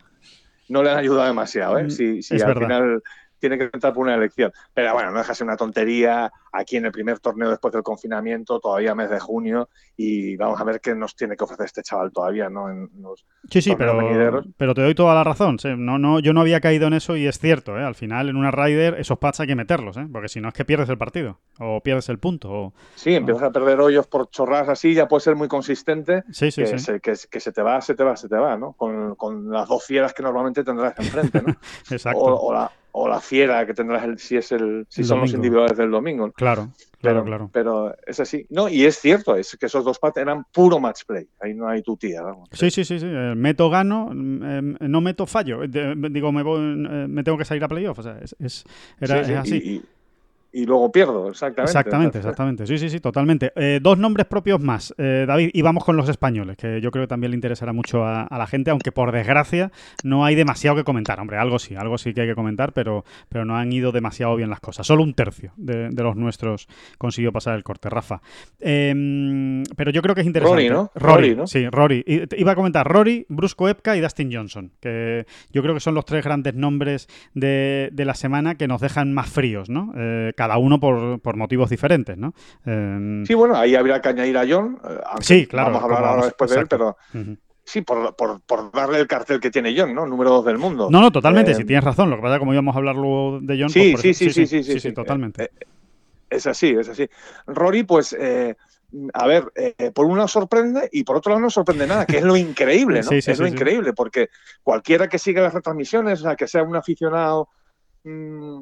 no 0.69 0.83
le 0.83 0.91
han 0.91 0.99
ayudado 0.99 1.29
demasiado, 1.29 1.79
¿eh? 1.79 1.85
Mm, 1.85 1.91
si 1.91 2.35
al 2.43 2.49
verdad. 2.49 2.63
final 2.67 3.03
tiene 3.43 3.59
que 3.59 3.65
entrar 3.73 3.93
por 3.93 4.05
una 4.05 4.15
elección. 4.15 4.53
Pero 4.73 4.95
bueno, 4.95 5.11
no 5.11 5.19
deja 5.19 5.33
de 5.33 5.35
ser 5.35 5.47
una 5.47 5.57
tontería 5.57 6.31
aquí 6.53 6.77
en 6.77 6.85
el 6.87 6.93
primer 6.93 7.19
torneo 7.19 7.51
después 7.51 7.73
del 7.73 7.83
confinamiento, 7.83 8.61
todavía 8.61 8.95
mes 8.95 9.11
de 9.11 9.19
junio, 9.19 9.69
y 9.97 10.37
vamos 10.37 10.61
a 10.61 10.65
ver 10.65 10.81
qué 10.81 10.95
nos 10.95 11.17
tiene 11.17 11.37
que 11.37 11.43
ofrecer 11.45 11.67
este 11.67 11.83
chaval 11.83 12.13
todavía, 12.13 12.49
¿no? 12.49 12.71
En 12.71 12.89
los- 13.01 13.25
Sí, 13.51 13.61
sí, 13.63 13.75
pero, 13.77 13.97
venideros. 13.97 14.47
pero 14.57 14.75
te 14.75 14.83
doy 14.83 14.95
toda 14.95 15.15
la 15.15 15.25
razón. 15.25 15.59
sí, 15.59 15.69
No, 15.77 15.99
no, 15.99 16.21
yo 16.21 16.33
no 16.33 16.41
había 16.43 16.61
caído 16.61 16.87
en 16.87 16.93
eso 16.93 17.17
y 17.17 17.27
es 17.27 17.39
cierto. 17.39 17.77
¿eh? 17.79 17.83
Al 17.83 17.95
final, 17.97 18.29
en 18.29 18.37
una 18.37 18.51
Rider, 18.51 18.95
esos 19.01 19.19
pads 19.19 19.41
hay 19.41 19.47
que 19.49 19.57
meterlos, 19.57 19.97
¿eh? 19.97 20.07
porque 20.13 20.29
si 20.29 20.41
no 20.41 20.49
es 20.49 20.55
que 20.55 20.65
pierdes 20.65 20.89
el 20.89 20.99
partido 20.99 21.41
o 21.59 21.81
pierdes 21.81 22.09
el 22.11 22.19
punto. 22.19 22.51
o- 22.53 22.73
Sí, 22.95 23.15
empiezas 23.15 23.43
a 23.45 23.51
perder 23.51 23.81
hoyos 23.81 24.07
por 24.07 24.31
chorradas 24.31 24.69
así, 24.69 24.95
ya 24.95 25.09
puede 25.09 25.23
ser 25.23 25.35
muy 25.35 25.49
consistente. 25.49 26.23
Sí, 26.31 26.51
sí, 26.51 26.63
que, 26.63 26.67
sí. 26.67 26.79
Se, 26.79 27.01
que, 27.01 27.15
que 27.31 27.41
se 27.41 27.51
te 27.53 27.63
va, 27.63 27.81
se 27.81 27.95
te 27.95 28.05
va, 28.05 28.15
se 28.17 28.29
te 28.29 28.37
va, 28.37 28.57
¿no? 28.57 28.75
Con, 28.75 29.15
con 29.17 29.51
las 29.51 29.69
dos 29.69 29.85
fieras 29.85 30.13
que 30.15 30.23
normalmente 30.23 30.63
tendrás 30.63 30.99
enfrente, 30.99 31.43
¿no? 31.43 31.55
Exacto. 31.91 32.21
o, 32.21 32.49
o 32.49 32.53
la, 32.53 32.71
o 32.95 33.09
la 33.09 33.21
fiera 33.21 33.67
que 33.67 33.75
tendrás 33.75 34.05
el- 34.05 34.19
si 34.19 34.37
es 34.37 34.53
el, 34.53 34.87
si 34.89 35.01
El 35.01 35.07
son 35.07 35.21
los 35.21 35.33
individuales 35.33 35.77
del 35.79 35.91
domingo. 35.91 36.31
Claro, 36.33 36.69
Pero, 37.01 37.15
claro, 37.15 37.25
claro. 37.25 37.51
pero 37.53 37.97
es 38.07 38.21
así. 38.21 38.47
No, 38.51 38.69
y 38.69 38.85
es 38.85 38.99
cierto, 38.99 39.35
es 39.37 39.57
que 39.59 39.67
esos 39.67 39.85
dos 39.85 39.99
pads 39.99 40.19
eran 40.19 40.45
puro 40.53 40.79
match 40.79 41.03
play. 41.07 41.27
Ahí 41.41 41.55
no 41.55 41.69
hay 41.69 41.83
tu 41.83 41.97
tía, 41.97 42.23
vamos. 42.23 42.49
Sí, 42.53 42.71
sí, 42.71 42.85
sí, 42.85 42.99
sí. 43.01 43.07
eh, 43.09 43.33
Meto 43.35 43.71
gano, 43.71 44.11
mm, 44.13 44.43
eh, 44.45 44.89
no 44.89 45.01
meto 45.01 45.27
fallo. 45.27 45.63
Eh, 45.63 45.69
de- 45.69 45.95
digo, 46.11 46.31
me, 46.33 46.43
voy, 46.43 46.61
eh, 46.61 47.07
me 47.09 47.25
tengo 47.25 47.39
que 47.39 47.45
salir 47.47 47.65
a 47.65 47.69
playoff. 47.69 47.99
O 47.99 48.03
sea, 48.03 48.19
es, 48.23 48.37
es- 48.39 48.65
era, 49.01 49.19
Sí, 49.21 49.25
sí, 49.25 49.33
es 49.33 49.39
así. 49.39 49.57
Y, 49.57 49.71
y- 49.77 49.83
y 50.53 50.67
luego 50.67 50.93
pierdo, 50.93 51.29
exactamente. 51.29 51.71
Exactamente, 51.71 52.19
exactamente. 52.19 52.67
Sí, 52.67 52.79
sí, 52.79 52.89
sí, 52.91 53.01
totalmente. 53.01 53.53
Eh, 53.57 53.81
dos 53.83 53.99
nombres 53.99 54.27
propios 54.27 54.61
más, 54.61 54.95
eh, 54.99 55.25
David, 55.27 55.51
y 55.53 55.63
vamos 55.63 55.85
con 55.85 55.97
los 55.97 56.09
españoles, 56.09 56.57
que 56.57 56.81
yo 56.81 56.91
creo 56.91 57.05
que 57.05 57.09
también 57.09 57.31
le 57.31 57.37
interesará 57.37 57.73
mucho 57.73 58.05
a, 58.05 58.23
a 58.23 58.39
la 58.39 58.47
gente, 58.47 58.71
aunque 58.71 58.93
por 58.93 59.13
desgracia 59.13 59.73
no 60.05 60.25
hay 60.25 60.35
demasiado 60.35 60.77
que 60.77 60.85
comentar. 60.85 61.19
Hombre, 61.21 61.39
algo 61.39 61.59
sí, 61.59 61.75
algo 61.75 61.99
sí 61.99 62.13
que 62.13 62.23
hay 62.23 62.29
que 62.29 62.35
comentar, 62.35 62.73
pero, 62.73 63.05
pero 63.29 63.45
no 63.45 63.57
han 63.57 63.73
ido 63.73 63.93
demasiado 63.93 64.37
bien 64.37 64.51
las 64.51 64.61
cosas. 64.61 64.87
Solo 64.87 65.03
un 65.03 65.15
tercio 65.15 65.53
de, 65.57 65.89
de 65.91 66.03
los 66.03 66.17
nuestros 66.17 66.69
consiguió 66.99 67.33
pasar 67.33 67.57
el 67.57 67.63
corte, 67.63 67.89
Rafa. 67.89 68.21
Eh, 68.61 69.63
pero 69.77 69.91
yo 69.91 70.03
creo 70.03 70.15
que 70.15 70.21
es 70.21 70.27
interesante. 70.27 70.69
Rory, 70.69 70.71
¿no? 70.71 70.91
Rory, 70.95 71.15
Rory, 71.15 71.37
¿no? 71.37 71.47
Sí, 71.47 71.69
Rory. 71.69 72.05
Iba 72.37 72.53
a 72.53 72.55
comentar 72.55 72.87
Rory, 72.87 73.27
Brusco 73.29 73.69
Epka 73.69 73.97
y 73.97 74.01
Dustin 74.01 74.31
Johnson, 74.33 74.73
que 74.81 75.27
yo 75.51 75.63
creo 75.63 75.75
que 75.75 75.81
son 75.81 75.95
los 75.95 76.05
tres 76.05 76.25
grandes 76.25 76.55
nombres 76.55 77.09
de, 77.35 77.89
de 77.93 78.05
la 78.05 78.15
semana 78.15 78.57
que 78.57 78.69
nos 78.69 78.81
dejan 78.81 79.13
más 79.13 79.29
fríos, 79.31 79.69
¿no? 79.71 79.93
Eh, 80.43 80.49
cada 80.49 80.59
uno 80.59 80.81
por, 80.81 81.21
por 81.21 81.37
motivos 81.37 81.71
diferentes, 81.71 82.17
¿no? 82.19 82.35
Eh, 82.67 83.23
Sí, 83.27 83.35
bueno, 83.35 83.57
ahí 83.57 83.75
habría 83.77 84.01
que 84.01 84.09
añadir 84.09 84.37
a 84.39 84.45
John. 84.49 84.79
eh, 84.89 84.99
Sí, 85.21 85.47
claro, 85.47 85.69
Vamos 85.71 85.83
a 85.83 85.85
hablar 85.85 86.05
ahora 86.05 86.25
después 86.27 86.51
de 86.51 86.59
él, 86.61 86.67
pero 86.69 86.97
sí, 87.65 87.83
por, 87.83 88.17
por, 88.17 88.41
por 88.43 88.73
darle 88.73 88.99
el 88.99 89.07
cartel 89.07 89.39
que 89.39 89.51
tiene 89.51 89.75
John, 89.77 89.95
¿no? 89.95 90.05
Número 90.07 90.31
dos 90.31 90.45
del 90.45 90.59
mundo. 90.59 90.89
No, 90.91 91.01
no, 91.01 91.13
totalmente, 91.13 91.53
Eh, 91.53 91.55
si 91.55 91.65
tienes 91.65 91.85
razón. 91.85 92.11
Lo 92.11 92.17
que 92.17 92.23
pasa 92.23 92.35
es 92.35 92.39
que 92.39 92.41
como 92.41 92.53
íbamos 92.53 92.75
a 92.75 92.79
hablar 92.79 92.97
luego 92.97 93.39
de 93.41 93.57
John, 93.61 93.71
Sí, 93.71 93.91
pues 93.93 94.03
sí, 94.03 94.11
eso- 94.11 94.25
sí, 94.25 94.47
sí, 94.47 94.47
sí, 94.47 94.65
sí, 94.65 94.81
sí. 94.81 94.93
totalmente. 94.93 95.45
Eh, 95.45 95.51
Es 96.31 96.47
así, 96.47 96.69
es 96.71 96.89
así. 96.89 97.07
Rory, 97.47 97.85
pues, 97.85 98.17
eh, 98.19 98.57
a 99.13 99.27
ver, 99.27 99.53
eh, 99.55 99.91
por 99.95 100.07
un 100.07 100.17
lado 100.17 100.29
sorprende 100.29 100.89
y 100.91 101.05
por 101.05 101.17
otro 101.19 101.31
lado 101.31 101.43
no 101.43 101.51
sorprende 101.51 101.87
nada, 101.87 102.07
que 102.07 102.17
es 102.19 102.25
lo 102.25 102.37
increíble, 102.37 103.01
¿no? 103.03 103.11
Sí, 103.11 103.23
sí, 103.23 103.31
es 103.33 103.39
lo 103.39 103.45
sí, 103.45 103.51
sí. 103.51 103.57
increíble, 103.57 103.93
porque 103.93 104.29
cualquiera 104.63 105.09
que 105.09 105.19
siga 105.19 105.43
las 105.43 105.53
retransmisiones, 105.55 106.21
o 106.21 106.23
sea, 106.25 106.35
que 106.37 106.49
sea 106.49 106.63
un 106.63 106.75
aficionado 106.75 107.49
mm, 108.05 108.61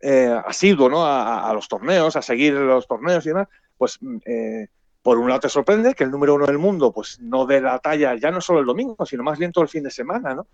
eh, 0.00 0.34
asiduo, 0.46 0.88
¿no? 0.88 1.04
A, 1.06 1.48
a- 1.48 1.54
los 1.54 1.68
torneos, 1.68 2.16
a 2.16 2.22
seguir 2.22 2.54
los 2.54 2.86
torneos 2.86 3.24
y 3.26 3.28
demás, 3.30 3.48
pues, 3.76 3.98
mm, 4.00 4.16
eh, 4.24 4.66
por 5.02 5.18
un 5.18 5.28
lado 5.28 5.40
te 5.40 5.48
sorprende 5.48 5.94
que 5.94 6.04
el 6.04 6.10
número 6.10 6.34
uno 6.34 6.46
del 6.46 6.58
mundo, 6.58 6.92
pues, 6.92 7.18
no 7.20 7.46
dé 7.46 7.60
la 7.60 7.78
talla 7.78 8.14
ya 8.16 8.30
no 8.30 8.40
solo 8.40 8.60
el 8.60 8.66
domingo, 8.66 9.04
sino 9.06 9.22
más 9.22 9.38
bien 9.38 9.52
todo 9.52 9.62
el 9.64 9.70
fin 9.70 9.82
de 9.82 9.90
semana, 9.90 10.34
¿no? 10.34 10.46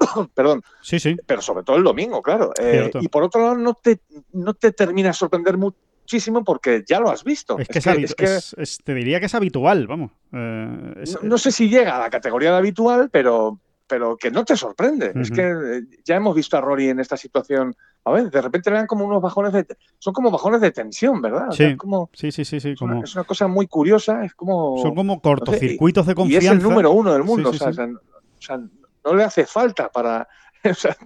Perdón, 0.34 0.62
Sí, 0.82 0.98
sí. 0.98 1.16
pero 1.26 1.40
sobre 1.40 1.62
todo 1.64 1.76
el 1.76 1.84
domingo, 1.84 2.20
claro. 2.22 2.52
Eh, 2.60 2.90
y 3.00 3.08
por 3.08 3.22
otro 3.22 3.40
lado, 3.42 3.56
no 3.56 3.74
te, 3.74 4.00
no 4.32 4.54
te 4.54 4.72
termina 4.72 5.08
de 5.08 5.14
sorprender 5.14 5.56
muchísimo 5.56 6.42
porque 6.44 6.82
ya 6.86 6.98
lo 7.00 7.10
has 7.10 7.22
visto. 7.24 7.58
Es 7.58 7.68
que, 7.68 7.78
es, 7.78 7.86
habitu- 7.86 8.14
es- 8.24 8.54
es- 8.58 8.78
te 8.82 8.92
diría 8.94 9.20
que 9.20 9.26
es 9.26 9.34
habitual, 9.34 9.86
vamos. 9.86 10.10
Eh, 10.32 11.04
no, 11.14 11.18
no 11.22 11.38
sé 11.38 11.52
si 11.52 11.68
llega 11.68 11.96
a 11.96 12.00
la 12.00 12.10
categoría 12.10 12.50
de 12.50 12.58
habitual, 12.58 13.08
pero, 13.10 13.60
pero 13.86 14.16
que 14.16 14.30
no 14.30 14.44
te 14.44 14.56
sorprende. 14.56 15.12
Es 15.14 15.30
que 15.30 15.42
eh, 15.42 15.82
ya 16.04 16.16
hemos 16.16 16.34
visto 16.34 16.56
a 16.56 16.60
Rory 16.60 16.88
en 16.88 17.00
esta 17.00 17.16
situación. 17.16 17.74
A 18.04 18.12
ver, 18.12 18.30
de 18.30 18.40
repente 18.40 18.70
le 18.70 18.76
dan 18.76 18.86
como 18.86 19.04
unos 19.04 19.20
bajones 19.22 19.52
de. 19.52 19.66
Son 19.98 20.12
como 20.12 20.30
bajones 20.30 20.60
de 20.60 20.70
tensión, 20.70 21.20
¿verdad? 21.20 21.48
O 21.48 21.52
sea, 21.52 21.66
Sí, 21.66 21.72
es 21.72 21.78
como, 21.78 22.10
Sí, 22.12 22.32
sí, 22.32 22.44
sí, 22.44 22.60
sí. 22.60 22.70
es, 22.70 22.80
una, 22.80 23.00
es 23.00 23.14
cosa 23.26 23.46
muy 23.46 23.66
curiosa. 23.66 24.24
Es 24.24 24.34
como. 24.34 24.78
son 24.78 24.94
como 24.94 25.12
no 25.14 25.18
sé, 25.18 25.22
cortocircuitos 25.22 26.06
de 26.06 26.12
y 26.12 26.14
confianza. 26.14 26.46
es 26.48 26.52
el 26.54 26.62
número 26.62 26.92
uno 26.92 27.12
del 27.12 27.24
mundo. 27.24 27.52
Sí, 27.52 27.58
sí, 27.58 27.64
o, 27.64 27.72
sea, 27.72 27.84
o 27.86 28.42
sea, 28.42 28.56
no 28.58 29.14
le 29.14 29.24
hace 29.24 29.46
falta 29.46 29.90
para. 29.90 30.26
o 30.70 30.74
sea, 30.74 30.96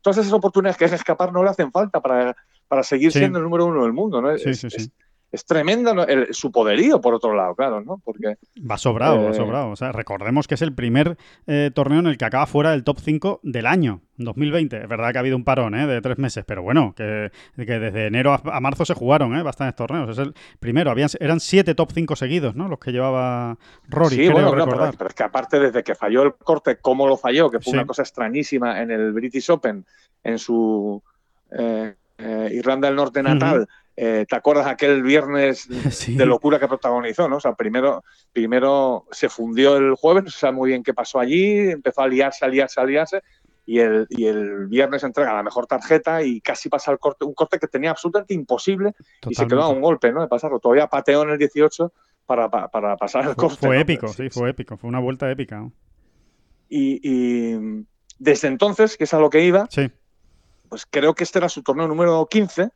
todas 0.00 0.18
esas 0.18 0.32
oportunidades 0.32 0.76
que 0.78 0.86
deja 0.86 0.96
escapar 0.96 1.32
no 1.32 1.42
le 1.44 1.50
hacen 1.50 1.70
falta 1.70 2.00
para, 2.00 2.34
para 2.66 2.82
seguir 2.82 3.12
siendo 3.12 3.38
el 3.38 3.44
número 3.44 3.66
uno 3.66 3.82
del 3.82 3.92
mundo. 3.92 4.22
¿no? 4.22 4.30
Es, 4.30 4.42
Sí, 4.42 4.54
sí, 4.54 4.66
es- 4.68 4.84
sí. 4.84 4.92
Es 5.32 5.44
tremenda 5.46 5.94
¿no? 5.94 6.04
el- 6.04 6.32
su 6.34 6.52
poderío, 6.52 7.00
por 7.00 7.14
otro 7.14 7.34
lado, 7.34 7.54
claro, 7.54 7.80
¿no? 7.80 8.00
Porque 8.04 8.36
Va 8.70 8.76
sobrado, 8.78 9.24
va 9.24 9.30
Eh, 9.30 9.34
sobrado. 9.34 9.70
O 9.70 9.76
sea, 9.76 9.90
recordemos 9.90 10.46
que 10.46 10.54
es 10.54 10.62
el 10.62 10.74
primer 10.74 11.16
eh, 11.46 11.70
torneo 11.74 12.00
en 12.00 12.06
el 12.06 12.18
que 12.18 12.24
acaba 12.26 12.46
fuera 12.46 12.70
del 12.72 12.84
top 12.84 12.98
5 13.00 13.40
del 13.42 13.66
año, 13.66 14.02
2020. 14.18 14.82
Es 14.82 14.88
verdad 14.88 15.10
que 15.12 15.18
ha 15.18 15.20
habido 15.20 15.36
un 15.36 15.44
parón 15.44 15.74
¿eh? 15.74 15.86
de 15.86 16.00
tres 16.02 16.18
meses, 16.18 16.44
pero 16.46 16.62
bueno, 16.62 16.94
que, 16.94 17.32
que 17.56 17.64
desde 17.78 18.06
enero 18.08 18.32
a, 18.34 18.42
a 18.44 18.60
marzo 18.60 18.84
se 18.84 18.92
jugaron 18.94 19.34
¿eh? 19.34 19.42
bastantes 19.42 19.74
torneos. 19.74 20.10
Es 20.10 20.18
el 20.18 20.34
primero, 20.60 20.90
habían, 20.90 21.08
eran 21.18 21.40
siete 21.40 21.74
top 21.74 21.90
5 21.92 22.14
seguidos, 22.14 22.54
¿no? 22.54 22.68
Los 22.68 22.78
que 22.78 22.92
llevaba 22.92 23.56
Rory, 23.88 24.10
sí, 24.16 24.22
creo 24.22 24.32
bueno, 24.32 24.50
pero, 24.50 24.64
recordar. 24.66 24.94
pero 24.98 25.08
es 25.08 25.14
que 25.14 25.22
aparte 25.22 25.58
desde 25.58 25.82
que 25.82 25.94
falló 25.94 26.22
el 26.24 26.34
corte, 26.34 26.76
cómo 26.76 27.06
lo 27.08 27.16
falló, 27.16 27.50
que 27.50 27.58
fue 27.58 27.70
Sí. 27.70 27.76
una 27.76 27.86
cosa 27.86 28.02
extrañísima 28.02 28.82
en 28.82 28.90
el 28.90 29.12
British 29.12 29.50
Open, 29.50 29.86
en 30.24 30.38
su 30.38 31.02
eh, 31.58 31.94
Irlanda 32.52 32.88
del 32.88 32.96
Norte 32.96 33.22
natal. 33.22 33.66
Eh, 33.96 34.24
¿Te 34.28 34.36
acuerdas 34.36 34.66
aquel 34.66 35.02
viernes 35.02 35.68
Sí. 35.90 36.16
de 36.16 36.26
locura 36.26 36.58
que 36.58 36.68
protagonizó, 36.68 37.28
¿no? 37.28 37.36
O 37.36 37.40
sea, 37.40 37.54
primero, 37.54 38.02
primero 38.32 39.06
se 39.10 39.28
fundió 39.28 39.76
el 39.76 39.94
jueves, 39.94 40.24
no 40.24 40.30
se 40.30 40.38
sabe 40.38 40.54
muy 40.54 40.70
bien 40.70 40.82
qué 40.82 40.94
pasó 40.94 41.18
allí, 41.20 41.70
empezó 41.70 42.00
a 42.02 42.08
liarse, 42.08 42.44
a 42.44 42.48
liarse, 42.48 42.80
a 42.80 42.84
liarse, 42.84 43.22
y 43.64 43.78
el, 43.78 44.06
y 44.10 44.24
el 44.26 44.66
viernes 44.66 45.04
entrega 45.04 45.32
la 45.34 45.42
mejor 45.42 45.66
tarjeta 45.66 46.22
y 46.22 46.40
casi 46.40 46.68
pasa 46.68 46.90
el 46.90 46.98
corte, 46.98 47.24
un 47.24 47.34
corte 47.34 47.58
que 47.58 47.68
tenía 47.68 47.90
absolutamente 47.90 48.34
imposible 48.34 48.92
y 49.28 49.34
se 49.34 49.46
quedó 49.46 49.62
a 49.62 49.68
un 49.68 49.80
golpe, 49.80 50.10
¿no? 50.10 50.20
De 50.20 50.26
pasarlo. 50.28 50.58
Todavía 50.58 50.88
pateó 50.88 51.22
en 51.22 51.30
el 51.30 51.38
18 51.38 51.92
para, 52.26 52.50
para, 52.50 52.68
para 52.68 52.96
pasar 52.96 53.22
el 53.22 53.34
Fue, 53.34 53.36
corte. 53.36 53.56
fue 53.58 53.76
¿no? 53.76 53.80
épico, 53.82 54.08
sí, 54.08 54.30
fue 54.30 54.50
épico. 54.50 54.76
Fue 54.76 54.88
una 54.88 54.98
vuelta 54.98 55.30
épica. 55.30 55.60
¿no? 55.60 55.72
Y, 56.68 56.98
y 57.04 57.84
desde 58.18 58.48
entonces, 58.48 58.96
que 58.96 59.04
es 59.04 59.14
a 59.14 59.20
lo 59.20 59.30
que 59.30 59.44
iba, 59.44 59.66
Sí, 59.70 59.90
pues 60.68 60.86
creo 60.90 61.14
que 61.14 61.22
este 61.24 61.38
era 61.38 61.48
su 61.48 61.62
torneo 61.62 61.86
número 61.86 62.26
15 62.30 62.70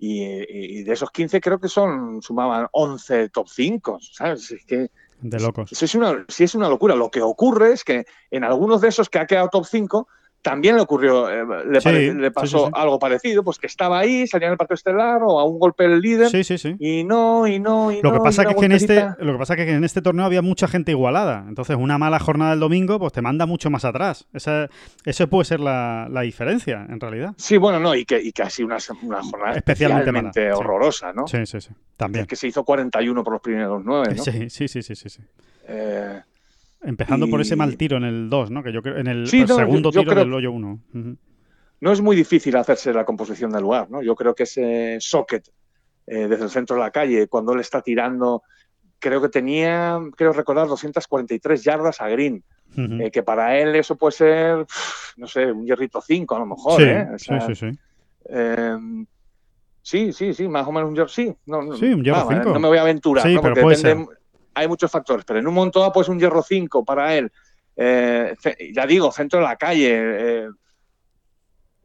y, 0.00 0.24
y 0.24 0.82
de 0.82 0.92
esos 0.92 1.10
15 1.10 1.40
creo 1.40 1.60
que 1.60 1.68
son 1.68 2.22
sumaban 2.22 2.66
11 2.72 3.28
top 3.28 3.48
5, 3.48 3.98
¿sabes? 4.00 4.50
Es 4.50 4.64
que 4.64 4.90
de 5.20 5.38
locos. 5.38 5.70
eso 5.70 5.84
es 5.84 5.94
una, 5.94 6.24
sí 6.28 6.44
es 6.44 6.54
una 6.54 6.68
locura. 6.68 6.94
Lo 6.94 7.10
que 7.10 7.20
ocurre 7.20 7.72
es 7.72 7.84
que 7.84 8.06
en 8.30 8.42
algunos 8.42 8.80
de 8.80 8.88
esos 8.88 9.10
que 9.10 9.18
ha 9.18 9.26
quedado 9.26 9.48
top 9.48 9.66
5 9.66 10.08
también 10.42 10.76
le 10.76 10.82
ocurrió, 10.82 11.28
eh, 11.28 11.44
le, 11.66 11.80
Sí, 11.80 11.84
pare- 11.84 12.14
le 12.14 12.28
sí, 12.28 12.30
pasó 12.32 12.58
sí, 12.58 12.64
sí. 12.66 12.70
algo 12.74 12.98
parecido, 12.98 13.44
pues 13.44 13.58
que 13.58 13.66
estaba 13.66 13.98
ahí, 13.98 14.26
salía 14.26 14.46
en 14.48 14.52
el 14.52 14.58
partido 14.58 14.74
estelar 14.76 15.20
o 15.22 15.38
a 15.38 15.44
un 15.44 15.58
golpe 15.58 15.86
del 15.86 16.00
líder 16.00 16.28
Sí, 16.30 16.44
sí, 16.44 16.56
sí. 16.56 16.76
y 16.78 17.04
no, 17.04 17.46
y 17.46 17.58
no, 17.60 17.92
y 17.92 18.00
Lo 18.00 18.10
que 18.12 18.18
no, 18.18 18.24
pasa 18.24 18.42
y 18.42 18.46
que 18.46 18.52
es 18.52 18.58
que 18.58 18.64
en 18.66 18.72
este, 18.72 19.04
lo 19.18 19.32
que 19.32 19.38
pasa 19.38 19.56
que 19.56 19.70
en 19.70 19.84
este 19.84 20.00
torneo 20.02 20.24
había 20.24 20.40
mucha 20.42 20.66
gente 20.66 20.92
igualada. 20.92 21.44
Entonces, 21.48 21.76
una 21.78 21.98
mala 21.98 22.18
jornada 22.18 22.52
del 22.52 22.60
domingo, 22.60 22.98
pues 22.98 23.12
te 23.12 23.20
manda 23.22 23.44
mucho 23.46 23.68
más 23.70 23.84
atrás. 23.84 24.26
Esa, 24.32 24.68
eso 25.04 25.28
puede 25.28 25.44
ser 25.44 25.60
la, 25.60 26.08
la 26.10 26.22
diferencia, 26.22 26.86
en 26.88 26.98
realidad. 27.00 27.34
Sí, 27.36 27.56
bueno, 27.58 27.78
no, 27.80 27.94
y 27.94 28.04
que, 28.06 28.20
y 28.22 28.32
que 28.32 28.42
ha 28.42 28.50
sido 28.50 28.66
una, 28.68 28.78
una 29.02 29.22
jornada 29.22 29.56
Especialmente 29.56 30.52
horrorosa, 30.52 31.12
¿no? 31.12 31.26
Sí, 31.26 31.44
sí, 31.44 31.60
sí. 31.60 31.70
También. 31.96 32.22
Es 32.22 32.28
que 32.28 32.36
se 32.36 32.48
hizo 32.48 32.64
41 32.64 33.22
por 33.22 33.34
los 33.34 33.42
primeros 33.42 33.82
9, 33.84 34.14
¿no? 34.16 34.22
Sí, 34.22 34.48
sí, 34.48 34.68
sí, 34.68 34.82
sí, 34.82 34.94
sí, 34.94 35.08
sí. 35.10 35.20
Eh, 35.68 36.22
Empezando 36.82 37.28
por 37.28 37.40
ese 37.40 37.56
mal 37.56 37.76
tiro 37.76 37.96
en 37.98 38.04
el 38.04 38.30
2, 38.30 38.50
¿no? 38.50 38.62
Que 38.62 38.72
yo 38.72 38.82
creo 38.82 38.96
en 38.96 39.06
el 39.06 39.26
Sí, 39.26 39.40
no, 39.46 39.56
segundo 39.56 39.90
yo- 39.90 39.94
yo 39.96 40.00
tiro 40.00 40.12
creo- 40.12 40.24
del 40.24 40.32
hoyo 40.34 40.52
1. 40.52 40.80
Ujú. 40.94 41.16
no 41.82 41.92
es 41.92 42.00
muy 42.02 42.14
difícil 42.14 42.56
hacerse 42.56 42.92
la 42.92 43.04
composición 43.06 43.50
del 43.52 43.62
lugar, 43.62 43.90
¿no? 43.90 44.02
Yo 44.02 44.14
creo 44.14 44.34
que 44.34 44.42
ese 44.42 44.98
socket 45.00 45.48
eh, 46.06 46.26
desde 46.28 46.44
el 46.44 46.50
centro 46.50 46.74
de 46.76 46.82
la 46.82 46.90
calle, 46.90 47.28
cuando 47.28 47.52
él 47.52 47.60
está 47.60 47.80
tirando, 47.82 48.42
creo 48.98 49.22
que 49.22 49.28
tenía, 49.28 49.98
creo 50.16 50.32
recordar, 50.32 50.66
243 50.66 51.62
yardas 51.62 52.00
a 52.00 52.08
Green. 52.08 52.42
Eh, 52.76 53.10
que 53.10 53.22
para 53.22 53.56
él 53.58 53.74
eso 53.76 53.96
puede 53.96 54.12
ser, 54.12 54.66
no 55.16 55.26
sé, 55.26 55.50
un 55.52 55.64
hierrito 55.66 56.00
5 56.00 56.36
a 56.36 56.40
lo 56.40 56.46
mejor, 56.46 56.80
sí, 56.80 56.86
¿eh? 56.88 57.06
O 57.14 57.18
sea, 57.18 57.40
sí, 57.42 57.54
sí, 57.54 57.70
sí. 57.72 57.78
eh, 58.28 58.76
sí, 59.82 60.12
sí, 60.12 60.34
sí, 60.34 60.48
más 60.48 60.66
o 60.66 60.72
menos 60.72 60.88
un 60.88 60.94
hierro, 60.94 61.08
sí. 61.08 61.32
No, 61.46 61.62
no, 61.62 61.76
Sí, 61.76 61.86
un 61.86 62.02
hierro 62.04 62.18
vamos, 62.18 62.32
eh, 62.32 62.36
cinco. 62.38 62.52
No 62.54 62.60
me 62.60 62.68
voy 62.68 62.78
a 62.78 62.82
aventurar, 62.82 63.26
Sí, 63.26 63.34
¿no? 63.34 63.40
pero 63.42 63.54
Porque 63.54 63.62
puede 63.62 63.76
depende- 63.76 64.06
hay 64.54 64.68
muchos 64.68 64.90
factores, 64.90 65.24
pero 65.24 65.38
en 65.38 65.46
un 65.46 65.54
momento 65.54 65.80
dado, 65.80 65.92
pues 65.92 66.08
un 66.08 66.18
hierro 66.18 66.42
5 66.42 66.84
para 66.84 67.14
él. 67.16 67.30
Eh, 67.76 68.34
ya 68.74 68.86
digo, 68.86 69.10
centro 69.12 69.38
de 69.40 69.44
la 69.46 69.56
calle, 69.56 69.90
eh, 69.92 70.48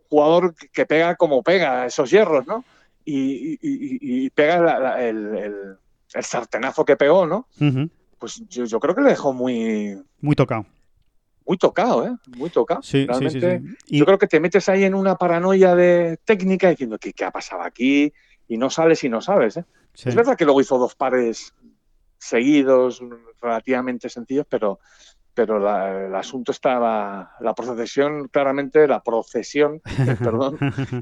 jugador 0.10 0.54
que- 0.72 0.86
pega 0.86 1.16
como 1.16 1.42
pega 1.44 1.86
esos 1.86 2.10
hierros, 2.10 2.46
¿no? 2.48 2.64
Y, 3.04 3.54
y- 3.54 3.60
y- 3.62 4.26
y 4.26 4.30
pega 4.30 4.60
la- 4.60 4.80
la- 4.80 5.04
el, 5.04 5.36
el- 5.36 5.78
el 6.14 6.24
sartenazo 6.24 6.86
que 6.86 6.96
pegó, 6.98 7.26
¿no? 7.26 7.48
Pues 8.20 8.42
yo, 8.50 8.66
yo 8.66 8.80
creo 8.80 8.96
que 8.96 9.02
le 9.02 9.10
dejó 9.10 9.34
muy, 9.34 10.02
Muy 10.22 10.36
tocado. 10.36 10.66
muy 11.46 11.58
tocado, 11.58 12.08
¿eh? 12.08 12.16
Muy 12.38 12.50
tocado. 12.50 12.82
Sí, 12.82 13.06
sí, 13.20 13.30
sí. 13.30 13.40
Y- 13.88 14.00
Yo 14.00 14.06
creo 14.06 14.18
que 14.18 14.28
te 14.28 14.40
metes 14.40 14.68
ahí 14.70 14.84
en 14.84 14.96
una 14.96 15.16
paranoia 15.16 15.76
de 15.76 16.18
técnica 16.26 16.70
diciendo 16.70 16.98
que 16.98 17.14
qué 17.14 17.26
ha 17.26 17.32
pasado 17.32 17.62
aquí 17.64 18.12
y 18.48 18.58
no 18.58 18.70
sales 18.70 19.04
y 19.04 19.10
no 19.10 19.22
sabes, 19.22 19.58
¿eh? 19.58 19.66
Es 19.94 20.16
verdad 20.16 20.36
que 20.38 20.46
luego 20.46 20.62
hizo 20.62 20.78
dos 20.78 20.96
pares 20.96 21.54
seguidos, 22.18 23.02
relativamente 23.42 24.10
sencillos, 24.10 24.46
pero, 24.50 24.80
pero 25.36 25.60
la- 25.60 26.06
el 26.08 26.16
asunto 26.16 26.52
estaba, 26.52 27.34
la 27.42 27.54
procesión, 27.54 28.28
claramente 28.30 28.88
la 28.88 29.02
procesión, 29.04 29.82
eh, 29.86 30.16
perdón, 30.20 30.58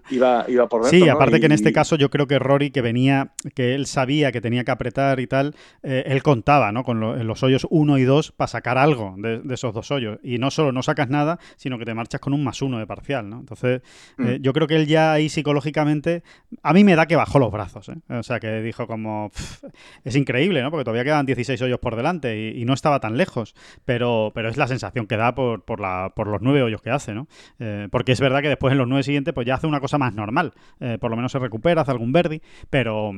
iba, 0.10 0.46
iba 0.50 0.68
por 0.68 0.82
dentro. 0.82 1.00
Sí, 1.00 1.06
¿no? 1.06 1.14
aparte 1.14 1.40
que 1.40 1.46
en 1.46 1.52
este 1.54 1.72
caso 1.72 1.96
yo 1.96 2.10
creo 2.10 2.28
que 2.28 2.40
Rory, 2.40 2.72
que 2.72 2.82
venía, 2.82 3.32
que 3.56 3.76
él 3.76 3.86
sabía 3.86 4.32
que 4.32 4.42
tenía 4.42 4.64
que 4.64 4.72
apretar 4.72 5.20
y 5.20 5.28
tal, 5.28 5.56
eh, 5.84 6.04
él 6.08 6.24
contaba, 6.24 6.72
¿no? 6.72 6.84
Con 6.84 7.00
lo- 7.00 7.16
los 7.24 7.44
hoyos 7.44 7.68
1 7.70 7.98
y 7.98 8.04
2 8.04 8.32
para 8.32 8.48
sacar 8.48 8.78
algo 8.78 9.16
de, 9.18 9.40
de 9.40 9.54
esos 9.54 9.74
dos 9.74 9.92
hoyos. 9.92 10.20
Y 10.24 10.38
no 10.40 10.52
solo 10.52 10.72
no 10.72 10.82
sacas 10.84 11.10
nada, 11.10 11.40
sino 11.56 11.78
que 11.78 11.86
te 11.86 11.94
marchas 11.94 12.20
con 12.20 12.34
un 12.34 12.44
más 12.44 12.62
uno 12.62 12.80
de 12.80 12.88
parcial, 12.88 13.30
¿no? 13.30 13.40
Entonces, 13.40 13.82
eh, 14.18 14.40
Mm. 14.40 14.42
yo 14.42 14.52
creo 14.54 14.68
que 14.68 14.76
él 14.76 14.88
ya 14.88 15.14
ahí 15.14 15.30
psicológicamente, 15.30 16.24
a 16.64 16.74
mí 16.74 16.84
me 16.84 16.96
da 16.96 17.06
que 17.06 17.16
bajó 17.16 17.40
los 17.40 17.52
brazos, 17.52 17.90
¿eh? 17.90 17.96
O 18.10 18.24
sea, 18.24 18.40
que 18.40 18.62
dijo 18.62 18.88
como, 18.88 19.30
"Pff, 19.30 19.64
es 20.04 20.16
increíble, 20.16 20.62
¿no? 20.62 20.72
Porque 20.72 20.84
todavía 20.86 21.04
quedan 21.04 21.26
16 21.26 21.62
hoyos 21.62 21.80
por 21.80 21.96
delante 21.96 22.38
y, 22.38 22.62
y 22.62 22.66
no 22.66 22.74
estaba 22.74 23.00
tan 23.00 23.18
lejos, 23.18 23.54
pero, 23.86 24.23
pero 24.34 24.50
es 24.50 24.58
la 24.58 24.68
sensación 24.68 25.08
que 25.08 25.18
da 25.18 25.34
por, 25.36 25.64
por, 25.64 25.80
la, 25.80 26.12
por 26.16 26.28
los 26.28 26.42
nueve 26.42 26.64
hoyos 26.64 26.82
que 26.82 26.90
hace, 26.92 27.14
¿no? 27.14 27.28
Eh, 27.60 27.88
porque 27.92 28.12
es 28.14 28.20
verdad 28.22 28.42
que 28.42 28.50
después 28.50 28.72
en 28.72 28.78
los 28.78 28.88
nueve 28.88 29.04
siguientes 29.04 29.34
pues 29.34 29.46
ya 29.48 29.56
hace 29.56 29.68
una 29.68 29.80
cosa 29.80 29.98
más 29.98 30.14
normal, 30.14 30.54
Eh, 30.80 30.98
por 31.00 31.10
lo 31.10 31.16
menos 31.16 31.32
se 31.32 31.40
recupera, 31.40 31.82
hace 31.82 31.92
algún 31.92 32.12
verdi, 32.12 32.42
pero, 32.70 33.12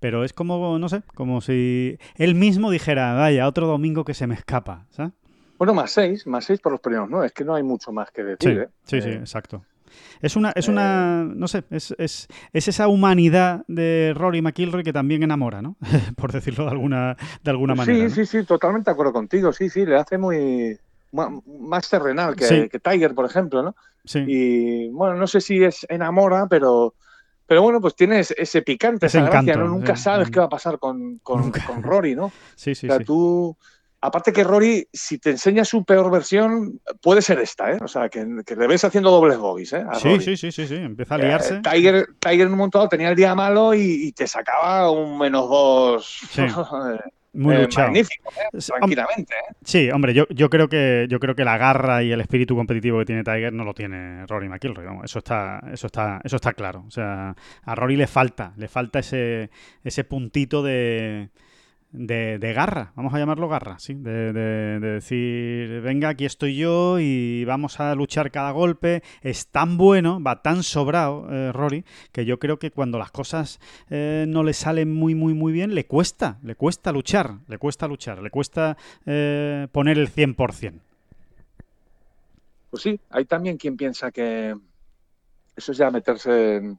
pero 0.00 0.24
es 0.24 0.32
como, 0.32 0.78
no 0.78 0.88
sé, 0.88 1.02
como 1.14 1.40
si 1.40 1.98
él 2.16 2.34
mismo 2.34 2.70
dijera, 2.70 3.14
vaya, 3.14 3.46
otro 3.48 3.66
domingo 3.66 4.04
que 4.04 4.14
se 4.14 4.26
me 4.26 4.34
escapa, 4.34 4.86
¿sabes? 4.90 5.12
Bueno, 5.58 5.74
más 5.74 5.92
seis, 5.92 6.26
más 6.26 6.44
seis 6.44 6.60
por 6.60 6.72
los 6.72 6.80
primeros 6.80 7.08
nueve, 7.08 7.26
es 7.28 7.32
que 7.32 7.44
no 7.44 7.54
hay 7.54 7.62
mucho 7.62 7.92
más 7.92 8.10
que 8.10 8.22
Sí, 8.40 8.54
decir. 8.54 8.58
¿eh? 8.58 8.68
sí, 8.84 9.00
sí, 9.00 9.08
Eh, 9.10 9.14
exacto. 9.20 9.64
Es 10.20 10.36
una, 10.36 10.52
es 10.54 10.68
una, 10.68 11.24
no 11.24 11.48
sé, 11.48 11.64
es, 11.70 11.94
es, 11.98 12.28
es 12.52 12.68
esa 12.68 12.88
humanidad 12.88 13.64
de 13.68 14.12
Rory 14.16 14.40
McIlroy 14.42 14.82
que 14.82 14.92
también 14.92 15.22
enamora, 15.22 15.60
¿no? 15.62 15.76
Por 16.16 16.32
decirlo 16.32 16.64
de 16.64 16.70
alguna, 16.70 17.16
de 17.42 17.50
alguna 17.50 17.74
manera. 17.74 17.96
Sí, 17.98 18.04
¿no? 18.04 18.10
sí, 18.10 18.26
sí, 18.26 18.44
totalmente 18.44 18.90
de 18.90 18.92
acuerdo 18.92 19.12
contigo. 19.12 19.52
Sí, 19.52 19.68
sí, 19.68 19.84
le 19.84 19.96
hace 19.96 20.16
muy 20.18 20.78
más 21.12 21.88
terrenal 21.88 22.34
que, 22.34 22.44
Sí. 22.44 22.68
que 22.68 22.80
Tiger, 22.80 23.14
por 23.14 23.24
ejemplo, 23.26 23.62
¿no? 23.62 23.76
Sí. 24.04 24.24
Y 24.26 24.88
bueno, 24.88 25.14
no 25.14 25.26
sé 25.26 25.40
si 25.40 25.62
es 25.62 25.86
enamora, 25.88 26.46
pero, 26.48 26.94
pero 27.46 27.62
bueno, 27.62 27.80
pues 27.80 27.94
tienes 27.94 28.32
ese 28.36 28.62
picante, 28.62 29.06
Ese 29.06 29.18
esa 29.18 29.26
gracia, 29.30 29.52
encanto, 29.52 29.68
¿no? 29.70 29.74
Nunca 29.76 29.94
sí. 29.96 30.02
sabes 30.02 30.28
Mm. 30.28 30.32
qué 30.32 30.38
va 30.40 30.46
a 30.46 30.48
pasar 30.50 30.78
con, 30.78 31.18
con 31.18 31.52
Rory, 31.82 32.16
¿no? 32.16 32.32
sí, 32.56 32.74
sí, 32.74 32.86
o 32.86 32.90
sea, 32.90 32.98
sí. 32.98 33.04
tú. 33.04 33.56
Aparte 34.06 34.32
que 34.32 34.44
Rory, 34.44 34.86
si 34.92 35.18
te 35.18 35.30
enseña 35.30 35.64
su 35.64 35.84
peor 35.84 36.10
versión, 36.10 36.80
puede 37.00 37.22
ser 37.22 37.38
esta, 37.40 37.72
¿eh? 37.72 37.78
O 37.82 37.88
sea, 37.88 38.08
que, 38.10 38.24
que 38.44 38.54
le 38.54 38.66
ves 38.66 38.84
haciendo 38.84 39.10
dobles 39.10 39.38
bogies, 39.38 39.72
¿eh? 39.72 39.84
a 39.88 39.94
Sí, 39.94 40.08
Rory. 40.10 40.20
sí, 40.24 40.36
sí, 40.36 40.52
sí, 40.52 40.66
sí, 40.66 40.74
empieza 40.76 41.14
a 41.14 41.18
Eh, 41.18 41.22
liarse. 41.22 41.60
Tiger, 41.62 42.06
Tiger 42.18 42.46
en 42.48 42.60
un 42.60 42.70
dado 42.70 42.88
tenía 42.88 43.08
el 43.08 43.16
día 43.16 43.34
malo 43.34 43.72
y, 43.74 43.80
y 44.08 44.12
te 44.12 44.26
sacaba 44.26 44.90
un 44.90 45.18
menos 45.18 45.48
dos 45.48 46.18
Sí, 46.30 46.42
Muy 47.36 47.56
eh, 47.56 47.62
luchado. 47.62 47.88
magnífico, 47.88 48.30
¿eh? 48.30 48.58
Tranquilamente. 48.64 49.34
¿eh? 49.34 49.54
Sí, 49.64 49.90
hombre, 49.90 50.14
yo, 50.14 50.24
yo 50.30 50.48
creo 50.48 50.68
que 50.68 51.06
yo 51.08 51.18
creo 51.18 51.34
que 51.34 51.44
la 51.44 51.58
garra 51.58 52.00
y 52.04 52.12
el 52.12 52.20
espíritu 52.20 52.54
competitivo 52.54 53.00
que 53.00 53.06
tiene 53.06 53.24
Tiger 53.24 53.52
no 53.52 53.64
lo 53.64 53.74
tiene 53.74 54.24
Rory 54.26 54.48
McIlroy. 54.48 54.84
vamos, 54.86 55.06
eso 55.06 55.18
está, 55.18 55.60
eso 55.72 55.88
está, 55.88 56.20
eso 56.22 56.36
está 56.36 56.52
claro. 56.52 56.84
O 56.86 56.90
sea, 56.92 57.34
a 57.64 57.74
Rory 57.74 57.96
le 57.96 58.06
falta, 58.06 58.52
le 58.56 58.68
falta 58.68 59.00
ese, 59.00 59.50
ese 59.82 60.04
puntito 60.04 60.62
de, 60.62 61.30
de, 61.94 62.38
de 62.38 62.52
garra, 62.52 62.92
vamos 62.96 63.14
a 63.14 63.18
llamarlo 63.18 63.48
garra, 63.48 63.78
sí, 63.78 63.94
de, 63.94 64.32
de- 64.32 64.80
de 64.80 64.88
decir, 64.94 65.80
venga, 65.80 66.08
aquí 66.10 66.24
estoy 66.24 66.56
yo 66.56 66.98
y 67.00 67.44
vamos 67.44 67.78
a 67.80 67.94
luchar 67.94 68.30
cada 68.32 68.50
golpe. 68.50 69.02
Es 69.22 69.46
tan 69.46 69.76
bueno, 69.78 70.20
va 70.22 70.42
tan 70.42 70.62
sobrado 70.64 71.26
eh, 71.30 71.52
Rory, 71.52 71.84
que 72.12 72.24
yo 72.24 72.38
creo 72.38 72.58
que 72.58 72.70
cuando 72.72 72.98
las 72.98 73.12
cosas 73.12 73.60
eh, 73.90 74.26
no 74.28 74.42
le 74.42 74.52
salen 74.52 74.92
muy, 74.92 75.14
muy, 75.14 75.34
muy 75.34 75.52
bien, 75.52 75.74
le 75.74 75.86
cuesta, 75.86 76.38
le 76.42 76.56
cuesta 76.56 76.90
luchar, 76.92 77.36
le 77.48 77.58
cuesta 77.58 77.86
luchar, 77.88 78.20
le 78.22 78.30
cuesta 78.30 78.76
eh, 79.06 79.68
poner 79.72 79.96
el 79.98 80.08
100%. 80.08 80.80
Pues 82.70 82.82
sí, 82.82 82.98
hay 83.10 83.24
también 83.24 83.56
quien 83.56 83.76
piensa 83.76 84.10
que 84.10 84.54
eso 85.56 85.72
es 85.72 85.78
ya 85.78 85.90
meterse 85.90 86.56
en, 86.56 86.78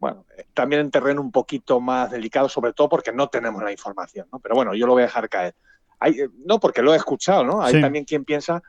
bueno, 0.00 0.24
eh, 0.36 0.46
también 0.54 0.80
en 0.80 0.90
terreno 0.90 1.20
un 1.20 1.30
poquito 1.30 1.78
más 1.80 2.10
delicado, 2.10 2.48
sobre 2.48 2.72
todo 2.72 2.88
porque 2.88 3.12
no 3.12 3.28
tenemos 3.28 3.62
la 3.62 3.70
información, 3.70 4.26
¿no? 4.32 4.40
Pero 4.40 4.56
bueno, 4.56 4.74
yo 4.74 4.86
lo 4.86 4.94
voy 4.94 5.02
a 5.02 5.06
dejar 5.06 5.28
caer. 5.28 5.54
Hay, 6.00 6.18
eh, 6.18 6.28
no, 6.46 6.58
porque 6.58 6.82
lo 6.82 6.92
he 6.92 6.96
escuchado, 6.96 7.44
¿no? 7.44 7.62
Hay 7.62 7.74
Sí. 7.74 7.80
también 7.80 8.04
quien 8.06 8.24
piensa 8.24 8.62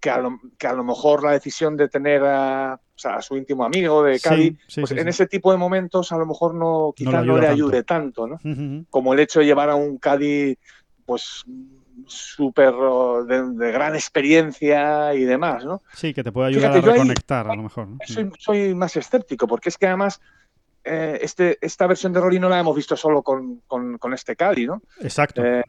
que 0.00 0.10
a, 0.10 0.18
lo, 0.18 0.40
que 0.58 0.66
a 0.66 0.72
lo 0.72 0.82
mejor 0.82 1.22
la 1.22 1.30
decisión 1.30 1.76
de 1.76 1.88
tener 1.88 2.24
a, 2.24 2.74
o 2.74 2.98
sea, 2.98 3.14
a 3.14 3.22
su 3.22 3.36
íntimo 3.36 3.64
amigo 3.64 4.02
de 4.02 4.18
Cádiz, 4.18 4.58
sí, 4.66 4.80
pues 4.80 4.90
en 4.90 5.06
ese 5.06 5.28
tipo 5.28 5.52
de 5.52 5.58
momentos 5.58 6.10
a 6.10 6.16
lo 6.16 6.26
mejor 6.26 6.54
no, 6.56 6.92
quizás 6.96 7.24
no, 7.24 7.38
le 7.38 7.46
ayude 7.46 7.84
tanto, 7.84 8.26
¿no? 8.26 8.40
Como 8.90 9.12
el 9.14 9.20
hecho 9.20 9.38
de 9.38 9.46
llevar 9.46 9.70
a 9.70 9.76
un 9.76 9.98
Cádiz 9.98 10.58
pues 11.06 11.44
súper 12.06 12.72
de, 13.26 13.50
de 13.54 13.72
gran 13.72 13.94
experiencia 13.94 15.14
y 15.14 15.24
demás, 15.24 15.64
¿no? 15.64 15.82
Sí, 15.94 16.12
que 16.12 16.24
te 16.24 16.32
puede 16.32 16.48
ayudar 16.48 16.72
Fíjate, 16.72 16.78
a 16.86 16.90
ahí- 16.92 16.98
reconectar, 16.98 17.48
a 17.48 17.54
lo 17.54 17.62
mejor. 17.62 17.86
¿no? 17.88 17.98
Soy, 18.06 18.30
soy 18.38 18.74
más 18.74 18.96
escéptico, 18.96 19.46
porque 19.46 19.68
es 19.68 19.78
que 19.78 19.86
además 19.86 20.20
eh, 20.84 21.18
este, 21.22 21.58
esta 21.60 21.86
versión 21.86 22.12
de 22.12 22.20
Rory 22.20 22.38
no 22.40 22.48
la 22.48 22.58
hemos 22.58 22.74
visto 22.76 22.96
solo 22.96 23.22
con, 23.22 23.62
con- 23.66 23.98
con 23.98 24.12
este 24.14 24.36
Cádiz, 24.36 24.66
¿no? 24.68 24.82
Exacto. 25.00 25.44
Eh, 25.44 25.62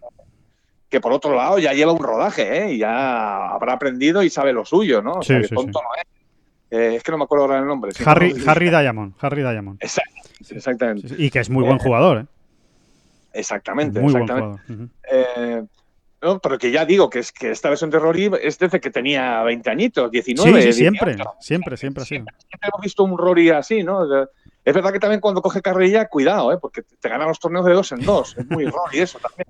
que 0.89 1.01
por 1.01 1.11
otro 1.11 1.35
lado 1.35 1.57
ya 1.59 1.73
lleva 1.73 1.91
un 1.91 2.03
rodaje, 2.03 2.63
¿eh? 2.65 2.73
Y 2.73 2.77
ya 2.79 3.49
habrá 3.53 3.73
aprendido 3.73 4.21
y 4.23 4.29
sabe 4.29 4.53
lo 4.53 4.63
suyo, 4.65 5.01
¿no? 5.01 5.13
O 5.13 5.21
Sí, 5.23 5.29
sea, 5.29 5.41
que 5.41 5.47
sí, 5.47 5.55
tonto 5.55 5.79
no 5.81 5.89
es. 5.99 6.07
Eh, 6.69 6.95
es 6.95 7.03
que 7.03 7.11
no 7.11 7.17
me 7.17 7.23
acuerdo 7.25 7.45
ahora 7.45 7.59
el 7.59 7.65
nombre. 7.67 7.91
Harry, 8.05 8.33
Harry 8.47 8.69
Diamond, 8.69 9.13
Harry 9.19 9.41
Diamond. 9.43 9.79
Exactamente. 9.81 11.07
Sí, 11.09 11.15
sí, 11.15 11.23
Y 11.25 11.29
que 11.31 11.39
es 11.39 11.49
muy 11.49 11.63
buen 11.63 11.77
jugador, 11.79 12.17
¿eh? 12.19 12.25
Exactamente, 13.33 13.99
Muy 13.99 14.11
buen 14.11 14.23
exactamente. 14.23 14.63
jugador. 14.67 14.85
Ujú. 14.85 14.89
Eh, 15.11 15.63
no, 16.21 16.39
pero 16.39 16.57
que 16.57 16.71
ya 16.71 16.85
digo 16.85 17.09
que 17.09 17.19
es 17.19 17.31
que 17.31 17.51
esta 17.51 17.69
versión 17.69 17.89
de 17.89 17.99
Rory 17.99 18.31
es 18.41 18.57
desde 18.59 18.79
que 18.79 18.89
tenía 18.91 19.43
20 19.43 19.69
añitos, 19.69 20.09
19. 20.11 20.61
Sí, 20.61 20.73
sí, 20.73 20.83
18. 20.83 20.93
siempre, 21.01 21.15
siempre, 21.41 21.77
siempre 21.77 22.05
sido. 22.05 22.25
Siempre 22.47 22.69
hemos 22.71 22.81
visto 22.81 23.03
un 23.03 23.17
Rory 23.17 23.49
así, 23.49 23.83
¿no? 23.83 24.05
Es 24.65 24.73
verdad 24.73 24.93
que 24.93 24.99
también 24.99 25.19
cuando 25.19 25.41
coge 25.41 25.61
carrilla, 25.61 26.07
cuidado, 26.07 26.53
¿eh? 26.53 26.57
porque 26.57 26.83
te 26.83 27.09
ganan 27.09 27.27
los 27.27 27.39
torneos 27.39 27.65
de 27.65 27.73
dos 27.73 27.91
en 27.91 28.05
dos. 28.05 28.37
Es 28.37 28.49
muy 28.49 28.65
Rory 28.65 28.99
eso 28.99 29.19
también. 29.19 29.47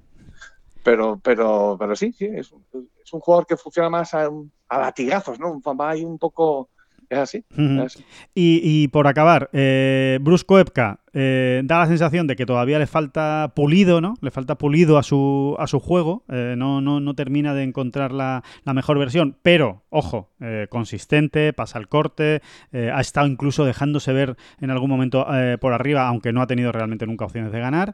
Pero, 0.83 1.19
pero, 1.23 1.77
pero 1.79 1.95
sí, 1.95 2.11
sí, 2.11 2.25
es 2.25 2.51
un, 2.51 2.65
es 3.03 3.13
un 3.13 3.19
jugador 3.19 3.45
que 3.45 3.55
funciona 3.55 3.89
más 3.89 4.13
a, 4.13 4.29
a 4.67 4.79
latigazos, 4.79 5.39
¿no? 5.39 5.61
Va 5.61 5.91
ahí 5.91 6.03
un 6.03 6.17
poco. 6.17 6.69
Es 7.13 7.19
así. 7.19 7.45
Ujú. 7.51 7.61
es 7.85 7.95
así. 7.95 8.03
Y, 8.33 8.59
y 8.63 8.87
por 8.87 9.07
acabar, 9.07 9.49
eh, 9.53 10.17
Bruce 10.21 10.45
Koepka 10.45 10.99
eh, 11.13 11.61
da 11.63 11.79
la 11.79 11.87
sensación 11.87 12.25
de 12.25 12.35
que 12.35 12.45
todavía 12.45 12.79
le 12.79 12.87
falta 12.87 13.53
pulido, 13.55 14.01
¿no? 14.01 14.15
Le 14.21 14.31
falta 14.31 14.57
pulido 14.57 14.97
a 14.97 15.03
su, 15.03 15.55
a 15.59 15.67
su 15.67 15.79
juego. 15.79 16.23
eh, 16.29 16.55
no, 16.57 16.81
no, 16.81 16.99
no 16.99 17.13
termina 17.13 17.53
de 17.53 17.63
encontrar 17.63 18.11
la, 18.11 18.43
la 18.63 18.73
mejor 18.73 18.97
versión, 18.97 19.37
pero, 19.43 19.83
ojo, 19.89 20.31
eh, 20.39 20.67
consistente, 20.69 21.53
pasa 21.53 21.77
el 21.79 21.87
corte, 21.87 22.41
ha 22.71 22.99
estado 23.01 23.27
incluso 23.27 23.65
dejándose 23.65 24.11
ver 24.13 24.35
en 24.59 24.71
algún 24.71 24.89
momento 24.89 25.25
por 25.61 25.73
arriba, 25.73 26.07
aunque 26.07 26.33
no 26.33 26.41
ha 26.41 26.47
tenido 26.47 26.71
realmente 26.71 27.05
nunca 27.05 27.25
opciones 27.25 27.51
de 27.51 27.59
ganar. 27.59 27.93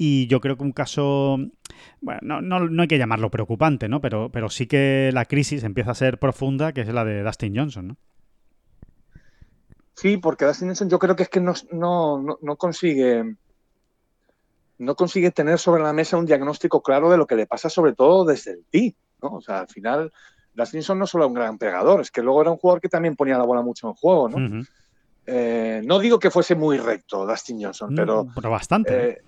Y 0.00 0.28
yo 0.28 0.40
creo 0.40 0.56
que 0.56 0.62
un 0.62 0.70
caso, 0.70 1.38
bueno, 2.00 2.20
no, 2.22 2.40
no, 2.40 2.68
no 2.68 2.82
hay 2.82 2.88
que 2.88 2.98
llamarlo 2.98 3.30
preocupante, 3.32 3.88
¿no? 3.88 4.00
Pero, 4.00 4.30
pero 4.30 4.48
sí 4.48 4.66
que 4.66 5.10
la 5.12 5.24
crisis 5.24 5.64
empieza 5.64 5.90
a 5.90 5.94
ser 5.94 6.18
profunda, 6.18 6.72
que 6.72 6.82
es 6.82 6.88
la 6.88 7.04
de 7.04 7.24
Dustin 7.24 7.56
Johnson, 7.56 7.88
¿no? 7.88 7.96
Sí, 10.00 10.16
porque 10.16 10.44
Dustin 10.44 10.68
Johnson 10.68 10.88
yo 10.88 10.98
creo 10.98 11.16
que 11.16 11.24
es 11.24 11.28
que 11.28 11.40
no, 11.40 11.54
no, 11.72 12.18
no, 12.22 12.38
no 12.40 12.56
consigue 12.56 13.34
no 14.78 14.94
consigue 14.94 15.30
tener 15.32 15.58
sobre 15.58 15.82
la 15.82 15.92
mesa 15.92 16.16
un 16.16 16.26
diagnóstico 16.26 16.82
claro 16.82 17.10
de 17.10 17.16
lo 17.16 17.26
que 17.26 17.34
le 17.34 17.46
pasa, 17.46 17.68
sobre 17.68 17.94
todo 17.94 18.24
desde 18.24 18.52
el 18.52 18.64
tee, 18.70 18.94
¿no? 19.20 19.30
O 19.30 19.40
sea, 19.40 19.60
al 19.60 19.66
final, 19.68 20.12
Dustin 20.54 20.78
Johnson 20.80 20.98
no 21.00 21.06
solo 21.08 21.24
era 21.24 21.28
un 21.28 21.34
gran 21.34 21.58
pegador, 21.58 22.00
es 22.00 22.12
que 22.12 22.22
luego 22.22 22.42
era 22.42 22.52
un 22.52 22.58
jugador 22.58 22.80
que 22.80 22.88
también 22.88 23.16
ponía 23.16 23.36
la 23.38 23.44
bola 23.44 23.62
mucho 23.62 23.88
en 23.88 23.94
juego, 23.94 24.28
¿no? 24.28 24.62
Eh, 25.26 25.82
no 25.84 25.98
digo 25.98 26.18
que 26.20 26.30
fuese 26.30 26.54
muy 26.54 26.78
recto 26.78 27.26
Dustin 27.26 27.60
Johnson, 27.62 27.92
pero 27.94 28.24
Mm, 28.24 28.34
pero 28.34 28.50
bastante. 28.50 28.94
¿eh? 28.94 29.08
eh, 29.10 29.22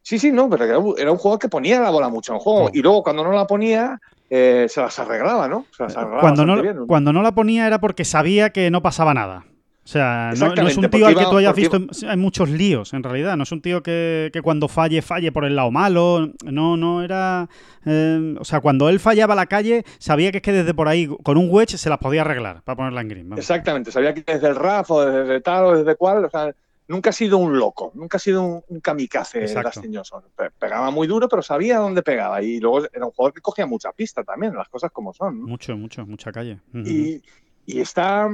Sí, 0.00 0.18
sí, 0.18 0.32
no, 0.32 0.50
pero 0.50 0.64
era 0.64 0.78
un- 0.78 0.94
era 0.98 1.10
un 1.12 1.16
jugador 1.18 1.38
que 1.38 1.48
ponía 1.48 1.80
la 1.80 1.88
bola 1.90 2.08
mucho 2.08 2.32
en 2.34 2.38
juego. 2.38 2.64
Oh. 2.66 2.70
Y 2.74 2.82
luego 2.82 3.02
cuando 3.02 3.22
no 3.24 3.32
la 3.32 3.46
ponía, 3.46 3.98
eh, 4.28 4.66
se 4.68 4.80
las 4.82 4.98
arreglaba, 4.98 5.48
¿no? 5.48 5.66
Se 5.74 5.82
las 5.82 5.96
arreglaba 5.96 6.20
Cuando 6.20 6.44
no, 6.44 6.60
bien. 6.60 6.86
cuando 6.86 7.12
no 7.14 7.22
la 7.22 7.32
ponía 7.32 7.66
era 7.66 7.78
porque 7.80 8.04
sabía 8.04 8.50
que 8.50 8.70
no 8.70 8.82
pasaba 8.82 9.14
nada. 9.14 9.44
O 9.84 9.86
sea, 9.86 10.32
no, 10.38 10.54
no 10.54 10.66
es 10.66 10.78
un 10.78 10.88
tío 10.88 11.06
al 11.06 11.14
que 11.14 11.24
tú 11.24 11.36
hayas 11.36 11.54
visto 11.54 11.76
en, 11.76 11.88
en 12.02 12.18
muchos 12.18 12.48
líos, 12.48 12.94
en 12.94 13.02
realidad. 13.02 13.36
No 13.36 13.42
es 13.42 13.52
un 13.52 13.60
tío 13.60 13.82
que, 13.82 14.30
que 14.32 14.40
cuando 14.40 14.66
falle, 14.66 15.02
falle 15.02 15.30
por 15.30 15.44
el 15.44 15.54
lado 15.56 15.70
malo. 15.70 16.30
No, 16.44 16.76
no 16.78 17.02
era. 17.02 17.48
eh, 17.84 18.34
o 18.38 18.44
sea, 18.44 18.60
cuando 18.60 18.88
él 18.88 18.98
fallaba 18.98 19.34
la 19.34 19.44
calle, 19.46 19.84
sabía 19.98 20.30
que 20.30 20.38
es 20.38 20.42
que 20.42 20.52
desde 20.52 20.72
por 20.72 20.88
ahí, 20.88 21.06
con 21.22 21.36
un 21.36 21.48
wedge, 21.50 21.76
se 21.76 21.90
las 21.90 21.98
podía 21.98 22.22
arreglar 22.22 22.62
para 22.62 22.76
ponerla 22.76 23.02
en 23.02 23.08
green. 23.08 23.28
vamos. 23.28 23.40
Exactamente, 23.44 23.92
sabía 23.92 24.14
que 24.14 24.22
desde 24.22 24.48
el 24.48 24.56
RAF 24.56 24.90
o 24.90 25.04
desde 25.04 25.40
tal 25.42 25.64
o 25.66 25.76
desde 25.76 25.96
cual, 25.96 26.24
o 26.24 26.30
sea, 26.30 26.54
nunca 26.88 27.10
ha 27.10 27.12
sido 27.12 27.36
un 27.36 27.58
loco, 27.58 27.92
nunca 27.94 28.16
ha 28.16 28.20
sido 28.20 28.42
un, 28.42 28.62
un 28.68 28.80
kamikaze. 28.80 29.40
Dustin 29.42 29.94
Johnson. 29.94 30.22
Pegaba 30.58 30.90
muy 30.90 31.06
duro, 31.06 31.28
pero 31.28 31.42
sabía 31.42 31.76
dónde 31.78 32.02
pegaba. 32.02 32.40
Y 32.42 32.58
luego 32.58 32.86
era 32.90 33.04
un 33.04 33.12
jugador 33.12 33.34
que 33.34 33.42
cogía 33.42 33.66
mucha 33.66 33.92
pista 33.92 34.24
también, 34.24 34.54
las 34.54 34.68
cosas 34.70 34.90
como 34.90 35.12
son. 35.12 35.40
¿no? 35.42 35.46
Mucho, 35.46 35.76
mucho, 35.76 36.06
mucha 36.06 36.32
calle. 36.32 36.58
Y, 36.72 37.22
y 37.66 37.80
está 37.80 38.28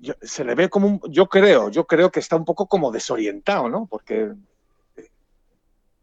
yo- 0.00 0.14
se 0.22 0.44
le 0.44 0.54
ve 0.54 0.68
como 0.68 0.86
un, 0.86 1.00
yo 1.10 1.26
creo 1.28 1.70
yo 1.70 1.86
creo 1.86 2.10
que 2.10 2.20
está 2.20 2.36
un 2.36 2.44
poco 2.44 2.66
como 2.68 2.90
desorientado 2.92 3.68
no 3.68 3.86
porque 3.86 4.32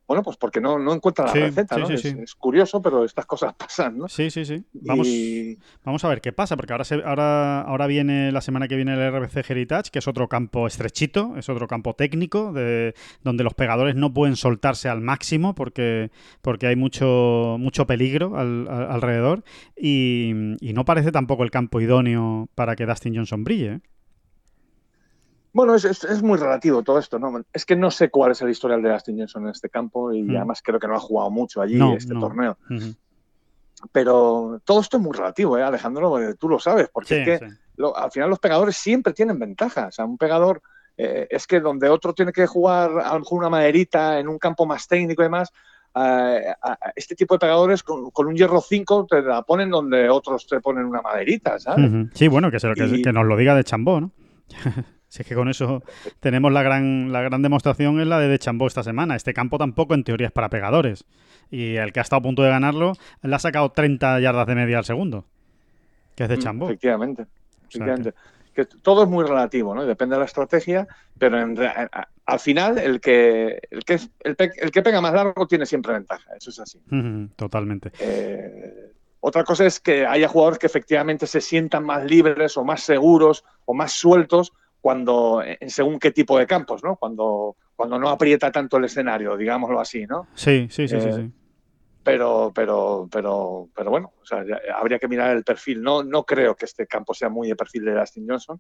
bueno 0.08 0.22
pues 0.24 0.38
porque 0.38 0.60
no, 0.62 0.78
no 0.80 0.94
encuentra 0.94 1.26
la 1.26 1.32
Sí, 1.32 1.40
receta 1.40 1.78
¿no? 1.78 1.88
sí, 1.98 2.08
es, 2.22 2.36
curioso 2.36 2.82
pero 2.82 3.04
estas 3.06 3.26
cosas 3.26 3.54
pasan 3.58 3.98
no 3.98 4.08
Sí, 4.08 4.30
sí, 4.32 4.46
sí. 4.46 4.64
Vamos, 4.74 5.08
Y- 5.08 5.58
Vamos 5.86 6.04
a 6.06 6.10
ver 6.10 6.22
qué 6.22 6.32
pasa, 6.34 6.56
porque 6.56 6.74
ahora, 6.74 6.84
se- 6.86 7.04
ahora, 7.04 7.62
ahora 7.62 7.88
viene 7.88 8.32
la 8.32 8.42
semana 8.42 8.68
que 8.68 8.76
viene 8.76 8.94
el 8.94 9.00
RBC 9.14 9.50
Heritage, 9.50 9.92
que 9.92 10.00
es 10.00 10.08
otro 10.08 10.28
campo 10.28 10.68
estrechito, 10.68 11.36
es 11.38 11.50
otro 11.50 11.68
campo 11.68 11.94
técnico, 11.96 12.54
de, 12.54 12.94
donde 13.24 13.44
los 13.44 13.54
pegadores 13.54 13.96
no 13.96 14.14
pueden 14.14 14.36
soltarse 14.36 14.90
al 14.90 15.02
máximo 15.02 15.56
porque, 15.56 16.12
porque 16.42 16.68
hay 16.68 16.76
mucho, 16.76 17.58
mucho 17.60 17.86
peligro 17.88 18.38
al- 18.38 18.68
al- 18.70 18.92
alrededor 18.92 19.44
y, 19.78 20.32
y 20.62 20.74
no 20.74 20.86
parece 20.86 21.12
tampoco 21.12 21.44
el 21.44 21.52
campo 21.52 21.82
idóneo 21.82 22.50
para 22.56 22.76
que 22.76 22.86
Dustin 22.86 23.16
Johnson 23.16 23.44
brille. 23.44 23.72
¿eh? 23.74 23.80
Bueno 25.54 25.76
es, 25.76 25.86
es- 25.86 26.04
es 26.04 26.22
muy 26.22 26.38
relativo 26.38 26.84
todo 26.84 27.00
esto 27.00 27.18
no 27.20 27.42
es 27.54 27.66
que 27.66 27.76
no 27.76 27.90
sé 27.92 28.10
cuál 28.10 28.32
es 28.32 28.42
el 28.42 28.50
historial 28.50 28.82
de 28.82 28.92
Dustin 28.92 29.18
Johnson 29.20 29.44
en 29.44 29.50
este 29.50 29.70
campo 29.70 30.12
y 30.12 30.24
Mm. 30.24 30.36
además 30.38 30.62
creo 30.64 30.80
que 30.80 30.88
no 30.88 30.96
ha 30.96 31.00
jugado 31.00 31.30
mucho 31.32 31.62
allí 31.62 31.76
No, 31.76 31.94
este 31.96 32.14
no. 32.14 32.20
torneo 32.20 32.58
Ujú. 32.70 32.94
pero 33.92 34.62
todo 34.66 34.82
esto 34.82 34.98
es 34.98 35.04
muy 35.04 35.14
relativo 35.16 35.58
¿eh, 35.58 35.64
Alejandro 35.64 36.16
tú 36.40 36.50
lo 36.50 36.60
sabes 36.60 36.90
porque 36.92 37.08
Sí, 37.24 37.30
es 37.32 37.40
que 37.42 37.50
sí. 37.50 37.54
lo- 37.78 37.96
al 37.98 38.12
final 38.12 38.30
los 38.30 38.40
pegadores 38.40 38.78
siempre 38.78 39.14
tienen 39.14 39.40
ventaja. 39.40 39.88
O 39.88 39.92
sea, 39.92 40.06
un 40.06 40.18
pegador 40.18 40.62
eh, 40.96 41.28
es 41.32 41.48
que 41.48 41.60
donde 41.60 41.90
otro 41.90 42.14
tiene 42.14 42.32
que 42.32 42.46
jugar 42.46 42.92
a 43.04 43.14
lo 43.14 43.20
mejor 43.22 43.40
una 43.40 43.50
maderita 43.50 44.20
en 44.20 44.28
un 44.28 44.38
campo 44.38 44.68
más 44.68 44.88
técnico 44.88 45.24
y 45.24 45.26
demás, 45.26 45.50
eh, 45.96 46.00
a- 46.62 46.72
a- 46.74 46.78
este 46.96 47.16
tipo 47.16 47.34
de 47.34 47.40
pegadores 47.40 47.82
con, 47.82 48.12
con 48.12 48.28
un 48.28 48.36
hierro 48.36 48.62
5 48.62 49.08
te 49.10 49.22
la 49.24 49.42
ponen 49.42 49.72
donde 49.72 50.08
otros 50.10 50.46
te 50.46 50.62
ponen 50.62 50.86
una 50.86 51.02
maderita, 51.02 51.58
¿sabes? 51.60 51.92
Sí, 52.14 52.28
bueno, 52.28 52.52
que, 52.52 52.60
se 52.60 52.72
que 52.76 53.12
nos 53.12 53.26
lo 53.26 53.36
diga 53.36 53.56
de 53.56 53.64
Chambó, 53.64 54.00
¿no? 54.02 54.12
si 55.14 55.22
es 55.22 55.28
que 55.28 55.36
con 55.36 55.48
eso 55.48 55.84
tenemos 56.20 56.52
la 56.52 56.64
gran, 56.64 57.12
la 57.12 57.22
gran 57.22 57.44
demostración 57.44 58.00
es 58.02 58.08
la 58.08 58.18
de 58.18 58.28
De 58.28 58.40
Chambó 58.40 58.66
esta 58.66 58.82
semana. 58.82 59.16
Este 59.16 59.32
campo 59.32 59.60
tampoco 59.60 59.94
en 59.94 60.04
teoría 60.04 60.26
es 60.26 60.34
para 60.34 60.50
pegadores. 60.50 61.06
Y 61.52 61.76
el 61.76 61.94
que 61.94 62.00
ha 62.00 62.02
estado 62.02 62.22
a 62.22 62.24
punto 62.24 62.42
de 62.42 62.50
ganarlo 62.50 62.94
le 63.22 63.36
ha 63.36 63.38
sacado 63.38 63.70
30 63.72 64.20
yardas 64.22 64.48
de 64.48 64.56
media 64.56 64.80
al 64.80 64.86
segundo. 64.86 65.26
Que 66.16 66.24
es 66.24 66.30
de 66.30 66.38
Mm, 66.38 66.40
Chambó. 66.40 66.66
Efectivamente. 66.66 67.26
sea 67.26 67.86
efectivamente. 67.86 68.14
Que 68.56 68.66
todo 68.66 69.04
es 69.04 69.10
muy 69.10 69.24
relativo, 69.24 69.76
¿no? 69.76 69.86
Depende 69.86 70.16
de 70.16 70.20
la 70.22 70.26
estrategia, 70.26 70.88
pero 71.20 71.40
en 71.40 71.62
a- 71.64 72.08
al 72.26 72.40
final 72.40 72.80
el 72.80 73.00
que, 73.00 73.60
el, 73.70 73.84
que 73.86 73.94
es- 73.94 74.10
el, 74.22 74.36
pe- 74.36 74.52
el 74.58 74.72
que 74.72 74.82
pega 74.82 75.00
más 75.00 75.14
largo 75.14 75.46
tiene 75.46 75.68
siempre 75.68 75.94
ventaja, 75.94 76.32
eso 76.36 76.50
es 76.50 76.60
así. 76.60 76.80
Totalmente. 77.36 77.92
Eh, 78.00 78.92
otra 79.20 79.44
cosa 79.44 79.66
es 79.68 79.80
que 79.80 80.08
haya 80.08 80.28
jugadores 80.28 80.58
que 80.58 80.66
efectivamente 80.66 81.28
se 81.28 81.40
sientan 81.40 81.84
más 81.86 82.04
libres 82.04 82.58
o 82.58 82.64
más 82.64 82.82
seguros 82.82 83.44
o 83.66 83.76
más 83.76 83.92
sueltos 83.92 84.54
cuando 84.84 85.42
en 85.42 85.70
según 85.70 85.98
qué 85.98 86.12
tipo 86.12 86.38
de 86.38 86.46
campos, 86.46 86.84
¿no? 86.84 86.98
Cuando, 86.98 87.56
cuando 87.74 87.98
no 87.98 88.10
aprieta 88.10 88.52
tanto 88.52 88.76
el 88.76 88.84
escenario, 88.84 89.38
digámoslo 89.38 89.80
así, 89.80 90.06
¿no? 90.06 90.28
Sí, 90.36 90.68
sí, 90.70 90.90
sí, 90.90 91.00
sí, 91.00 91.08
Eh, 91.08 91.14
sí. 91.14 91.32
Pero, 92.04 92.52
pero, 92.54 93.08
pero, 93.10 93.70
pero 93.74 93.90
bueno, 93.90 94.12
o 94.24 94.26
sea, 94.26 94.44
ya- 94.46 94.60
habría 94.80 94.98
que 95.00 95.08
mirar 95.08 95.36
el 95.36 95.44
perfil. 95.44 95.82
No, 95.84 96.04
no 96.04 96.24
creo 96.24 96.56
que 96.56 96.66
este 96.66 96.88
campo 96.88 97.14
sea 97.14 97.30
muy 97.30 97.48
de 97.50 97.56
perfil 97.56 97.86
de 97.86 97.94
Dustin 97.94 98.26
Johnson. 98.28 98.60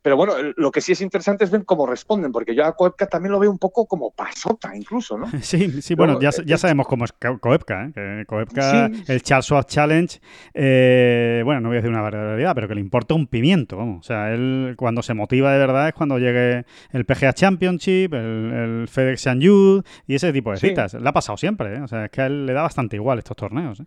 Pero 0.00 0.16
bueno, 0.16 0.36
el- 0.36 0.54
lo 0.56 0.70
que 0.70 0.80
sí 0.80 0.92
es 0.92 1.00
interesante 1.00 1.44
es 1.44 1.50
ver 1.50 1.64
cómo 1.64 1.86
responden, 1.86 2.32
porque 2.32 2.54
yo 2.54 2.64
a 2.64 2.74
Koepka 2.74 3.06
también 3.06 3.32
lo 3.32 3.38
veo 3.38 3.50
un 3.50 3.58
poco 3.58 3.86
como 3.86 4.10
pasota, 4.12 4.74
incluso, 4.76 5.18
¿no? 5.18 5.26
Sí, 5.42 5.82
sí, 5.82 5.94
bueno, 5.94 6.18
ya, 6.20 6.30
eh, 6.30 6.42
ya 6.46 6.54
eh, 6.54 6.58
sabemos 6.58 6.86
cómo 6.88 7.04
es 7.04 7.12
Ko- 7.12 7.38
Koepka, 7.38 7.90
¿eh? 7.94 8.24
Koepka, 8.26 8.88
Sí. 8.88 9.04
el 9.08 9.22
Charles 9.22 9.44
Schwab 9.46 9.66
Challenge, 9.66 10.20
eh, 10.54 11.42
bueno, 11.44 11.60
no 11.60 11.68
voy 11.68 11.76
a 11.76 11.80
decir 11.80 11.90
una 11.90 12.00
barbaridad, 12.02 12.54
pero 12.54 12.68
que 12.68 12.74
le 12.74 12.80
importa 12.80 13.14
un 13.14 13.26
pimiento, 13.26 13.76
vamos. 13.76 14.00
O 14.00 14.02
sea, 14.02 14.32
él 14.32 14.74
cuando 14.76 15.02
se 15.02 15.14
motiva 15.14 15.52
de 15.52 15.58
verdad 15.58 15.88
es 15.88 15.94
cuando 15.94 16.18
llegue 16.18 16.64
el 16.92 17.04
PGA 17.04 17.32
Championship, 17.32 18.14
el, 18.14 18.52
el 18.82 18.88
FedEx 18.88 19.26
St. 19.26 19.46
Jude 19.46 19.82
y 20.06 20.14
ese 20.14 20.32
tipo 20.32 20.50
de 20.52 20.56
Sí. 20.58 20.68
citas. 20.68 20.94
Le 20.94 21.08
ha 21.08 21.12
pasado 21.12 21.36
siempre, 21.36 21.74
¿eh? 21.76 21.80
O 21.82 21.88
sea, 21.88 22.04
es 22.06 22.10
que 22.10 22.22
a 22.22 22.26
él 22.26 22.46
le 22.46 22.52
da 22.52 22.62
bastante 22.62 22.96
igual 22.96 23.18
estos 23.18 23.36
torneos, 23.36 23.80
¿eh? 23.80 23.84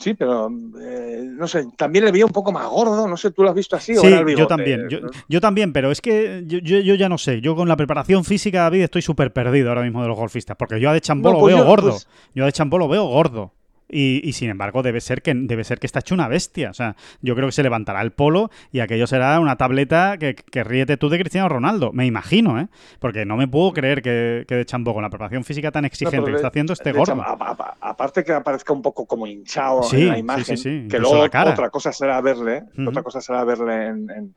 Sí, 0.00 0.14
pero 0.14 0.48
eh, 0.80 1.22
no 1.24 1.46
sé, 1.46 1.66
también 1.76 2.06
le 2.06 2.10
veía 2.10 2.24
un 2.24 2.32
poco 2.32 2.50
más 2.52 2.66
gordo, 2.68 3.06
no 3.06 3.16
sé, 3.18 3.30
¿tú 3.32 3.42
lo 3.42 3.50
has 3.50 3.54
visto 3.54 3.76
así 3.76 3.94
o 3.96 4.00
Sí, 4.00 4.06
era 4.06 4.20
el 4.20 4.34
yo 4.34 4.46
también, 4.46 4.88
yo, 4.88 4.98
yo 5.28 5.40
también, 5.42 5.74
pero 5.74 5.90
es 5.90 6.00
que 6.00 6.42
yo, 6.46 6.58
yo- 6.58 6.80
yo 6.80 6.94
ya 6.94 7.10
no 7.10 7.18
sé. 7.18 7.42
Yo 7.42 7.54
con 7.54 7.68
la 7.68 7.76
preparación 7.76 8.24
física, 8.24 8.62
David, 8.62 8.80
estoy 8.84 9.02
súper 9.02 9.32
perdido 9.34 9.68
ahora 9.68 9.82
mismo 9.82 10.00
de 10.00 10.08
los 10.08 10.16
golfistas, 10.16 10.56
porque 10.58 10.80
yo 10.80 10.88
a 10.88 10.94
De 10.94 11.02
Chambó 11.02 11.28
No, 11.28 11.34
lo 11.34 11.40
pues 11.40 11.54
veo 11.54 11.62
yo- 11.64 11.68
gordo. 11.68 11.90
pues- 11.90 12.08
Yo 12.34 12.44
a 12.44 12.46
De 12.46 12.52
Chambó 12.52 12.78
lo 12.78 12.88
veo 12.88 13.04
gordo. 13.04 13.52
Y, 13.90 14.20
y, 14.28 14.32
sin 14.34 14.50
embargo, 14.50 14.82
debe 14.82 15.00
ser 15.00 15.20
que 15.22 15.34
debe 15.34 15.64
ser 15.64 15.78
que 15.80 15.86
está 15.86 15.98
hecho 16.00 16.14
una 16.14 16.28
bestia. 16.28 16.70
O 16.70 16.74
sea, 16.74 16.96
yo 17.22 17.34
creo 17.34 17.48
que 17.48 17.52
se 17.52 17.62
levantará 17.62 18.00
el 18.02 18.12
polo 18.12 18.50
y 18.72 18.80
aquello 18.80 19.06
será 19.06 19.40
una 19.40 19.56
tableta 19.56 20.16
que, 20.18 20.34
que 20.34 20.62
ríete 20.64 20.96
tú 20.96 21.08
de 21.08 21.18
Cristiano 21.18 21.48
Ronaldo. 21.48 21.92
Me 21.92 22.06
imagino, 22.06 22.60
¿eh? 22.60 22.68
Porque 23.00 23.24
no 23.24 23.36
me 23.36 23.48
puedo 23.48 23.72
creer 23.72 24.02
que, 24.02 24.44
que 24.46 24.54
De 24.54 24.64
Chambó, 24.64 24.94
con 24.94 25.02
la 25.02 25.10
preparación 25.10 25.44
física 25.44 25.70
tan 25.72 25.84
exigente 25.84 26.30
que 26.30 26.36
está 26.36 26.48
haciendo, 26.48 26.72
esté 26.72 26.92
de 26.92 26.98
gordo. 26.98 27.12
hecho, 27.14 27.22
a- 27.22 27.32
a- 27.80 27.90
aparte 27.90 28.22
que 28.24 28.32
aparezca 28.32 28.72
un 28.72 28.82
poco 28.82 29.06
como 29.06 29.26
hinchado 29.26 29.82
Sí, 29.82 30.02
en 30.02 30.08
la 30.08 30.18
imagen, 30.18 30.56
sí, 30.56 30.82
sí, 30.82 30.88
que 30.88 30.98
luego 30.98 31.18
la 31.22 31.28
cara. 31.28 31.50
otra 31.50 31.70
cosa 31.70 31.92
será 31.92 32.20
verle, 32.20 32.62
Ujú. 32.78 32.90
otra 32.90 33.02
cosa 33.02 33.20
será 33.20 33.42
verle 33.44 33.86
en, 33.86 34.10
en, 34.10 34.34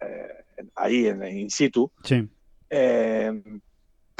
eh, 0.00 0.28
en- 0.58 0.70
ahí 0.76 1.06
en, 1.08 1.22
en 1.22 1.38
in 1.38 1.50
situ. 1.50 1.90
Sí. 2.04 2.28
Eh, 2.68 3.42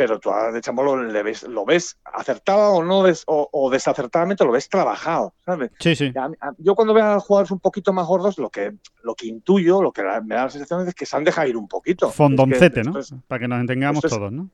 pero 0.00 0.18
tú 0.18 0.30
a 0.30 0.50
De 0.50 0.62
Chambó 0.62 0.82
lo, 0.82 1.22
ves, 1.22 1.42
lo 1.42 1.66
ves 1.66 1.98
acertado 2.04 2.72
o 2.76 2.82
no 2.82 3.02
des- 3.02 3.22
o, 3.26 3.46
o 3.52 3.68
desacertadamente 3.70 4.46
lo 4.46 4.50
ves 4.52 4.66
trabajado, 4.70 5.34
¿sabes? 5.44 5.70
Sí, 5.78 5.94
sí. 5.94 6.10
A- 6.16 6.30
a- 6.40 6.54
Yo 6.56 6.74
cuando 6.74 6.94
veo 6.94 7.04
a 7.04 7.20
jugadores 7.20 7.50
un 7.50 7.60
poquito 7.60 7.92
más 7.92 8.06
gordos, 8.06 8.38
lo 8.38 8.48
que, 8.48 8.72
lo 9.02 9.14
que 9.14 9.26
intuyo, 9.26 9.82
lo 9.82 9.92
que 9.92 10.02
la- 10.02 10.22
me 10.22 10.36
da 10.36 10.44
la 10.44 10.50
sensación 10.50 10.88
es 10.88 10.94
que 10.94 11.04
se 11.04 11.14
han 11.18 11.24
dejado 11.24 11.48
ir 11.48 11.56
un 11.58 11.68
poquito. 11.68 12.08
Fondoncete, 12.10 12.80
Es 12.80 12.86
que 12.86 12.92
¿no? 12.94 12.98
es- 12.98 13.14
Para 13.28 13.40
que 13.40 13.48
nos 13.48 13.60
entendamos 13.60 14.02
es- 14.02 14.10
todos, 14.10 14.32
¿no? 14.32 14.48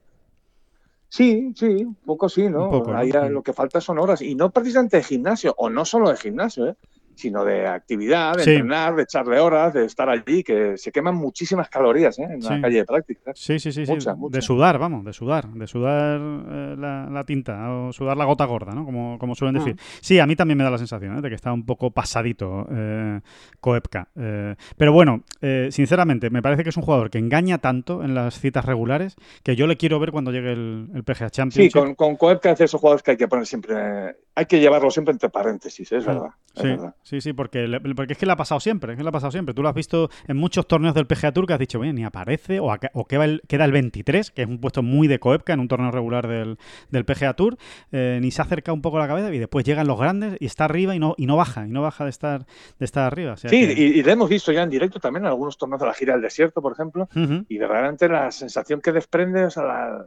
Sí, 1.09 1.53
sí, 1.55 1.67
un 1.85 1.95
poco 1.95 2.29
sí, 2.29 2.49
¿no? 2.49 2.65
Un 2.65 2.71
poco, 2.71 2.91
¿no? 2.93 2.99
Ahí 2.99 3.11
Mm. 3.13 3.29
lo 3.29 3.43
que 3.43 3.53
falta 3.53 3.81
son 3.81 3.99
horas. 4.01 4.21
Y 4.23 4.35
no 4.35 4.51
precisamente 4.51 4.97
de 4.97 5.05
gimnasio, 5.05 5.55
o 5.57 5.71
no 5.71 5.85
solo 5.85 6.11
de 6.11 6.17
gimnasio, 6.17 6.67
¿eh? 6.67 6.75
Sino 7.17 7.45
de 7.45 7.67
actividad, 7.67 8.35
de 8.37 8.45
Sí. 8.45 8.51
entrenar, 8.51 8.95
de 8.95 9.03
echarle 9.03 9.41
horas, 9.41 9.73
de 9.75 9.85
estar 9.87 10.09
allí, 10.09 10.45
que 10.45 10.77
se 10.77 10.93
queman 10.93 11.17
muchísimas 11.17 11.69
calorías 11.69 12.19
¿eh? 12.19 12.25
en 12.31 12.43
Sí. 12.43 12.49
la 12.51 12.61
calle 12.61 12.77
de 12.79 12.85
práctica. 12.85 13.33
Sí, 13.35 13.59
sí, 13.59 13.73
sí, 13.73 13.85
sí. 13.87 13.93
Mucha, 13.93 14.15
De 14.31 14.43
sudar, 14.43 14.79
vamos, 14.79 15.05
de 15.05 15.13
sudar. 15.13 15.49
De 15.49 15.67
sudar 15.67 16.21
eh, 16.21 16.77
la, 16.79 17.09
la 17.11 17.25
tinta 17.25 17.71
o 17.73 17.93
sudar 17.93 18.17
la 18.17 18.25
gota 18.27 18.45
gorda, 18.45 18.73
¿no? 18.73 18.85
Como, 18.85 19.19
como 19.19 19.35
suelen 19.35 19.55
decir. 19.63 19.77
Sí, 20.01 20.19
a 20.21 20.27
mí 20.27 20.37
también 20.37 20.59
me 20.59 20.65
da 20.65 20.71
la 20.71 20.79
sensación 20.79 21.19
¿eh? 21.19 21.23
de 21.23 21.29
que 21.29 21.35
está 21.35 21.53
un 21.53 21.65
poco 21.67 21.91
pasadito 21.91 22.67
eh, 22.71 23.21
Koepka. 23.61 24.09
Eh, 24.17 24.55
pero 24.77 24.93
bueno, 24.93 25.23
eh, 25.41 25.69
sinceramente, 25.71 26.31
me 26.31 26.43
parece 26.43 26.63
que 26.63 26.69
es 26.71 26.77
un 26.77 26.83
jugador 26.83 27.11
que 27.11 27.19
engaña 27.19 27.59
tanto 27.59 28.05
en 28.05 28.15
las 28.15 28.39
citas 28.39 28.65
regulares 28.65 29.17
que 29.43 29.57
yo 29.57 29.67
le 29.67 29.77
quiero 29.77 29.99
ver 29.99 30.13
cuando 30.13 30.31
llegue 30.33 30.53
el, 30.53 30.89
el 30.95 31.03
PGA 31.05 31.29
Sí, 31.29 31.33
Championship. 31.37 31.73
con, 31.73 31.95
con 31.95 32.17
Koepka 32.17 32.51
es 32.51 32.59
de 32.59 32.65
esos 32.67 32.81
jugadores 32.81 33.03
que 33.03 33.13
hay 33.13 33.17
que 33.17 33.29
poner 33.29 33.47
siempre, 33.47 34.17
hay 34.39 34.45
que 34.47 34.61
llevarlo 34.61 34.91
siempre 34.91 35.13
entre 35.13 35.31
paréntesis, 35.31 35.91
es 35.93 36.05
verdad. 36.05 36.29
es 36.55 36.63
Sí, 36.63 36.69
verdad. 36.69 36.95
sí, 37.03 37.21
sí, 37.23 37.33
porque, 37.33 37.67
le- 37.67 37.81
porque 37.95 38.13
es 38.13 38.19
que 38.19 38.27
le 38.27 38.33
ha 38.33 38.37
pasado 38.37 38.61
siempre, 38.61 38.93
es 38.93 38.97
que 38.99 39.03
le 39.03 39.09
ha 39.09 39.13
pasado 39.13 39.31
siempre. 39.33 39.55
Tú 39.55 39.63
lo 39.63 39.69
has 39.71 39.75
visto 39.75 40.11
en 40.29 40.37
muchos 40.37 40.69
torneos 40.69 40.95
del 40.95 41.07
PGA 41.07 41.33
Tour 41.33 41.47
que 41.47 41.55
has 41.55 41.59
dicho, 41.59 41.79
bueno, 41.79 41.95
ni 41.95 42.05
aparece, 42.05 42.61
o, 42.61 42.71
queda, 43.09 43.25
el, 43.25 43.41
queda 43.49 43.65
el 43.65 43.73
23, 43.73 44.31
que 44.31 44.43
es 44.43 44.49
un 44.49 44.61
puesto 44.61 44.83
muy 44.83 45.09
de 45.09 45.19
Koepka 45.19 45.55
en 45.55 45.61
un 45.61 45.69
torneo 45.69 45.91
regular 45.91 46.29
del, 46.29 46.59
del 46.91 47.05
PGA 47.07 47.33
Tour, 47.35 47.57
eh, 47.93 48.19
ni 48.21 48.31
se 48.31 48.43
ha 48.43 48.45
acercado 48.45 48.75
un 48.75 48.83
poco 48.83 48.99
la 48.99 49.07
cabeza 49.09 49.33
y 49.35 49.39
después 49.39 49.65
llegan 49.65 49.87
los 49.87 49.99
grandes 49.99 50.37
y 50.39 50.45
está 50.45 50.67
arriba 50.67 50.95
y 50.95 50.99
no, 50.99 51.15
y 51.17 51.25
no 51.27 51.37
baja, 51.37 51.67
y 51.67 51.71
no 51.71 51.81
baja 51.81 52.05
de 52.05 52.11
estar, 52.11 52.45
de 52.79 52.85
estar 52.85 53.05
arriba. 53.05 53.33
o 53.33 53.37
sea 53.39 53.49
Sí, 53.49 53.67
que- 53.67 53.73
y, 53.73 53.85
y 53.99 54.03
lo 54.03 54.13
hemos 54.13 54.29
visto 54.29 54.53
ya 54.53 54.63
en 54.63 54.71
directo 54.71 55.01
también 55.01 55.25
en 55.25 55.29
algunos 55.29 55.57
torneos 55.57 55.81
de 55.81 55.87
la 55.87 55.95
gira 55.95 56.13
del 56.13 56.21
desierto, 56.23 56.61
por 56.61 56.73
ejemplo, 56.73 57.09
Ujú. 57.17 57.47
y 57.49 57.57
verdaderamente 57.57 58.07
la 58.09 58.31
sensación 58.31 58.83
que 58.83 58.93
desprende, 58.93 59.47
o 59.47 59.51
sea, 59.51 59.63
la- 59.63 60.07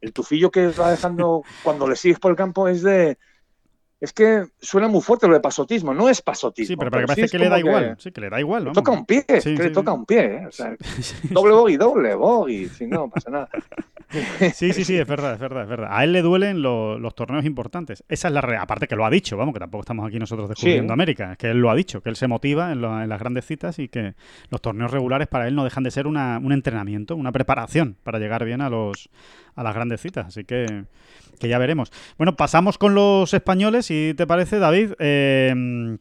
el 0.00 0.12
tufillo 0.12 0.50
que 0.50 0.66
va 0.66 0.90
dejando 0.90 1.42
cuando 1.62 1.86
le 1.86 1.94
sigues 1.94 2.18
por 2.18 2.32
el 2.32 2.36
campo 2.36 2.66
es 2.66 2.82
de. 2.82 3.18
Es 4.02 4.12
que 4.12 4.46
suena 4.60 4.88
muy 4.88 5.00
fuerte 5.00 5.28
lo 5.28 5.34
de 5.34 5.40
pasotismo, 5.40 5.94
no 5.94 6.08
es 6.08 6.20
pasotismo. 6.20 6.72
Sí, 6.72 6.76
pero, 6.76 6.90
pero 6.90 7.02
sí 7.02 7.06
parece 7.06 7.24
es 7.26 7.30
que 7.30 7.38
le 7.38 7.48
da 7.48 7.58
igual, 7.60 7.96
sí, 8.00 8.10
que 8.10 8.20
le 8.20 8.30
da 8.30 8.40
igual. 8.40 8.64
Vamos. 8.64 8.74
toca 8.74 8.90
un 8.90 9.06
pie, 9.06 9.24
Sí, 9.40 9.54
que 9.54 9.62
le 9.62 9.68
sí, 9.68 9.72
toca 9.72 9.92
sí. 9.92 9.96
un 9.98 10.04
pie, 10.06 10.24
¿eh? 10.24 10.46
O 10.48 10.50
sea, 10.52 10.76
Sí, 11.00 11.28
doble 11.30 11.52
bogey, 11.54 11.76
doble 11.76 12.14
bogey, 12.16 12.68
si 12.68 12.86
no 12.86 13.08
pasa 13.08 13.30
nada. 13.30 13.48
Sí, 14.54 14.74
sí, 14.74 14.84
sí, 14.84 14.98
es 14.98 15.06
verdad, 15.08 15.32
es 15.32 15.38
verdad, 15.40 15.62
es 15.62 15.68
verdad. 15.70 15.88
A 15.90 16.04
él 16.04 16.12
le 16.12 16.20
duelen 16.20 16.60
lo- 16.60 16.98
los 16.98 17.14
torneos 17.14 17.46
importantes. 17.46 18.04
Esa 18.10 18.28
es 18.28 18.34
la 18.34 18.42
realidad. 18.42 18.64
Aparte 18.64 18.86
que 18.86 18.94
lo 18.94 19.06
ha 19.06 19.10
dicho, 19.10 19.38
vamos, 19.38 19.54
que 19.54 19.60
tampoco 19.60 19.80
estamos 19.80 20.06
aquí 20.06 20.18
nosotros 20.18 20.50
descubriendo 20.50 20.90
Sí. 20.90 20.92
América. 20.92 21.32
Es 21.32 21.38
que 21.38 21.50
él 21.50 21.60
lo 21.60 21.70
ha 21.70 21.74
dicho, 21.74 22.02
que 22.02 22.10
él 22.10 22.16
se 22.16 22.28
motiva 22.28 22.72
en, 22.72 22.82
lo- 22.82 23.00
en 23.02 23.08
las 23.08 23.18
grandes 23.18 23.46
citas 23.46 23.78
y 23.78 23.88
que 23.88 24.12
los 24.50 24.60
torneos 24.60 24.90
regulares 24.90 25.28
para 25.28 25.48
él 25.48 25.54
no 25.54 25.64
dejan 25.64 25.82
de 25.84 25.90
ser 25.90 26.06
una- 26.06 26.38
un 26.42 26.52
entrenamiento, 26.52 27.16
una 27.16 27.32
preparación 27.32 27.96
para 28.02 28.18
llegar 28.18 28.44
bien 28.44 28.60
a 28.60 28.68
los 28.68 29.08
a 29.54 29.62
las 29.62 29.74
grandes 29.74 30.00
citas. 30.02 30.26
Así 30.26 30.44
que, 30.44 30.84
que 31.38 31.48
ya 31.48 31.58
veremos. 31.58 31.92
Bueno, 32.18 32.36
pasamos 32.36 32.78
con 32.78 32.94
los 32.94 33.32
españoles, 33.34 33.86
si 33.86 34.14
te 34.16 34.26
parece, 34.26 34.58
David. 34.58 34.92
Eh, 34.98 35.98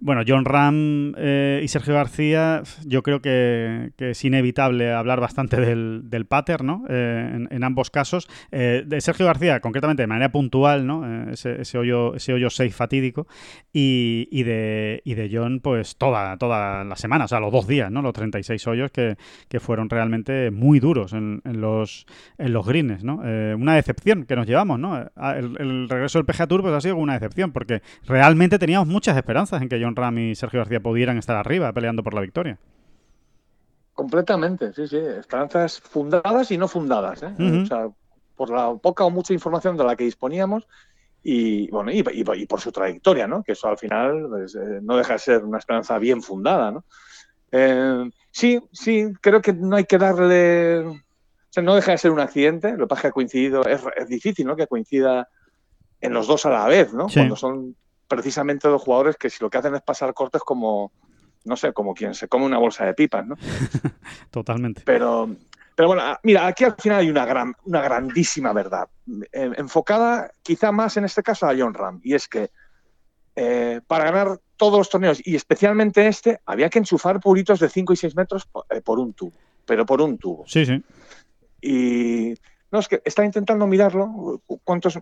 bueno, 0.00 0.22
John 0.26 0.44
Ram 0.44 1.14
eh, 1.16 1.60
y 1.62 1.68
Sergio 1.68 1.94
García, 1.94 2.62
yo 2.84 3.02
creo 3.02 3.20
que, 3.20 3.92
es 3.98 4.24
inevitable 4.24 4.92
hablar 4.92 5.20
bastante 5.20 5.60
del, 5.60 6.02
del 6.04 6.26
pater, 6.26 6.62
¿no? 6.64 6.84
Eh, 6.88 7.46
en, 7.50 7.64
ambos 7.64 7.90
casos. 7.90 8.28
Eh, 8.52 8.82
de 8.86 9.00
Sergio 9.00 9.26
García, 9.26 9.60
concretamente, 9.60 10.02
de 10.02 10.06
manera 10.06 10.30
puntual, 10.30 10.86
¿no? 10.86 11.30
Ese, 11.30 11.78
hoyo 11.78 12.14
ese 12.14 12.32
hoyo 12.32 12.50
6 12.50 12.74
fatídico. 12.74 13.26
Y, 13.72 14.42
de, 14.44 15.02
y 15.04 15.14
de 15.14 15.30
John, 15.32 15.60
pues 15.60 15.96
toda, 15.96 16.36
toda 16.36 16.84
la 16.84 16.96
semana, 16.96 17.24
o 17.24 17.28
sea, 17.28 17.40
los 17.40 17.52
dos 17.52 17.66
días, 17.66 17.90
¿no? 17.90 18.02
Los 18.02 18.12
36 18.12 18.66
hoyos 18.66 18.90
que, 18.90 19.16
fueron 19.60 19.88
realmente 19.88 20.50
muy 20.50 20.80
duros 20.80 21.12
en, 21.12 21.40
los, 21.44 22.06
en 22.38 22.52
greens, 22.52 23.04
¿no? 23.04 23.22
Una 23.56 23.74
decepción 23.74 24.24
que 24.24 24.36
nos 24.36 24.46
llevamos, 24.46 24.78
¿no? 24.78 25.10
Ah, 25.16 25.36
El, 25.36 25.56
el 25.58 25.88
regreso 25.88 26.18
del 26.18 26.26
PGA 26.26 26.46
Tour 26.46 26.62
pues 26.62 26.74
ha 26.74 26.80
sido 26.80 26.96
una 26.96 27.14
decepción, 27.14 27.52
porque 27.52 27.82
realmente 28.04 28.58
teníamos 28.58 28.88
muchas 28.88 29.16
esperanzas 29.16 29.62
en 29.62 29.68
que 29.68 29.78
John 29.84 29.94
Ram 29.96 30.18
y 30.18 30.34
Sergio 30.34 30.60
García 30.60 30.80
pudieran 30.80 31.16
estar 31.18 31.36
arriba 31.36 31.72
peleando 31.72 32.02
por 32.02 32.14
la 32.14 32.20
victoria. 32.22 32.58
Completamente, 33.92 34.72
sí, 34.72 34.88
sí. 34.88 34.96
Esperanzas 34.96 35.80
fundadas 35.80 36.50
y 36.50 36.58
no 36.58 36.66
fundadas. 36.66 37.22
¿eh? 37.22 37.32
O 37.62 37.66
sea, 37.66 37.88
por 38.34 38.50
la 38.50 38.74
poca 38.74 39.04
o 39.04 39.10
mucha 39.10 39.32
información 39.32 39.76
de 39.76 39.84
la 39.84 39.94
que 39.94 40.02
disponíamos 40.04 40.66
y, 41.22 41.70
bueno, 41.70 41.92
y, 41.92 42.00
y- 42.00 42.24
y 42.42 42.46
por 42.46 42.60
su 42.60 42.72
trayectoria, 42.72 43.28
¿no? 43.28 43.44
Que 43.44 43.52
eso 43.52 43.68
al 43.68 43.78
final 43.78 44.26
pues, 44.28 44.56
eh, 44.56 44.80
no 44.82 44.96
deja 44.96 45.12
de 45.12 45.18
ser 45.20 45.44
una 45.44 45.58
esperanza 45.58 45.96
bien 45.98 46.22
fundada, 46.22 46.72
¿no? 46.72 46.84
Eh, 47.52 48.10
sí, 48.32 48.60
sí, 48.72 49.12
creo 49.20 49.40
que 49.40 49.52
no 49.52 49.76
hay 49.76 49.84
que 49.84 49.96
darle. 49.98 50.80
O 50.80 50.96
sea, 51.50 51.62
no 51.62 51.76
deja 51.76 51.92
de 51.92 51.98
ser 51.98 52.10
un 52.10 52.18
accidente. 52.18 52.72
Lo 52.72 52.86
que 52.86 52.88
pasa 52.88 52.98
es 52.98 53.02
que 53.02 53.08
ha 53.08 53.12
coincidido. 53.12 53.64
Es, 53.64 53.80
es 53.96 54.08
difícil, 54.08 54.44
¿no? 54.44 54.56
Que 54.56 54.66
coincida 54.66 55.28
en 56.00 56.12
los 56.12 56.26
dos 56.26 56.44
a 56.46 56.50
la 56.50 56.66
vez, 56.66 56.92
¿no? 56.92 57.08
Sí. 57.08 57.20
Cuando 57.20 57.36
son 57.36 57.76
precisamente 58.14 58.68
dos 58.68 58.82
jugadores 58.82 59.16
que 59.16 59.30
si 59.30 59.42
lo 59.42 59.50
que 59.50 59.58
hacen 59.58 59.74
es 59.74 59.82
pasar 59.82 60.14
cortes 60.14 60.42
como. 60.42 60.92
No 61.44 61.56
sé, 61.56 61.74
como 61.74 61.92
quien 61.92 62.14
se 62.14 62.26
come 62.26 62.46
una 62.46 62.56
bolsa 62.56 62.86
de 62.86 62.94
pipas, 62.94 63.26
¿no? 63.26 63.36
Totalmente. 64.30 64.80
Pero, 64.86 65.28
pero 65.74 65.88
bueno, 65.88 66.02
mira, 66.22 66.46
aquí 66.46 66.64
al 66.64 66.74
final 66.74 67.00
hay 67.00 67.10
una, 67.10 67.26
gran, 67.26 67.54
una 67.64 67.82
grandísima 67.82 68.54
verdad, 68.54 68.88
eh, 69.30 69.50
enfocada 69.58 70.30
quizá 70.42 70.72
más 70.72 70.96
en 70.96 71.04
este 71.04 71.22
caso 71.22 71.46
a 71.46 71.54
John 71.54 71.74
Ram, 71.74 72.00
y 72.02 72.14
es 72.14 72.28
que 72.28 72.50
eh, 73.36 73.82
para 73.86 74.04
ganar 74.04 74.40
todos 74.56 74.78
los 74.78 74.88
torneos, 74.88 75.20
y 75.22 75.36
especialmente 75.36 76.06
este, 76.06 76.40
había 76.46 76.70
que 76.70 76.78
enchufar 76.78 77.20
puritos 77.20 77.60
de 77.60 77.68
5 77.68 77.92
y 77.92 77.96
6 77.96 78.16
metros 78.16 78.46
por, 78.46 78.64
eh, 78.70 78.80
por 78.80 78.98
un 78.98 79.12
tubo, 79.12 79.34
pero 79.66 79.84
por 79.84 80.00
un 80.00 80.16
tubo. 80.16 80.44
Sí, 80.46 80.64
sí. 80.64 80.82
Y 81.60 82.34
no, 82.70 82.78
es 82.78 82.88
que 82.88 83.02
está 83.04 83.24
intentando 83.24 83.66
mirarlo, 83.66 84.40
cuántos 84.64 84.98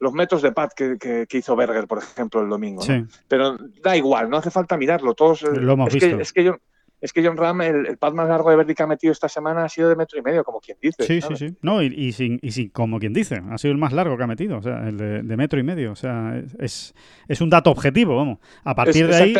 los 0.00 0.12
metros 0.12 0.42
de 0.42 0.50
pad 0.52 0.70
que, 0.74 0.96
que- 0.98 1.26
que 1.28 1.38
hizo 1.38 1.54
Berger, 1.54 1.86
por 1.86 1.98
ejemplo, 1.98 2.40
el 2.42 2.48
domingo. 2.48 2.80
¿no? 2.80 2.86
Sí. 2.86 3.04
Pero 3.28 3.56
da 3.82 3.96
igual, 3.96 4.28
no 4.28 4.38
hace 4.38 4.50
falta 4.50 4.76
mirarlo. 4.76 5.14
Todos, 5.14 5.42
Lo 5.42 5.74
hemos 5.74 5.88
es 5.88 5.94
visto. 5.94 6.16
Que, 6.16 6.22
es, 6.22 6.32
que 6.32 6.48
John, 6.48 6.58
es 7.00 7.12
que 7.12 7.24
John 7.24 7.36
Ram, 7.36 7.62
el, 7.62 7.86
el 7.86 7.96
pad 7.98 8.12
más 8.12 8.28
largo 8.28 8.50
de 8.50 8.56
Verdi 8.56 8.74
que 8.74 8.82
ha 8.82 8.86
metido 8.86 9.12
esta 9.12 9.28
semana 9.28 9.64
ha 9.64 9.68
sido 9.68 9.88
de 9.88 9.96
metro 9.96 10.18
y 10.18 10.22
medio, 10.22 10.44
como 10.44 10.60
quien 10.60 10.76
dice. 10.80 11.02
Sí, 11.04 11.14
sí, 11.14 11.20
¿sabes? 11.22 11.38
sí. 11.38 11.56
No, 11.62 11.82
y, 11.82 11.86
y 11.86 12.12
sin, 12.12 12.38
y 12.42 12.50
sin, 12.50 12.68
como 12.70 12.98
quien 12.98 13.12
dice, 13.12 13.40
ha 13.50 13.58
sido 13.58 13.72
el 13.72 13.78
más 13.78 13.92
largo 13.92 14.16
que 14.16 14.22
ha 14.22 14.26
metido, 14.26 14.58
o 14.58 14.62
sea, 14.62 14.88
el 14.88 14.96
de, 14.96 15.22
de 15.22 15.36
metro 15.36 15.58
y 15.58 15.62
medio. 15.62 15.92
O 15.92 15.96
sea, 15.96 16.40
es, 16.58 16.94
es, 17.28 17.40
un 17.40 17.50
dato 17.50 17.70
objetivo, 17.70 18.16
vamos. 18.16 18.38
A 18.64 18.74
partir 18.74 19.04
es, 19.04 19.16
de 19.16 19.22
ahí. 19.22 19.34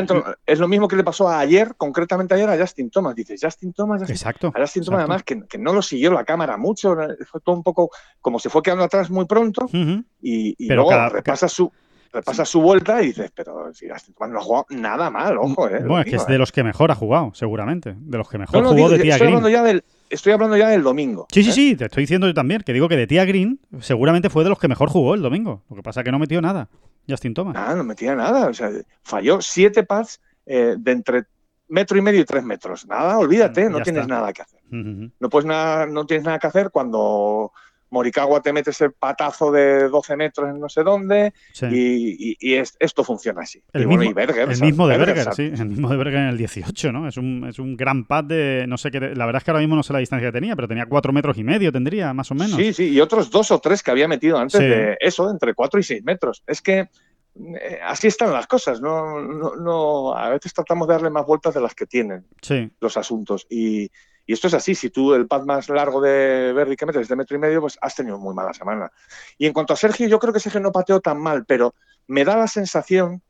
es 0.46 0.58
lo 0.58 0.68
mismo 0.68 0.88
que 0.88 0.96
le 0.96 1.04
pasó 1.04 1.28
a 1.28 1.38
ayer, 1.40 1.74
concretamente 1.76 2.34
ayer 2.34 2.48
a 2.48 2.58
Justin 2.58 2.90
Thomas. 2.90 3.14
Dices, 3.14 3.40
Justin 3.42 3.72
Thomas, 3.72 4.00
Justin 4.00 4.14
Exacto. 4.14 4.52
A 4.54 4.60
Justin 4.60 4.84
Thomas, 4.84 5.00
además, 5.00 5.22
que, 5.22 5.42
que 5.48 5.58
no 5.58 5.72
lo 5.72 5.82
siguió 5.82 6.12
la 6.12 6.24
cámara 6.24 6.56
mucho, 6.56 6.96
fue 7.26 7.40
todo 7.40 7.54
un 7.56 7.62
poco 7.62 7.90
como 8.20 8.38
se 8.38 8.48
fue 8.50 8.62
quedando 8.62 8.84
atrás 8.84 9.10
muy 9.10 9.26
pronto 9.26 9.68
y, 9.72 10.54
y 10.58 10.68
Pero 10.68 10.82
luego 10.82 10.90
cada- 10.90 11.08
repasa 11.08 11.48
su 11.48 11.70
repasa 12.12 12.44
su 12.44 12.60
vuelta 12.60 13.02
y 13.02 13.06
dices, 13.06 13.30
pero 13.34 13.72
si 13.72 13.88
Justin 13.88 14.14
Thomas 14.14 14.30
no 14.30 14.38
ha 14.38 14.42
jugado 14.42 14.66
nada 14.70 15.10
mal, 15.10 15.38
ojo, 15.38 15.68
eh. 15.68 15.80
Bueno, 15.80 16.00
es 16.00 16.06
que 16.06 16.16
es 16.16 16.22
eh. 16.22 16.32
de 16.32 16.38
los 16.38 16.52
que 16.52 16.62
mejor 16.64 16.90
ha 16.90 16.94
jugado, 16.94 17.32
seguramente. 17.34 17.94
De 17.96 18.18
los 18.18 18.28
que 18.28 18.38
mejor 18.38 18.62
No, 18.62 18.70
jugó 18.70 18.76
digo, 18.76 18.88
de 18.90 18.98
tía 18.98 19.12
estoy 19.14 19.26
Green. 19.28 19.36
hablando 19.36 19.48
ya 19.48 19.62
del 19.62 19.84
estoy 20.08 20.32
hablando 20.32 20.56
ya 20.56 20.68
del 20.68 20.82
domingo. 20.82 21.26
Sí, 21.32 21.42
sí, 21.44 21.50
¿eh? 21.50 21.52
sí, 21.52 21.76
te 21.76 21.84
estoy 21.84 22.02
diciendo 22.02 22.26
yo 22.26 22.34
también, 22.34 22.62
que 22.62 22.72
digo 22.72 22.88
que 22.88 22.96
de 22.96 23.06
tía 23.06 23.24
Green 23.24 23.60
seguramente 23.80 24.28
fue 24.30 24.42
de 24.42 24.50
los 24.50 24.58
que 24.58 24.66
mejor 24.68 24.88
jugó 24.90 25.14
el 25.14 25.22
domingo. 25.22 25.62
Lo 25.70 25.76
que 25.76 25.82
pasa 25.82 26.00
es 26.00 26.04
que 26.04 26.12
no 26.12 26.18
metió 26.18 26.40
nada. 26.42 26.68
Justin 27.08 27.34
Thomas. 27.34 27.54
Nada, 27.54 27.74
no 27.76 27.84
metía 27.84 28.14
nada. 28.14 28.48
O 28.48 28.54
sea, 28.54 28.70
falló 29.02 29.40
siete 29.40 29.84
pads 29.84 30.20
eh, 30.46 30.74
de 30.78 30.92
entre 30.92 31.24
metro 31.68 31.96
y 31.96 32.02
medio 32.02 32.20
y 32.20 32.24
tres 32.24 32.42
metros. 32.44 32.86
Nada, 32.86 33.18
olvídate, 33.18 33.62
Ya 33.62 33.68
no 33.70 33.80
tienes 33.82 34.02
está. 34.02 34.14
nada 34.14 34.32
que 34.32 34.42
hacer. 34.42 34.60
No, 34.70 35.28
puedes 35.30 35.46
nada, 35.46 35.86
no 35.86 36.06
tienes 36.06 36.24
nada 36.24 36.38
que 36.38 36.46
hacer 36.48 36.70
cuando 36.70 37.52
Morikawa 37.90 38.40
te 38.40 38.52
mete 38.52 38.70
ese 38.70 38.90
patazo 38.90 39.50
de 39.50 39.88
12 39.88 40.16
metros 40.16 40.48
en 40.48 40.60
no 40.60 40.68
sé 40.68 40.82
dónde 40.82 41.32
Sí. 41.52 41.66
y, 41.66 42.30
y- 42.30 42.36
y 42.40 42.54
es- 42.54 42.76
esto 42.78 43.02
funciona 43.04 43.42
así. 43.42 43.62
El 43.72 43.82
y 43.82 43.84
bueno, 43.86 44.00
mismo- 44.00 44.10
y 44.10 44.14
Berger, 44.14 44.50
El 44.50 44.60
mismo 44.60 44.86
de 44.88 44.96
Berger, 44.98 45.34
sí, 45.34 45.50
el 45.54 45.66
mismo 45.66 45.88
de 45.90 45.96
Berger 45.96 46.20
en 46.20 46.28
el 46.28 46.38
18, 46.38 46.92
¿no? 46.92 47.08
Es 47.08 47.16
un, 47.16 47.46
es 47.48 47.58
un 47.58 47.76
gran 47.76 48.04
pad 48.06 48.24
de, 48.24 48.64
no 48.68 48.78
sé 48.78 48.90
qué, 48.90 49.00
la 49.00 49.26
verdad 49.26 49.36
es 49.40 49.44
que 49.44 49.50
ahora 49.50 49.60
mismo 49.60 49.76
no 49.76 49.82
sé 49.82 49.92
la 49.92 49.98
distancia 49.98 50.28
que 50.28 50.32
tenía, 50.32 50.54
pero 50.56 50.68
tenía 50.68 50.86
cuatro 50.86 51.12
metros 51.12 51.36
y 51.38 51.44
medio, 51.44 51.72
tendría, 51.72 52.14
más 52.14 52.30
o 52.30 52.34
menos. 52.34 52.56
Sí, 52.56 52.72
sí, 52.72 52.88
y 52.90 53.00
otros 53.00 53.30
dos 53.30 53.50
o 53.50 53.58
tres 53.58 53.82
que 53.82 53.90
había 53.90 54.08
metido 54.08 54.38
antes 54.38 54.60
Sí. 54.60 54.66
de 54.66 54.96
eso, 55.00 55.30
entre 55.30 55.54
4 55.54 55.80
y 55.80 55.82
6 55.82 56.04
metros. 56.04 56.42
Es 56.46 56.62
que 56.62 56.88
eh, 57.36 57.78
así 57.84 58.08
están 58.08 58.32
las 58.32 58.46
cosas, 58.48 58.80
no, 58.80 59.20
no, 59.20 59.54
no- 59.54 60.14
a 60.16 60.30
veces 60.30 60.52
tratamos 60.52 60.88
de 60.88 60.94
darle 60.94 61.10
más 61.10 61.24
vueltas 61.24 61.54
de 61.54 61.60
las 61.60 61.74
que 61.76 61.86
tienen 61.86 62.24
Sí, 62.42 62.68
los 62.80 62.96
asuntos. 62.96 63.46
Y, 63.48 63.88
y 64.30 64.32
esto 64.32 64.46
es 64.46 64.54
así, 64.54 64.76
si 64.76 64.90
tú 64.90 65.12
el 65.14 65.26
pad 65.26 65.42
más 65.42 65.68
largo 65.68 66.00
de 66.00 66.52
Verdi 66.52 66.76
que 66.76 66.86
metes 66.86 67.02
es 67.02 67.08
de 67.08 67.16
metro 67.16 67.36
y 67.36 67.40
medio, 67.40 67.60
pues 67.60 67.76
has 67.80 67.96
tenido 67.96 68.16
muy 68.16 68.32
mala 68.32 68.54
semana. 68.54 68.92
Y 69.38 69.46
en 69.46 69.52
cuanto 69.52 69.72
a 69.72 69.76
Sergio, 69.76 70.06
yo 70.06 70.20
creo 70.20 70.32
que 70.32 70.38
Sergio 70.38 70.60
no 70.60 70.70
pateó 70.70 71.00
tan 71.00 71.20
mal, 71.20 71.44
pero 71.46 71.74
me 72.06 72.24
da 72.24 72.36
la 72.36 72.46
sensación, 72.46 73.22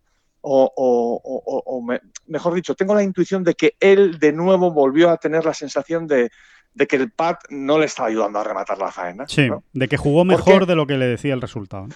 o, 0.42 0.64
o- 0.76 1.20
o- 1.24 1.42
o- 1.46 1.62
o 1.64 1.82
me- 1.82 2.02
mejor 2.26 2.52
dicho, 2.52 2.74
tengo 2.74 2.94
la 2.94 3.02
intuición 3.02 3.42
de 3.44 3.54
que 3.54 3.76
él 3.80 4.18
de 4.18 4.32
nuevo 4.32 4.72
volvió 4.72 5.08
a 5.08 5.16
tener 5.16 5.44
la 5.46 5.54
sensación 5.54 6.06
de, 6.06 6.30
de 6.74 6.86
que 6.86 6.96
el 6.96 7.10
pad 7.10 7.36
no 7.48 7.78
le 7.78 7.86
estaba 7.86 8.08
ayudando 8.08 8.38
a 8.38 8.44
rematar 8.44 8.76
la 8.76 8.92
faena. 8.92 9.26
sí, 9.26 9.48
¿no? 9.48 9.64
de 9.72 9.88
que 9.88 9.96
jugó 9.96 10.18
Porque- 10.26 10.36
mejor 10.36 10.66
de 10.66 10.76
lo 10.76 10.86
que 10.86 10.98
le 10.98 11.06
decía 11.06 11.32
el 11.32 11.40
resultado. 11.40 11.88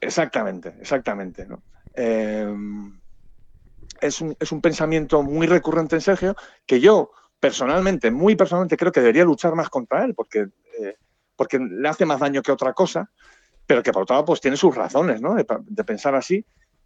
Exactamente, 0.00 0.74
exactamente. 0.80 1.46
¿no? 1.46 1.62
Eh, 1.94 2.52
es, 4.00 4.20
un, 4.20 4.36
es 4.38 4.52
un 4.52 4.60
pensamiento 4.60 5.22
muy 5.22 5.46
recurrente 5.46 5.96
en 5.96 6.02
Sergio 6.02 6.34
que 6.66 6.80
yo 6.80 7.10
personalmente, 7.40 8.10
muy 8.10 8.36
personalmente, 8.36 8.76
creo 8.76 8.92
que 8.92 9.00
debería 9.00 9.24
luchar 9.24 9.54
más 9.54 9.68
contra 9.68 10.04
él 10.04 10.14
porque, 10.14 10.48
eh, 10.80 10.96
porque 11.36 11.58
le 11.58 11.88
hace 11.88 12.06
más 12.06 12.20
daño 12.20 12.42
que 12.42 12.52
otra 12.52 12.72
cosa, 12.72 13.10
pero 13.66 13.82
que 13.82 13.92
por 13.92 14.02
otro 14.02 14.14
lado 14.14 14.24
pues 14.26 14.40
tiene 14.40 14.56
sus 14.56 14.74
razones 14.74 15.20
¿no? 15.20 15.34
de, 15.34 15.44
de 15.66 15.84
pensar 15.84 16.14
así. 16.14 16.44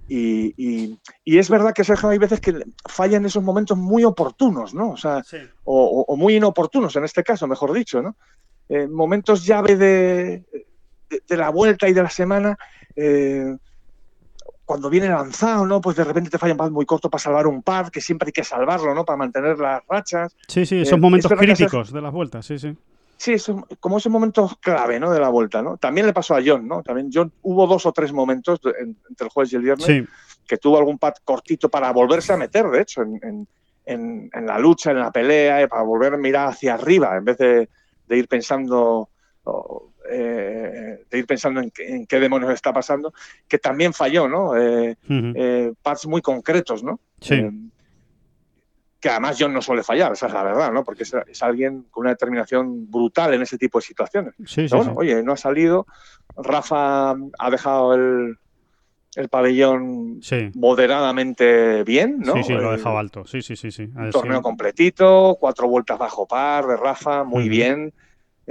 Y, 0.09 0.55
y- 0.57 0.99
y 1.25 1.39
es 1.39 1.49
verdad 1.49 1.73
que 1.73 1.85
Sergio 1.85 2.09
hay 2.09 2.19
veces 2.19 2.41
que 2.41 2.65
falla 2.89 3.17
en 3.19 3.27
esos 3.27 3.45
momentos 3.45 3.79
muy 3.79 4.03
oportunos, 4.05 4.75
¿no? 4.75 4.91
O 4.91 4.97
sea, 4.97 5.23
o, 5.63 5.85
o- 5.85 6.05
o 6.13 6.17
muy 6.17 6.35
inoportunos 6.35 6.97
en 6.97 7.05
este 7.05 7.23
caso, 7.23 7.47
mejor 7.47 7.73
dicho, 7.73 8.03
¿no? 8.03 8.17
Eh, 8.69 8.89
momentos 8.89 9.45
llave 9.47 9.77
de, 9.77 10.45
de- 11.09 11.23
de 11.29 11.37
la 11.37 11.51
vuelta 11.51 11.89
y 11.89 11.93
de 11.93 12.03
la 12.03 12.11
semana, 12.11 12.59
eh, 12.97 13.57
cuando 14.71 14.89
viene 14.89 15.09
lanzado, 15.09 15.67
¿no? 15.67 15.81
Pues 15.81 15.97
de 15.97 16.05
repente 16.05 16.31
te 16.31 16.39
falla 16.39 16.53
un 16.53 16.59
pad 16.59 16.71
muy 16.71 16.87
corto 16.87 17.11
para 17.11 17.21
salvar 17.21 17.49
un 17.49 17.61
par, 17.61 17.91
que 17.91 18.01
siempre 18.01 18.29
hay 18.29 18.33
que 18.33 18.45
salvarlo, 18.45 18.95
¿no? 18.95 19.05
Para 19.05 19.17
mantener 19.17 19.59
las 19.59 19.83
rachas. 19.89 20.37
Sí, 20.47 20.65
sí, 20.65 20.77
Eh, 20.77 20.83
esos 20.83 20.97
momentos 21.01 21.25
es 21.29 21.37
verdad 21.37 21.55
que 21.55 21.57
críticos 21.57 21.93
de 21.93 22.01
las 22.01 22.13
vueltas, 22.13 22.47
sí, 22.47 22.57
sí. 22.57 22.79
Sí, 23.17 23.33
eso- 23.33 23.67
como 23.81 23.99
esos 23.99 24.13
momentos 24.13 24.57
clave, 24.61 25.01
¿no? 25.01 25.11
De 25.11 25.19
la 25.19 25.29
vuelta, 25.29 25.61
¿no? 25.61 25.77
También 25.77 26.07
le 26.07 26.13
pasó 26.13 26.37
a 26.37 26.41
John, 26.47 26.69
¿no? 26.69 26.85
También 26.85 27.11
John 27.13 27.33
hubo 27.43 27.67
dos 27.67 27.85
o 27.85 27.91
tres 27.91 28.13
momentos 28.13 28.61
de- 28.61 28.71
en- 28.79 28.97
entre 29.09 29.25
el 29.27 29.31
jueves 29.33 29.53
y 29.53 29.57
el 29.57 29.63
viernes 29.63 29.87
Sí, 29.87 30.07
que 30.47 30.57
tuvo 30.57 30.79
algún 30.79 31.01
pad 31.01 31.15
cortito 31.25 31.69
para 31.69 31.91
volverse 31.93 32.33
a 32.33 32.37
meter, 32.37 32.69
de 32.71 32.81
hecho, 32.81 33.03
en, 33.03 33.19
en- 33.25 33.49
en- 33.87 34.31
en 34.33 34.47
la 34.47 34.57
lucha, 34.61 34.93
en 34.93 35.01
la 35.01 35.11
pelea, 35.11 35.61
eh, 35.63 35.67
para 35.67 35.83
volver 35.83 36.15
a 36.15 36.17
mirar 36.17 36.47
hacia 36.47 36.75
arriba, 36.75 37.17
en 37.17 37.25
vez 37.25 37.39
de, 37.39 37.69
de 38.07 38.17
ir 38.17 38.29
pensando 38.29 39.11
eh, 40.11 41.05
de 41.11 41.19
ir 41.19 41.27
pensando 41.27 41.61
en, 41.61 41.71
qué- 41.71 41.89
en 41.89 42.07
qué 42.07 42.19
demonios 42.21 42.53
está 42.53 42.73
pasando, 42.73 43.13
que 43.49 43.59
también 43.59 43.93
falló, 43.93 44.29
¿no? 44.29 44.57
Eh, 44.57 44.97
eh, 45.09 45.73
pads 45.83 46.07
muy 46.07 46.21
concretos, 46.23 46.83
¿no? 46.83 47.01
Sí. 47.21 47.35
Eh, 47.35 47.51
que 49.01 49.09
además 49.09 49.37
John 49.39 49.55
no 49.55 49.63
suele 49.63 49.83
fallar, 49.83 50.13
esa 50.13 50.27
es 50.27 50.33
la 50.35 50.43
verdad, 50.43 50.71
¿no? 50.73 50.85
Porque 50.85 51.05
es, 51.05 51.15
es 51.27 51.43
alguien 51.43 51.87
con 51.91 52.03
una 52.03 52.11
determinación 52.11 52.91
brutal 52.91 53.33
en 53.33 53.41
ese 53.43 53.57
tipo 53.57 53.79
de 53.79 53.83
situaciones. 53.87 54.35
sí, 54.45 54.69
sí, 54.69 54.77
bueno, 54.77 54.93
oye, 54.97 55.23
no 55.23 55.33
ha 55.33 55.37
salido. 55.39 55.87
Rafa 56.37 57.13
ha 57.39 57.51
dejado 57.51 57.95
el, 57.95 58.37
el 59.17 59.29
pabellón 59.31 60.19
Sí, 60.23 60.51
moderadamente 60.55 61.83
bien, 61.85 62.19
¿no? 62.21 62.35
sí, 62.35 62.43
sí, 62.43 62.53
lo 62.53 62.69
ha 62.69 62.77
dejado 62.77 62.99
alto. 62.99 63.25
Sí, 63.27 63.41
sí, 63.43 63.57
sí, 63.57 63.71
sí. 63.71 63.85
Un 63.85 64.11
torneo 64.11 64.43
completito, 64.43 65.37
cuatro 65.41 65.67
vueltas 65.69 65.99
bajo 65.99 66.27
par 66.27 66.67
de 66.67 66.77
Rafa, 66.77 67.25
muy 67.25 67.49
bien. 67.49 67.95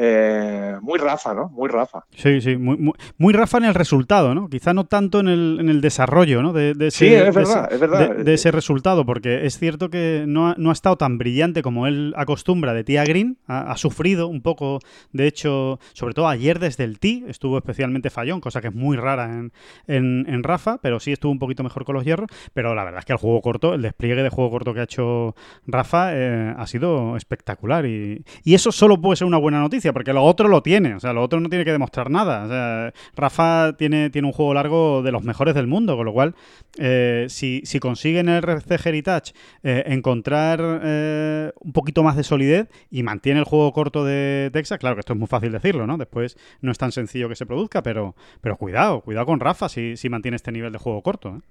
Eh, 0.01 0.75
muy 0.81 0.97
Rafa, 0.97 1.33
¿no? 1.33 1.49
Muy 1.49 1.67
Rafa. 1.67 2.05
Sí, 2.15 2.39
sí, 2.39 2.55
muy, 2.55 2.77
muy, 2.77 2.93
muy 3.17 3.33
Rafa 3.33 3.57
en 3.57 3.65
el 3.65 3.73
resultado, 3.73 4.33
¿no? 4.33 4.47
Quizá 4.49 4.73
no 4.73 4.85
tanto 4.85 5.19
en 5.19 5.27
el, 5.27 5.57
en 5.59 5.67
el 5.67 5.81
desarrollo, 5.81 6.41
¿no? 6.41 6.53
De, 6.53 6.73
de 6.73 6.87
ese, 6.87 6.97
Sí, 6.97 7.13
es 7.13 7.25
de 7.25 7.31
verdad, 7.31 7.65
ese- 7.65 7.75
es 7.75 7.79
verdad. 7.81 8.15
de- 8.15 8.23
de 8.23 8.33
ese 8.33 8.51
resultado, 8.51 9.05
porque 9.05 9.45
es 9.45 9.59
cierto 9.59 9.89
que 9.89 10.23
no 10.25 10.47
ha, 10.47 10.55
no 10.57 10.69
ha 10.69 10.73
estado 10.73 10.95
tan 10.95 11.17
brillante 11.17 11.61
como 11.61 11.85
él 11.85 12.13
acostumbra 12.15 12.73
de 12.73 12.85
Tía 12.85 13.03
Green, 13.03 13.37
ha, 13.45 13.71
ha 13.71 13.75
sufrido 13.77 14.27
un 14.27 14.41
poco, 14.41 14.79
de 15.11 15.27
hecho, 15.27 15.79
sobre 15.93 16.13
todo 16.13 16.29
ayer 16.29 16.59
desde 16.59 16.85
el 16.85 16.99
Tee, 16.99 17.25
estuvo 17.27 17.57
especialmente 17.57 18.09
fallón, 18.09 18.39
cosa 18.39 18.61
que 18.61 18.69
es 18.69 18.73
muy 18.73 18.95
rara 18.95 19.25
en, 19.33 19.51
en, 19.87 20.25
en 20.29 20.43
Rafa, 20.43 20.77
pero 20.81 21.01
sí 21.01 21.11
estuvo 21.11 21.31
un 21.33 21.39
poquito 21.39 21.61
mejor 21.63 21.83
con 21.83 21.95
los 21.95 22.05
hierros, 22.05 22.29
pero 22.53 22.73
la 22.73 22.85
verdad 22.85 22.99
es 22.99 23.05
que 23.05 23.11
el 23.13 23.19
juego 23.19 23.41
corto, 23.41 23.73
el 23.73 23.81
despliegue 23.81 24.23
de 24.23 24.29
juego 24.29 24.49
corto 24.49 24.73
que 24.73 24.79
ha 24.79 24.83
hecho 24.83 25.35
Rafa 25.67 26.11
eh, 26.15 26.53
ha 26.57 26.67
sido 26.67 27.17
espectacular 27.17 27.85
y, 27.85 28.23
y 28.45 28.53
eso 28.53 28.71
solo 28.71 29.01
puede 29.01 29.17
ser 29.17 29.27
una 29.27 29.37
buena 29.37 29.59
noticia, 29.59 29.88
porque 29.93 30.13
lo 30.13 30.23
otro 30.23 30.47
lo 30.47 30.61
tiene, 30.63 30.95
o 30.95 30.99
sea, 30.99 31.13
lo 31.13 31.21
otro 31.21 31.39
no 31.39 31.49
tiene 31.49 31.65
que 31.65 31.71
demostrar 31.71 32.09
nada. 32.09 32.45
O 32.45 32.47
sea, 32.47 32.93
Rafa 33.15 33.73
tiene, 33.77 34.09
tiene 34.09 34.27
un 34.27 34.33
juego 34.33 34.53
largo 34.53 35.01
de 35.03 35.11
los 35.11 35.23
mejores 35.23 35.55
del 35.55 35.67
mundo, 35.67 35.95
con 35.95 36.05
lo 36.05 36.13
cual, 36.13 36.35
eh, 36.77 37.25
si, 37.29 37.61
si 37.65 37.79
consiguen 37.79 38.29
el 38.29 38.43
RC 38.43 38.87
Heritage 38.87 39.33
eh, 39.63 39.83
encontrar 39.87 40.59
eh, 40.83 41.51
un 41.59 41.73
poquito 41.73 42.03
más 42.03 42.15
de 42.15 42.23
solidez 42.23 42.67
y 42.89 43.03
mantiene 43.03 43.39
el 43.39 43.45
juego 43.45 43.71
corto 43.73 44.03
de 44.05 44.49
Texas, 44.53 44.79
claro 44.79 44.95
que 44.95 45.01
esto 45.01 45.13
es 45.13 45.19
muy 45.19 45.27
fácil 45.27 45.51
decirlo, 45.51 45.87
¿no? 45.87 45.97
Después 45.97 46.37
no 46.61 46.71
es 46.71 46.77
tan 46.77 46.91
sencillo 46.91 47.29
que 47.29 47.35
se 47.35 47.45
produzca, 47.45 47.83
pero, 47.83 48.15
pero 48.41 48.57
cuidado, 48.57 49.01
cuidado 49.01 49.25
con 49.25 49.39
Rafa 49.39 49.69
si, 49.69 49.97
si 49.97 50.09
mantiene 50.09 50.35
este 50.35 50.51
nivel 50.51 50.71
de 50.71 50.79
juego 50.79 51.01
corto. 51.01 51.29
¿eh? 51.29 51.41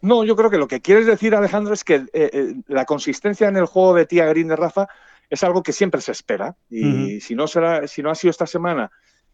No, 0.00 0.24
yo 0.24 0.34
creo 0.34 0.50
que 0.50 0.58
lo 0.58 0.68
que 0.68 0.80
quieres 0.80 1.06
decir, 1.06 1.34
Alejandro, 1.34 1.74
es 1.74 1.84
que 1.84 2.06
la 2.66 2.84
consistencia 2.84 3.48
en 3.48 3.56
el 3.56 3.66
juego 3.66 3.94
de 3.94 4.06
Tía 4.06 4.26
Green 4.26 4.48
de 4.48 4.56
Rafa 4.56 4.88
es 5.32 5.42
algo 5.42 5.62
que 5.62 5.72
siempre 5.72 6.00
se 6.02 6.12
espera. 6.12 6.54
Y 6.68 7.20
si, 7.20 7.34
no 7.34 7.46
será, 7.46 7.86
si 7.88 8.02
no 8.02 8.10
ha 8.10 8.14
sido 8.14 8.30
esta 8.30 8.46
semana 8.46 8.90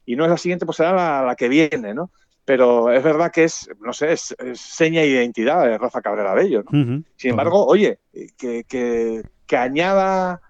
y 0.06 0.14
no 0.16 0.24
es 0.24 0.30
la 0.30 0.36
siguiente, 0.38 0.64
pues 0.64 0.76
será 0.76 0.92
la, 0.92 1.22
la 1.22 1.34
que 1.34 1.48
viene, 1.48 1.92
¿no? 1.92 2.10
Pero 2.44 2.90
es 2.90 3.02
verdad 3.02 3.30
que 3.32 3.44
es, 3.44 3.68
no 3.80 3.92
sé, 3.92 4.12
es, 4.12 4.34
es 4.38 4.60
seña 4.60 5.04
y 5.04 5.08
identidad 5.10 5.64
de 5.64 5.76
Rafa 5.76 6.00
Cabrera 6.00 6.34
Bello. 6.34 6.62
Sin 7.16 7.30
embargo, 7.32 7.66
oye, 7.66 7.98
que, 8.38 8.64
que- 8.64 9.22
que 9.46 9.56
añada 9.56 10.40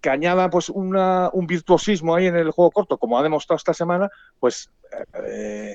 que 0.00 0.10
añada 0.10 0.48
pues 0.50 0.68
una- 0.68 1.28
un 1.32 1.46
virtuosismo 1.46 2.14
ahí 2.14 2.26
en 2.26 2.36
el 2.36 2.50
juego 2.52 2.70
corto, 2.70 2.98
como 2.98 3.18
ha 3.18 3.22
demostrado 3.22 3.56
esta 3.56 3.74
semana, 3.74 4.08
pues 4.38 4.70
eh, 5.24 5.74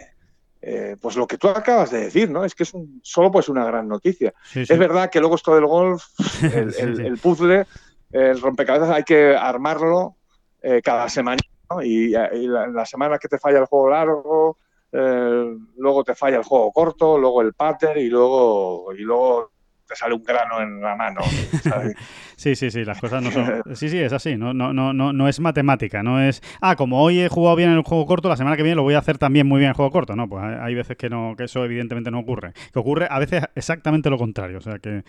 eh, 0.62 0.96
pues 1.02 1.16
lo 1.18 1.28
que 1.28 1.38
tú 1.38 1.50
acabas 1.50 1.92
de 1.92 2.06
decir, 2.06 2.30
¿no? 2.30 2.46
Es 2.46 2.56
que 2.56 2.64
es 2.64 2.74
un- 2.74 3.02
solo 3.04 3.32
pues 3.32 3.50
una 3.50 3.66
gran 3.66 3.88
noticia. 3.88 4.34
Sí, 4.46 4.66
sí. 4.66 4.74
Es 4.74 4.80
verdad 4.80 5.10
que 5.10 5.20
luego 5.20 5.36
esto 5.36 5.54
del 5.56 5.66
golf, 5.66 6.04
el 7.06 7.18
puzzle, 7.18 7.66
el 8.14 8.39
rompecabezas, 8.39 8.89
hay 8.91 9.03
que 9.03 9.36
armarlo 9.36 10.16
eh, 10.61 10.82
cada 10.82 11.09
semana. 11.09 11.41
Y, 11.82 12.16
y 12.16 12.47
la, 12.47 12.68
la 12.68 12.86
semana 12.86 13.18
que 13.18 13.28
te 13.28 13.39
falla 13.39 13.59
el 13.59 13.66
juego 13.66 13.89
largo, 13.89 14.57
eh, 14.91 15.57
luego 15.78 16.03
te 16.03 16.14
falla 16.14 16.38
el 16.38 16.43
juego 16.43 16.72
corto, 16.72 17.18
luego 17.18 17.41
el 17.41 17.53
pattern 17.53 17.99
y 17.99 18.09
luego, 18.09 18.93
y 18.93 18.99
luego 18.99 19.53
te 19.94 20.00
sale 20.00 20.16
un 20.16 20.24
grano 20.24 20.60
en 20.62 20.82
la 20.82 20.96
mano. 20.96 21.22
¿sabes? 21.64 21.94
Sí, 22.36 22.56
sí, 22.56 22.72
sí, 22.72 22.84
las 22.84 23.00
cosas 23.00 23.22
no 23.24 23.32
son. 23.32 23.62
Sí, 23.76 23.88
sí, 23.89 24.00
es 24.00 24.12
así. 24.12 24.36
No, 24.36 24.54
no, 24.54 24.74
no, 24.74 24.91
no, 24.91 25.14
no 25.14 25.28
es 25.30 25.39
matemática. 25.39 26.02
No 26.04 26.20
es. 26.20 26.41
Ah, 26.62 26.76
como 26.76 27.02
hoy 27.02 27.20
he 27.22 27.30
jugado 27.30 27.56
bien 27.56 27.70
en 27.70 27.78
el 27.78 27.84
juego 27.84 28.06
corto, 28.08 28.28
la 28.28 28.36
semana 28.36 28.58
que 28.58 28.64
viene 28.64 28.76
lo 28.76 28.82
voy 28.82 28.96
a 28.96 28.98
hacer 28.98 29.18
también 29.20 29.48
muy 29.48 29.60
bien 29.60 29.68
en 29.68 29.70
el 29.70 29.76
juego 29.76 29.91
corto. 29.91 30.16
No, 30.16 30.28
pues 30.28 30.44
hay 30.44 30.74
veces 30.74 30.98
que 30.98 31.10
no, 31.10 31.36
que 31.38 31.44
eso 31.46 31.64
evidentemente 31.64 32.10
no 32.12 32.20
ocurre. 32.20 32.52
Que 32.74 32.80
ocurre 32.80 33.08
a 33.10 33.20
veces 33.20 33.44
exactamente 33.56 34.10
lo 34.10 34.18
contrario. 34.18 34.58
O 34.58 34.62
sea 34.62 34.80
que. 34.80 35.04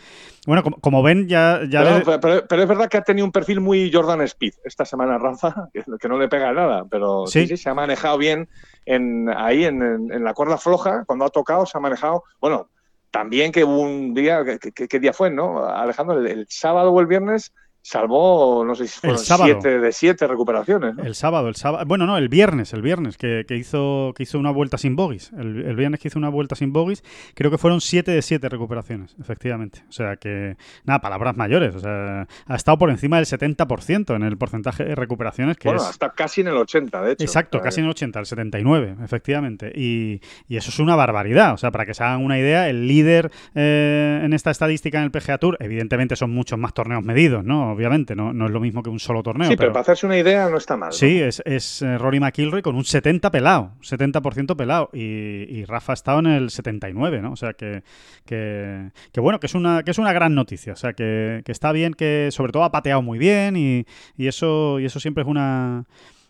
Bueno, 0.46 0.62
como, 0.62 0.76
como 0.76 1.02
ven, 1.02 1.26
ya. 1.26 1.62
ya 1.68 1.82
Pero, 1.82 1.98
le- 2.12 2.18
pero- 2.20 2.46
pero 2.46 2.62
es 2.62 2.68
verdad 2.68 2.88
que 2.88 2.98
ha 2.98 3.02
tenido 3.02 3.24
un 3.24 3.32
perfil 3.32 3.60
muy 3.60 3.90
Jordan 3.92 4.20
Speed 4.20 4.52
esta 4.62 4.84
semana 4.84 5.16
Rafa, 5.18 5.68
que, 5.72 5.82
que 5.98 6.08
no 6.08 6.18
le 6.18 6.28
pega 6.28 6.52
nada, 6.52 6.84
pero 6.88 7.26
sí, 7.26 7.40
Sí. 7.46 7.48
sí, 7.48 7.56
se 7.56 7.70
ha 7.70 7.74
manejado 7.74 8.18
bien 8.18 8.48
en, 8.84 9.28
ahí 9.34 9.64
en, 9.64 9.82
en- 9.82 10.12
en 10.12 10.22
la 10.24 10.34
cuerda 10.34 10.58
floja, 10.58 11.04
cuando 11.06 11.24
ha 11.24 11.30
tocado 11.30 11.64
se 11.66 11.78
ha 11.78 11.80
manejado, 11.80 12.22
bueno, 12.40 12.68
también 13.14 13.52
que 13.52 13.62
hubo 13.62 13.82
un 13.82 14.12
día, 14.12 14.42
¿qué, 14.58 14.98
día 14.98 15.12
fue, 15.12 15.30
no? 15.30 15.64
Alejandro, 15.64 16.18
el, 16.18 16.26
el 16.26 16.46
sábado 16.48 16.90
o 16.90 17.00
el 17.00 17.06
viernes 17.06 17.52
salvó, 17.84 18.64
no 18.64 18.74
sé 18.74 18.86
si 18.86 18.98
fueron 18.98 19.18
sábado. 19.18 19.44
siete 19.60 19.78
de 19.78 19.92
siete 19.92 20.26
recuperaciones, 20.26 20.94
¿no? 20.96 21.04
El 21.04 21.14
sábado, 21.14 21.48
el 21.48 21.54
sábado. 21.54 21.84
Bueno, 21.86 22.06
no, 22.06 22.16
el 22.16 22.30
viernes, 22.30 22.72
el 22.72 22.80
viernes, 22.80 23.18
que, 23.18 23.44
que 23.46 23.56
hizo, 23.56 24.14
que 24.16 24.22
hizo 24.22 24.38
una 24.38 24.50
vuelta 24.50 24.78
sin 24.78 24.96
bogies. 24.96 25.30
El, 25.38 25.66
el 25.66 25.76
viernes 25.76 26.00
que 26.00 26.08
hizo 26.08 26.18
una 26.18 26.30
vuelta 26.30 26.56
sin 26.56 26.72
bogies, 26.72 27.04
creo 27.34 27.50
que 27.50 27.58
fueron 27.58 27.82
7 27.82 28.10
de 28.10 28.22
7 28.22 28.48
recuperaciones, 28.48 29.14
efectivamente. 29.20 29.82
O 29.86 29.92
sea 29.92 30.16
que, 30.16 30.56
nada, 30.84 31.00
palabras 31.02 31.36
mayores. 31.36 31.74
O 31.74 31.78
sea, 31.78 32.26
ha 32.46 32.54
estado 32.56 32.78
por 32.78 32.88
encima 32.88 33.16
del 33.18 33.26
70% 33.26 34.16
en 34.16 34.22
el 34.22 34.38
porcentaje 34.38 34.82
de 34.84 34.94
recuperaciones, 34.94 35.58
que 35.58 35.68
Bueno, 35.68 35.82
es. 35.82 35.88
hasta 35.88 36.10
casi 36.14 36.40
en 36.40 36.48
el 36.48 36.56
80, 36.56 37.02
de 37.02 37.12
hecho. 37.12 37.24
Exacto, 37.24 37.60
casi 37.60 37.80
en 37.80 37.84
el 37.84 37.90
80, 37.90 38.18
el 38.18 38.26
79, 38.26 38.96
efectivamente. 39.04 39.70
Y, 39.74 40.22
y 40.48 40.56
eso 40.56 40.70
es 40.70 40.78
una 40.78 40.96
barbaridad. 40.96 41.52
O 41.52 41.58
sea, 41.58 41.70
para 41.70 41.84
que 41.84 41.92
se 41.92 42.02
hagan 42.02 42.24
una 42.24 42.38
idea, 42.38 42.70
el 42.70 42.88
líder 42.88 43.30
eh, 43.54 44.22
en 44.24 44.32
esta 44.32 44.50
estadística 44.50 44.96
en 44.96 45.04
el 45.04 45.10
PGA 45.10 45.36
Tour, 45.36 45.58
evidentemente 45.60 46.16
son 46.16 46.30
muchos 46.30 46.58
más 46.58 46.72
torneos 46.72 47.04
medidos, 47.04 47.44
¿no? 47.44 47.73
Obviamente, 47.74 48.16
no, 48.16 48.32
no 48.32 48.46
es 48.46 48.52
lo 48.52 48.60
mismo 48.60 48.82
que 48.82 48.90
un 48.90 48.98
solo 48.98 49.22
torneo. 49.22 49.48
Sí, 49.48 49.56
pero 49.56 49.72
para 49.72 49.82
hacerse 49.82 50.06
una 50.06 50.18
idea 50.18 50.48
no 50.48 50.56
está 50.56 50.76
mal. 50.76 50.88
¿no? 50.88 50.92
Sí, 50.92 51.20
es, 51.20 51.42
es 51.44 51.82
eh, 51.82 51.98
Rory 51.98 52.20
McIlroy 52.20 52.62
con 52.62 52.76
un 52.76 52.84
70 52.84 53.30
pelado, 53.30 53.72
70% 53.82 54.56
pelado. 54.56 54.90
Y, 54.92 55.00
y 55.02 55.64
Rafa 55.64 55.92
ha 55.92 55.94
estado 55.94 56.20
en 56.20 56.26
el 56.26 56.50
79, 56.50 57.20
¿no? 57.20 57.32
O 57.32 57.36
sea 57.36 57.52
que, 57.52 57.82
que, 58.24 58.90
que 59.12 59.20
bueno, 59.20 59.40
que 59.40 59.46
es 59.46 59.54
una, 59.54 59.82
que 59.82 59.90
es 59.90 59.98
una 59.98 60.12
gran 60.12 60.34
noticia. 60.34 60.72
O 60.72 60.76
sea 60.76 60.92
que, 60.92 61.42
que 61.44 61.52
está 61.52 61.72
bien 61.72 61.94
que 61.94 62.28
sobre 62.30 62.52
todo 62.52 62.64
ha 62.64 62.72
pateado 62.72 63.02
muy 63.02 63.18
bien 63.18 63.56
y, 63.56 63.84
y 64.16 64.26
eso, 64.26 64.80
y 64.80 64.86
eso 64.86 65.00
siempre 65.00 65.22
es 65.22 65.28
una 65.28 65.84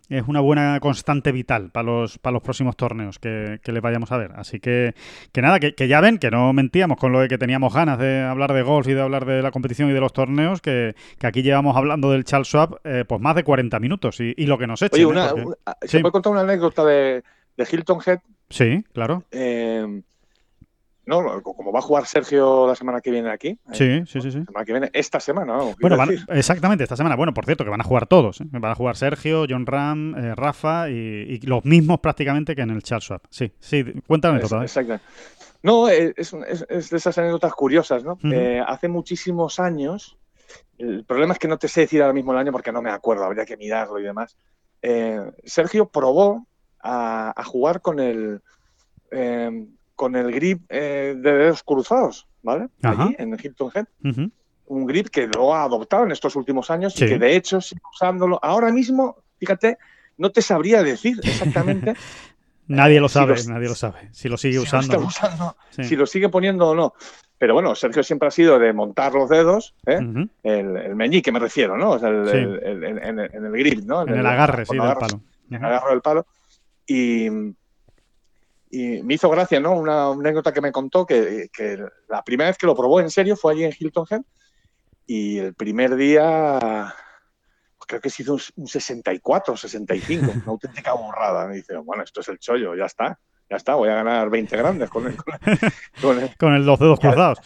es 0.08 0.24
una 0.28 0.40
buena 0.40 0.78
constante 0.80 1.32
vital 1.32 1.70
para 1.70 1.84
los, 1.84 2.18
para 2.18 2.34
los 2.34 2.42
próximos 2.42 2.76
torneos 2.76 3.18
que, 3.18 3.58
que 3.62 3.72
le 3.72 3.80
vayamos 3.80 4.12
a 4.12 4.18
ver. 4.18 4.32
Así 4.36 4.60
que, 4.60 4.94
que 5.32 5.42
nada, 5.42 5.58
que, 5.60 5.74
que 5.74 5.88
ya 5.88 6.00
ven 6.00 6.18
que 6.18 6.30
no 6.30 6.52
mentíamos 6.52 6.98
con 6.98 7.12
lo 7.12 7.20
de 7.20 7.28
que 7.28 7.38
teníamos 7.38 7.72
ganas 7.74 7.98
de 7.98 8.22
hablar 8.22 8.52
de 8.52 8.62
golf 8.62 8.86
y 8.88 8.92
de 8.94 9.00
hablar 9.02 9.24
de 9.24 9.42
la 9.42 9.50
competición 9.50 9.90
y 9.90 9.92
de 9.92 10.00
los 10.00 10.12
torneos, 10.12 10.60
que, 10.60 10.94
que 11.18 11.26
aquí 11.26 11.42
llevamos 11.42 11.76
hablando 11.76 12.10
del 12.10 12.24
Charles 12.24 12.48
Schwab 12.48 12.80
eh, 12.84 13.04
pues 13.08 13.20
más 13.20 13.34
de 13.36 13.44
40 13.44 13.80
minutos 13.80 14.20
y, 14.20 14.34
y 14.36 14.46
lo 14.46 14.58
que 14.58 14.66
nos 14.66 14.82
echen. 14.82 14.94
Oye, 14.94 15.02
¿eh? 15.04 15.06
una, 15.06 15.28
Porque- 15.30 15.42
una- 15.46 15.56
¿se 15.82 15.88
sí. 15.88 15.98
puede 16.00 16.12
contar 16.12 16.32
una 16.32 16.42
anécdota 16.42 16.84
de, 16.84 17.22
de 17.56 17.68
Hilton 17.70 17.98
Head? 18.06 18.18
Sí, 18.50 18.84
claro. 18.92 19.24
Eh, 19.30 20.02
no, 21.06 21.42
como 21.42 21.70
va 21.72 21.78
a 21.80 21.82
jugar 21.82 22.06
Sergio 22.06 22.66
la 22.66 22.74
semana 22.74 23.00
que 23.00 23.10
viene 23.10 23.30
aquí. 23.30 23.48
eh, 23.48 23.58
Sí, 23.72 24.02
sí, 24.06 24.20
sí, 24.22 24.30
sí. 24.30 24.38
La 24.38 24.44
semana 24.46 24.64
que 24.64 24.72
viene, 24.72 24.90
esta 24.92 25.20
semana, 25.20 25.52
vamos, 25.52 25.76
Bueno, 25.80 25.96
van- 25.96 26.10
exactamente, 26.28 26.84
esta 26.84 26.96
semana. 26.96 27.14
Bueno, 27.16 27.34
por 27.34 27.44
cierto, 27.44 27.62
que 27.64 27.70
van 27.70 27.80
a 27.80 27.84
jugar 27.84 28.06
todos. 28.06 28.40
¿eh? 28.40 28.44
Van 28.50 28.64
a 28.72 28.74
jugar 28.74 28.96
Sergio, 28.96 29.44
John 29.48 29.66
Ram, 29.66 30.14
eh, 30.16 30.34
Rafa 30.34 30.88
y, 30.90 30.94
y 30.94 31.40
los 31.46 31.64
mismos 31.64 32.00
prácticamente 32.00 32.54
que 32.56 32.62
en 32.62 32.70
el 32.70 32.82
Charles 32.82 33.04
Schwab. 33.04 33.20
Sí, 33.30 33.52
sí, 33.60 33.84
cuéntame 34.06 34.40
todo. 34.40 34.60
¿eh? 34.62 34.64
exacto. 34.64 34.98
No, 35.62 35.88
eh, 35.88 36.12
es, 36.16 36.32
un- 36.32 36.44
es- 36.44 36.66
es 36.68 36.90
de 36.90 36.96
esas 36.96 37.16
anécdotas 37.18 37.52
curiosas, 37.54 38.04
¿no? 38.04 38.18
Eh, 38.30 38.62
hace 38.66 38.88
muchísimos 38.88 39.58
años, 39.60 40.16
el 40.78 41.04
problema 41.04 41.32
es 41.34 41.38
que 41.38 41.48
no 41.48 41.58
te 41.58 41.68
sé 41.68 41.82
decir 41.82 42.02
ahora 42.02 42.12
mismo 42.14 42.32
el 42.32 42.38
año 42.38 42.52
porque 42.52 42.70
no 42.72 42.82
me 42.82 42.90
acuerdo, 42.90 43.24
habría 43.24 43.46
que 43.46 43.56
mirarlo 43.56 43.98
y 43.98 44.02
demás. 44.02 44.36
Eh, 44.82 45.20
Sergio 45.44 45.88
probó 45.88 46.46
a, 46.82 47.32
a 47.34 47.44
jugar 47.44 47.80
con 47.80 47.98
el 48.00 48.42
eh, 49.10 49.66
con 49.94 50.16
el 50.16 50.32
grip 50.32 50.62
eh, 50.68 51.14
de 51.16 51.32
dedos 51.32 51.62
cruzados, 51.62 52.26
¿vale? 52.42 52.68
Ajá. 52.82 53.04
Allí, 53.04 53.16
en 53.18 53.36
Hilton 53.42 53.70
Head. 53.74 53.86
Un 54.66 54.86
grip 54.86 55.08
que 55.08 55.26
lo 55.26 55.54
ha 55.54 55.64
adoptado 55.64 56.04
en 56.04 56.12
estos 56.12 56.36
últimos 56.36 56.70
años 56.70 56.94
Sí. 56.94 57.04
y 57.04 57.08
que 57.08 57.18
de 57.18 57.36
hecho 57.36 57.60
sigue 57.60 57.82
usándolo. 57.92 58.38
Ahora 58.42 58.72
mismo, 58.72 59.16
fíjate, 59.38 59.76
no 60.16 60.30
te 60.30 60.40
sabría 60.42 60.82
decir 60.82 61.18
exactamente 61.22 61.94
Nadie 62.66 62.98
lo 62.98 63.08
si 63.08 63.14
sabe, 63.14 63.34
nadie 63.46 63.68
lo 63.68 63.74
sabe. 63.74 64.08
Si 64.12 64.26
lo 64.30 64.38
sigue 64.38 64.54
si 64.54 64.60
usando. 64.60 65.06
si 65.70 65.96
lo 65.96 66.06
sigue 66.06 66.30
poniendo 66.30 66.68
o 66.70 66.74
no. 66.74 66.94
Pero 67.36 67.52
bueno, 67.52 67.74
Sergio 67.74 68.02
siempre 68.02 68.28
ha 68.28 68.30
sido 68.30 68.58
de 68.58 68.72
montar 68.72 69.12
los 69.12 69.28
dedos, 69.28 69.74
¿eh? 69.84 69.98
El, 70.42 70.76
el 70.78 70.96
meñique 70.96 71.30
me 71.30 71.40
refiero, 71.40 71.76
¿no? 71.76 71.90
O 71.90 71.98
sea, 71.98 72.08
el, 72.08 72.26
Sí. 72.30 72.36
el- 72.38 72.84
en, 72.84 73.18
el 73.18 73.52
grip, 73.52 73.84
¿no? 73.84 74.00
En 74.08 74.14
el 74.14 74.24
agarre, 74.24 74.64
sí, 74.64 74.72
del 74.72 74.80
agarras- 74.80 75.10
palo. 75.12 75.20
en 75.50 75.56
el 75.56 75.64
agarre 75.64 75.90
del 75.90 76.00
palo. 76.00 76.26
Y, 76.86 77.28
y 78.74 79.02
me 79.02 79.14
hizo 79.14 79.30
gracia, 79.30 79.60
¿no? 79.60 79.72
Una, 79.72 80.10
una 80.10 80.20
anécdota 80.28 80.52
que 80.52 80.60
me 80.60 80.72
contó 80.72 81.06
que, 81.06 81.48
que 81.52 81.78
la 82.08 82.22
primera 82.24 82.50
vez 82.50 82.58
que 82.58 82.66
lo 82.66 82.74
probó 82.74 83.00
en 83.00 83.10
serio 83.10 83.36
fue 83.36 83.52
allí 83.52 83.64
en 83.64 83.72
Hilton 83.78 84.06
Head 84.10 84.22
y 85.06 85.38
el 85.38 85.54
primer 85.54 85.94
día 85.96 86.58
pues 87.76 87.86
creo 87.86 88.00
que 88.00 88.10
se 88.10 88.22
hizo 88.22 88.34
un, 88.34 88.40
un 88.56 88.66
64, 88.66 89.56
65, 89.56 90.30
una 90.32 90.44
auténtica 90.46 90.92
burrada. 90.94 91.46
Me 91.46 91.56
dice, 91.56 91.76
bueno, 91.76 92.02
esto 92.02 92.20
es 92.20 92.28
el 92.28 92.38
chollo, 92.38 92.74
ya 92.74 92.86
está, 92.86 93.18
ya 93.50 93.56
está, 93.56 93.74
voy 93.74 93.90
a 93.90 93.94
ganar 93.96 94.30
20 94.30 94.56
grandes 94.56 94.88
con 94.90 95.06
el- 95.06 95.16
con 95.16 95.34
el- 95.34 95.58
con 96.00 96.18
el, 96.20 96.36
Con 96.36 96.54
el, 96.54 96.64
los 96.66 96.78
dedos 96.78 96.98
cruzados. 97.00 97.38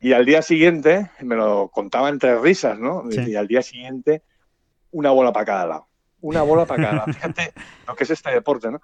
y 0.00 0.12
al 0.12 0.24
día 0.24 0.40
siguiente, 0.42 1.10
me 1.20 1.34
lo 1.36 1.68
contaba 1.68 2.08
entre 2.08 2.38
risas, 2.38 2.78
¿no? 2.78 3.04
Sí. 3.10 3.20
Y 3.32 3.34
al 3.36 3.48
día 3.48 3.62
siguiente, 3.62 4.22
una 4.92 5.10
bola 5.10 5.32
para 5.32 5.44
cada 5.46 5.66
lado. 5.66 5.86
Una 6.22 6.42
bola 6.42 6.66
para 6.66 6.82
cada 6.82 6.96
lado. 6.96 7.12
Fíjate 7.12 7.52
lo 7.86 7.96
que 7.96 8.04
es 8.04 8.10
este 8.10 8.30
deporte, 8.30 8.70
¿no? 8.70 8.80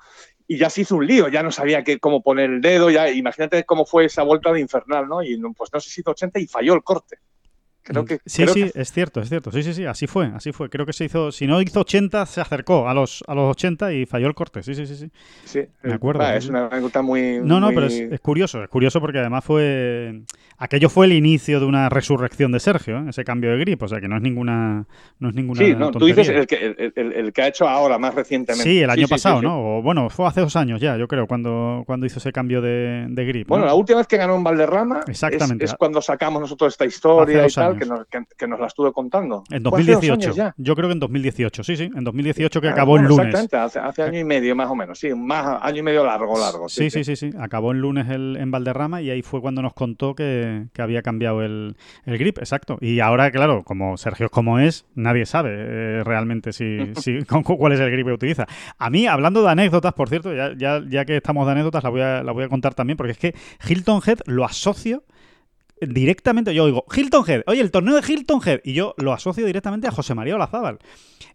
Y 0.49 0.59
ya 0.59 0.71
se 0.71 0.83
hizo 0.83 0.97
un 0.97 1.07
lío, 1.07 1.29
ya 1.29 1.43
no 1.43 1.51
sabía 1.51 1.83
qué, 1.83 1.99
cómo 1.99 2.23
poner 2.23 2.51
el 2.51 2.61
dedo, 2.61 2.91
ya 2.91 3.11
imagínate 3.11 3.65
cómo 3.65 3.85
fue 3.85 4.05
esa 4.05 4.23
vuelta 4.23 4.53
de 4.53 4.61
infernal, 4.61 5.09
¿no? 5.09 5.23
Y 5.23 5.37
pues 5.57 5.73
no 5.73 5.81
sé 5.81 5.91
si 5.91 6.01
hizo 6.01 6.13
80 6.13 6.39
y 6.39 6.47
falló 6.47 6.75
el 6.75 6.83
corte. 6.83 7.19
Creo 7.87 8.05
que, 8.05 8.19
sí, 8.27 8.43
creo 8.43 8.55
sí, 8.55 8.71
que- 8.73 8.81
es 8.81 8.93
cierto, 8.93 9.21
es 9.21 9.29
cierto. 9.29 9.53
Sí, 9.53 9.63
sí, 9.63 9.73
sí, 9.73 9.85
así 9.87 10.07
fue, 10.07 10.27
así 10.35 10.53
fue. 10.53 10.69
Creo 10.69 10.85
que 10.87 10.93
se 10.93 11.05
hizo, 11.05 11.31
si 11.31 11.47
no 11.47 11.63
hizo 11.63 11.81
80, 11.81 12.27
se 12.27 12.41
acercó 12.41 12.89
a 12.89 12.95
los, 12.95 13.23
a 13.27 13.35
los 13.35 13.51
80 13.53 13.93
y 13.93 14.07
falló 14.07 14.27
el 14.27 14.35
corte. 14.35 14.63
Sí, 14.63 14.75
sí, 14.75 14.87
sí, 14.87 14.97
sí. 14.97 15.11
sí, 15.45 15.61
me 15.83 15.93
eh, 15.93 15.95
acuerdo, 15.95 16.29
es 16.29 16.49
una 16.49 16.67
anécdota 16.67 17.01
muy. 17.03 17.39
No, 17.43 17.61
no, 17.61 17.67
muy- 17.67 17.75
pero 17.75 17.87
es, 17.87 17.95
es 17.95 18.21
curioso, 18.21 18.63
es 18.63 18.69
curioso 18.69 19.01
porque 19.01 19.19
además 19.21 19.45
fue. 19.45 20.23
Aquello 20.59 20.89
fue 20.89 21.05
el 21.07 21.13
inicio 21.13 21.61
de 21.61 21.67
una 21.67 21.89
resurrección 21.91 22.51
de 22.51 22.61
Sergio, 22.61 22.99
¿eh? 22.99 23.05
ese 23.11 23.25
cambio 23.25 23.51
de 23.51 23.59
grip, 23.59 23.83
o 23.83 23.89
sea 23.89 24.01
que 24.01 24.09
no 24.09 24.17
es 24.17 24.23
ninguna. 24.23 24.87
No 25.19 25.29
es 25.29 25.35
ninguna 25.35 25.61
Sí, 25.61 25.75
no, 25.75 25.91
tú 25.91 26.07
dices 26.07 26.27
tontería. 26.29 26.41
el 26.41 26.47
que, 26.47 26.57
el, 26.85 26.93
el- 26.97 27.13
el 27.27 27.33
que 27.33 27.43
ha 27.43 27.49
hecho 27.49 27.69
ahora, 27.69 27.99
más 27.99 28.15
recientemente. 28.15 28.69
Sí, 28.69 28.81
el 28.81 28.89
año 28.91 29.07
sí, 29.07 29.11
pasado. 29.11 29.43
¿no? 29.43 29.79
O, 29.79 29.83
bueno, 29.83 30.09
fue 30.11 30.27
hace 30.27 30.41
dos 30.41 30.57
años 30.57 30.81
ya, 30.81 30.97
yo 30.97 31.07
creo, 31.09 31.27
cuando, 31.27 31.83
cuando 31.87 32.07
hizo 32.07 32.19
ese 32.19 32.33
cambio 32.33 32.61
de, 32.63 33.07
de 33.09 33.25
grip. 33.27 33.49
Bueno, 33.49 33.65
¿no? 33.65 33.71
la 33.71 33.75
última 33.75 33.99
vez 33.99 34.07
que 34.07 34.17
ganó 34.17 34.35
en 34.35 34.45
Valderrama 34.45 35.01
es- 35.03 35.11
Exactamente. 35.11 35.67
Es, 35.67 35.75
cuando 35.75 36.01
sacamos 36.01 36.41
nosotros 36.41 36.73
esta 36.73 36.87
historia 36.87 37.47
y 37.47 37.53
tal, 37.53 37.76
años. 37.77 38.07
que 38.09 38.17
nos, 38.19 38.27
que, 38.29 38.35
que 38.37 38.47
nos 38.49 38.61
la 38.61 38.67
estuve 38.67 38.93
contando. 38.93 39.45
En 39.51 39.63
Fue 39.65 39.81
hace 39.81 39.93
dos 39.93 40.01
2018. 40.07 40.13
años 40.13 40.37
ya. 40.37 40.55
Yo 40.57 40.75
creo 40.77 40.89
que 40.89 40.93
en 40.95 41.01
2018, 41.01 41.65
sí, 41.65 41.77
sí, 41.77 41.91
en 41.95 42.05
2018 42.05 42.61
que 42.61 42.69
Ah, 42.69 42.73
acabó 42.73 42.93
bueno, 42.93 43.05
el 43.09 43.09
lunes. 43.17 43.27
Exactamente, 43.29 43.57
hace, 43.57 43.79
hace 43.79 44.03
año 44.03 44.19
y 44.21 44.25
medio 44.25 44.55
más 44.57 44.69
o 44.71 44.75
menos, 44.75 44.99
sí, 44.99 45.15
más 45.15 45.59
año 45.63 45.79
y 45.79 45.83
medio 45.83 46.05
largo, 46.05 46.39
largo. 46.39 46.69
Sí, 46.69 46.91
sí, 46.91 47.05
sí, 47.05 47.17
sí. 47.17 47.31
Acabó 47.39 47.73
el 47.73 47.79
lunes 47.81 48.09
el- 48.09 48.37
en 48.39 48.51
Valderrama 48.51 49.03
y 49.03 49.11
ahí 49.11 49.23
fue 49.23 49.41
cuando 49.41 49.63
nos 49.63 49.75
contó 49.75 50.15
que, 50.15 50.67
que 50.73 50.83
había 50.83 51.03
cambiado 51.03 51.43
el, 51.43 51.77
el 52.05 52.19
grip, 52.19 52.39
exacto. 52.39 52.79
Y 52.81 53.01
ahora, 53.01 53.31
claro, 53.31 53.63
como 53.65 53.97
Sergio 53.97 54.27
es 54.27 54.33
como 54.33 54.59
es, 54.59 54.87
nadie 54.95 55.27
sabe 55.27 55.51
eh, 55.57 56.03
realmente 56.05 56.53
si, 56.53 56.79
si- 56.97 57.25
con 57.25 57.43
cuál 57.43 57.73
es 57.73 57.81
el 57.81 57.91
grip 57.91 58.07
que 58.07 58.13
utiliza. 58.13 58.47
A 58.79 58.91
mí, 58.91 59.07
hablando 59.07 59.43
de 59.43 59.51
anécdotas, 59.51 59.93
por 59.95 60.09
cierto, 60.09 60.35
ya, 60.35 60.53
ya, 60.57 60.83
ya 60.89 61.05
que 61.05 61.17
estamos 61.17 61.47
de 61.47 61.53
anécdotas, 61.53 61.83
la 61.85 61.91
voy, 61.91 62.01
a, 62.01 62.23
la 62.23 62.33
voy 62.33 62.45
a 62.45 62.49
contar 62.49 62.75
también, 62.75 62.97
porque 62.97 63.13
es 63.13 63.19
que 63.19 63.35
Hilton 63.69 64.01
Head 64.07 64.19
lo 64.27 64.45
asocio 64.45 65.05
directamente, 65.81 66.55
yo 66.55 66.67
digo, 66.67 66.85
Hilton 66.95 67.25
Head, 67.29 67.43
oye, 67.47 67.61
el 67.61 67.71
torneo 67.71 67.95
de 67.95 68.03
Hilton 68.13 68.41
Head, 68.45 68.61
y 68.65 68.73
yo 68.75 68.95
lo 68.99 69.13
asocio 69.13 69.45
directamente 69.47 69.87
a 69.89 69.91
José 69.91 70.15
María 70.15 70.35
Olazábal. 70.37 70.79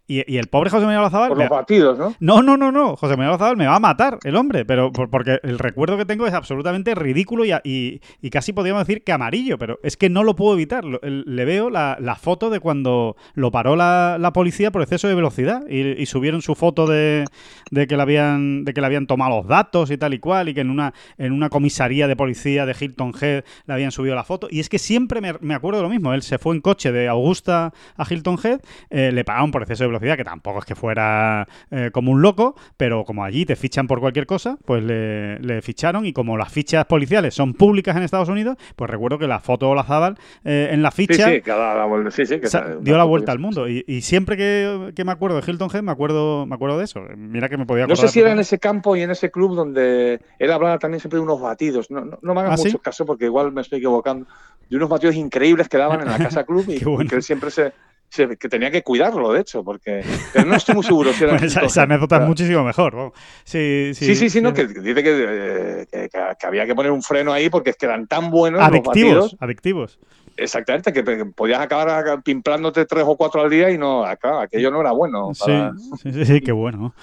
Y, 0.08 0.30
y 0.30 0.38
el 0.38 0.48
pobre 0.48 0.68
José 0.68 0.84
María 0.84 0.98
Olazábal... 1.00 1.28
Por 1.28 1.38
los 1.38 1.48
batidos, 1.48 1.96
¿no? 1.96 2.14
no, 2.18 2.42
no, 2.42 2.56
no, 2.56 2.72
no. 2.72 2.96
José 2.96 3.12
Manuel 3.16 3.30
Olazábal 3.30 3.56
me 3.56 3.66
va 3.66 3.76
a 3.76 3.80
matar 3.80 4.18
el 4.24 4.34
hombre, 4.36 4.64
pero 4.64 4.90
por- 4.92 5.08
porque 5.10 5.38
el 5.44 5.60
recuerdo 5.60 5.96
que 5.96 6.04
tengo 6.04 6.26
es 6.26 6.34
absolutamente 6.34 6.94
ridículo 6.96 7.44
y, 7.44 7.52
a- 7.52 7.60
y- 7.64 8.00
y 8.20 8.30
casi 8.30 8.52
podríamos 8.52 8.84
decir 8.86 9.04
que 9.04 9.12
amarillo, 9.12 9.58
pero 9.58 9.78
es 9.84 9.96
que 9.96 10.10
no 10.10 10.24
lo 10.24 10.34
puedo 10.34 10.54
evitar. 10.54 10.84
Le 10.84 11.44
veo 11.44 11.70
la, 11.70 11.96
la 12.00 12.16
foto 12.16 12.50
de 12.50 12.58
cuando 12.58 13.16
lo 13.34 13.52
paró 13.52 13.76
la, 13.76 14.16
la 14.18 14.32
policía 14.32 14.72
por 14.72 14.82
exceso 14.82 15.06
de 15.06 15.14
velocidad 15.14 15.62
y, 15.68 15.80
y 16.02 16.06
subieron 16.06 16.42
su 16.42 16.56
foto 16.56 16.86
de, 16.88 17.24
de 17.70 17.86
que 17.86 17.96
le 17.96 18.02
habían 18.02 18.64
de 18.64 18.74
que 18.74 18.80
le 18.80 18.86
habían 18.88 19.06
tomado 19.06 19.36
los 19.38 19.46
datos 19.46 19.90
y 19.92 19.96
tal 19.98 20.14
y 20.14 20.18
cual 20.18 20.48
y 20.48 20.54
que 20.54 20.60
en 20.62 20.70
una 20.70 20.92
en 21.16 21.32
una 21.32 21.48
comisaría 21.48 22.08
de 22.08 22.16
policía 22.16 22.66
de 22.66 22.74
Hilton 22.78 23.12
Head 23.18 23.44
le 23.66 23.72
habían 23.74 23.92
subido 23.92 24.16
la 24.16 24.24
foto 24.24 24.31
y 24.50 24.60
es 24.60 24.68
que 24.68 24.78
siempre 24.78 25.20
me, 25.20 25.34
me 25.40 25.54
acuerdo 25.54 25.78
de 25.78 25.84
lo 25.84 25.88
mismo. 25.88 26.12
Él 26.14 26.22
se 26.22 26.38
fue 26.38 26.54
en 26.54 26.60
coche 26.60 26.92
de 26.92 27.08
Augusta 27.08 27.72
a 27.96 28.06
Hilton 28.08 28.38
Head, 28.42 28.60
eh, 28.90 29.10
le 29.12 29.24
pagaron 29.24 29.50
por 29.50 29.62
exceso 29.62 29.84
de 29.84 29.88
velocidad, 29.88 30.16
que 30.16 30.24
tampoco 30.24 30.58
es 30.60 30.64
que 30.64 30.74
fuera 30.74 31.46
eh, 31.70 31.90
como 31.92 32.12
un 32.12 32.22
loco, 32.22 32.54
pero 32.76 33.04
como 33.04 33.24
allí 33.24 33.44
te 33.46 33.56
fichan 33.56 33.86
por 33.86 34.00
cualquier 34.00 34.26
cosa, 34.26 34.58
pues 34.64 34.82
le, 34.82 35.38
le 35.40 35.62
ficharon 35.62 36.06
y 36.06 36.12
como 36.12 36.36
las 36.36 36.52
fichas 36.52 36.84
policiales 36.86 37.34
son 37.34 37.54
públicas 37.54 37.96
en 37.96 38.02
Estados 38.02 38.28
Unidos, 38.28 38.56
pues 38.76 38.90
recuerdo 38.90 39.18
que 39.18 39.26
la 39.26 39.40
foto 39.40 39.66
de 39.66 39.72
Olazábal 39.72 40.18
eh, 40.44 40.68
en 40.72 40.82
la 40.82 40.90
ficha 40.90 41.14
sí, 41.14 41.42
la. 41.46 42.10
Sí, 42.10 42.40
que 42.40 42.50
dio 42.80 42.96
la 42.96 43.04
vuelta 43.04 43.32
al 43.32 43.38
mundo. 43.38 43.68
Y, 43.68 43.84
y 43.86 44.00
siempre 44.02 44.36
que, 44.36 44.92
que 44.94 45.04
me 45.04 45.12
acuerdo 45.12 45.40
de 45.40 45.50
Hilton 45.50 45.68
Head, 45.72 45.82
me 45.82 45.92
acuerdo, 45.92 46.46
me 46.46 46.54
acuerdo 46.54 46.78
de 46.78 46.84
eso. 46.84 47.00
Mira 47.16 47.48
que 47.48 47.56
me 47.56 47.66
podía 47.66 47.86
No 47.86 47.94
acordar. 47.94 48.08
sé 48.08 48.12
si 48.12 48.20
era 48.20 48.32
en 48.32 48.38
ese 48.38 48.58
campo 48.58 48.96
y 48.96 49.02
en 49.02 49.10
ese 49.10 49.30
club 49.30 49.54
donde 49.54 50.20
él 50.38 50.52
hablaba 50.52 50.78
también 50.78 51.00
siempre 51.00 51.18
de 51.18 51.24
unos 51.24 51.40
batidos. 51.40 51.90
No, 51.90 52.04
no, 52.04 52.18
no 52.20 52.34
me 52.34 52.40
hagas 52.40 52.54
¿Ah, 52.54 52.56
sí? 52.56 52.68
mucho 52.68 52.80
caso 52.80 53.06
porque 53.06 53.26
igual 53.26 53.52
me 53.52 53.60
estoy 53.60 53.78
equivocando. 53.78 54.21
De 54.68 54.76
unos 54.76 54.88
batidos 54.88 55.14
increíbles 55.16 55.68
que 55.68 55.76
daban 55.78 56.00
en 56.00 56.10
la 56.10 56.18
casa 56.18 56.44
club 56.44 56.64
y 57.04 57.08
que 57.08 57.14
él 57.16 57.22
siempre 57.22 57.50
se, 57.50 57.72
se- 58.08 58.36
que 58.36 58.48
tenía 58.48 58.70
que 58.70 58.82
cuidarlo, 58.82 59.32
de 59.32 59.40
hecho, 59.40 59.62
porque 59.62 60.02
pero 60.32 60.46
no 60.46 60.54
estoy 60.56 60.74
muy 60.74 60.84
seguro 60.84 61.12
si 61.12 61.24
era 61.24 61.32
Bueno, 61.34 61.46
esa, 61.46 61.82
anécdota 61.82 62.16
es 62.16 62.22
muchísimo 62.26 62.64
mejor. 62.64 63.12
Sí, 63.44 63.92
sí, 63.94 64.06
Sí, 64.06 64.14
sí, 64.16 64.30
sí, 64.30 64.40
no, 64.40 64.54
que 64.54 64.66
dice 64.66 65.02
que, 65.02 65.26
eh, 65.28 65.86
que- 65.90 66.08
que- 66.08 66.46
había 66.46 66.64
que 66.66 66.74
poner 66.74 66.90
un 66.92 67.02
freno 67.02 67.32
ahí 67.32 67.50
porque 67.50 67.70
es 67.70 67.76
que 67.76 67.86
eran 67.86 68.06
tan 68.06 68.30
buenos 68.30 68.60
los 68.60 68.68
Adictivos, 68.68 69.14
batidos. 69.14 69.36
adictivos. 69.40 69.98
Exactamente, 70.36 70.92
que 70.94 71.02
podías 71.36 71.60
acabar 71.60 72.22
pimplándote 72.22 72.86
tres 72.86 73.04
o 73.06 73.16
cuatro 73.16 73.42
al 73.42 73.50
día 73.50 73.70
y 73.70 73.76
no, 73.76 74.04
acá, 74.04 74.42
aquello 74.42 74.70
no 74.70 74.80
era 74.80 74.92
bueno. 74.92 75.32
Para, 75.38 75.72
sí, 76.02 76.12
sí, 76.12 76.24
sí, 76.24 76.40
qué 76.40 76.52
bueno. 76.52 76.94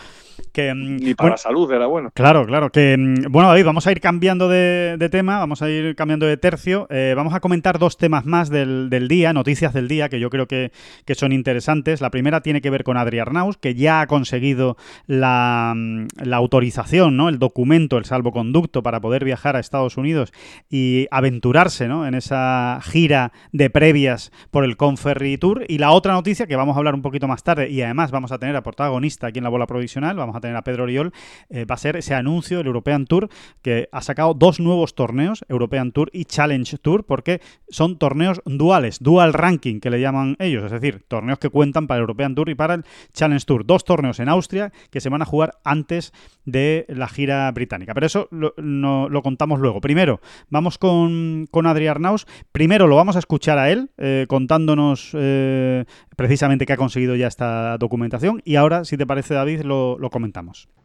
Que, 0.52 0.74
mm, 0.74 0.98
Ni 0.98 1.14
para 1.16 1.26
bueno, 1.26 1.34
la 1.34 1.38
salud 1.38 1.72
era 1.72 1.86
bueno. 1.88 2.12
Claro, 2.14 2.46
claro. 2.46 2.70
Que, 2.72 2.98
mm, 2.98 3.32
bueno, 3.32 3.50
David, 3.50 3.66
vamos 3.66 3.88
a 3.88 3.92
ir 3.92 4.02
cambiando 4.02 4.50
de, 4.50 4.96
de 4.98 5.10
tema, 5.10 5.40
vamos 5.40 5.62
a 5.62 5.70
ir 5.70 5.96
cambiando 5.96 6.26
de 6.26 6.38
tercio. 6.38 6.88
Eh, 6.90 7.14
vamos 7.16 7.34
a 7.34 7.40
comentar 7.40 7.80
dos 7.80 7.98
temas 7.98 8.26
más 8.26 8.50
del, 8.50 8.90
del 8.90 9.08
día, 9.08 9.34
noticias 9.34 9.74
del 9.74 9.88
día, 9.88 10.10
que 10.10 10.20
yo 10.20 10.30
creo 10.30 10.48
que, 10.48 10.72
que 11.06 11.16
son 11.16 11.32
interesantes. 11.32 12.02
La 12.02 12.10
primera 12.10 12.42
tiene 12.42 12.62
que 12.62 12.70
ver 12.70 12.84
con 12.84 12.98
Adri 12.98 13.20
Arnaus, 13.20 13.58
que 13.58 13.76
ya 13.76 14.02
ha 14.02 14.08
conseguido 14.08 14.78
la, 15.08 15.74
mm, 15.76 16.08
la 16.24 16.38
autorización, 16.38 17.18
¿no? 17.18 17.30
el 17.30 17.40
documento, 17.40 17.98
el 17.98 18.06
salvoconducto 18.06 18.84
para 18.84 19.00
poder 19.00 19.26
viajar 19.26 19.56
a 19.56 19.60
Estados 19.60 19.98
Unidos 19.98 20.32
y 20.70 21.08
aventurarse 21.12 21.88
¿no? 21.88 22.08
en 22.08 22.16
esa 22.16 22.80
gira 22.84 23.32
de 23.52 23.70
previas 23.70 24.32
por 24.52 24.64
el 24.64 24.78
Conferry 24.78 25.38
Tour. 25.38 25.66
Y 25.68 25.78
la 25.78 25.92
otra 25.92 26.14
noticia, 26.14 26.48
que 26.48 26.56
vamos 26.56 26.76
a 26.76 26.80
hablar 26.80 26.96
un 26.96 27.02
poquito 27.02 27.28
más 27.28 27.44
tarde, 27.44 27.70
y 27.70 27.82
además 27.82 28.12
vamos 28.12 28.32
a 28.32 28.38
tener 28.38 28.56
a 28.56 28.64
protagonista 28.64 29.28
aquí 29.28 29.40
en 29.40 29.44
la 29.44 29.50
bola 29.50 29.68
provisional, 29.68 30.16
vamos 30.16 30.29
a 30.36 30.42
tener 30.42 30.56
a 30.56 30.64
Pedro 30.64 30.84
Oriol, 30.84 31.12
eh, 31.50 31.66
va 31.66 31.76
a 31.76 31.78
ser 31.78 31.96
ese 31.96 32.16
anuncio 32.16 32.58
del 32.58 32.68
European 32.68 33.06
Tour, 33.06 33.30
que 33.62 33.90
ha 33.92 34.02
sacado 34.02 34.34
dos 34.34 34.60
nuevos 34.60 34.96
torneos, 34.96 35.44
European 35.50 35.92
Tour 35.92 36.10
y 36.14 36.26
Challenge 36.26 36.78
Tour, 36.78 37.06
porque 37.06 37.42
son 37.70 37.98
torneos 37.98 38.42
duales, 38.46 39.00
dual 39.02 39.34
ranking, 39.34 39.80
que 39.80 39.90
le 39.90 40.02
llaman 40.02 40.36
ellos, 40.40 40.64
es 40.66 40.72
decir, 40.72 41.04
torneos 41.08 41.40
que 41.40 41.50
cuentan 41.50 41.88
para 41.88 41.98
el 42.00 42.02
European 42.04 42.36
Tour 42.36 42.50
y 42.50 42.56
para 42.56 42.74
el 42.76 42.86
Challenge 43.14 43.46
Tour. 43.46 43.66
Dos 43.66 43.84
torneos 43.84 44.20
en 44.20 44.30
Austria 44.30 44.72
que 44.90 45.02
se 45.02 45.10
van 45.10 45.22
a 45.22 45.26
jugar 45.26 45.54
antes 45.64 46.14
de 46.46 46.86
la 46.90 47.08
gira 47.08 47.52
británica. 47.52 47.94
Pero 47.94 48.06
eso 48.08 48.28
lo, 48.32 48.54
no- 48.58 49.08
lo 49.10 49.22
contamos 49.22 49.60
luego. 49.60 49.82
Primero, 49.82 50.20
vamos 50.50 50.78
con, 50.78 51.48
con 51.52 51.68
Adri 51.68 51.88
Arnaus. 51.88 52.26
Primero 52.52 52.88
lo 52.88 52.96
vamos 52.96 53.16
a 53.16 53.20
escuchar 53.20 53.58
a 53.58 53.70
él 53.72 53.92
eh, 53.98 54.26
contándonos 54.28 55.12
eh, 55.14 55.86
precisamente 56.16 56.66
que 56.66 56.74
ha 56.74 56.78
conseguido 56.78 57.16
ya 57.16 57.28
esta 57.28 57.78
documentación. 57.78 58.42
Y 58.46 58.56
ahora, 58.56 58.84
si 58.86 58.98
te 58.98 59.06
parece, 59.06 59.34
David, 59.34 59.62
lo, 59.62 59.98
lo 60.00 60.10
comentamos. 60.10 60.19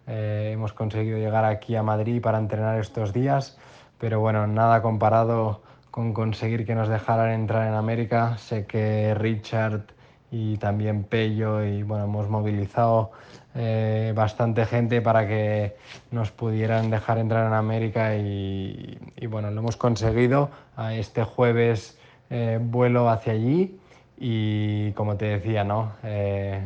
Eh, 0.07 0.51
hemos 0.53 0.73
conseguido 0.73 1.19
llegar 1.19 1.45
aquí 1.45 1.77
a 1.77 1.83
Madrid 1.83 2.21
para 2.21 2.39
entrenar 2.39 2.79
estos 2.79 3.13
días, 3.13 3.59
pero 3.99 4.21
bueno, 4.21 4.47
nada 4.47 4.83
comparado 4.83 5.63
con 5.91 6.13
conseguir 6.13 6.67
que 6.67 6.75
nos 6.75 6.89
dejaran 6.89 7.31
entrar 7.31 7.69
en 7.69 7.75
América. 7.75 8.37
Sé 8.37 8.67
que 8.67 9.15
Richard 9.15 9.85
y 10.31 10.57
también 10.57 11.05
Pello 11.05 11.65
y 11.65 11.85
bueno, 11.85 12.05
hemos 12.05 12.29
movilizado 12.29 13.13
eh, 13.55 14.13
bastante 14.17 14.67
gente 14.67 15.01
para 15.01 15.29
que 15.29 15.77
nos 16.11 16.33
pudieran 16.33 16.91
dejar 16.91 17.19
entrar 17.19 17.47
en 17.47 17.53
América 17.53 18.17
y, 18.17 18.99
y, 19.17 19.27
bueno, 19.27 19.53
lo 19.53 19.61
hemos 19.61 19.77
conseguido. 19.77 20.51
A 20.77 20.95
este 20.95 21.23
jueves 21.23 21.97
eh, 22.31 22.59
vuelo 22.61 23.09
hacia 23.09 23.33
allí 23.35 23.79
y 24.19 24.91
como 24.93 25.17
te 25.17 25.27
decía, 25.27 25.63
¿no? 25.63 25.93
Eh, 26.03 26.61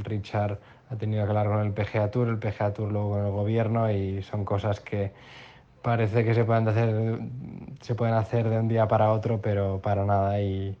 Richard 0.00 0.58
ha 0.90 0.96
tenido 0.96 1.24
que 1.24 1.30
hablar 1.30 1.48
con 1.48 1.60
el 1.60 1.72
PGA 1.72 2.10
Tour, 2.10 2.28
el 2.28 2.38
PGA 2.38 2.72
Tour 2.72 2.92
luego 2.92 3.10
con 3.10 3.26
el 3.26 3.32
gobierno 3.32 3.90
y 3.90 4.22
son 4.22 4.44
cosas 4.44 4.80
que 4.80 5.12
parece 5.82 6.24
que 6.24 6.34
se 6.34 6.44
pueden 6.44 6.66
hacer, 6.68 7.18
se 7.80 7.94
pueden 7.94 8.14
hacer 8.14 8.48
de 8.48 8.58
un 8.58 8.68
día 8.68 8.88
para 8.88 9.12
otro, 9.12 9.40
pero 9.40 9.80
para 9.82 10.04
nada. 10.04 10.40
Y, 10.40 10.76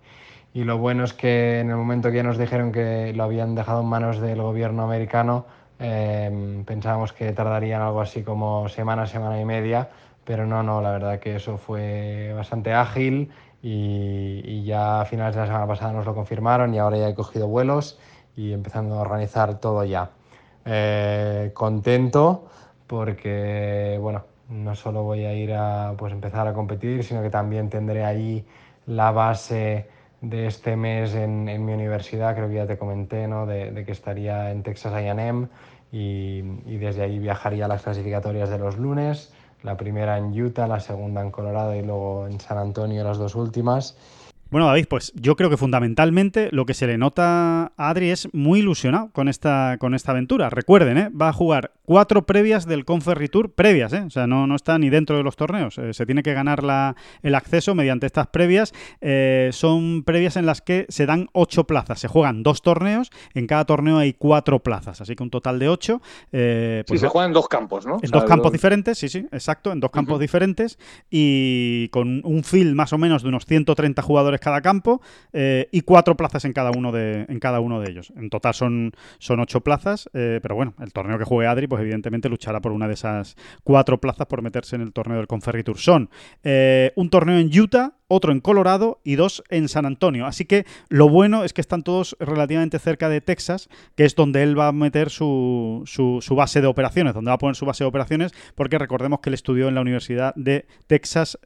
y 0.54 0.64
lo 0.64 0.78
bueno 0.78 1.04
es 1.04 1.12
que 1.12 1.60
en 1.60 1.70
el 1.70 1.76
momento 1.76 2.10
que 2.10 2.16
ya 2.16 2.22
nos 2.22 2.38
dijeron 2.38 2.72
que 2.72 3.12
lo 3.14 3.24
habían 3.24 3.54
dejado 3.54 3.82
en 3.82 3.86
manos 3.86 4.20
del 4.20 4.40
gobierno 4.40 4.84
americano, 4.84 5.46
eh, 5.78 6.62
pensábamos 6.64 7.12
que 7.12 7.32
tardarían 7.32 7.82
algo 7.82 8.00
así 8.00 8.22
como 8.22 8.68
semana, 8.68 9.06
semana 9.06 9.40
y 9.40 9.44
media, 9.44 9.90
pero 10.24 10.46
no, 10.46 10.62
no, 10.62 10.80
la 10.80 10.92
verdad 10.92 11.18
que 11.18 11.36
eso 11.36 11.58
fue 11.58 12.32
bastante 12.34 12.72
ágil 12.72 13.30
y, 13.62 14.40
y 14.44 14.64
ya 14.64 15.00
a 15.00 15.04
finales 15.04 15.34
de 15.34 15.42
la 15.42 15.46
semana 15.48 15.66
pasada 15.66 15.92
nos 15.92 16.06
lo 16.06 16.14
confirmaron 16.14 16.72
y 16.74 16.78
ahora 16.78 16.98
ya 16.98 17.08
he 17.08 17.14
cogido 17.14 17.48
vuelos 17.48 17.98
y 18.36 18.52
empezando 18.52 18.96
a 18.96 19.00
organizar 19.00 19.60
todo 19.60 19.84
ya. 19.84 20.10
Eh, 20.64 21.50
contento 21.54 22.46
porque, 22.86 23.98
bueno, 24.00 24.24
no 24.48 24.74
solo 24.74 25.02
voy 25.02 25.24
a 25.24 25.34
ir 25.34 25.54
a 25.54 25.94
pues, 25.96 26.12
empezar 26.12 26.46
a 26.46 26.54
competir, 26.54 27.04
sino 27.04 27.22
que 27.22 27.30
también 27.30 27.70
tendré 27.70 28.04
ahí 28.04 28.44
la 28.86 29.10
base 29.10 29.88
de 30.20 30.46
este 30.46 30.76
mes 30.76 31.14
en, 31.14 31.48
en 31.48 31.64
mi 31.64 31.72
universidad, 31.72 32.34
creo 32.34 32.48
que 32.48 32.54
ya 32.54 32.66
te 32.66 32.78
comenté, 32.78 33.28
¿no? 33.28 33.46
de, 33.46 33.70
de 33.70 33.84
que 33.84 33.92
estaría 33.92 34.50
en 34.50 34.62
Texas 34.62 34.92
AM 34.94 35.48
y, 35.92 36.42
y 36.66 36.76
desde 36.78 37.02
ahí 37.02 37.18
viajaría 37.18 37.66
a 37.66 37.68
las 37.68 37.82
clasificatorias 37.82 38.48
de 38.48 38.58
los 38.58 38.78
lunes, 38.78 39.32
la 39.62 39.76
primera 39.76 40.18
en 40.18 40.38
Utah, 40.40 40.66
la 40.66 40.80
segunda 40.80 41.20
en 41.20 41.30
Colorado 41.30 41.74
y 41.74 41.82
luego 41.82 42.26
en 42.26 42.40
San 42.40 42.58
Antonio 42.58 43.04
las 43.04 43.18
dos 43.18 43.34
últimas. 43.34 43.96
Bueno, 44.54 44.68
David, 44.68 44.86
pues 44.88 45.12
yo 45.16 45.34
creo 45.34 45.50
que 45.50 45.56
fundamentalmente 45.56 46.48
lo 46.52 46.64
que 46.64 46.74
se 46.74 46.86
le 46.86 46.96
nota 46.96 47.72
a 47.76 47.88
Adri 47.88 48.10
es 48.10 48.32
muy 48.32 48.60
ilusionado 48.60 49.10
con 49.10 49.26
esta, 49.28 49.78
con 49.80 49.96
esta 49.96 50.12
aventura. 50.12 50.48
Recuerden, 50.48 50.96
¿eh? 50.96 51.08
va 51.08 51.30
a 51.30 51.32
jugar 51.32 51.72
cuatro 51.82 52.24
previas 52.24 52.64
del 52.64 52.84
Conferry 52.84 53.26
Tour, 53.26 53.50
previas, 53.52 53.92
¿eh? 53.92 54.04
o 54.06 54.10
sea, 54.10 54.28
no, 54.28 54.46
no 54.46 54.54
está 54.54 54.78
ni 54.78 54.90
dentro 54.90 55.16
de 55.16 55.24
los 55.24 55.34
torneos. 55.34 55.76
Eh, 55.78 55.92
se 55.92 56.06
tiene 56.06 56.22
que 56.22 56.34
ganar 56.34 56.62
la, 56.62 56.94
el 57.24 57.34
acceso 57.34 57.74
mediante 57.74 58.06
estas 58.06 58.28
previas. 58.28 58.72
Eh, 59.00 59.50
son 59.52 60.04
previas 60.04 60.36
en 60.36 60.46
las 60.46 60.60
que 60.60 60.86
se 60.88 61.04
dan 61.04 61.26
ocho 61.32 61.64
plazas. 61.64 61.98
Se 61.98 62.06
juegan 62.06 62.44
dos 62.44 62.62
torneos, 62.62 63.10
en 63.34 63.48
cada 63.48 63.64
torneo 63.64 63.98
hay 63.98 64.12
cuatro 64.12 64.60
plazas, 64.60 65.00
así 65.00 65.16
que 65.16 65.24
un 65.24 65.30
total 65.30 65.58
de 65.58 65.68
ocho. 65.68 66.00
Eh, 66.30 66.84
Sí, 66.86 66.90
pues 66.92 67.00
se 67.00 67.06
va- 67.06 67.10
juega 67.10 67.26
en 67.26 67.32
dos 67.32 67.48
campos, 67.48 67.86
¿no? 67.86 67.94
en 67.94 68.04
O 68.04 68.06
sea, 68.08 68.20
dos 68.20 68.24
campos 68.28 68.52
diferentes, 68.52 68.98
sí, 68.98 69.08
sí, 69.08 69.26
exacto, 69.32 69.72
en 69.72 69.80
dos 69.80 69.90
campos 69.90 70.20
diferentes 70.20 70.78
y 71.10 71.88
con 71.88 72.20
un 72.22 72.44
field 72.44 72.76
más 72.76 72.92
o 72.92 72.98
menos 72.98 73.24
de 73.24 73.30
unos 73.30 73.46
130 73.46 74.00
jugadores 74.00 74.43
cada 74.44 74.60
campo 74.60 75.00
eh, 75.32 75.68
y 75.72 75.80
cuatro 75.80 76.16
plazas 76.16 76.44
en 76.44 76.52
cada 76.52 76.70
uno 76.70 76.92
de 76.92 77.26
en 77.28 77.40
cada 77.40 77.58
uno 77.60 77.80
de 77.80 77.90
ellos. 77.90 78.12
En 78.16 78.30
total 78.30 78.54
son, 78.54 78.92
son 79.18 79.40
ocho 79.40 79.62
plazas, 79.62 80.08
eh, 80.14 80.38
pero 80.42 80.54
bueno, 80.54 80.74
el 80.80 80.92
torneo 80.92 81.18
que 81.18 81.24
juegue 81.24 81.48
Adri, 81.48 81.66
pues 81.66 81.80
evidentemente 81.82 82.28
luchará 82.28 82.60
por 82.60 82.70
una 82.72 82.86
de 82.86 82.94
esas 82.94 83.34
cuatro 83.64 83.98
plazas 83.98 84.26
por 84.26 84.42
meterse 84.42 84.76
en 84.76 84.82
el 84.82 84.92
torneo 84.92 85.16
del 85.16 85.26
Conferry 85.26 85.64
Tour. 85.64 85.78
Son 85.78 86.10
eh, 86.44 86.92
un 86.94 87.10
torneo 87.10 87.38
en 87.38 87.50
Utah, 87.58 87.94
otro 88.06 88.32
en 88.32 88.40
Colorado 88.40 89.00
y 89.02 89.16
dos 89.16 89.42
en 89.48 89.68
San 89.68 89.86
Antonio. 89.86 90.26
Así 90.26 90.44
que 90.44 90.66
lo 90.88 91.08
bueno 91.08 91.42
es 91.42 91.52
que 91.52 91.62
están 91.62 91.82
todos 91.82 92.16
relativamente 92.20 92.78
cerca 92.78 93.08
de 93.08 93.20
Texas, 93.22 93.68
que 93.96 94.04
es 94.04 94.14
donde 94.14 94.42
él 94.42 94.58
va 94.58 94.68
a 94.68 94.72
meter 94.72 95.08
su, 95.08 95.82
su- 95.86 96.20
base 96.36 96.60
de 96.60 96.66
operaciones, 96.66 97.14
donde 97.14 97.30
va 97.30 97.36
a 97.36 97.38
poner 97.38 97.56
su 97.56 97.64
base 97.64 97.82
de 97.84 97.88
operaciones, 97.88 98.32
porque 98.54 98.78
recordemos 98.78 99.20
que 99.20 99.30
él 99.30 99.34
estudió 99.34 99.68
en 99.68 99.74
la 99.74 99.80
Universidad 99.80 100.34
de 100.36 100.66
Texas. 100.86 101.38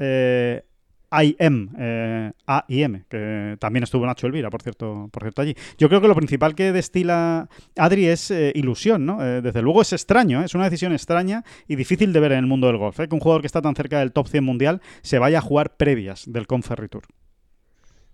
IM, 1.11 1.71
eh, 1.79 2.33
AIM, 2.47 3.05
que 3.09 3.57
también 3.59 3.83
estuvo 3.83 4.05
Nacho 4.05 4.27
Elvira, 4.27 4.51
por 4.51 4.63
cierto, 4.63 5.09
por 5.11 5.23
cierto, 5.23 5.41
allí. 5.41 5.57
Yo 5.79 5.89
creo 5.89 6.01
que 6.01 6.09
lo 6.09 6.15
principal 6.15 6.55
que 6.55 6.71
destila 6.71 7.49
Adri 7.77 8.07
es 8.09 8.31
eh, 8.31 8.53
ilusión, 8.55 9.07
¿no? 9.07 9.25
Eh, 9.25 9.41
desde 9.41 9.63
luego 9.63 9.81
es 9.81 9.93
extraño, 9.93 10.43
¿eh? 10.43 10.45
es 10.45 10.55
una 10.55 10.65
decisión 10.65 10.93
extraña 10.93 11.45
y 11.67 11.77
difícil 11.77 12.13
de 12.13 12.21
ver 12.21 12.33
en 12.33 12.41
el 12.41 12.47
mundo 12.47 12.67
del 12.67 12.77
golf, 12.77 12.99
que 12.99 13.09
un 13.15 13.21
jugador 13.21 13.41
que 13.41 13.47
está 13.47 13.63
tan 13.63 13.75
cerca 13.75 14.01
del 14.01 14.13
top 14.13 14.29
100 14.29 14.45
mundial 14.45 14.83
se 15.01 15.19
vaya 15.19 15.39
a 15.39 15.41
jugar 15.41 15.77
previas 15.77 16.25
del 16.31 16.47
Conferry 16.47 16.89
Tour. 16.89 17.05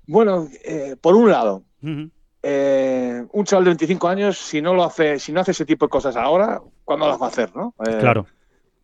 Bueno, 0.07 0.49
por 1.01 1.17
un 1.17 1.31
lado, 1.31 1.65
un 1.83 2.13
chaval 3.45 3.65
de 3.65 3.71
25 3.71 4.09
años, 4.09 4.39
si 4.39 4.63
no 4.63 4.75
lo 4.75 4.85
hace, 4.85 5.19
si 5.19 5.33
no 5.33 5.41
hace 5.41 5.51
ese 5.51 5.65
tipo 5.65 5.87
de 5.87 5.91
cosas 5.91 6.15
ahora, 6.15 6.63
¿cuándo 6.85 7.09
las 7.09 7.21
va 7.21 7.27
a 7.27 7.29
hacer, 7.31 7.57
no? 7.57 7.75
Claro, 7.79 8.27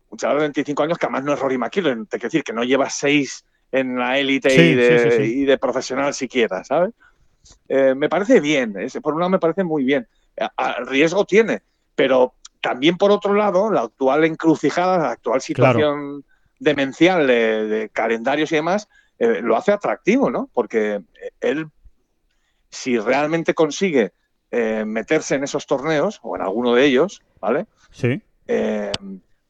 Un 0.08 0.18
chaval 0.18 0.38
de 0.38 0.42
25 0.44 0.82
años 0.82 0.98
que 0.98 1.06
además 1.06 1.24
no 1.24 1.34
es 1.34 1.38
Rory 1.38 1.58
McIlroy, 1.58 1.94
te 2.06 2.18
quiero 2.18 2.28
decir 2.28 2.42
que 2.42 2.52
no 2.52 2.64
lleva 2.64 2.90
seis 2.90 3.44
en 3.72 3.96
la 3.98 4.18
élite 4.18 4.50
Sí, 4.50 4.60
y, 4.60 4.74
de, 4.74 4.98
sí, 4.98 5.10
sí, 5.10 5.16
sí. 5.24 5.40
y 5.40 5.44
de 5.44 5.58
profesional 5.58 6.12
siquiera, 6.14 6.64
¿sabes? 6.64 6.92
Eh, 7.68 7.94
me 7.94 8.08
parece 8.08 8.40
bien, 8.40 8.78
es- 8.78 8.98
por 9.02 9.14
un 9.14 9.20
lado 9.20 9.30
me 9.30 9.38
parece 9.38 9.64
muy 9.64 9.84
bien. 9.84 10.06
A- 10.38 10.52
a- 10.56 10.84
riesgo 10.84 11.24
tiene, 11.24 11.62
pero 11.94 12.34
también 12.60 12.96
por 12.96 13.10
otro 13.10 13.34
lado, 13.34 13.70
la 13.70 13.82
actual 13.82 14.24
encrucijada, 14.24 14.98
la 14.98 15.10
actual 15.12 15.40
situación 15.40 16.24
demencial 16.58 17.26
de, 17.26 17.66
de 17.66 17.88
calendarios 17.88 18.52
y 18.52 18.56
demás, 18.56 18.88
eh, 19.18 19.40
lo 19.42 19.56
hace 19.56 19.72
atractivo, 19.72 20.30
¿no? 20.30 20.50
Porque 20.52 20.94
eh, 20.94 21.30
él, 21.40 21.66
si 22.70 22.98
realmente 22.98 23.54
consigue 23.54 24.12
eh, 24.50 24.84
meterse 24.86 25.36
en 25.36 25.44
esos 25.44 25.66
torneos, 25.66 26.18
o 26.22 26.36
en 26.36 26.42
alguno 26.42 26.74
de 26.74 26.84
ellos, 26.84 27.22
¿vale? 27.40 27.66
sí. 27.92 28.20
eh, 28.46 28.92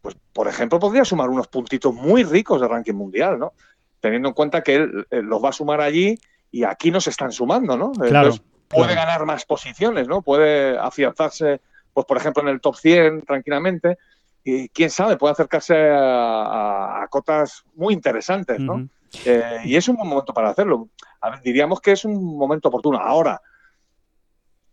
pues 0.02 0.16
por 0.32 0.48
ejemplo, 0.48 0.78
podría 0.78 1.04
sumar 1.04 1.28
unos 1.28 1.48
puntitos 1.48 1.92
muy 1.94 2.22
ricos 2.24 2.60
de 2.60 2.68
ranking 2.68 2.94
mundial, 2.94 3.38
¿no? 3.38 3.52
Teniendo 4.00 4.28
en 4.28 4.34
cuenta 4.34 4.62
que 4.62 4.74
él 4.76 5.06
eh, 5.10 5.22
los 5.22 5.42
va 5.42 5.50
a 5.50 5.52
sumar 5.52 5.80
allí 5.80 6.18
y 6.50 6.64
aquí 6.64 6.90
no 6.90 7.00
se 7.00 7.10
están 7.10 7.32
sumando, 7.32 7.76
¿no? 7.76 7.92
Claro, 7.92 8.28
Entonces, 8.30 8.42
puede 8.68 8.92
claro. 8.92 9.00
ganar 9.06 9.26
más 9.26 9.44
posiciones, 9.44 10.08
¿no? 10.08 10.22
Puede 10.22 10.78
afianzarse, 10.78 11.60
pues 11.92 12.06
por 12.06 12.16
ejemplo, 12.16 12.42
en 12.42 12.48
el 12.48 12.60
top 12.60 12.76
100 12.76 13.22
tranquilamente 13.22 13.98
y 14.42 14.68
quién 14.70 14.90
sabe, 14.90 15.16
puede 15.16 15.32
acercarse 15.32 15.74
a, 15.92 17.06
cotas 17.10 17.64
muy 17.74 17.92
interesantes, 17.94 18.58
¿no? 18.58 18.88
Eh, 19.24 19.60
y 19.64 19.76
es 19.76 19.86
un 19.88 19.96
buen 19.96 20.08
momento 20.08 20.32
para 20.32 20.50
hacerlo. 20.50 20.88
A 21.20 21.30
ver, 21.30 21.40
diríamos 21.40 21.80
que 21.80 21.92
es 21.92 22.04
un 22.04 22.36
momento 22.38 22.68
oportuno. 22.68 22.98
Ahora, 22.98 23.40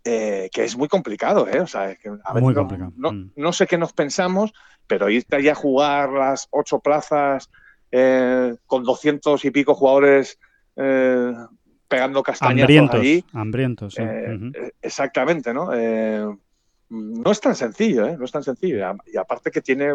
eh, 0.04 0.50
que 0.54 0.64
es 0.64 0.78
muy 0.78 0.88
complicado, 0.88 1.48
¿eh? 1.50 1.60
O 1.60 1.68
sea, 1.68 1.92
es 1.92 2.00
que, 2.00 2.10
a 2.24 2.34
ver, 2.34 2.42
Muy 2.44 2.54
complicado. 2.54 2.94
No, 2.96 3.12
Mm. 3.12 3.32
no 3.36 3.52
sé 3.52 3.68
qué 3.68 3.78
nos 3.78 3.92
pensamos, 3.92 4.54
pero 4.88 5.10
irte 5.10 5.36
allá 5.36 5.52
a 5.52 5.56
jugar 5.56 6.10
las 6.12 6.48
ocho 6.52 6.80
plazas 6.80 7.50
eh, 7.92 8.56
con 8.66 8.84
doscientos 8.84 9.46
y 9.46 9.52
pico 9.52 9.74
jugadores 9.74 10.40
eh, 10.76 11.34
pegando 11.88 12.22
castañazos 12.24 12.62
Hambrientos, 12.62 13.00
allí. 13.00 13.26
hambrientos, 13.34 13.94
sí. 13.94 14.02
eh, 14.02 14.40
eh, 14.54 14.72
exactamente, 14.82 15.54
¿no? 15.54 15.70
No 16.90 17.32
es 17.32 17.42
tan 17.42 17.56
sencillo, 17.56 18.08
¿eh? 18.08 18.16
No 18.18 18.26
es 18.26 18.32
tan 18.32 18.44
sencillo. 18.44 18.78
Y 19.12 19.18
aparte 19.18 19.52
que 19.52 19.62
tiene 19.62 19.94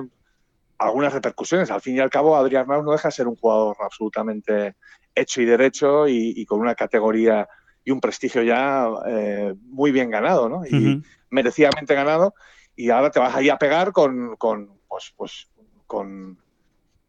algunas 0.78 1.12
repercusiones. 1.12 1.70
Al 1.70 1.80
fin 1.80 1.96
y 1.96 2.00
al 2.00 2.10
cabo, 2.10 2.36
Adrián 2.36 2.62
Arnaud 2.62 2.84
no 2.84 2.92
deja 2.92 3.08
de 3.08 3.12
ser 3.12 3.28
un 3.28 3.36
jugador 3.36 3.76
absolutamente 3.80 4.74
hecho 5.14 5.40
y 5.40 5.44
derecho 5.46 6.08
y, 6.08 6.34
y 6.36 6.44
con 6.44 6.60
una 6.60 6.74
categoría 6.74 7.48
y 7.84 7.90
un 7.90 8.00
prestigio 8.00 8.42
ya 8.42 8.88
eh, 9.06 9.54
muy 9.62 9.90
bien 9.90 10.10
ganado, 10.10 10.48
¿no? 10.48 10.66
Y 10.66 11.02
merecidamente 11.30 11.94
ganado. 11.94 12.34
Y 12.76 12.90
ahora 12.90 13.10
te 13.10 13.20
vas 13.20 13.34
ahí 13.34 13.48
a 13.48 13.56
pegar 13.56 13.92
con, 13.92 14.36
con 14.36 14.78
pues, 14.88 15.12
pues, 15.16 15.48
con 15.86 16.38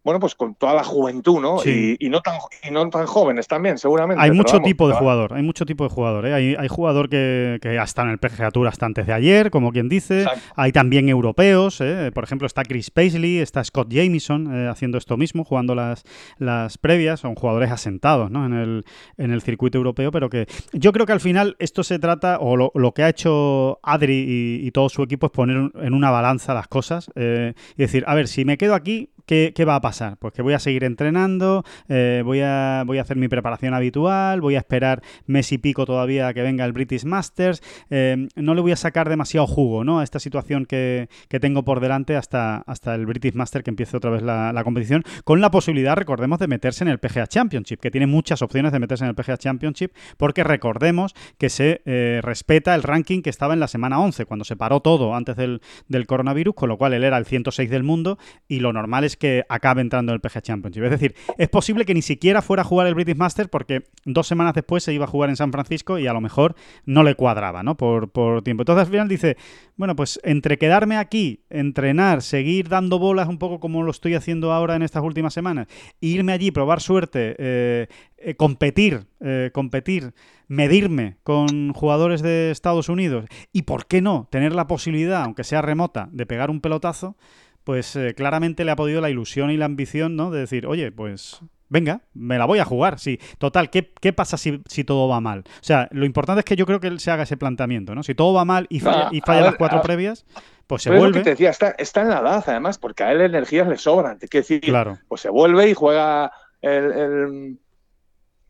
bueno, 0.04 0.20
pues 0.20 0.36
con 0.36 0.56
toda 0.56 0.74
la 0.74 0.84
juventud, 0.84 1.40
¿no? 1.40 1.60
Sí. 1.60 1.98
Y, 2.00 2.08
y 2.08 2.10
no 2.10 2.22
tan 2.22 2.36
y 2.68 2.72
no 2.72 2.90
tan 2.90 3.06
jóvenes 3.06 3.48
también, 3.48 3.78
seguramente. 3.78 4.22
Hay 4.22 4.32
mucho 4.32 4.54
vamos, 4.54 4.68
tipo 4.68 4.88
de 4.88 4.96
jugador, 4.96 5.34
hay 5.34 5.44
mucho 5.44 5.66
tipo 5.66 5.84
de 5.84 5.90
jugador. 5.90 6.26
¿eh? 6.26 6.34
Hay, 6.34 6.56
hay 6.58 6.68
jugador 6.68 7.10
que, 7.10 7.60
que 7.62 7.80
ha 7.80 7.84
estado 7.84 8.08
en 8.08 8.14
el 8.14 8.20
PGA 8.20 8.52
Tour 8.52 8.68
hasta 8.68 8.86
antes 8.86 9.08
de 9.08 9.14
ayer, 9.14 9.52
como 9.52 9.72
quien 9.72 9.90
dice. 9.90 10.24
Exacto. 10.24 10.42
Hay 10.56 10.72
también 10.72 11.10
europeos, 11.10 11.80
¿eh? 11.82 12.12
por 12.14 12.24
ejemplo 12.24 12.48
está 12.48 12.64
Chris 12.64 12.92
Paisley, 12.92 13.40
está 13.40 13.64
Scott 13.64 13.90
Jamieson 13.92 14.54
eh, 14.54 14.68
haciendo 14.68 14.98
esto 14.98 15.18
mismo, 15.18 15.44
jugando 15.44 15.76
las, 15.76 16.04
las 16.38 16.78
previas. 16.78 17.22
Son 17.22 17.36
jugadores 17.36 17.72
asentados 17.72 18.30
¿no? 18.30 18.46
en, 18.46 18.54
el, 18.54 18.86
en 19.18 19.32
el 19.32 19.42
circuito 19.42 19.78
europeo, 19.78 20.12
pero 20.12 20.30
que 20.30 20.48
yo 20.74 20.92
creo 20.92 21.06
que 21.06 21.14
al 21.14 21.22
final 21.22 21.56
esto 21.60 21.84
se 21.84 22.00
trata, 22.00 22.40
o 22.40 22.58
lo, 22.58 22.72
lo 22.76 22.94
que 22.94 23.04
ha 23.04 23.10
hecho 23.10 23.80
Adri 23.84 24.26
y, 24.28 24.68
y 24.68 24.72
todo 24.72 24.90
su 24.90 25.04
equipo 25.04 25.28
es 25.28 25.32
poner 25.32 25.72
en 25.76 25.94
una 25.94 26.12
balanza 26.12 26.54
las 26.54 26.68
cosas 26.68 27.12
eh, 27.16 27.54
y 27.78 27.82
decir, 27.82 28.04
a 28.08 28.16
ver, 28.16 28.28
si 28.28 28.46
me 28.46 28.58
quedo 28.58 28.76
aquí, 28.76 29.10
¿qué, 29.26 29.66
va 29.66 29.76
a 29.76 29.82
pasar? 29.82 30.18
Pues 30.18 30.34
que 30.34 30.42
voy 30.42 30.54
a 30.54 30.60
seguir 30.60 30.84
entrenando, 30.84 31.64
eh, 31.88 32.22
voy, 32.26 32.42
a, 32.42 32.84
voy 32.86 32.98
a 32.98 33.02
hacer 33.02 33.18
mi 33.18 33.28
preparación 33.28 33.74
habitual, 33.74 34.42
voy 34.42 34.56
a 34.56 34.60
esperar 34.60 35.02
mes 35.26 35.52
y 35.52 35.58
pico 35.58 35.86
todavía 35.86 36.28
a 36.28 36.34
que 36.34 36.42
venga 36.42 36.66
el 36.66 36.74
British 36.74 37.06
Masters, 37.06 37.62
eh, 37.90 38.28
no 38.36 38.56
le 38.56 38.62
voy 38.62 38.72
a 38.72 38.76
sacar 38.76 39.10
demasiado 39.10 39.48
jugo 39.48 39.84
¿no? 39.84 40.00
a 40.00 40.04
esta 40.04 40.20
situación 40.20 40.66
que, 40.66 41.10
tengo 41.42 41.64
por 41.64 41.80
delante 41.80 42.16
hasta, 42.16 42.58
hasta 42.58 42.96
el 42.96 43.06
British 43.06 43.34
Master 43.34 43.64
que 43.64 43.72
empiece 43.72 43.98
otra 43.98 44.12
vez 44.12 44.22
la, 44.22 44.62
competición, 44.64 45.04
con 45.24 45.42
la 45.42 45.52
posibilidad, 45.52 45.96
recordemos, 45.96 46.40
de 46.40 46.48
meterse 46.48 46.84
en 46.84 46.90
el 46.90 47.00
PGA 47.00 47.28
Championship, 47.28 47.80
que 47.80 47.92
tiene 47.92 48.08
muchas 48.08 48.42
opciones 48.42 48.72
de 48.72 48.80
meterse 48.80 49.04
en 49.04 49.10
el 49.10 49.16
PGA 49.16 49.38
Championship, 49.38 49.92
porque 50.18 50.44
recordemos 50.44 51.14
que 51.38 51.50
se 51.50 51.82
eh, 51.86 52.22
respeta 52.24 52.76
el 52.76 52.84
ranking 52.84 53.22
que 53.22 53.30
estaba 53.30 53.54
en 53.54 53.60
la 53.60 53.68
semana 53.68 54.00
11, 54.00 54.26
cuando 54.26 54.46
se 54.46 54.56
paró 54.56 54.80
todo 54.80 55.16
antes 55.16 55.36
del 55.36 56.08
coronavirus, 56.08 56.56
con 56.56 56.70
lo 56.70 56.78
cual 56.78 56.94
él 56.94 57.04
era 57.04 57.18
el 57.18 57.26
106 57.26 57.70
del 57.70 57.84
mundo 57.84 58.18
y 58.48 58.60
lo 58.60 58.72
normal 58.72 59.04
es 59.04 59.13
que 59.18 59.44
acabe 59.50 59.82
entrando 59.82 60.12
en 60.12 60.16
el 60.16 60.22
PGA 60.22 60.42
Championship. 60.42 60.84
Es 60.84 60.92
decir, 60.92 61.16
es 61.38 61.50
posible 61.50 61.86
que 61.86 61.94
ni 61.94 62.02
siquiera 62.02 62.42
fuera 62.42 62.62
a 62.62 62.66
jugar 62.66 62.88
el 62.88 62.96
British 62.96 63.16
Master 63.16 63.50
porque 63.50 63.84
dos 64.06 64.28
semanas 64.28 64.54
después 64.54 64.84
se 64.84 64.94
iba 64.94 65.06
a 65.06 65.08
jugar 65.08 65.30
en 65.30 65.36
San 65.36 65.52
Francisco 65.52 66.00
y 66.00 66.08
a 66.08 66.14
lo 66.14 66.22
mejor 66.22 66.56
no 66.86 67.04
le 67.04 67.16
cuadraba, 67.16 67.64
¿no? 67.64 67.76
Por, 67.76 68.12
por 68.12 68.44
tiempo. 68.44 68.64
Entonces 68.64 68.86
al 68.86 68.92
final 68.92 69.08
dice, 69.08 69.38
bueno, 69.76 69.96
pues 69.96 70.20
entre 70.24 70.58
quedarme 70.58 70.98
aquí, 70.98 71.44
entrenar, 71.50 72.22
seguir 72.22 72.70
dando 72.70 73.00
bolas 73.00 73.28
un 73.28 73.38
poco 73.38 73.60
como 73.60 73.84
lo 73.84 73.92
estoy 73.92 74.16
haciendo 74.16 74.52
ahora 74.52 74.76
en 74.76 74.84
estas 74.84 75.04
últimas 75.04 75.34
semanas, 75.34 75.68
e 76.02 76.08
irme 76.08 76.34
allí, 76.34 76.52
probar 76.52 76.82
suerte, 76.82 77.36
eh, 77.38 77.88
eh, 78.18 78.36
competir, 78.36 79.06
eh, 79.20 79.52
competir, 79.54 80.14
medirme 80.48 81.18
con 81.24 81.74
jugadores 81.74 82.22
de 82.22 82.52
Estados 82.52 82.88
Unidos 82.90 83.26
y, 83.52 83.64
¿por 83.64 83.86
qué 83.86 84.02
no?, 84.02 84.28
tener 84.32 84.54
la 84.54 84.68
posibilidad, 84.68 85.24
aunque 85.24 85.44
sea 85.44 85.62
remota, 85.62 86.10
de 86.12 86.26
pegar 86.26 86.50
un 86.50 86.62
pelotazo, 86.62 87.18
pues 87.64 87.96
eh, 87.96 88.14
claramente 88.16 88.66
le 88.66 88.72
ha 88.72 88.76
podido 88.76 89.02
la 89.02 89.10
ilusión 89.10 89.52
y 89.52 89.58
la 89.58 89.66
ambición, 89.66 90.16
¿no? 90.16 90.32
De 90.32 90.40
decir, 90.42 90.66
oye, 90.68 90.92
pues 90.92 91.40
venga, 91.70 92.02
me 92.14 92.38
la 92.38 92.46
voy 92.46 92.60
a 92.60 92.66
jugar, 92.66 93.00
sí. 93.00 93.20
Total, 93.40 93.70
¿qué, 93.70 93.92
qué 94.00 94.14
pasa 94.14 94.38
si, 94.38 94.62
si 94.68 94.84
todo 94.84 95.08
va 95.08 95.20
mal? 95.22 95.40
O 95.48 95.52
sea, 95.64 95.88
lo 95.92 96.06
importante 96.06 96.40
es 96.40 96.46
que 96.46 96.56
yo 96.56 96.66
creo 96.66 96.80
que 96.80 96.88
él 96.88 97.00
se 97.00 97.10
haga 97.12 97.24
ese 97.24 97.38
planteamiento, 97.38 97.96
¿no? 97.96 98.04
Si 98.04 98.14
todo 98.14 98.34
va 98.34 98.46
mal 98.46 98.68
y 98.70 98.80
falla, 98.80 99.08
Ah, 99.08 99.10
y 99.12 99.22
falla 99.22 99.42
ver, 99.42 99.50
las 99.52 99.56
cuatro 99.58 99.82
previas, 99.82 100.26
pues 100.68 100.84
se 100.84 100.90
Pero 100.90 100.98
es 100.98 101.04
lo 101.04 101.10
vuelve. 101.10 101.20
que 101.20 101.24
te 101.24 101.30
decía, 101.32 101.50
está, 101.50 101.70
está 101.72 102.02
en 102.02 102.10
la 102.10 102.20
edad, 102.20 102.44
además, 102.46 102.78
porque 102.78 103.04
a 103.04 103.12
él 103.12 103.22
energías 103.22 103.68
le 103.68 103.78
sobran. 103.78 104.20
Te 104.20 104.28
quiero 104.28 104.44
decir, 104.44 104.62
Claro. 104.62 105.00
pues 105.08 105.22
se 105.22 105.30
vuelve 105.30 105.70
y 105.70 105.74
juega 105.74 106.32
el, 106.62 106.92
el- 106.92 107.60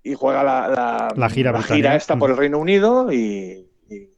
y 0.04 0.16
juega 0.16 0.44
la, 0.44 0.68
la, 0.68 1.14
La 1.16 1.30
gira 1.30 1.52
británica. 1.54 1.96
esta 1.96 2.18
por 2.18 2.30
el 2.30 2.36
Reino 2.36 2.58
Unido 2.60 3.10
y, 3.14 3.70
y, 3.90 4.10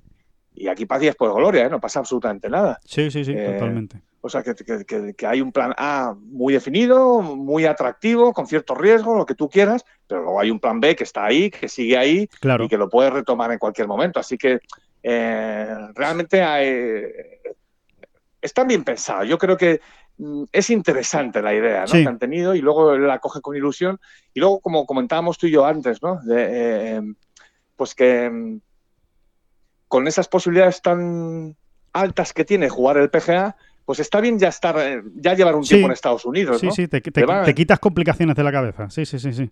y 0.55 0.67
aquí 0.67 0.87
paz 0.87 1.03
y 1.03 1.05
después 1.05 1.31
gloria, 1.31 1.65
¿eh? 1.65 1.69
no 1.69 1.79
pasa 1.79 1.99
absolutamente 1.99 2.49
nada. 2.49 2.79
Sí, 2.85 3.11
sí, 3.11 3.23
sí, 3.23 3.33
Eh, 3.35 3.51
totalmente. 3.53 4.01
O 4.25 4.29
sea, 4.29 4.41
que, 4.41 4.55
que- 5.15 5.27
hay 5.27 5.39
un 5.39 5.51
plan 5.51 5.71
A 5.77 6.15
muy 6.19 6.51
definido, 6.53 7.21
muy 7.21 7.65
atractivo, 7.65 8.33
con 8.33 8.47
cierto 8.47 8.73
riesgo, 8.73 9.15
lo 9.15 9.23
que 9.25 9.35
tú 9.35 9.47
quieras, 9.49 9.85
pero 10.07 10.23
luego 10.23 10.39
hay 10.39 10.49
un 10.49 10.59
plan 10.59 10.79
B 10.79 10.95
que 10.95 11.03
está 11.03 11.25
ahí, 11.25 11.51
que 11.51 11.69
sigue 11.69 11.95
ahí 11.95 12.27
Claro. 12.39 12.63
y 12.63 12.67
que 12.67 12.77
lo 12.77 12.89
puedes 12.89 13.13
retomar 13.13 13.51
en 13.51 13.59
cualquier 13.59 13.87
momento. 13.87 14.19
Así 14.19 14.35
que 14.37 14.59
eh, 15.03 15.67
realmente 15.93 16.41
hay- 16.41 17.03
está 18.41 18.63
bien 18.63 18.83
pensado. 18.83 19.23
Yo 19.25 19.37
creo 19.37 19.57
que 19.57 19.79
mm, 20.17 20.45
es 20.51 20.69
interesante 20.71 21.41
la 21.43 21.53
idea 21.53 21.81
¿no? 21.81 21.87
Sí. 21.87 22.01
que 22.01 22.07
han 22.09 22.17
tenido 22.17 22.55
y 22.55 22.61
luego 22.61 22.97
la 22.97 23.19
coge 23.19 23.41
con 23.41 23.55
ilusión. 23.55 23.99
Y 24.33 24.39
luego, 24.39 24.59
como 24.59 24.85
comentábamos 24.87 25.37
tú 25.37 25.45
y 25.45 25.51
yo 25.51 25.65
antes, 25.65 26.01
¿no? 26.01 26.19
De, 26.23 26.95
eh, 26.97 27.01
pues 27.75 27.93
que 27.93 28.27
mm, 28.29 28.59
con 29.87 30.07
esas 30.07 30.27
posibilidades 30.27 30.81
tan 30.81 31.55
altas 31.93 32.33
que 32.33 32.43
tiene 32.45 32.69
jugar 32.69 32.97
el 32.97 33.09
PGA, 33.11 33.55
pues 33.85 33.99
está 33.99 34.19
bien 34.19 34.37
ya 34.39 34.49
estar, 34.49 34.75
eh, 34.79 35.01
ya 35.15 35.33
llevar 35.35 35.55
un 35.55 35.63
Sí. 35.63 35.69
tiempo 35.69 35.87
en 35.87 35.93
Estados 35.93 36.25
Unidos, 36.25 36.59
Sí, 36.59 36.65
¿no? 36.67 36.71
sí, 36.73 36.87
te, 36.87 37.01
te- 37.01 37.11
Te 37.11 37.23
te 37.25 37.53
quitas 37.55 37.79
complicaciones 37.79 38.35
de 38.35 38.43
la 38.43 38.51
cabeza. 38.51 38.89
Sí, 38.89 39.05
sí, 39.05 39.19
sí, 39.19 39.31
sí. 39.31 39.49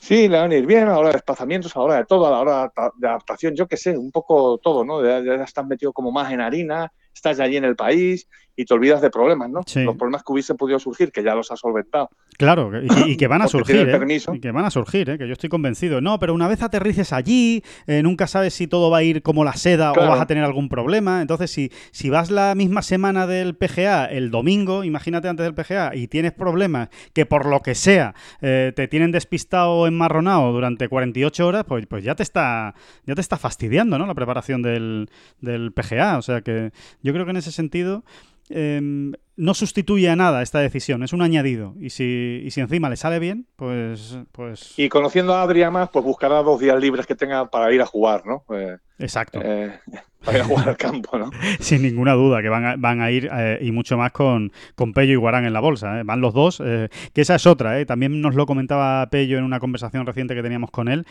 Sí, 0.00 0.28
le 0.28 0.38
van 0.38 0.50
a 0.50 0.54
ir 0.56 0.64
bien 0.64 0.84
a 0.84 0.92
la 0.92 0.98
hora 0.98 1.08
de 1.08 1.14
desplazamientos, 1.14 1.76
a 1.76 1.80
la 1.80 1.84
hora 1.84 1.96
de 1.96 2.04
todo, 2.06 2.26
a 2.26 2.30
la 2.30 2.38
hora 2.40 2.72
de 2.96 3.06
adaptación, 3.08 3.54
yo 3.54 3.68
qué 3.68 3.76
sé, 3.76 3.96
un 3.96 4.10
poco 4.10 4.56
todo, 4.58 4.82
¿no? 4.82 5.04
Ya, 5.04 5.20
ya 5.22 5.44
estás 5.44 5.66
metido 5.66 5.92
como 5.92 6.10
más 6.10 6.32
en 6.32 6.40
harina, 6.40 6.90
estás 7.14 7.40
allí 7.40 7.56
en 7.56 7.64
el 7.64 7.76
país 7.76 8.28
y 8.56 8.64
te 8.66 8.74
olvidas 8.74 9.00
de 9.00 9.10
problemas, 9.10 9.48
¿no? 9.48 9.60
Sí. 9.64 9.82
Los 9.84 9.96
problemas 9.96 10.22
que 10.22 10.32
hubiesen 10.32 10.56
podido 10.56 10.78
surgir, 10.78 11.12
que 11.12 11.22
ya 11.22 11.34
los 11.34 11.50
has 11.50 11.60
solventado. 11.60 12.10
Claro, 12.36 12.70
y 12.82 12.88
que, 12.88 13.10
y 13.12 13.16
que 13.16 13.26
van 13.26 13.40
a 13.40 13.48
surgir, 13.48 13.76
el 13.76 13.88
¿eh? 13.88 13.92
permiso. 13.92 14.34
Y 14.34 14.40
que 14.40 14.50
van 14.50 14.64
a 14.66 14.70
surgir, 14.70 15.08
¿eh? 15.08 15.18
Que 15.18 15.26
yo 15.26 15.32
estoy 15.32 15.48
convencido. 15.48 16.00
No, 16.02 16.18
pero 16.18 16.34
una 16.34 16.46
vez 16.46 16.62
aterrices 16.62 17.12
allí, 17.12 17.62
eh, 17.86 18.02
nunca 18.02 18.26
sabes 18.26 18.52
si 18.52 18.66
todo 18.66 18.90
va 18.90 18.98
a 18.98 19.02
ir 19.02 19.22
como 19.22 19.44
la 19.44 19.54
seda 19.54 19.92
Claro. 19.92 20.08
o 20.08 20.10
vas 20.12 20.20
a 20.20 20.26
tener 20.26 20.44
algún 20.44 20.68
problema. 20.68 21.22
Entonces, 21.22 21.50
si, 21.50 21.70
si 21.90 22.10
vas 22.10 22.30
la 22.30 22.54
misma 22.54 22.82
semana 22.82 23.26
del 23.26 23.54
PGA, 23.54 24.04
el 24.06 24.30
domingo, 24.30 24.84
imagínate 24.84 25.28
antes 25.28 25.44
del 25.44 25.54
PGA, 25.54 25.94
y 25.94 26.08
tienes 26.08 26.32
problemas 26.32 26.90
que 27.14 27.24
por 27.24 27.46
lo 27.46 27.60
que 27.60 27.74
sea 27.74 28.14
eh, 28.42 28.72
te 28.76 28.88
tienen 28.88 29.10
despistado 29.12 29.72
o 29.72 29.86
enmarronado 29.86 30.52
durante 30.52 30.88
48 30.88 31.46
horas, 31.46 31.64
pues, 31.66 31.86
pues 31.86 32.04
ya 32.04 32.14
te 32.14 32.22
está 32.24 32.74
ya 33.06 33.14
te 33.14 33.20
está 33.22 33.38
fastidiando, 33.38 33.98
¿no? 33.98 34.06
La 34.06 34.14
preparación 34.14 34.60
del, 34.60 35.08
del 35.40 35.72
PGA. 35.72 36.18
O 36.18 36.22
sea 36.22 36.42
que 36.42 36.72
yo 37.02 37.12
creo 37.12 37.24
que 37.24 37.30
en 37.30 37.36
ese 37.36 37.52
sentido 37.52 38.04
em, 38.48 39.12
no 39.40 39.54
sustituye 39.54 40.10
a 40.10 40.16
nada 40.16 40.42
esta 40.42 40.60
decisión, 40.60 41.02
es 41.02 41.14
un 41.14 41.22
añadido. 41.22 41.74
Y 41.80 41.90
si, 41.90 42.42
y 42.44 42.50
si 42.50 42.60
encima 42.60 42.90
le 42.90 42.96
sale 42.96 43.18
bien, 43.18 43.46
pues, 43.56 44.18
pues 44.32 44.74
Y 44.78 44.90
conociendo 44.90 45.34
a 45.34 45.42
Adri 45.42 45.64
más, 45.70 45.88
pues 45.88 46.04
buscará 46.04 46.42
dos 46.42 46.60
días 46.60 46.78
libres 46.78 47.06
que 47.06 47.14
tenga 47.14 47.50
para 47.50 47.72
ir 47.72 47.80
a 47.80 47.86
jugar, 47.86 48.26
¿no? 48.26 48.44
Eh, 48.54 48.76
exacto. 48.98 49.40
eh, 49.42 49.80
para 50.24 50.38
ir 50.38 50.44
a 50.44 50.46
jugar 50.46 50.68
al 50.68 50.76
campo, 50.76 51.18
¿no? 51.18 51.30
Sin 51.60 51.82
ninguna 51.82 52.12
duda 52.12 52.42
que 52.42 52.48
van 52.48 52.64
a, 52.64 52.76
van 52.76 53.00
a 53.00 53.10
ir 53.10 53.28
eh, 53.32 53.58
y 53.62 53.72
mucho 53.72 53.96
más 53.96 54.12
con, 54.12 54.52
con 54.74 54.92
Pello 54.92 55.12
y 55.12 55.16
Guarán 55.16 55.44
en 55.44 55.52
la 55.52 55.60
bolsa. 55.60 56.00
¿eh? 56.00 56.02
Van 56.04 56.20
los 56.20 56.34
dos, 56.34 56.58
que 56.58 57.20
esa 57.20 57.34
es 57.34 57.46
otra. 57.46 57.80
¿eh? 57.80 57.86
También 57.86 58.20
nos 58.20 58.34
lo 58.34 58.46
comentaba 58.46 59.08
Pello 59.10 59.38
en 59.38 59.44
una 59.44 59.60
conversación 59.60 60.06
reciente 60.06 60.34
que 60.34 60.42
teníamos 60.42 60.70
con 60.70 60.88
él. 60.88 61.06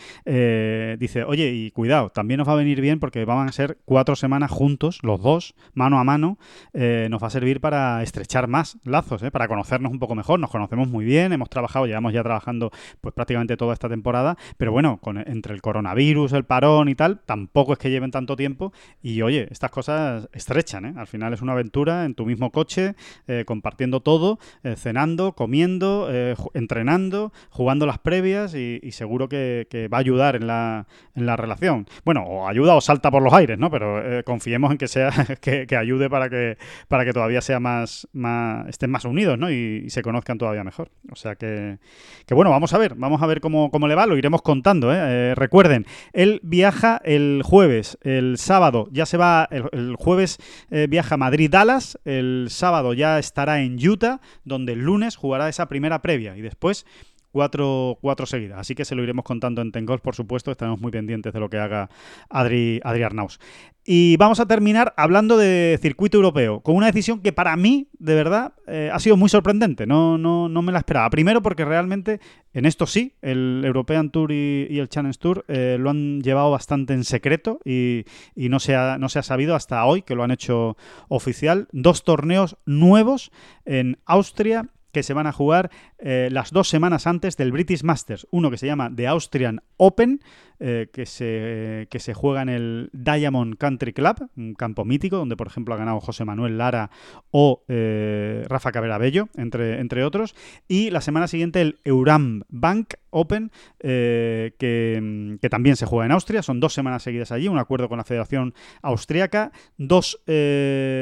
Dice, 1.00 1.24
oye, 1.24 1.52
y 1.52 1.72
cuidado, 1.72 2.10
también 2.10 2.38
nos 2.38 2.48
va 2.48 2.54
a 2.54 2.58
venir 2.58 2.82
bien 2.82 3.00
porque 3.00 3.26
van 3.26 3.48
a 3.48 3.52
ser 3.52 3.78
cuatro 3.86 4.16
semanas 4.16 4.52
juntos, 4.52 5.00
los 5.02 5.22
dos, 5.22 5.56
mano 5.74 6.00
a 6.00 6.04
mano. 6.04 6.38
Nos 6.74 7.24
va 7.24 7.28
a 7.28 7.32
servir 7.32 7.62
para 7.62 8.04
estrechar 8.20 8.50
más 8.50 8.78
lazos, 8.84 9.24
¿eh? 9.24 9.32
para 9.32 9.48
conocernos 9.48 9.92
un 9.92 10.00
poco 10.00 10.14
mejor. 10.14 10.40
Nos 10.40 10.50
conocemos 10.50 10.90
muy 10.90 11.06
bien, 11.06 11.32
hemos 11.32 11.50
trabajado, 11.50 11.86
llevamos 11.86 12.12
ya 12.12 12.22
trabajando 12.22 12.70
pues 13.00 13.14
prácticamente 13.14 13.56
toda 13.56 13.74
esta 13.74 13.88
temporada. 13.88 14.38
Pero 14.58 14.74
bueno, 14.74 14.98
con, 14.98 15.18
entre 15.18 15.54
el 15.54 15.62
coronavirus, 15.62 16.34
el 16.34 16.44
parón 16.44 16.90
y 16.90 16.96
tal, 16.96 17.22
tampoco 17.22 17.74
es 17.74 17.80
que 17.80 17.90
lleven 17.90 18.12
tanto 18.12 18.36
tiempo. 18.36 18.74
Y 19.02 19.22
oye, 19.22 19.48
estas 19.50 19.72
cosas 19.72 20.28
estrechan, 20.34 20.86
¿eh? 20.86 20.94
Al 20.98 21.08
final 21.08 21.34
es 21.34 21.42
una 21.42 21.54
aventura 21.54 22.04
en 22.04 22.14
tu 22.14 22.26
mismo 22.26 22.52
coche, 22.52 22.96
eh, 23.28 23.46
compartiendo 23.46 24.02
todo, 24.02 24.40
eh, 24.64 24.76
cenando, 24.76 25.32
comiendo, 25.34 26.10
entrenando, 26.54 27.32
jugando 27.50 27.86
las 27.86 28.00
previas 28.00 28.54
y, 28.54 28.92
seguro 28.92 29.30
que, 29.30 29.88
va 29.94 29.98
a 29.98 30.02
ayudar 30.02 30.36
en 30.36 30.48
la, 30.48 30.88
en 31.16 31.26
la 31.26 31.38
relación. 31.38 31.88
Bueno, 32.04 32.24
o 32.24 32.48
ayuda 32.48 32.76
o 32.76 32.82
salta 32.82 33.12
por 33.12 33.22
los 33.22 33.34
aires, 33.34 33.58
¿no? 33.58 33.72
Pero 33.72 34.24
confiemos 34.26 34.72
en 34.72 34.78
que 34.78 34.88
sea 34.88 35.12
que, 35.42 35.66
que 35.68 35.78
ayude 35.78 36.10
para 36.10 36.30
que 36.30 36.58
para 36.88 37.06
que 37.06 37.14
todavía 37.14 37.42
sea 37.42 37.60
más, 37.60 38.09
más 38.14 38.68
estén 38.68 38.90
más 38.90 39.06
unidos, 39.06 39.38
¿no? 39.38 39.52
Y, 39.52 39.84
y 39.86 39.90
se 39.90 40.02
conozcan 40.02 40.38
todavía 40.38 40.64
mejor. 40.64 40.90
O 41.12 41.16
sea 41.16 41.36
que, 41.36 41.78
que 42.26 42.34
bueno, 42.34 42.52
vamos 42.52 42.74
a 42.74 42.78
ver, 42.78 42.96
vamos 42.96 43.22
a 43.22 43.28
ver 43.28 43.42
cómo, 43.42 43.72
cómo 43.72 43.88
le 43.88 43.96
va, 43.96 44.06
lo 44.06 44.18
iremos 44.18 44.42
contando, 44.42 44.94
¿eh? 44.94 44.98
Eh, 45.00 45.36
recuerden, 45.36 45.86
él 46.14 46.40
viaja 46.44 47.02
el 47.04 47.42
jueves, 47.44 47.98
el 48.02 48.38
sábado 48.38 48.88
ya 48.92 49.06
se 49.06 49.18
va, 49.18 49.48
el, 49.52 49.96
jueves 49.98 50.38
eh, 50.72 50.88
viaja 50.90 51.16
a 51.16 51.18
Madrid-Dallas, 51.18 52.00
el 52.06 52.48
sábado 52.50 52.94
ya 52.94 53.20
estará 53.20 53.62
en 53.62 53.76
Utah, 53.76 54.22
donde 54.44 54.74
el 54.74 54.80
lunes 54.80 55.16
jugará 55.16 55.50
esa 55.50 55.68
primera 55.68 56.02
previa 56.02 56.38
y 56.38 56.42
después 56.42 56.86
cuatro, 57.32 57.98
cuatro 58.02 58.26
seguidas. 58.26 58.60
Así 58.60 58.76
que 58.76 58.86
se 58.86 58.96
lo 58.96 59.04
iremos 59.04 59.26
contando 59.26 59.62
en 59.62 59.72
Tengol, 59.72 60.00
por 60.00 60.16
supuesto. 60.16 60.52
Estaremos 60.52 60.80
muy 60.80 60.92
pendientes 60.92 61.34
de 61.34 61.40
lo 61.40 61.50
que 61.50 61.58
haga 61.58 61.90
Adri, 62.30 62.80
Adri 62.84 63.04
Arnaus. 63.04 63.40
Y 63.86 64.18
vamos 64.18 64.40
a 64.40 64.46
terminar 64.46 64.94
hablando 64.98 65.36
de 65.36 65.80
circuito 65.82 66.18
europeo, 66.18 66.60
con 66.62 66.76
una 66.76 66.86
decisión 66.88 67.22
que 67.22 67.34
para 67.34 67.56
mí, 67.56 67.90
de 67.98 68.14
verdad, 68.14 68.54
eh, 68.68 68.92
ha 68.94 69.00
sido 69.00 69.18
muy 69.18 69.30
sorprendente. 69.30 69.88
No, 69.88 70.18
no, 70.18 70.48
no 70.48 70.62
me 70.62 70.72
la 70.72 70.80
esperaba. 70.80 71.10
Primero 71.10 71.42
porque 71.42 71.66
realmente 71.66 72.20
en 72.54 72.66
esto 72.66 72.86
sí, 72.86 73.16
el 73.22 73.64
European 73.66 74.12
Tour 74.12 74.32
y, 74.32 74.80
el 74.80 74.90
Challenge 74.90 75.18
Tour 75.18 75.46
eh, 75.48 75.78
lo 75.80 75.90
han 75.90 76.22
llevado 76.22 76.52
bastante 76.52 76.94
en 76.94 77.04
secreto 77.04 77.60
y, 77.66 78.06
y 78.36 78.50
no, 78.50 78.60
se 78.60 78.76
ha, 78.76 78.98
no 79.00 79.10
se 79.10 79.20
ha 79.20 79.24
sabido 79.24 79.56
hasta 79.56 79.84
hoy 79.86 80.02
que 80.02 80.16
lo 80.16 80.24
han 80.24 80.32
hecho 80.32 80.78
oficial. 81.08 81.68
Dos 81.72 82.04
torneos 82.04 82.58
nuevos 82.66 83.32
en 83.66 83.98
Austria 84.06 84.70
se 85.04 85.14
van 85.14 85.28
a 85.28 85.32
jugar 85.32 85.70
eh, 85.98 86.30
las 86.32 86.52
dos 86.52 86.70
semanas 86.70 87.08
antes 87.08 87.38
del 87.38 87.52
British 87.52 87.84
Masters. 87.84 88.28
Uno 88.32 88.50
que 88.52 88.58
se 88.58 88.68
llama 88.68 88.92
The 88.94 89.08
Austrian 89.08 89.62
Open, 89.78 90.22
eh, 90.60 90.90
que, 90.92 91.06
se, 91.06 91.88
que 91.90 92.00
se 92.00 92.14
juega 92.14 92.42
en 92.42 92.50
el 92.50 92.90
Diamond 92.94 93.58
Country 93.58 93.94
Club, 93.94 94.30
un 94.36 94.56
campo 94.56 94.86
mítico, 94.86 95.18
donde 95.18 95.38
por 95.38 95.48
ejemplo 95.48 95.74
ha 95.74 95.78
ganado 95.78 96.00
José 96.00 96.26
Manuel 96.26 96.58
Lara 96.58 96.90
o 97.32 97.64
eh, 97.68 98.46
Rafa 98.48 98.72
Cabrera 98.72 98.98
Bello, 98.98 99.30
entre, 99.36 99.80
entre 99.80 100.04
otros. 100.04 100.36
Y 100.68 100.90
la 100.90 101.02
semana 101.02 101.28
siguiente 101.28 101.62
el 101.62 101.80
Euram 101.84 102.44
Bank 102.50 102.96
Open, 103.12 103.52
que, 103.80 104.54
que, 104.60 105.50
también 105.50 105.76
se 105.76 105.86
juega 105.88 106.06
en 106.06 106.12
Austria. 106.12 106.44
Son 106.44 106.60
dos 106.60 106.74
semanas 106.74 107.02
seguidas 107.02 107.32
allí, 107.32 107.48
un 107.48 107.58
acuerdo 107.58 107.90
con 107.90 107.98
la 107.98 108.04
Federación 108.04 108.54
Austriaca, 108.84 109.52
dos 109.78 110.22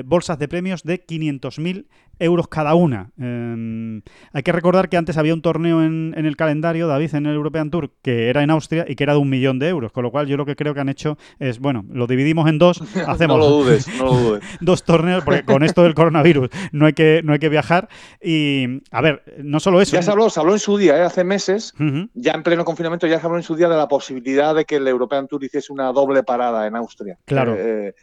bolsas 0.06 0.40
de 0.40 0.48
premios 0.48 0.84
de 0.84 1.06
500.000 1.06 1.88
euros 2.20 2.48
cada 2.48 2.76
una. 2.76 3.12
Eh, 3.20 4.02
hay 4.34 4.44
que 4.44 4.52
recordar 4.52 4.90
que 4.90 4.98
antes 4.98 5.18
había 5.18 5.34
un 5.34 5.42
torneo 5.42 5.84
en, 5.84 6.14
en, 6.16 6.26
el 6.26 6.36
calendario, 6.36 6.88
David, 6.88 7.16
en 7.16 7.26
el 7.26 7.36
European 7.36 7.70
Tour, 7.70 7.92
que 8.02 8.30
era 8.30 8.44
en 8.44 8.50
Austria 8.50 8.86
y 8.88 8.96
que 8.96 9.04
era 9.04 9.14
de 9.14 9.20
un 9.20 9.30
millón 9.30 9.60
de 9.60 9.70
euros. 9.70 9.92
Con 9.92 10.04
lo 10.04 10.12
cual, 10.12 10.28
yo 10.28 10.38
lo 10.38 10.46
que 10.46 10.56
creo 10.56 10.74
que 10.74 10.80
han 10.80 10.90
hecho 10.90 11.18
es, 11.40 11.60
bueno, 11.60 11.86
lo 11.90 12.08
dividimos 12.08 12.50
en 12.50 12.58
dos, 12.58 12.82
hacemos 13.08 13.38
no 13.38 13.44
lo 13.44 13.50
dudes, 13.50 13.88
no 13.98 14.06
lo 14.06 14.14
dudes. 14.14 14.44
dos 14.62 14.84
torneos, 14.84 15.24
porque 15.24 15.44
con 15.44 15.64
esto 15.64 15.84
del 15.84 15.94
coronavirus 15.94 16.50
no 16.72 16.86
hay 16.86 16.94
que, 16.94 17.22
no 17.24 17.34
hay 17.34 17.40
que 17.40 17.50
viajar. 17.50 17.90
Y, 18.22 18.82
a 18.92 19.02
ver, 19.02 19.24
no 19.44 19.60
solo 19.60 19.82
eso. 19.82 19.96
Ya 19.96 20.02
se 20.02 20.12
habló, 20.12 20.30
se 20.30 20.40
habló 20.40 20.54
en 20.54 20.60
su 20.60 20.78
día, 20.78 20.98
¿eh? 20.98 21.02
hace 21.02 21.24
meses, 21.24 21.74
uh 21.80 21.84
-huh. 21.84 22.10
ya 22.14 22.34
en 22.34 22.44
pleno 22.44 22.66
confinamiento, 22.66 23.08
ya 23.08 23.20
se 23.20 23.26
habló 23.26 23.38
en 23.38 23.44
su 23.44 23.56
día 23.56 23.70
de 23.70 23.78
la 23.78 23.88
posibilidad 23.88 24.56
de 24.56 24.66
que 24.66 24.78
el 24.78 24.88
European 24.88 25.28
Tour 25.28 25.44
hiciese 25.44 25.72
una 25.72 25.92
doble 25.92 26.24
parada 26.24 26.68
en 26.68 26.76
Austria. 26.76 27.18
Claro. 27.26 27.56
Eh, 27.58 27.94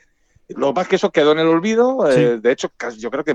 lo 0.48 0.74
es 0.80 0.88
que 0.88 0.96
eso 0.96 1.10
quedó 1.10 1.32
en 1.32 1.38
el 1.38 1.46
olvido. 1.46 1.98
Sí. 2.10 2.20
Eh, 2.20 2.38
de 2.40 2.52
hecho, 2.52 2.70
yo 2.98 3.10
creo 3.10 3.24
que 3.24 3.34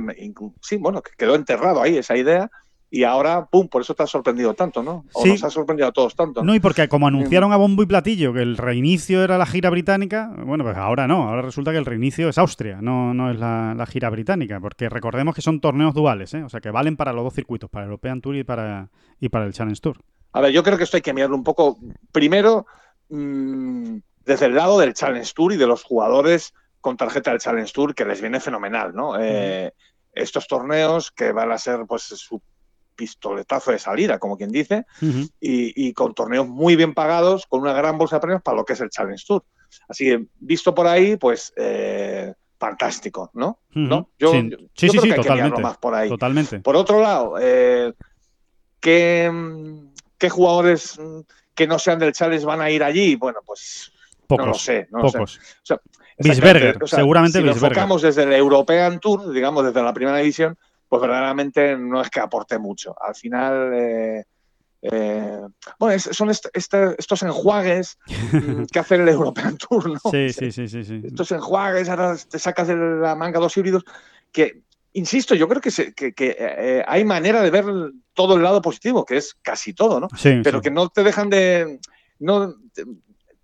sí, 0.62 0.78
bueno, 0.78 1.02
que 1.02 1.12
quedó 1.18 1.36
enterrado 1.36 1.82
ahí 1.82 1.98
esa 1.98 2.18
idea. 2.18 2.50
Y 2.92 3.04
ahora, 3.04 3.46
pum, 3.46 3.68
por 3.68 3.84
eso 3.84 3.94
te 3.94 4.02
ha 4.02 4.08
sorprendido 4.08 4.56
tanto, 4.56 4.82
¿no? 4.82 5.06
O 5.14 5.22
sí. 5.22 5.30
nos 5.30 5.44
ha 5.44 5.52
sorprendido 5.52 5.88
a 5.88 5.92
todos 5.92 6.16
tanto. 6.16 6.44
No, 6.44 6.56
y 6.56 6.60
porque 6.60 6.88
como 6.88 7.06
anunciaron 7.06 7.54
a 7.54 7.56
bombo 7.56 7.84
y 7.84 7.86
platillo 7.86 8.34
que 8.34 8.42
el 8.42 8.58
reinicio 8.58 9.24
era 9.24 9.38
la 9.38 9.46
gira 9.46 9.70
británica, 9.70 10.34
bueno, 10.44 10.64
pues 10.64 10.76
ahora 10.76 11.08
no, 11.08 11.30
ahora 11.30 11.44
resulta 11.44 11.72
que 11.72 11.78
el 11.78 11.86
reinicio 11.86 12.30
es 12.30 12.40
Austria, 12.40 12.80
no, 12.82 13.14
no 13.14 13.30
es 13.30 13.38
la, 13.38 13.76
la 13.76 13.86
gira 13.86 14.10
británica, 14.10 14.60
porque 14.60 14.90
recordemos 14.90 15.36
que 15.36 15.44
son 15.44 15.62
torneos 15.62 15.94
duales, 15.94 16.34
¿eh? 16.34 16.42
o 16.42 16.50
sea 16.50 16.62
que 16.62 16.72
valen 16.72 16.98
para 16.98 17.14
los 17.14 17.24
dos 17.24 17.36
circuitos, 17.36 17.70
para 17.70 17.86
el 17.86 17.92
European 17.92 18.22
Tour 18.22 18.38
y 18.38 18.44
para, 18.44 18.90
y 19.20 19.30
para 19.30 19.46
el 19.46 19.54
Challenge 19.54 19.80
Tour. 19.80 19.98
A 20.32 20.42
ver, 20.42 20.52
yo 20.52 20.64
creo 20.64 20.80
que 20.80 20.84
esto 20.84 20.98
hay 20.98 21.04
que 21.04 21.14
mirarlo 21.14 21.36
un 21.36 21.44
poco, 21.44 21.78
primero, 22.12 22.66
mmm, 23.10 23.98
desde 24.26 24.48
el 24.48 24.56
lado 24.56 24.80
del 24.80 24.96
Challenge 24.96 25.32
Tour 25.36 25.54
y 25.54 25.58
de 25.58 25.68
los 25.68 25.84
jugadores 25.84 26.56
con 26.82 26.98
tarjeta 26.98 27.32
del 27.32 27.40
Challenge 27.40 27.72
Tour, 27.72 27.94
que 27.94 28.06
les 28.06 28.22
viene 28.22 28.40
fenomenal, 28.40 28.94
¿no? 28.94 29.20
Eh, 29.20 29.74
estos 30.14 30.48
torneos 30.48 31.12
que 31.12 31.32
van 31.32 31.52
a 31.52 31.58
ser, 31.58 31.86
pues, 31.88 32.04
su 32.04 32.42
pistoletazo 32.96 33.72
de 33.72 33.80
salida, 33.80 34.20
como 34.20 34.38
quien 34.38 34.52
dice, 34.52 34.86
uh 35.02 35.06
-huh. 35.06 35.32
y, 35.40 35.88
y, 35.88 35.94
con 35.94 36.14
torneos 36.14 36.48
muy 36.48 36.76
bien 36.76 36.94
pagados, 36.94 37.46
con 37.48 37.62
una 37.62 37.74
gran 37.74 37.98
bolsa 37.98 38.18
de 38.18 38.22
premios 38.22 38.42
para 38.42 38.58
lo 38.58 38.66
que 38.66 38.74
es 38.74 38.82
el 38.82 38.90
Challenge 38.90 39.24
Tour. 39.26 39.44
Así 39.88 40.06
que, 40.06 40.26
visto 40.40 40.74
por 40.74 40.88
ahí, 40.88 41.16
pues, 41.16 41.54
eh, 41.56 42.34
fantástico, 42.58 43.32
¿no? 43.34 43.60
Uh 43.74 43.80
-huh. 43.80 43.88
¿No? 43.88 44.10
Yo, 44.20 44.32
sí, 44.32 44.50
yo, 44.50 44.58
sí, 44.58 44.88
yo 44.88 44.92
sí, 44.92 45.00
creo 45.00 45.02
sí 45.02 45.08
que 45.08 45.14
hay 45.14 45.22
totalmente. 45.22 45.56
que 45.56 45.62
más 45.62 45.78
por 45.78 45.96
ahí. 45.96 46.10
Totalmente. 46.10 46.60
Por 46.60 46.76
otro 46.76 47.02
lado, 47.02 47.36
eh, 47.40 47.94
¿qué, 48.80 49.32
¿qué, 50.18 50.30
jugadores 50.30 51.00
mm, 51.00 51.20
que 51.56 51.68
no 51.68 51.80
sean 51.80 52.00
del 52.00 52.12
Challenge 52.14 52.46
van 52.46 52.62
a 52.62 52.70
ir 52.70 52.84
allí? 52.84 53.16
Bueno, 53.16 53.40
pues 53.46 53.92
Pocos, 54.28 54.46
no 54.46 54.52
lo 54.52 54.58
sé. 54.58 54.88
No 54.92 55.02
pocos. 55.02 55.14
Lo 55.16 55.28
sé. 55.28 55.40
O 55.40 55.66
sea, 55.66 55.82
Bisberger. 56.20 56.84
O 56.84 56.88
sea, 56.88 57.00
seguramente 57.00 57.40
si 57.40 57.44
lo 57.44 57.52
enfocamos 57.52 58.02
desde 58.02 58.24
el 58.24 58.34
European 58.34 59.00
Tour, 59.00 59.32
digamos, 59.32 59.64
desde 59.66 59.82
la 59.82 59.94
primera 59.94 60.18
división, 60.18 60.58
pues 60.88 61.02
verdaderamente 61.02 61.78
no 61.78 62.02
es 62.02 62.10
que 62.10 62.20
aporte 62.20 62.58
mucho. 62.60 62.96
Al 63.02 63.16
final, 63.16 63.72
eh, 63.74 64.24
eh, 64.82 65.40
bueno, 65.78 65.96
es- 65.96 66.10
son 66.12 66.30
est- 66.30 66.48
este- 66.54 66.96
estos 66.98 67.22
enjuagues 67.24 67.98
que 68.72 68.80
hace 68.80 68.96
el 68.96 69.08
European 69.10 69.58
Tour, 69.58 69.90
¿no? 69.92 70.12
Sí, 70.12 70.30
sí, 70.30 70.52
sí, 70.52 70.68
sí, 70.68 70.84
sí. 70.84 71.02
Estos 71.04 71.32
enjuagues, 71.32 71.90
ahora 71.90 72.16
te 72.30 72.40
sacas 72.40 72.68
de 72.68 72.76
la 72.76 73.16
manga 73.16 73.40
dos 73.40 73.56
híbridos, 73.58 73.84
que, 74.32 74.64
insisto, 74.94 75.36
yo 75.36 75.48
creo 75.48 75.62
que, 75.62 75.72
se- 75.72 75.94
que- 75.94 76.14
que, 76.14 76.36
eh, 76.40 76.84
hay 76.88 77.04
manera 77.06 77.42
de 77.42 77.52
ver 77.52 77.66
todo 78.14 78.36
el 78.38 78.44
lado 78.44 78.62
positivo, 78.62 79.06
que 79.06 79.18
es 79.18 79.36
casi 79.42 79.74
todo, 79.74 80.00
¿no? 80.00 80.08
Sí, 80.18 80.42
pero 80.44 80.60
sí. 80.60 80.64
que 80.64 80.72
no 80.72 80.90
te 80.90 81.04
dejan 81.04 81.30
de. 81.30 81.80
No, 82.20 82.56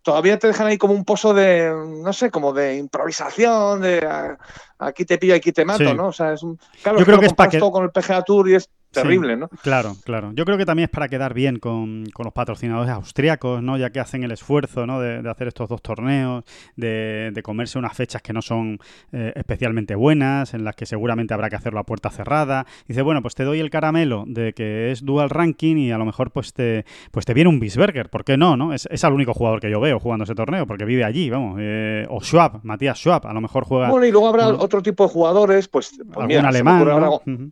todavía 0.05 0.37
te 0.37 0.45
dejan 0.47 0.67
ahí 0.67 0.77
como 0.77 0.93
un 0.93 1.03
pozo 1.03 1.33
de, 1.33 1.73
no 2.03 2.13
sé, 2.13 2.29
como 2.29 2.53
de 2.53 2.77
improvisación, 2.77 3.81
de 3.81 4.05
ah, 4.07 4.37
aquí 4.77 5.03
te 5.03 5.17
pillo, 5.17 5.33
aquí 5.33 5.51
te 5.51 5.65
mato, 5.65 5.83
Sí. 5.83 5.93
¿no? 5.95 6.07
O 6.09 6.11
sea, 6.13 6.33
es 6.33 6.43
un. 6.43 6.59
Claro, 6.83 6.99
Yo 6.99 7.05
creo 7.05 7.19
que 7.19 7.25
es 7.25 7.33
para 7.33 7.49
que- 7.49 7.57
todo 7.57 7.71
con 7.71 7.83
el 7.83 7.89
PGA 7.89 8.21
Tour 8.21 8.47
y 8.49 8.53
es 8.55 8.69
terrible, 9.03 9.37
¿no? 9.37 9.47
Claro, 9.61 9.95
claro. 10.03 10.31
Yo 10.33 10.45
creo 10.45 10.57
que 10.57 10.65
también 10.65 10.85
es 10.85 10.89
para 10.89 11.07
quedar 11.07 11.33
bien 11.33 11.59
con, 11.59 12.05
con 12.13 12.23
los 12.25 12.33
patrocinadores 12.33 12.91
austriacos, 12.91 13.61
¿no? 13.61 13.77
Ya 13.77 13.89
que 13.91 13.99
hacen 13.99 14.23
el 14.23 14.31
esfuerzo, 14.31 14.85
¿no? 14.85 14.99
De, 14.99 15.21
de 15.21 15.29
hacer 15.29 15.47
estos 15.47 15.69
dos 15.69 15.81
torneos, 15.81 16.43
de, 16.75 17.31
de 17.33 17.43
comerse 17.43 17.77
unas 17.77 17.95
fechas 17.95 18.21
que 18.21 18.33
no 18.33 18.41
son 18.41 18.79
eh, 19.11 19.33
especialmente 19.35 19.95
buenas, 19.95 20.53
en 20.53 20.63
las 20.63 20.75
que 20.75 20.85
seguramente 20.85 21.33
habrá 21.33 21.49
que 21.49 21.55
hacerlo 21.55 21.79
a 21.79 21.83
puerta 21.83 22.09
cerrada. 22.09 22.65
Dice, 22.87 23.01
bueno, 23.01 23.21
pues 23.21 23.35
te 23.35 23.43
doy 23.43 23.59
el 23.59 23.69
caramelo 23.69 24.25
de 24.27 24.53
que 24.53 24.91
es 24.91 25.03
dual 25.05 25.29
ranking 25.29 25.77
y 25.77 25.91
a 25.91 25.97
lo 25.97 26.05
mejor 26.05 26.31
pues 26.31 26.53
te, 26.53 26.85
pues 27.11 27.25
te 27.25 27.33
viene 27.33 27.49
un 27.49 27.59
Bisberger. 27.59 28.09
¿Por 28.09 28.23
qué 28.23 28.37
no, 28.37 28.57
no? 28.57 28.73
Es, 28.73 28.87
es 28.91 29.03
el 29.03 29.13
único 29.13 29.33
jugador 29.33 29.59
que 29.59 29.69
yo 29.69 29.79
veo 29.79 29.99
jugando 29.99 30.23
ese 30.23 30.35
torneo, 30.35 30.65
porque 30.65 30.85
vive 30.85 31.03
allí, 31.03 31.29
vamos. 31.29 31.57
Eh, 31.59 32.05
o 32.09 32.21
Schwab, 32.21 32.59
Matías 32.63 32.97
Schwab, 32.97 33.27
a 33.27 33.33
lo 33.33 33.41
mejor 33.41 33.65
juega 33.65 33.89
Bueno, 33.89 34.05
y 34.05 34.11
luego 34.11 34.27
habrá 34.27 34.47
otro 34.47 34.81
tipo 34.81 35.03
de 35.05 35.09
jugadores, 35.09 35.67
pues. 35.67 35.91
pues 35.97 36.09
algún 36.09 36.27
mira, 36.27 36.47
alemán. 36.47 37.51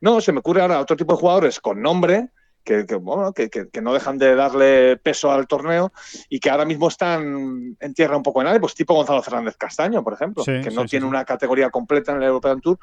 No, 0.00 0.20
se 0.20 0.32
me 0.32 0.40
ocurre 0.40 0.62
ahora 0.62 0.80
otro 0.80 0.96
tipo 0.96 1.14
de 1.14 1.20
jugadores 1.20 1.60
con 1.60 1.80
nombre 1.82 2.28
que, 2.64 2.86
que, 2.86 2.94
bueno, 2.94 3.32
que, 3.32 3.50
no 3.82 3.92
dejan 3.92 4.16
de 4.16 4.34
darle 4.34 4.96
peso 4.96 5.30
al 5.30 5.46
torneo 5.46 5.92
y 6.30 6.40
que 6.40 6.48
ahora 6.48 6.64
mismo 6.64 6.88
están 6.88 7.76
en 7.78 7.94
tierra 7.94 8.16
un 8.16 8.22
poco 8.22 8.40
en 8.40 8.48
aire, 8.48 8.60
pues 8.60 8.74
tipo 8.74 8.94
Gonzalo 8.94 9.22
Fernández 9.22 9.56
Castaño, 9.56 10.02
por 10.02 10.14
ejemplo, 10.14 10.42
Sí, 10.42 10.60
que 10.62 10.70
no 10.70 10.82
sí, 10.82 10.88
tiene 10.88 11.04
sí. 11.04 11.08
una 11.10 11.24
categoría 11.24 11.68
completa 11.70 12.12
en 12.12 12.18
el 12.18 12.24
European 12.24 12.60
Tour 12.60 12.78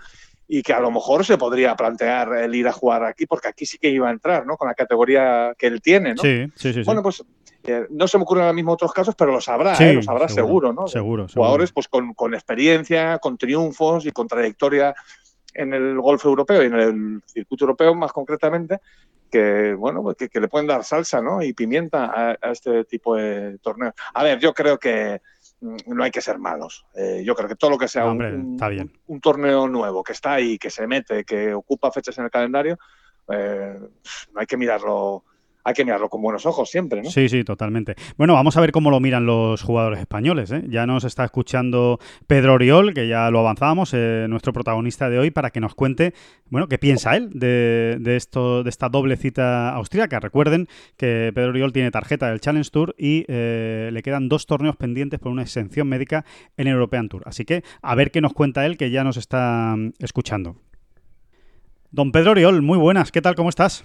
y 0.47 0.62
que 0.62 0.74
a 0.74 0.80
lo 0.80 0.91
mejor 0.91 1.26
se 1.26 1.38
podría 1.38 1.76
plantear 1.76 2.34
el 2.36 2.53
ir 2.53 2.68
a 2.68 2.72
jugar 2.74 3.03
aquí, 3.03 3.26
porque 3.26 3.47
aquí 3.47 3.66
sí 3.66 3.80
que 3.80 3.89
iba 3.89 4.07
a 4.07 4.12
entrar, 4.12 4.45
¿no? 4.45 4.55
Con 4.55 4.68
la 4.68 4.76
categoría 4.76 5.53
que 5.57 5.68
él 5.68 5.82
tiene, 5.82 6.14
¿no? 6.14 6.22
Sí, 6.22 6.45
sí, 6.55 6.74
sí. 6.74 6.84
Bueno, 6.84 7.01
pues 7.01 7.24
eh, 7.64 7.88
no 7.89 8.07
se 8.07 8.18
me 8.18 8.24
ocurren 8.24 8.43
ahora 8.43 8.53
mismo 8.53 8.74
otros 8.74 8.91
casos, 8.91 9.16
pero 9.16 9.32
los 9.32 9.47
habrá, 9.47 9.76
Sí, 9.76 9.84
¿eh? 9.86 9.93
los 9.93 10.07
habrá 10.07 10.28
seguro, 10.28 10.74
¿no? 10.74 10.88
Seguro, 10.88 11.28
seguro. 11.28 11.41
jugadores 11.43 11.72
pues 11.72 11.88
con, 11.88 12.14
con 12.14 12.34
experiencia, 12.34 13.18
con 13.20 13.38
triunfos 13.38 14.05
y 14.05 14.12
con 14.12 14.28
trayectoria 14.28 14.93
en 15.54 15.74
el 15.74 15.99
golf 15.99 16.24
europeo 16.26 16.64
y 16.64 16.68
en 16.68 16.74
el 16.76 17.22
circuito 17.26 17.66
europeo 17.66 17.95
más 17.95 18.12
concretamente, 18.12 18.80
que 19.30 19.74
bueno, 19.74 20.04
pues 20.04 20.18
que, 20.18 20.30
que 20.30 20.39
le 20.41 20.47
pueden 20.47 20.68
dar 20.68 20.84
salsa 20.84 21.22
¿no? 21.22 21.41
y 21.41 21.54
pimienta 21.54 22.06
a, 22.06 22.38
a 22.41 22.52
este 22.52 22.84
tipo 22.84 23.16
de 23.16 23.58
torneos. 23.60 23.93
A 24.14 24.24
ver, 24.24 24.39
yo 24.39 24.54
creo 24.54 24.78
que 24.78 25.22
mm, 25.62 25.78
no 25.88 26.04
hay 26.04 26.12
que 26.12 26.22
ser 26.22 26.38
malos. 26.38 26.86
Eh, 26.93 27.24
yo 27.26 27.34
creo 27.34 27.47
que 27.47 27.56
todo 27.56 27.72
lo 27.72 27.78
que 27.78 27.88
sea 27.88 28.04
No, 28.04 28.12
hombre, 28.12 28.36
un 29.08 29.22
torneo 29.22 29.68
nuevo 29.68 30.04
que 30.04 30.14
está 30.14 30.34
ahí, 30.34 30.58
que 30.58 30.70
se 30.70 30.86
mete, 30.86 31.24
que 31.24 31.54
ocupa 31.54 31.91
fechas 31.91 32.18
en 32.18 32.26
el 32.26 32.32
calendario, 32.32 32.78
eh, 33.30 33.80
no 34.34 34.39
hay 34.39 34.45
que 34.45 34.58
mirarlo, 34.58 35.24
hay 35.64 35.74
que 35.74 35.86
mirarlo 35.86 36.09
con 36.09 36.22
buenos 36.22 36.45
ojos 36.45 36.70
siempre, 36.70 37.01
¿no? 37.01 37.09
Sí, 37.09 37.30
sí, 37.30 37.43
totalmente. 37.43 37.95
Bueno, 38.18 38.34
vamos 38.34 38.57
a 38.57 38.62
ver 38.62 38.72
cómo 38.72 38.89
lo 38.89 38.99
miran 38.99 39.26
los 39.26 39.62
jugadores 39.62 39.99
españoles. 39.99 40.51
¿eh? 40.51 40.64
Ya 40.68 40.86
nos 40.86 41.03
está 41.03 41.24
escuchando 41.24 41.99
Pedro 42.28 42.53
Oriol, 42.53 42.93
que 42.93 43.07
ya 43.07 43.30
lo 43.30 43.39
avanzábamos, 43.39 43.93
eh, 43.93 44.26
nuestro 44.30 44.53
protagonista 44.53 45.09
de 45.09 45.20
hoy, 45.20 45.32
para 45.32 45.51
que 45.51 45.59
nos 45.59 45.76
cuente, 45.76 46.14
bueno, 46.49 46.68
qué 46.68 46.78
piensa 46.78 47.16
él 47.16 47.30
de, 47.34 47.99
esto, 48.16 48.64
de 48.64 48.70
esta 48.70 48.89
doble 48.89 49.18
cita 49.18 49.70
austríaca. 49.70 50.20
Recuerden 50.20 50.68
que 50.97 51.32
Pedro 51.34 51.49
Oriol 51.49 51.74
tiene 51.74 51.91
tarjeta 51.91 52.30
del 52.30 52.39
Challenge 52.39 52.70
Tour 52.70 52.95
y 52.97 53.26
eh, 53.28 53.89
le 53.91 54.01
quedan 54.01 54.30
dos 54.30 54.45
torneos 54.45 54.76
pendientes 54.76 55.20
por 55.20 55.32
una 55.32 55.43
exención 55.43 55.88
médica 55.88 56.26
en 56.57 56.68
el 56.68 56.74
European 56.74 57.09
Tour. 57.09 57.24
Así 57.26 57.45
que 57.45 57.64
a 57.82 57.95
ver 57.95 58.12
qué 58.12 58.22
nos 58.22 58.34
cuenta 58.34 58.66
él, 58.66 58.78
que 58.78 58.89
ya 58.89 59.03
nos 59.03 59.18
está 59.18 59.76
mm, 59.78 59.93
escuchando. 59.99 60.55
Don 61.91 62.12
Pedro 62.12 62.32
Oriol, 62.32 62.62
muy 62.62 62.78
buenas, 62.78 63.12
¿qué 63.12 63.22
tal? 63.22 63.36
¿Cómo 63.36 63.49
estás? 63.49 63.84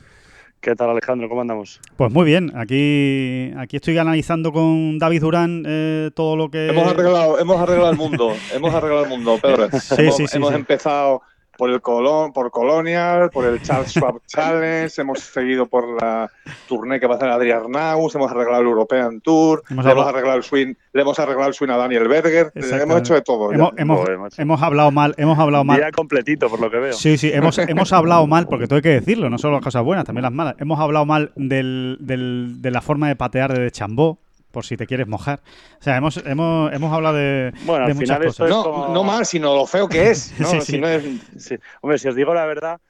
¿Qué 0.61 0.75
tal, 0.75 0.91
Alejandro? 0.91 1.29
¿Cómo 1.29 1.43
andamos? 1.43 1.81
Pues 1.97 2.13
muy 2.13 2.25
bien, 2.25 2.53
aquí, 2.57 3.53
aquí 3.57 3.77
estoy 3.77 3.97
analizando 3.99 4.53
con 4.53 4.99
David 4.99 5.21
Durán 5.21 5.63
eh, 5.67 6.11
todo 6.15 6.35
lo 6.37 6.51
que... 6.51 6.69
Hemos 6.69 6.89
arreglado, 6.89 7.39
hemos 7.39 7.61
arreglado 7.61 7.91
el 7.91 7.97
mundo, 7.97 8.33
hemos 8.53 8.75
arreglado 8.75 9.05
el 9.05 9.11
mundo, 9.11 9.39
Pedro. 9.41 9.69
Sí, 9.79 9.95
hemos 9.99 10.17
sí, 10.17 10.27
sí, 10.27 10.37
hemos 10.37 10.51
sí. 10.51 10.57
empezado 10.57 11.23
por 11.57 11.71
el 11.71 11.81
Colón, 11.81 12.33
por 12.33 12.51
Colonial, 12.51 13.31
por 13.31 13.45
el 13.47 13.61
Charles 13.63 13.91
Schwab 13.95 14.21
Challenge, 14.27 14.93
hemos 15.01 15.21
seguido 15.21 15.67
por 15.67 16.01
la 16.01 16.31
tournée 16.69 17.01
que 17.01 17.07
va 17.07 17.15
a 17.15 17.17
hacer 17.17 17.29
Adrián 17.29 17.63
Arnaus, 17.65 18.15
hemos 18.15 18.31
arreglado 18.31 18.63
el 18.63 18.69
European 18.69 19.21
Tour, 19.21 19.63
Hemos 19.71 19.85
le 19.85 19.93
hemos 19.93 20.07
arreglado 20.07 20.37
el 20.37 20.43
swing, 20.43 20.75
le 20.93 21.03
hemos 21.03 21.19
arreglado 21.19 21.49
el 21.49 21.55
swing 21.55 21.71
a 21.71 21.77
Daniel 21.77 22.09
Berger, 22.09 22.53
hemos 22.55 22.99
hecho 23.01 23.15
de 23.15 23.23
todo. 23.23 23.51
ya. 23.53 23.57
Hemos, 23.57 23.73
hemos- 24.09 24.39
hemos 24.39 24.63
hablado 24.63 24.91
mal, 24.91 25.15
hemos 25.19 25.39
hablado 25.39 25.65
mal. 25.65 25.79
Día 25.79 25.91
completito, 25.93 26.49
por 26.49 26.61
lo 26.61 26.71
que 26.71 26.79
veo. 26.79 26.93
Sí, 26.93 27.17
sí, 27.19 27.31
hemos, 27.33 27.59
hemos 27.59 27.93
hablado 27.93 28.27
mal, 28.27 28.47
porque 28.49 28.67
todo 28.67 28.77
hay 28.77 28.83
que 28.83 28.89
decirlo, 28.91 29.31
no 29.31 29.39
solo 29.39 29.55
las 29.55 29.65
cosas 29.65 29.83
buenas, 29.83 30.05
también 30.05 30.23
las 30.23 30.33
malas. 30.33 30.55
Hemos 30.59 30.79
hablado 30.81 31.07
mal 31.07 31.33
del, 31.37 31.97
del- 32.01 32.63
de 32.63 32.71
la 32.71 32.81
forma 32.81 33.09
de 33.09 33.17
patear 33.17 33.53
de 33.59 33.71
Chambó, 33.71 34.19
por 34.51 34.65
si 34.65 34.77
te 34.77 34.87
quieres 34.87 35.07
mojar. 35.07 35.41
O 35.79 35.83
sea, 35.83 35.97
hemos, 35.97 36.17
hemos, 36.25 36.73
hemos 36.73 36.93
hablado 36.93 37.17
de, 37.17 37.53
Bueno, 37.65 37.87
de 37.87 37.93
al 37.93 37.95
muchas 37.99 38.17
final 38.17 38.29
esto 38.29 38.45
cosas. 38.45 38.49
es 38.49 38.51
no, 38.57 38.63
como- 38.65 38.95
no 38.95 39.05
mal, 39.05 39.27
sino 39.27 39.55
lo 39.55 39.67
feo 39.67 39.89
que 39.89 40.11
es. 40.11 40.35
¿no? 40.41 40.47
Sí, 40.49 40.61
Si 40.61 40.73
sí. 40.73 40.79
no 40.79 40.89
es- 40.89 41.05
Sí. 41.37 41.57
Hombre, 41.83 41.99
si 41.99 42.09
os 42.09 42.15
digo 42.15 42.33
la 42.35 42.47
verdad, 42.47 42.81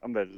hombre, 0.00 0.28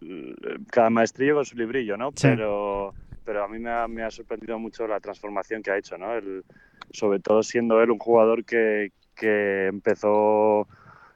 cada 0.70 0.90
maestrillo 0.90 1.34
con 1.36 1.44
su 1.44 1.56
librillo, 1.56 1.96
¿no? 1.96 2.10
Sí. 2.16 2.28
Pero, 2.28 2.94
pero 3.24 3.44
a 3.44 3.48
mí 3.48 3.58
me 3.58 3.70
ha, 3.70 3.86
me 3.86 4.02
ha 4.02 4.10
sorprendido 4.10 4.58
mucho 4.58 4.86
la 4.86 4.98
transformación 5.00 5.62
que 5.62 5.70
ha 5.70 5.78
hecho, 5.78 5.96
¿no? 5.98 6.14
El- 6.14 6.44
sobre 6.92 7.20
todo 7.20 7.42
siendo 7.44 7.80
él 7.80 7.90
un 7.92 7.98
jugador 7.98 8.44
que, 8.44 8.90
que 9.14 9.66
empezó 9.68 10.66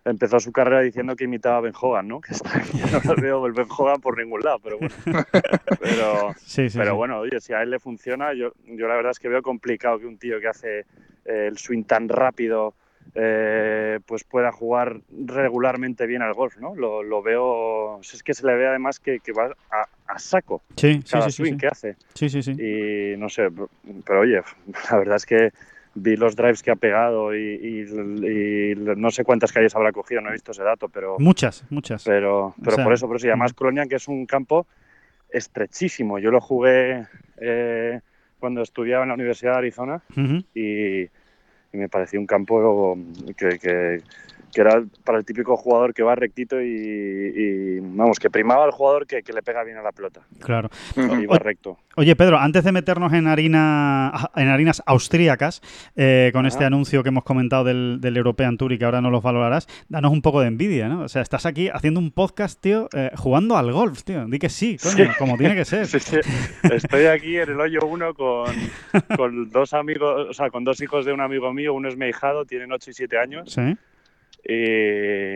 empezó 0.04 0.38
su 0.40 0.52
carrera 0.52 0.80
diciendo 0.80 1.16
que 1.16 1.24
imitaba 1.24 1.58
a 1.58 1.60
Ben 1.60 1.72
Hogan, 1.80 2.08
¿no? 2.08 2.20
Que 2.22 2.32
está, 2.32 2.62
no 2.92 3.14
lo 3.14 3.22
veo 3.22 3.46
el 3.46 3.52
Ben 3.52 3.66
Hogan 3.68 4.00
por 4.00 4.18
ningún 4.18 4.40
lado, 4.42 4.58
pero 4.62 4.78
bueno. 4.78 4.94
Pero, 5.80 6.34
Sí, 6.38 6.68
sí, 6.68 6.78
pero 6.78 6.92
sí. 6.92 6.96
bueno, 6.96 7.18
oye, 7.20 7.40
si 7.40 7.52
a 7.52 7.62
él 7.62 7.70
le 7.70 7.78
funciona, 7.78 8.32
yo, 8.34 8.52
yo 8.66 8.86
la 8.86 8.96
verdad 8.96 9.12
es 9.12 9.18
que 9.18 9.28
veo 9.28 9.42
complicado 9.42 9.98
que 9.98 10.06
un 10.06 10.18
tío 10.18 10.40
que 10.40 10.48
hace 10.48 10.80
eh, 11.24 11.46
el 11.48 11.58
swing 11.58 11.84
tan 11.84 12.08
rápido 12.08 12.74
eh, 13.14 14.00
pues 14.06 14.24
pueda 14.24 14.50
jugar 14.50 15.00
regularmente 15.26 16.06
bien 16.06 16.22
al 16.22 16.34
golf, 16.34 16.56
¿no? 16.58 16.74
Lo, 16.74 17.02
lo 17.02 17.22
veo, 17.22 18.00
es 18.00 18.22
que 18.22 18.34
se 18.34 18.46
le 18.46 18.56
ve 18.56 18.66
además 18.66 18.98
que, 18.98 19.20
que 19.20 19.32
va 19.32 19.54
a, 19.70 19.86
a 20.06 20.18
saco 20.18 20.62
Sí, 20.76 20.94
sí, 20.94 21.12
cada 21.12 21.30
swing 21.30 21.56
que 21.56 21.68
hace. 21.68 21.96
Sí, 22.14 22.28
sí, 22.28 22.42
sí. 22.42 22.52
Y 22.52 23.16
no 23.16 23.28
sé, 23.28 23.50
pero 24.04 24.20
oye, 24.20 24.40
la 24.90 24.98
verdad 24.98 25.16
es 25.16 25.26
que 25.26 25.52
vi 25.94 26.16
los 26.16 26.34
drives 26.36 26.62
que 26.62 26.70
ha 26.70 26.76
pegado 26.76 27.34
y, 27.36 27.38
y- 27.40 28.72
y 28.72 28.74
no 28.76 29.10
sé 29.10 29.24
cuántas 29.24 29.52
calles 29.52 29.74
habrá 29.76 29.92
cogido, 29.92 30.20
no 30.20 30.30
he 30.30 30.32
visto 30.32 30.52
ese 30.52 30.62
dato, 30.62 30.88
pero 30.88 31.18
Muchas, 31.18 31.64
muchas. 31.70 32.02
pero, 32.04 32.54
pero 32.62 32.76
sea, 32.76 32.84
por 32.84 32.92
eso, 32.92 33.06
por 33.06 33.16
eso. 33.16 33.26
Y 33.26 33.30
además 33.30 33.52
Colonia, 33.54 33.86
que 33.86 33.96
es 33.96 34.08
un 34.08 34.26
campo 34.26 34.66
estrechísimo. 35.30 36.18
Yo 36.18 36.30
lo 36.30 36.40
jugué 36.40 37.06
eh, 37.38 38.00
cuando 38.38 38.62
estudiaba 38.62 39.02
en 39.04 39.08
la 39.08 39.14
Universidad 39.14 39.52
de 39.52 39.58
Arizona 39.58 40.02
y, 40.54 41.02
y 41.02 41.08
me 41.72 41.88
pareció 41.88 42.20
un 42.20 42.26
campo 42.26 42.96
que, 43.36 43.58
que- 43.58 44.02
que 44.54 44.60
era 44.60 44.82
para 45.04 45.18
el 45.18 45.24
típico 45.24 45.56
jugador 45.56 45.92
que 45.92 46.02
va 46.02 46.14
rectito 46.14 46.60
y, 46.62 46.66
y, 46.66 47.80
vamos, 47.80 48.18
que 48.18 48.30
primaba 48.30 48.64
al 48.64 48.70
jugador 48.70 49.06
que, 49.06 49.22
que 49.22 49.32
le 49.32 49.42
pega 49.42 49.64
bien 49.64 49.76
a 49.76 49.82
la 49.82 49.92
pelota 49.92 50.20
Claro. 50.40 50.70
y 50.96 51.26
va 51.26 51.38
recto. 51.38 51.78
Oye, 51.96 52.16
Pedro, 52.16 52.38
antes 52.38 52.64
de 52.64 52.72
meternos 52.72 53.12
en 53.12 53.26
harina 53.26 54.12
en 54.36 54.48
harinas 54.48 54.82
austríacas, 54.86 55.60
eh, 55.96 56.30
con 56.32 56.46
este 56.46 56.64
anuncio 56.64 57.02
que 57.02 57.08
hemos 57.10 57.24
comentado 57.24 57.64
del, 57.64 57.98
del 58.00 58.16
European 58.16 58.56
Tour 58.56 58.72
y 58.72 58.78
que 58.78 58.84
ahora 58.84 59.00
no 59.00 59.10
los 59.10 59.22
valorarás, 59.22 59.66
danos 59.88 60.10
un 60.12 60.22
poco 60.22 60.40
de 60.40 60.48
envidia, 60.48 60.88
¿no? 60.88 61.02
O 61.02 61.08
sea, 61.08 61.22
estás 61.22 61.46
aquí 61.46 61.68
haciendo 61.68 62.00
un 62.00 62.10
podcast, 62.10 62.60
tío, 62.60 62.88
eh, 62.94 63.10
jugando 63.16 63.56
al 63.56 63.72
golf, 63.72 64.02
tío. 64.02 64.24
Di 64.26 64.38
que 64.38 64.48
sí, 64.48 64.76
coño, 64.82 65.10
como 65.18 65.36
tiene 65.36 65.54
que 65.54 65.64
ser. 65.64 65.86
Sí, 65.94 66.00
sí. 66.00 66.16
Estoy 66.72 67.06
aquí 67.06 67.36
en 67.36 67.50
el 67.50 67.60
hoyo 67.60 67.80
uno 67.86 68.14
con, 68.14 68.52
con 69.16 69.50
dos 69.50 69.72
amigos, 69.74 70.26
o 70.30 70.32
sea, 70.32 70.50
con 70.50 70.64
dos 70.64 70.80
hijos 70.80 71.04
de 71.04 71.12
un 71.12 71.20
amigo 71.20 71.52
mío, 71.52 71.72
uno 71.74 71.88
es 71.88 71.96
mi 71.96 72.06
hijado, 72.08 72.44
tienen 72.44 72.72
8 72.72 72.90
y 72.90 72.94
7 72.94 73.18
años. 73.18 73.52
Sí. 73.52 73.76
Y, 74.48 75.34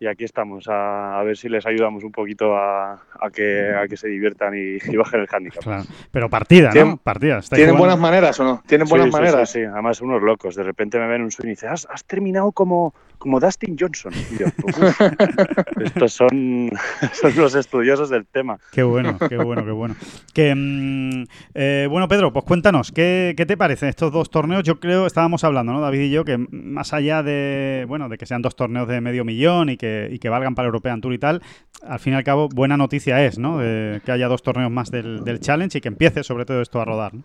y 0.00 0.06
aquí 0.06 0.24
estamos, 0.24 0.68
a, 0.68 1.18
a 1.18 1.22
ver 1.24 1.36
si 1.36 1.48
les 1.48 1.66
ayudamos 1.66 2.04
un 2.04 2.12
poquito 2.12 2.56
a, 2.56 2.92
a 2.94 3.30
que, 3.32 3.72
a 3.74 3.88
que 3.88 3.96
se 3.96 4.08
diviertan 4.08 4.54
y, 4.54 4.78
y 4.92 4.96
bajen 4.96 5.20
el 5.20 5.28
handicap. 5.30 5.62
Claro. 5.62 5.82
Pero 6.10 6.28
partida, 6.30 6.68
¿no? 6.68 6.72
¿Tienen- 6.72 6.98
Partida. 6.98 7.40
¿Tienen 7.40 7.74
jugando- 7.74 7.78
buenas 7.78 7.98
maneras 7.98 8.40
o 8.40 8.44
no? 8.44 8.62
¿Tienen 8.66 8.86
buenas 8.88 9.06
Sí, 9.08 9.12
maneras? 9.12 9.50
Sí, 9.50 9.58
sí, 9.60 9.64
además 9.64 10.00
unos 10.00 10.22
locos. 10.22 10.54
De 10.54 10.62
repente 10.62 10.98
me 10.98 11.06
ven 11.08 11.22
un 11.22 11.30
swing 11.30 11.46
y 11.48 11.50
dicen, 11.50 11.70
has, 11.70 11.86
has 11.90 12.04
terminado 12.04 12.52
como, 12.52 12.94
como 13.18 13.40
Dustin 13.40 13.76
Johnson. 13.78 14.12
Estos 15.84 16.12
son, 16.12 16.70
son 17.12 17.36
los 17.36 17.54
estudiosos 17.54 18.10
del 18.10 18.26
tema. 18.26 18.58
Qué 18.72 18.82
bueno, 18.82 19.18
qué 19.28 19.36
bueno, 19.36 19.64
qué 19.64 19.70
bueno. 19.72 19.94
Que, 20.34 20.54
mm, 20.54 21.24
eh, 21.54 21.86
bueno, 21.90 22.08
Pedro, 22.08 22.32
pues 22.32 22.44
cuéntanos, 22.44 22.92
¿qué, 22.92 23.34
qué 23.36 23.46
te 23.46 23.56
parecen 23.56 23.88
estos 23.88 24.12
dos 24.12 24.30
torneos? 24.30 24.62
Yo 24.62 24.78
creo, 24.80 25.06
estábamos 25.06 25.44
hablando, 25.44 25.72
¿no, 25.72 25.80
David 25.80 26.00
y 26.00 26.10
yo, 26.10 26.24
que 26.24 26.38
más 26.50 26.92
allá 26.92 27.22
de, 27.22 27.84
bueno, 27.88 28.08
de 28.08 28.18
que 28.18 28.26
sean 28.26 28.42
dos 28.42 28.56
torneos 28.56 28.88
de 28.88 29.00
medio 29.00 29.24
millón 29.24 29.70
y 29.70 29.76
que, 29.76 29.87
y 30.10 30.18
que 30.18 30.28
valgan 30.28 30.54
para 30.54 30.66
el 30.66 30.70
European 30.74 31.00
Tour 31.00 31.12
y 31.14 31.18
tal, 31.18 31.42
al 31.82 31.98
fin 31.98 32.12
y 32.12 32.16
al 32.16 32.24
cabo, 32.24 32.48
buena 32.48 32.76
noticia 32.76 33.24
es, 33.24 33.38
¿no? 33.38 33.58
De 33.58 34.00
que 34.04 34.12
haya 34.12 34.28
dos 34.28 34.42
torneos 34.42 34.70
más 34.70 34.90
del, 34.90 35.24
del 35.24 35.40
Challenge 35.40 35.78
y 35.78 35.80
que 35.80 35.88
empiece 35.88 36.22
sobre 36.24 36.44
todo 36.44 36.60
esto 36.60 36.80
a 36.80 36.84
rodar. 36.84 37.14
¿no? 37.14 37.22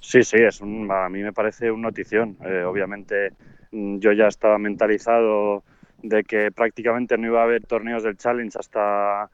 Sí, 0.00 0.22
sí, 0.22 0.36
es 0.38 0.60
un, 0.60 0.90
a 0.90 1.08
mí 1.08 1.22
me 1.22 1.32
parece 1.32 1.70
un 1.70 1.82
notición. 1.82 2.36
Eh, 2.44 2.64
obviamente 2.64 3.32
mm, 3.72 3.98
yo 3.98 4.12
ya 4.12 4.26
estaba 4.28 4.58
mentalizado 4.58 5.64
de 6.02 6.24
que 6.24 6.50
prácticamente 6.52 7.18
no 7.18 7.26
iba 7.26 7.40
a 7.40 7.44
haber 7.44 7.64
torneos 7.64 8.02
del 8.02 8.16
Challenge 8.16 8.56
hasta 8.58 9.30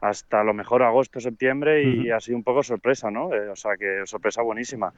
hasta 0.00 0.40
a 0.40 0.44
lo 0.44 0.52
mejor 0.52 0.82
agosto, 0.82 1.18
septiembre 1.18 1.82
y 1.82 2.06
Ujú. 2.08 2.14
ha 2.14 2.20
sido 2.20 2.36
un 2.36 2.44
poco 2.44 2.62
sorpresa, 2.62 3.10
¿no? 3.10 3.32
Eh, 3.34 3.48
o 3.48 3.56
sea, 3.56 3.76
que 3.78 4.02
sorpresa 4.04 4.42
buenísima. 4.42 4.92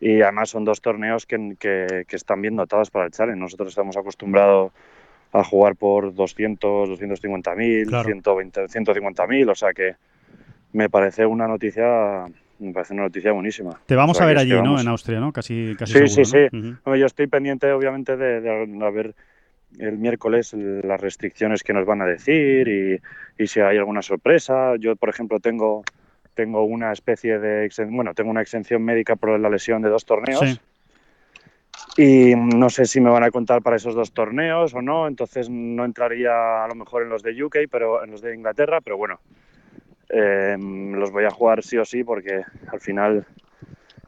Y 0.00 0.20
además 0.20 0.50
son 0.50 0.66
dos 0.66 0.82
torneos 0.82 1.24
que, 1.24 1.56
que, 1.58 2.04
que 2.06 2.16
están 2.16 2.42
bien 2.42 2.54
dotados 2.56 2.90
para 2.90 3.06
el 3.06 3.10
Challenge. 3.10 3.40
Nosotros 3.40 3.70
estamos 3.70 3.96
acostumbrados 3.96 4.72
a 5.34 5.42
jugar 5.44 5.74
por 5.74 6.14
200, 6.14 6.88
250 6.88 7.54
mil, 7.56 7.88
Claro. 7.88 8.04
120, 8.04 8.68
150 8.68 9.26
mil, 9.26 9.48
o 9.50 9.54
sea 9.54 9.72
que 9.72 9.96
me 10.72 10.88
parece 10.88 11.26
una 11.26 11.48
noticia, 11.48 12.24
me 12.60 12.72
parece 12.72 12.94
una 12.94 13.02
noticia 13.02 13.32
buenísima. 13.32 13.80
Te 13.86 13.96
vamos 13.96 14.16
O 14.16 14.18
sea, 14.18 14.24
a 14.24 14.28
ver 14.28 14.38
allí, 14.38 14.52
¿no? 14.62 14.80
En 14.80 14.86
Austria, 14.88 15.18
¿no? 15.18 15.32
Casi, 15.32 15.74
casi 15.76 15.92
Sí, 15.92 15.98
seguro, 16.08 16.14
sí, 16.14 16.20
¿no? 16.20 16.26
sí. 16.60 16.68
Ujú. 16.68 16.76
Hombre, 16.84 17.00
yo 17.00 17.06
estoy 17.06 17.26
pendiente, 17.26 17.70
obviamente, 17.72 18.16
de, 18.16 18.40
de- 18.40 18.84
a 18.84 18.90
ver 18.90 19.14
el 19.80 19.98
miércoles 19.98 20.54
las 20.54 21.00
restricciones 21.00 21.64
que 21.64 21.72
nos 21.72 21.84
van 21.84 22.00
a 22.00 22.06
decir 22.06 22.68
y, 22.68 23.42
y 23.42 23.46
si 23.48 23.58
hay 23.58 23.76
alguna 23.76 24.02
sorpresa. 24.02 24.76
Yo, 24.78 24.94
por 24.94 25.08
ejemplo, 25.08 25.40
tengo, 25.40 25.82
tengo 26.34 26.62
una 26.62 26.92
especie 26.92 27.40
de, 27.40 27.68
bueno, 27.90 28.14
tengo 28.14 28.30
una 28.30 28.42
exención 28.42 28.84
médica 28.84 29.16
por 29.16 29.38
la 29.40 29.50
lesión 29.50 29.82
de 29.82 29.88
dos 29.88 30.04
torneos. 30.04 30.38
Sí. 30.40 30.60
Y 31.96 32.34
no 32.34 32.70
sé 32.70 32.86
si 32.86 33.00
me 33.00 33.10
van 33.10 33.22
a 33.22 33.30
contar 33.30 33.62
para 33.62 33.76
esos 33.76 33.94
dos 33.94 34.12
torneos 34.12 34.74
o 34.74 34.82
no, 34.82 35.06
entonces 35.06 35.48
no 35.48 35.84
entraría 35.84 36.64
a 36.64 36.68
lo 36.68 36.74
mejor 36.74 37.02
en 37.02 37.08
los 37.08 37.22
de 37.22 37.40
UK, 37.42 37.56
pero 37.70 38.02
en 38.02 38.10
los 38.10 38.20
de 38.20 38.34
Inglaterra, 38.34 38.80
pero 38.80 38.96
bueno, 38.96 39.20
eh, 40.08 40.56
los 40.58 41.12
voy 41.12 41.24
a 41.24 41.30
jugar 41.30 41.62
sí 41.62 41.78
o 41.78 41.84
sí 41.84 42.02
porque 42.02 42.42
al 42.72 42.80
final 42.80 43.24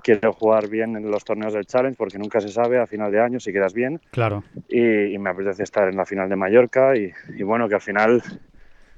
quiero 0.03 0.33
jugar 0.33 0.69
bien 0.69 0.97
en 0.97 1.11
los 1.11 1.25
torneos 1.25 1.53
del 1.53 1.67
Challenge 1.67 1.97
porque 1.97 2.19
nunca 2.19 2.41
se 2.41 2.49
sabe 2.49 2.79
a 2.79 2.87
final 2.87 3.11
de 3.11 3.21
año 3.21 3.41
si 3.41 3.53
quedas 3.53 3.75
bien 3.75 4.01
Claro. 4.11 4.45
y, 4.69 5.15
y 5.15 5.19
me 5.19 5.31
apetece 5.31 5.63
estar 5.63 5.89
en 5.89 5.97
la 5.97 6.05
final 6.05 6.29
de 6.29 6.37
Mallorca 6.37 6.97
y, 6.97 7.13
y 7.37 7.43
bueno, 7.43 7.69
que 7.69 7.77
al 7.77 7.81
final, 7.81 8.23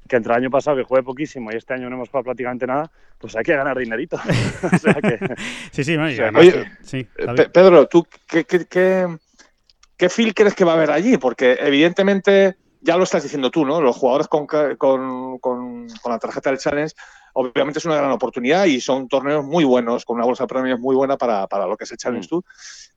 que 0.09 0.17
entre 0.17 0.33
el 0.33 0.39
año 0.39 0.49
pasado 0.49 0.75
que 0.75 0.83
jugué 0.83 1.03
poquísimo 1.03 1.51
y 1.51 1.55
este 1.55 1.73
año 1.73 1.89
no 1.89 1.95
hemos 1.95 2.09
jugado 2.09 2.25
prácticamente 2.25 2.67
nada, 2.67 2.91
pues 3.17 3.35
hay 3.37 3.43
que 3.43 3.55
ganar 3.55 3.77
dinerito. 3.77 4.17
o 4.73 4.77
sea 4.77 4.95
que, 4.95 5.19
Sí, 5.71 5.83
sí, 5.85 5.93
y 5.93 6.15
Sí, 6.15 6.21
además- 6.21 6.41
oye, 6.41 6.71
sí, 6.81 7.07
Eh, 7.17 7.49
Pedro, 7.53 7.87
¿tú 7.87 8.05
qué, 8.27 8.43
qué, 8.43 8.65
qué, 8.65 9.07
qué 9.95 10.09
feel 10.09 10.33
crees 10.33 10.55
que 10.55 10.65
va 10.65 10.73
a 10.73 10.75
haber 10.75 10.91
allí? 10.91 11.17
Porque 11.17 11.57
evidentemente, 11.61 12.57
ya 12.81 12.97
lo 12.97 13.03
estás 13.03 13.23
diciendo 13.23 13.51
tú, 13.51 13.65
¿no? 13.65 13.79
Los 13.81 13.95
jugadores 13.95 14.27
con, 14.27 14.47
con, 14.47 14.75
con- 15.39 15.39
con 15.39 16.11
la 16.11 16.17
tarjeta 16.19 16.49
del 16.49 16.59
Challenge, 16.59 16.93
obviamente 17.33 17.79
es 17.79 17.85
una 17.85 17.97
gran 17.97 18.11
oportunidad 18.11 18.65
y 18.65 18.81
son 18.81 19.07
torneos 19.07 19.45
muy 19.45 19.63
buenos, 19.63 20.05
con 20.05 20.17
una 20.17 20.25
bolsa 20.25 20.43
de 20.43 20.47
premios 20.47 20.79
muy 20.79 20.95
buena 20.95 21.17
para, 21.17 21.47
para 21.47 21.65
lo 21.65 21.77
que 21.77 21.83
es 21.83 21.91
el 21.91 21.97
Challenge 21.97 22.25
Mm. 22.25 22.29
Tour. 22.29 22.43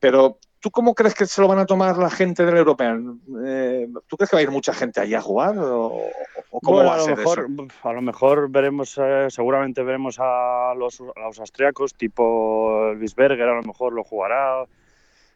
Pero, 0.01 0.39
¿tú 0.59 0.71
cómo 0.71 0.95
crees 0.95 1.15
que 1.15 1.27
se 1.27 1.41
lo 1.41 1.49
van 1.49 1.59
a 1.59 1.67
tomar 1.67 1.97
la 1.97 2.11
gente 2.11 2.45
del 2.45 2.57
European? 2.57 3.21
Eh, 3.45 3.89
¿Tú 4.07 4.17
crees 4.17 4.31
que 4.31 4.37
va 4.37 4.41
a 4.41 4.43
ir 4.43 4.51
mucha 4.51 4.73
gente 4.75 5.01
allí 5.01 5.15
a 5.15 5.21
jugar? 5.21 5.57
¿O, 5.59 6.09
o 6.51 6.61
cómo 6.61 6.79
Bueno, 6.79 6.91
va 6.91 6.95
a, 6.95 6.99
lo 6.99 7.05
ser 7.05 7.17
mejor, 7.19 7.49
eso? 7.49 7.89
A 7.89 7.93
lo 7.93 8.03
mejor 8.03 8.51
veremos, 8.51 8.99
eh, 9.01 9.27
seguramente 9.31 9.83
veremos 9.83 10.19
a 10.19 10.75
los, 10.77 11.01
a 11.01 11.21
los 11.21 11.39
austriacos, 11.39 11.95
tipo 11.95 12.91
Elvis 12.91 13.15
Berger, 13.15 13.49
a 13.49 13.55
lo 13.57 13.63
mejor 13.63 13.93
lo 13.93 14.05
jugará. 14.05 14.65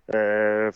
Eh, 0.09 0.71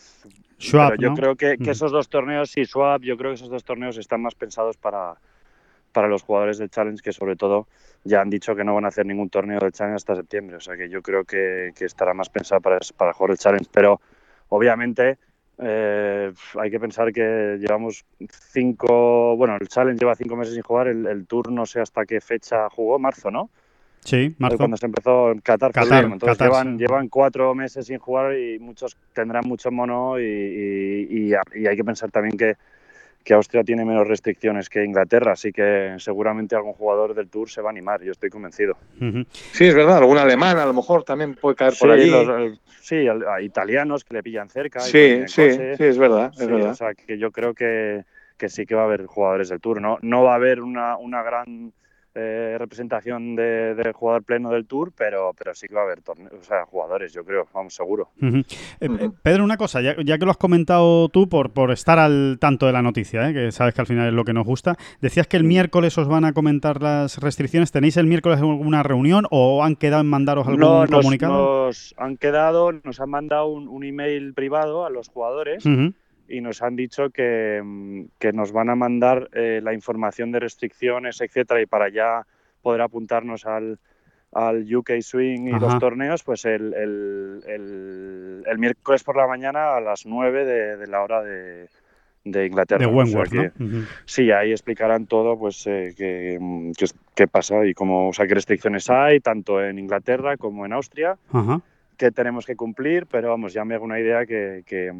Schwab, 0.59 0.91
pero 0.91 1.03
yo 1.03 1.09
¿no? 1.11 1.15
creo 1.15 1.37
que, 1.37 1.57
que 1.57 1.63
Ujú. 1.63 1.71
esos 1.71 1.93
dos 1.93 2.09
torneos, 2.09 2.51
sí, 2.51 2.65
Schwab, 2.65 3.03
yo 3.03 3.17
creo 3.17 3.31
que 3.31 3.37
esos 3.37 3.49
dos 3.51 3.65
torneos 3.65 3.97
están 3.97 4.23
más 4.23 4.35
pensados 4.35 4.77
para, 4.77 5.15
para 5.93 6.09
los 6.09 6.23
jugadores 6.23 6.59
del 6.59 6.71
Challenge, 6.71 7.03
que 7.03 7.13
sobre 7.13 7.37
todo 7.37 7.67
ya 8.05 8.21
han 8.21 8.31
dicho 8.31 8.55
que 8.57 8.65
no 8.65 8.75
van 8.75 8.85
a 8.85 8.89
hacer 8.89 9.07
ningún 9.07 9.29
torneo 9.31 9.59
del 9.61 9.73
Challenge 9.73 9.97
hasta 9.97 10.17
septiembre. 10.17 10.57
O 10.57 10.61
sea 10.61 10.77
que 10.77 10.89
yo 10.89 11.03
creo 11.03 11.25
que, 11.25 11.73
que 11.77 11.85
estará 11.85 12.15
más 12.15 12.29
pensado 12.29 12.61
para, 12.61 12.79
para 12.97 13.13
jugar 13.13 13.33
el 13.33 13.39
Challenge. 13.39 13.69
Pero 13.73 14.01
obviamente 14.49 15.19
eh, 15.59 16.33
hay 16.59 16.71
que 16.71 16.81
pensar 16.81 17.13
que 17.13 17.59
llevamos 17.61 18.05
cinco, 18.53 19.37
bueno, 19.37 19.57
el 19.61 19.69
Challenge 19.69 19.99
lleva 19.99 20.15
cinco 20.15 20.37
meses 20.37 20.55
sin 20.55 20.63
jugar, 20.63 20.89
el, 20.89 21.07
el 21.07 21.27
Tour 21.27 21.51
no 21.53 21.67
sé 21.67 21.81
hasta 21.81 22.07
qué 22.07 22.21
fecha 22.21 22.69
jugó, 22.71 22.99
marzo, 22.99 23.31
¿no? 23.31 23.51
Sí, 24.03 24.35
Marzo. 24.39 24.57
Cuando 24.57 24.79
se 24.79 24.87
empezó 24.87 25.31
en 25.33 25.41
Qatar, 25.41 25.73
Qatar. 25.73 26.05
Entonces 26.05 26.39
Qatar, 26.39 26.47
llevan, 26.47 26.79
sí. 26.79 26.79
llevan 26.79 27.09
cuatro 27.09 27.55
meses 27.55 27.87
sin 27.87 27.99
jugar 27.99 28.35
y 28.39 28.59
muchos 28.59 28.97
tendrán 29.13 29.43
mucho 29.47 29.71
mono 29.71 30.19
y, 30.19 30.25
y- 30.25 31.31
y- 31.31 31.61
y 31.61 31.67
hay 31.67 31.77
que 31.77 31.85
pensar 31.85 32.11
también 32.11 32.39
que, 32.39 32.55
que 33.25 33.35
Austria 33.35 33.63
tiene 33.63 33.85
menos 33.85 34.07
restricciones 34.09 34.69
que 34.69 34.85
Inglaterra, 34.85 35.33
así 35.33 35.53
que 35.53 35.95
seguramente 35.99 36.57
algún 36.57 36.73
jugador 36.73 37.15
del 37.15 37.29
Tour 37.29 37.51
se 37.51 37.61
va 37.61 37.69
a 37.69 37.73
animar, 37.73 38.03
yo 38.03 38.13
estoy 38.13 38.31
convencido. 38.31 38.77
Sí, 39.53 39.67
es 39.67 39.75
verdad, 39.75 39.99
algún 39.99 40.19
alemán 40.19 40.59
a 40.59 40.67
lo 40.67 40.73
mejor 40.73 41.05
también 41.05 41.35
puede 41.35 41.57
caer 41.57 41.75
por 41.79 41.89
sí, 41.89 41.95
allí. 42.01 42.11
los- 42.11 42.29
el- 42.29 42.61
sí, 42.81 43.07
a 43.09 43.41
italianos 43.43 44.05
que 44.05 44.15
le 44.15 44.23
pillan 44.23 44.49
cerca. 44.49 44.81
sí, 44.81 45.23
sí, 45.27 45.43
coche. 45.49 45.77
sí, 45.77 45.85
es 45.85 45.99
verdad, 45.99 46.31
es 46.33 46.39
Sí, 46.39 46.47
verdad. 46.47 46.71
o 46.71 46.75
sea, 46.75 46.95
que 46.95 47.19
yo 47.19 47.31
creo 47.31 47.55
que, 47.55 48.05
que 48.39 48.49
sí 48.49 48.65
que 48.65 48.75
va 48.75 48.83
a 48.83 48.85
haber 48.87 49.05
jugadores 49.07 49.51
del 49.51 49.61
Tour. 49.61 49.81
No, 49.83 49.99
no 50.01 50.23
va 50.23 50.33
a 50.33 50.37
haber 50.37 50.61
una, 50.63 50.97
una 50.97 51.23
gran 51.23 51.73
eh, 52.15 52.57
representación 52.59 53.37
de, 53.37 53.75
del 53.75 53.93
jugador 53.93 54.25
pleno 54.25 54.51
del 54.51 54.67
Tour, 54.67 54.93
pero, 54.97 55.33
pero 55.39 55.55
sí 55.55 55.69
que 55.69 55.75
va 55.75 55.83
a 55.83 55.85
haber 55.85 56.03
torne- 56.03 56.31
o 56.39 56.43
sea, 56.43 56.65
jugadores, 56.67 57.13
yo 57.13 57.25
creo, 57.25 57.47
vamos, 57.55 57.75
seguro. 57.75 58.09
Eh, 58.21 58.43
eh. 58.81 59.11
Pedro, 59.23 59.45
una 59.45 59.57
cosa, 59.57 59.81
ya, 59.81 59.95
ya 60.05 60.19
que 60.19 60.25
lo 60.25 60.31
has 60.33 60.37
comentado 60.37 61.09
tú 61.09 61.29
por, 61.29 61.51
por 61.53 61.71
estar 61.71 61.99
al 61.99 62.39
tanto 62.41 62.67
de 62.67 62.73
la 62.73 62.83
noticia, 62.83 63.29
¿eh? 63.29 63.33
que 63.33 63.53
sabes 63.53 63.75
que 63.75 63.81
al 63.81 63.87
final 63.87 64.09
es 64.09 64.15
lo 64.15 64.25
que 64.25 64.33
nos 64.33 64.45
gusta, 64.47 64.77
decías 65.01 65.27
que 65.27 65.37
el 65.37 65.45
miércoles 65.45 65.97
os 65.99 66.09
van 66.09 66.25
a 66.25 66.33
comentar 66.33 66.83
las 66.83 67.19
restricciones. 67.19 67.71
¿Tenéis 67.73 67.97
el 67.97 68.07
miércoles 68.07 68.41
alguna 68.41 68.83
reunión 68.83 69.27
o 69.31 69.63
han 69.63 69.77
quedado 69.77 70.03
en 70.03 70.09
mandaros 70.09 70.47
algún 70.47 70.61
No, 70.61 70.81
nos, 70.87 70.91
comunicado? 70.91 71.67
nos 71.67 71.95
han 71.97 72.17
quedado, 72.17 72.73
nos 72.73 73.01
han 73.01 73.11
mandado 73.11 73.47
un, 73.47 73.69
un 73.69 73.85
email 73.85 74.35
privado 74.35 74.85
a 74.85 74.91
los 74.91 75.09
jugadores. 75.09 75.65
Y 76.31 76.41
nos 76.41 76.63
han 76.63 76.77
dicho 76.77 77.11
que, 77.11 77.61
mm, 77.63 78.05
que 78.19 78.33
nos 78.33 78.53
van 78.53 78.71
a 78.71 78.77
mandar 78.77 79.29
eh, 79.33 79.61
la 79.63 79.75
información 79.75 80.33
de 80.33 80.41
restricciones, 80.41 81.21
etcétera, 81.21 81.61
y 81.61 81.67
para 81.67 81.89
ya 81.91 82.27
poder 82.63 82.81
apuntarnos 82.83 83.47
al, 83.47 83.79
al 84.33 84.75
UK 84.77 85.01
Swing 85.01 85.49
y 85.49 85.51
Ajá. 85.51 85.61
los 85.61 85.79
torneos, 85.79 86.23
pues 86.23 86.45
el, 86.45 86.73
el- 86.75 87.43
el- 87.47 88.43
el 88.47 88.59
miércoles 88.59 89.03
por 89.03 89.17
la 89.17 89.27
mañana 89.27 89.77
a 89.77 89.81
las 89.81 90.07
9 90.07 90.45
de, 90.45 90.77
de 90.77 90.87
la 90.87 91.03
hora 91.03 91.23
de, 91.23 91.69
de 92.25 92.47
Inglaterra. 92.47 92.81
De 92.81 92.87
O 92.87 92.91
sea 92.91 92.97
Wentworth, 93.23 93.31
que- 93.31 93.53
¿no? 93.65 93.87
Sí, 94.05 94.31
ahí 94.31 94.53
explicarán 94.53 95.07
todo, 95.07 95.39
pues 95.39 95.67
eh, 95.67 95.95
qué, 95.97 96.39
mm, 96.41 96.73
qué, 96.79 96.85
es- 96.85 96.95
qué 97.15 97.27
pasa 97.27 97.65
y 97.67 97.75
cómo, 97.75 98.09
o 98.09 98.13
sea, 98.13 98.27
qué 98.27 98.35
restricciones 98.35 98.89
hay, 98.91 99.21
tanto 99.21 99.63
en 99.65 99.79
Inglaterra 99.79 100.37
como 100.37 100.65
en 100.67 100.73
Austria 100.75 101.17
Ajá. 101.33 101.61
que 101.97 102.11
tenemos 102.11 102.47
que 102.47 102.57
cumplir, 102.57 103.07
pero 103.07 103.31
vamos, 103.31 103.53
ya 103.53 103.65
me 103.65 103.75
hago 103.75 103.85
una 103.85 104.01
idea 104.01 104.25
que, 104.27 104.63
que, 104.67 104.93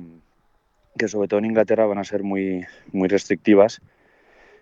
que 0.99 1.09
sobre 1.09 1.29
todo 1.29 1.39
en 1.39 1.47
Inglaterra 1.47 1.87
van 1.87 1.99
a 1.99 2.05
ser 2.05 2.23
muy, 2.23 2.65
muy 2.93 3.09
restrictivas 3.09 3.81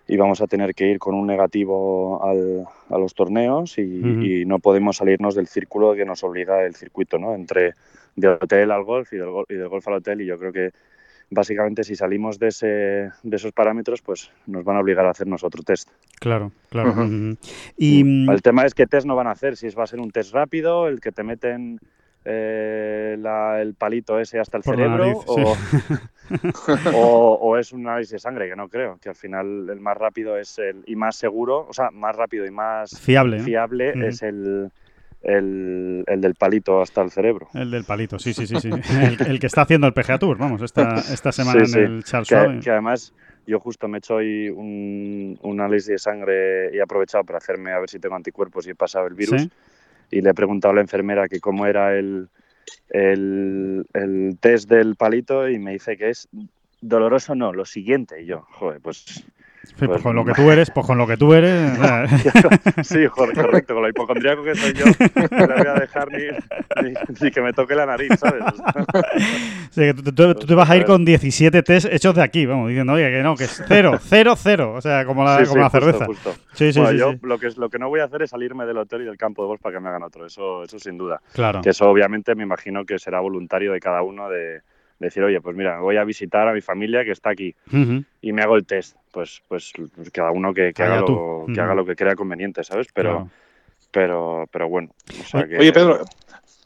y 0.07 0.17
vamos 0.17 0.41
a 0.41 0.47
tener 0.47 0.73
que 0.73 0.87
ir 0.87 0.97
con 0.99 1.13
un 1.13 1.27
negativo 1.27 2.23
al- 2.23 2.65
a 2.89 2.97
los 2.97 3.13
torneos 3.13 3.77
y, 3.77 4.43
no 4.45 4.59
podemos 4.59 4.97
salirnos 4.97 5.35
del 5.35 5.47
círculo 5.47 5.93
que 5.93 6.05
nos 6.05 6.23
obliga 6.23 6.63
el 6.65 6.75
circuito, 6.75 7.19
¿no? 7.19 7.35
Entre 7.35 7.73
del 8.15 8.31
hotel 8.31 8.71
al 8.71 8.83
golf 8.83 9.13
y 9.13 9.17
del, 9.17 9.29
gol- 9.29 9.45
y 9.49 9.53
del 9.55 9.67
golf 9.67 9.87
al 9.87 9.95
hotel 9.95 10.21
y 10.21 10.25
yo 10.25 10.39
creo 10.39 10.51
que 10.51 10.71
básicamente 11.29 11.83
si 11.83 11.95
salimos 11.95 12.39
de, 12.39 12.47
ese, 12.47 12.67
de 13.21 13.35
esos 13.35 13.51
parámetros 13.51 14.01
pues 14.01 14.31
nos 14.47 14.63
van 14.63 14.77
a 14.77 14.79
obligar 14.79 15.05
a 15.05 15.11
hacernos 15.11 15.43
otro 15.43 15.61
test. 15.61 15.89
Claro, 16.19 16.51
claro. 16.69 16.95
Y 17.77 18.03
mm, 18.03 18.29
El 18.31 18.41
tema 18.41 18.65
es 18.65 18.73
qué 18.73 18.87
test 18.87 19.05
no 19.05 19.15
van 19.15 19.27
a 19.27 19.31
hacer, 19.31 19.57
si 19.57 19.69
va 19.69 19.83
a 19.83 19.87
ser 19.87 19.99
un 19.99 20.09
test 20.09 20.33
rápido, 20.33 20.87
el 20.87 20.99
que 20.99 21.11
te 21.11 21.21
meten 21.21 21.79
eh, 22.25 23.15
la- 23.19 23.61
el 23.61 23.73
palito 23.75 24.19
ese 24.19 24.39
hasta 24.39 24.57
el 24.57 24.63
Por 24.63 24.75
cerebro, 24.75 24.97
nariz, 25.05 25.17
o, 25.27 25.55
o- 26.93 27.37
o 27.41 27.57
es 27.57 27.71
un 27.71 27.87
análisis 27.87 28.11
de 28.13 28.19
sangre, 28.19 28.49
que 28.49 28.55
no 28.55 28.67
creo, 28.69 28.97
que 29.01 29.09
al 29.09 29.15
final 29.15 29.69
el 29.69 29.79
más 29.79 29.97
rápido 29.97 30.37
es 30.37 30.57
el 30.59 30.83
y 30.85 30.95
más 30.95 31.15
seguro, 31.15 31.65
o 31.69 31.73
sea, 31.73 31.91
más 31.91 32.15
rápido 32.15 32.45
y 32.45 32.51
más 32.51 32.99
fiable. 32.99 33.39
fiable 33.39 33.91
Ujú. 33.91 34.03
es 34.05 34.21
el 34.23 34.71
el, 35.21 36.05
el 36.07 36.21
del 36.21 36.35
palito 36.35 36.81
hasta 36.81 37.01
el 37.01 37.11
cerebro. 37.11 37.49
El 37.53 37.71
del 37.71 37.83
palito, 37.83 38.17
sí, 38.19 38.33
sí, 38.33 38.47
sí. 38.47 38.55
sí. 38.61 38.69
El, 38.69 39.17
el 39.27 39.39
que 39.39 39.47
está 39.47 39.63
haciendo 39.63 39.85
el 39.85 39.91
PGA 39.93 40.17
Tour, 40.17 40.37
vamos, 40.37 40.61
esta, 40.61 40.95
esta 41.11 41.33
semana 41.33 41.65
Sí, 41.65 41.73
sí. 41.73 41.79
en 41.79 41.85
el 41.85 42.03
Charles 42.05 42.29
Que, 42.29 42.35
Schwab. 42.35 42.59
que 42.61 42.71
además 42.71 43.13
yo 43.45 43.59
justo 43.59 43.89
me 43.89 43.97
he 43.97 43.99
hecho 43.99 44.15
hoy 44.15 44.47
un, 44.49 45.37
un 45.41 45.59
análisis 45.59 45.87
de 45.87 45.97
sangre 45.99 46.69
y 46.73 46.77
he 46.77 46.81
aprovechado 46.81 47.25
para 47.25 47.39
hacerme 47.39 47.73
a 47.73 47.79
ver 47.79 47.89
si 47.89 47.99
tengo 47.99 48.15
anticuerpos 48.15 48.65
y 48.67 48.69
he 48.69 48.75
pasado 48.75 49.07
el 49.07 49.13
virus. 49.13 49.41
Sí. 49.41 49.51
Y 50.11 50.21
le 50.21 50.31
he 50.31 50.33
preguntado 50.33 50.71
a 50.71 50.75
la 50.75 50.81
enfermera 50.81 51.27
que 51.27 51.39
cómo 51.39 51.65
era 51.65 51.95
el, 51.97 52.29
el, 52.89 53.85
el 53.93 54.37
test 54.39 54.69
del 54.69 54.95
palito 54.95 55.49
y 55.49 55.59
me 55.59 55.71
dice 55.71 55.97
que 55.97 56.09
es 56.09 56.27
doloroso 56.81 57.35
no, 57.35 57.53
lo 57.53 57.65
siguiente. 57.65 58.21
Y 58.21 58.25
yo, 58.25 58.41
joder, 58.51 58.81
pues 58.81 59.23
Sí, 59.63 59.73
pues 59.77 59.89
Pues- 59.89 60.01
con 60.03 60.15
lo 60.15 60.23
que 60.25 60.33
tú 60.33 60.49
eres, 60.51 60.71
pues 60.71 60.85
con 60.85 60.97
lo 60.97 61.05
que 61.05 61.17
tú 61.17 61.33
eres. 61.33 61.77
sí, 62.83 63.05
correcto, 63.07 63.73
con 63.73 63.83
lo 63.83 63.89
hipocondríaco 63.89 64.43
que 64.43 64.55
soy 64.55 64.73
yo, 64.73 64.85
no 64.85 65.47
le 65.47 65.53
voy 65.55 65.67
a 65.67 65.73
dejar 65.73 66.07
ni, 66.11 66.23
ni- 66.83 66.93
ni 67.21 67.31
que 67.31 67.41
me 67.41 67.51
toque 67.53 67.75
la 67.75 67.85
nariz, 67.85 68.09
¿sabes? 68.17 68.41
sí, 69.71 69.81
que 69.81 69.93
tú, 69.93 70.03
tú- 70.13 70.35
tú 70.35 70.47
te 70.47 70.55
vas 70.55 70.69
a 70.69 70.77
ir 70.77 70.85
con 70.85 71.03
17 71.05 71.61
test 71.63 71.87
hechos 71.91 72.15
de 72.15 72.23
aquí, 72.23 72.45
vamos, 72.45 72.69
diciendo, 72.69 72.93
oye, 72.93 73.09
que 73.09 73.21
no, 73.21 73.35
que 73.35 73.45
es 73.45 73.63
cero, 73.67 73.97
cero, 74.01 74.35
cero. 74.37 74.73
O 74.75 74.81
sea, 74.81 75.05
como 75.05 75.23
la, 75.23 75.39
Sí, 75.39 75.45
como 75.49 75.61
la 75.61 75.69
justo, 75.69 75.85
cerveza. 75.85 76.05
justo. 76.05 76.33
Sí, 76.53 76.73
sí, 76.73 76.79
Bueno, 76.79 76.93
sí, 76.93 76.97
yo. 76.99 77.13
Lo, 77.27 77.37
que 77.37 77.47
es, 77.47 77.57
lo 77.57 77.69
que 77.69 77.79
no 77.79 77.89
voy 77.89 77.99
a 77.99 78.05
hacer 78.05 78.21
es 78.21 78.29
salirme 78.31 78.65
del 78.65 78.77
hotel 78.77 79.01
y 79.01 79.05
del 79.05 79.17
campo 79.17 79.41
de 79.43 79.47
golf 79.47 79.61
para 79.61 79.75
que 79.75 79.79
me 79.81 79.89
hagan 79.89 80.03
otro, 80.03 80.25
eso, 80.25 80.63
eso 80.63 80.79
sin 80.79 80.97
duda. 80.97 81.21
Claro. 81.33 81.61
Que 81.61 81.69
eso 81.71 81.89
obviamente 81.89 82.33
me 82.35 82.43
imagino 82.43 82.85
que 82.85 82.97
será 82.99 83.19
voluntario 83.19 83.73
de 83.73 83.79
cada 83.79 84.01
uno 84.03 84.29
de, 84.29 84.39
de 84.39 84.61
decir, 84.99 85.23
oye, 85.23 85.41
pues 85.41 85.55
mira, 85.55 85.79
voy 85.79 85.97
a 85.97 86.03
visitar 86.03 86.47
a 86.47 86.53
mi 86.53 86.61
familia 86.61 87.03
que 87.03 87.11
está 87.11 87.29
aquí 87.31 87.55
Ujú. 87.71 88.03
y 88.21 88.33
me 88.33 88.41
hago 88.41 88.55
el 88.55 88.65
test. 88.65 88.95
Pues, 89.11 89.41
pues 89.47 89.73
cada 90.13 90.31
uno 90.31 90.53
que, 90.53 90.71
haga, 90.77 91.01
lo, 91.01 91.45
que 91.53 91.59
haga 91.59 91.73
lo 91.73 91.85
que 91.85 91.95
crea 91.95 92.15
conveniente, 92.15 92.63
¿sabes? 92.63 92.87
Pero, 92.93 93.09
Claro. 93.11 93.29
pero, 93.91 94.45
pero 94.51 94.69
bueno. 94.69 94.91
o 95.19 95.23
sea 95.25 95.47
que- 95.47 95.57
Oye, 95.57 95.73
Pedro, 95.73 96.01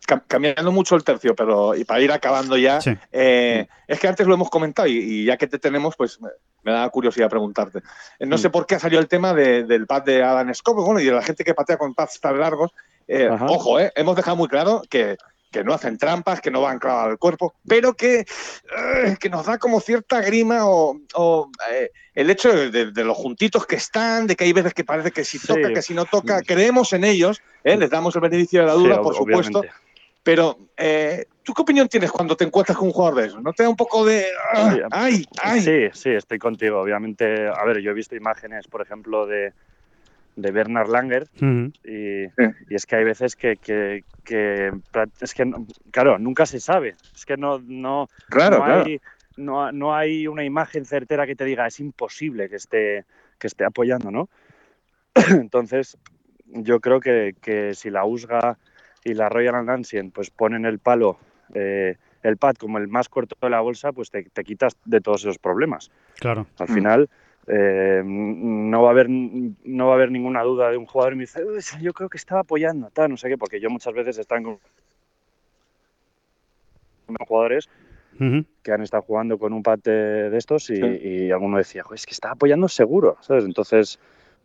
cam- 0.08 0.24
cambiando 0.28 0.72
mucho 0.72 0.96
el 0.96 1.04
tercio, 1.04 1.36
pero 1.36 1.74
y 1.76 1.86
para 1.86 2.02
ir 2.02 2.12
acabando 2.12 2.58
ya, 2.58 2.82
Sí. 2.82 2.92
eh, 3.12 3.68
es 3.88 4.00
que 4.00 4.08
antes 4.08 4.28
lo 4.28 4.34
hemos 4.34 4.50
comentado 4.50 4.88
y, 4.88 4.98
y 4.98 5.26
ya 5.26 5.38
que 5.38 5.48
te 5.48 5.58
tenemos, 5.60 5.96
pues 5.96 6.20
me, 6.22 6.72
da 6.72 6.90
curiosidad 6.90 7.30
preguntarte. 7.30 7.80
Eh, 8.20 8.26
no 8.26 8.38
sé 8.38 8.50
Mm. 8.50 8.52
por 8.52 8.66
qué 8.66 8.76
ha 8.76 8.80
salido 8.80 9.02
el 9.02 9.08
tema 9.08 9.34
de- 9.34 9.64
del 9.64 9.86
pad 9.88 10.04
de 10.04 10.22
Adam 10.24 10.54
Scott, 10.54 10.76
bueno, 10.76 11.00
y 11.00 11.06
de 11.06 11.12
la 11.12 11.22
gente 11.22 11.44
que 11.46 11.54
patea 11.54 11.78
con 11.78 11.94
pads 11.94 12.20
tan 12.20 12.40
largos. 12.40 12.72
Eh, 13.08 13.30
ojo, 13.30 13.80
eh, 13.80 13.92
hemos 13.96 14.16
dejado 14.16 14.36
muy 14.38 14.48
claro 14.48 14.82
que, 14.90 15.18
que 15.54 15.64
no 15.64 15.74
hacen 15.74 15.98
trampas, 15.98 16.42
que 16.42 16.52
no 16.52 16.60
van 16.62 16.80
clavados 16.80 17.12
al 17.12 17.18
cuerpo, 17.18 17.54
pero 17.66 17.94
que, 17.94 18.22
eh, 18.22 19.16
que 19.20 19.30
nos 19.30 19.46
da 19.46 19.58
como 19.58 19.80
cierta 19.80 20.20
grima 20.20 20.66
o, 20.68 21.00
o, 21.14 21.50
eh, 21.72 21.90
el 22.14 22.30
hecho 22.30 22.52
de, 22.52 22.70
de- 22.72 22.92
de 22.92 23.04
los 23.06 23.16
juntitos 23.16 23.66
que 23.66 23.76
están, 23.78 24.28
de 24.28 24.36
que 24.36 24.44
hay 24.44 24.52
veces 24.52 24.74
que 24.74 24.84
parece 24.84 25.12
que 25.12 25.24
si 25.24 25.40
Sí. 25.40 25.48
toca, 25.48 25.72
que 25.72 25.82
si 25.82 25.94
no 25.94 26.06
toca, 26.06 26.42
creemos 26.42 26.92
en 26.92 27.06
ellos, 27.06 27.42
eh, 27.64 27.78
les 27.78 27.90
damos 27.90 28.14
el 28.16 28.22
beneficio 28.22 28.60
de 28.62 28.66
la 28.68 28.74
Sí, 28.74 28.80
duda, 28.80 29.00
ob- 29.00 29.04
por 29.04 29.16
supuesto. 29.16 29.60
obviamente. 29.60 29.84
Pero, 30.24 30.58
eh, 30.78 31.26
¿tú 31.44 31.54
qué 31.54 31.62
opinión 31.62 31.88
tienes 31.90 32.10
cuando 32.12 32.36
te 32.38 32.46
encuentras 32.46 32.78
con 32.78 32.88
un 32.88 32.94
jugador 32.94 33.20
de 33.22 33.28
esos? 33.28 33.42
¿No 33.44 33.54
te 33.54 33.64
da 33.64 33.70
un 33.70 33.76
poco 33.76 34.06
de... 34.06 34.26
ah, 34.54 34.72
Sí, 34.72 34.80
¡Ay, 34.92 35.26
ay! 35.42 35.62
Sí, 35.62 36.00
sí, 36.02 36.10
estoy 36.12 36.40
contigo. 36.40 36.80
Obviamente, 36.80 37.48
a 37.48 37.64
ver, 37.66 37.80
yo 37.82 37.92
he 37.92 37.94
visto 37.94 38.16
imágenes, 38.16 38.68
por 38.68 38.82
ejemplo, 38.82 39.28
de, 39.28 39.54
de 40.36 40.52
Bernard 40.52 40.90
Langer 40.90 41.28
y, 41.84 42.24
y 42.26 42.76
es 42.76 42.86
que 42.86 42.96
hay 42.96 43.04
veces 43.04 43.36
que, 43.36 43.58
que, 43.58 44.04
que 44.24 44.72
es 45.20 45.34
que, 45.34 45.46
no- 45.46 45.66
claro, 45.92 46.18
nunca 46.18 46.46
se 46.46 46.60
sabe. 46.60 46.96
Es 47.16 47.26
que 47.26 47.38
no, 47.38 47.60
no, 47.60 48.08
Claro, 48.30 48.58
no, 48.60 48.64
claro. 48.66 48.84
hay, 48.86 49.00
no, 49.38 49.72
no 49.72 49.96
hay 49.96 50.28
una 50.28 50.44
imagen 50.44 50.86
certera 50.86 51.26
que 51.28 51.36
te 51.36 51.46
diga 51.46 51.68
es 51.68 51.80
imposible 51.80 52.50
que 52.50 52.56
esté, 52.56 53.06
que 53.38 53.48
esté 53.48 53.66
apoyando, 53.66 54.12
¿no? 54.12 54.30
Entonces, 55.30 55.98
yo 56.46 56.80
creo 56.80 57.00
que, 57.00 57.36
que 57.42 57.74
si 57.76 57.90
la 57.90 58.06
USGA 58.06 58.58
y 59.04 59.14
la 59.14 59.30
Royal 59.30 59.56
and 59.56 59.70
Ancient 59.70 60.14
pues 60.14 60.30
ponen 60.30 60.66
el 60.66 60.80
palo, 60.80 61.20
eh, 61.54 61.98
el 62.24 62.38
pad 62.38 62.56
como 62.56 62.78
el 62.78 62.88
más 62.88 63.10
corto 63.10 63.36
de 63.42 63.50
la 63.50 63.60
bolsa, 63.60 63.92
pues 63.92 64.10
te, 64.10 64.24
te 64.24 64.44
quitas 64.44 64.78
de 64.86 65.02
todos 65.02 65.22
esos 65.22 65.38
problemas. 65.40 65.92
Claro. 66.20 66.48
Al 66.58 66.68
final 66.70 67.10
eh, 67.48 68.02
no 68.06 68.82
va 68.82 68.90
a 68.90 68.92
haber 68.92 69.10
no 69.10 69.88
va 69.88 69.92
a 69.94 69.96
haber 69.96 70.12
ninguna 70.12 70.44
duda 70.44 70.70
de 70.72 70.78
un 70.78 70.86
jugador 70.86 71.14
y 71.14 71.16
me 71.18 71.24
dice 71.24 71.44
"Uy, 71.44 71.60
yo 71.82 71.94
creo 71.94 72.10
que 72.10 72.18
estaba 72.18 72.42
apoyando 72.42 72.90
tal 72.92 73.10
no 73.10 73.18
sé 73.18 73.28
qué 73.30 73.38
porque 73.38 73.60
yo 73.60 73.70
muchas 73.70 73.94
veces 73.94 74.18
están 74.18 74.44
con 74.44 74.60
jugadores 77.28 77.70
que 78.62 78.72
han 78.72 78.82
estado 78.82 79.04
jugando 79.04 79.38
con 79.38 79.52
un 79.54 79.62
pad 79.64 79.80
de, 79.80 80.36
estos 80.38 80.70
y, 80.70 80.78
Sí. 80.78 80.84
y 81.02 81.32
alguno 81.32 81.58
decía 81.58 81.84
"Jo, 81.84 81.94
es 81.94 82.06
que 82.06 82.14
está 82.14 82.32
apoyando 82.32 82.68
seguro 82.70 83.18
sabes 83.22 83.44
entonces 83.46 84.00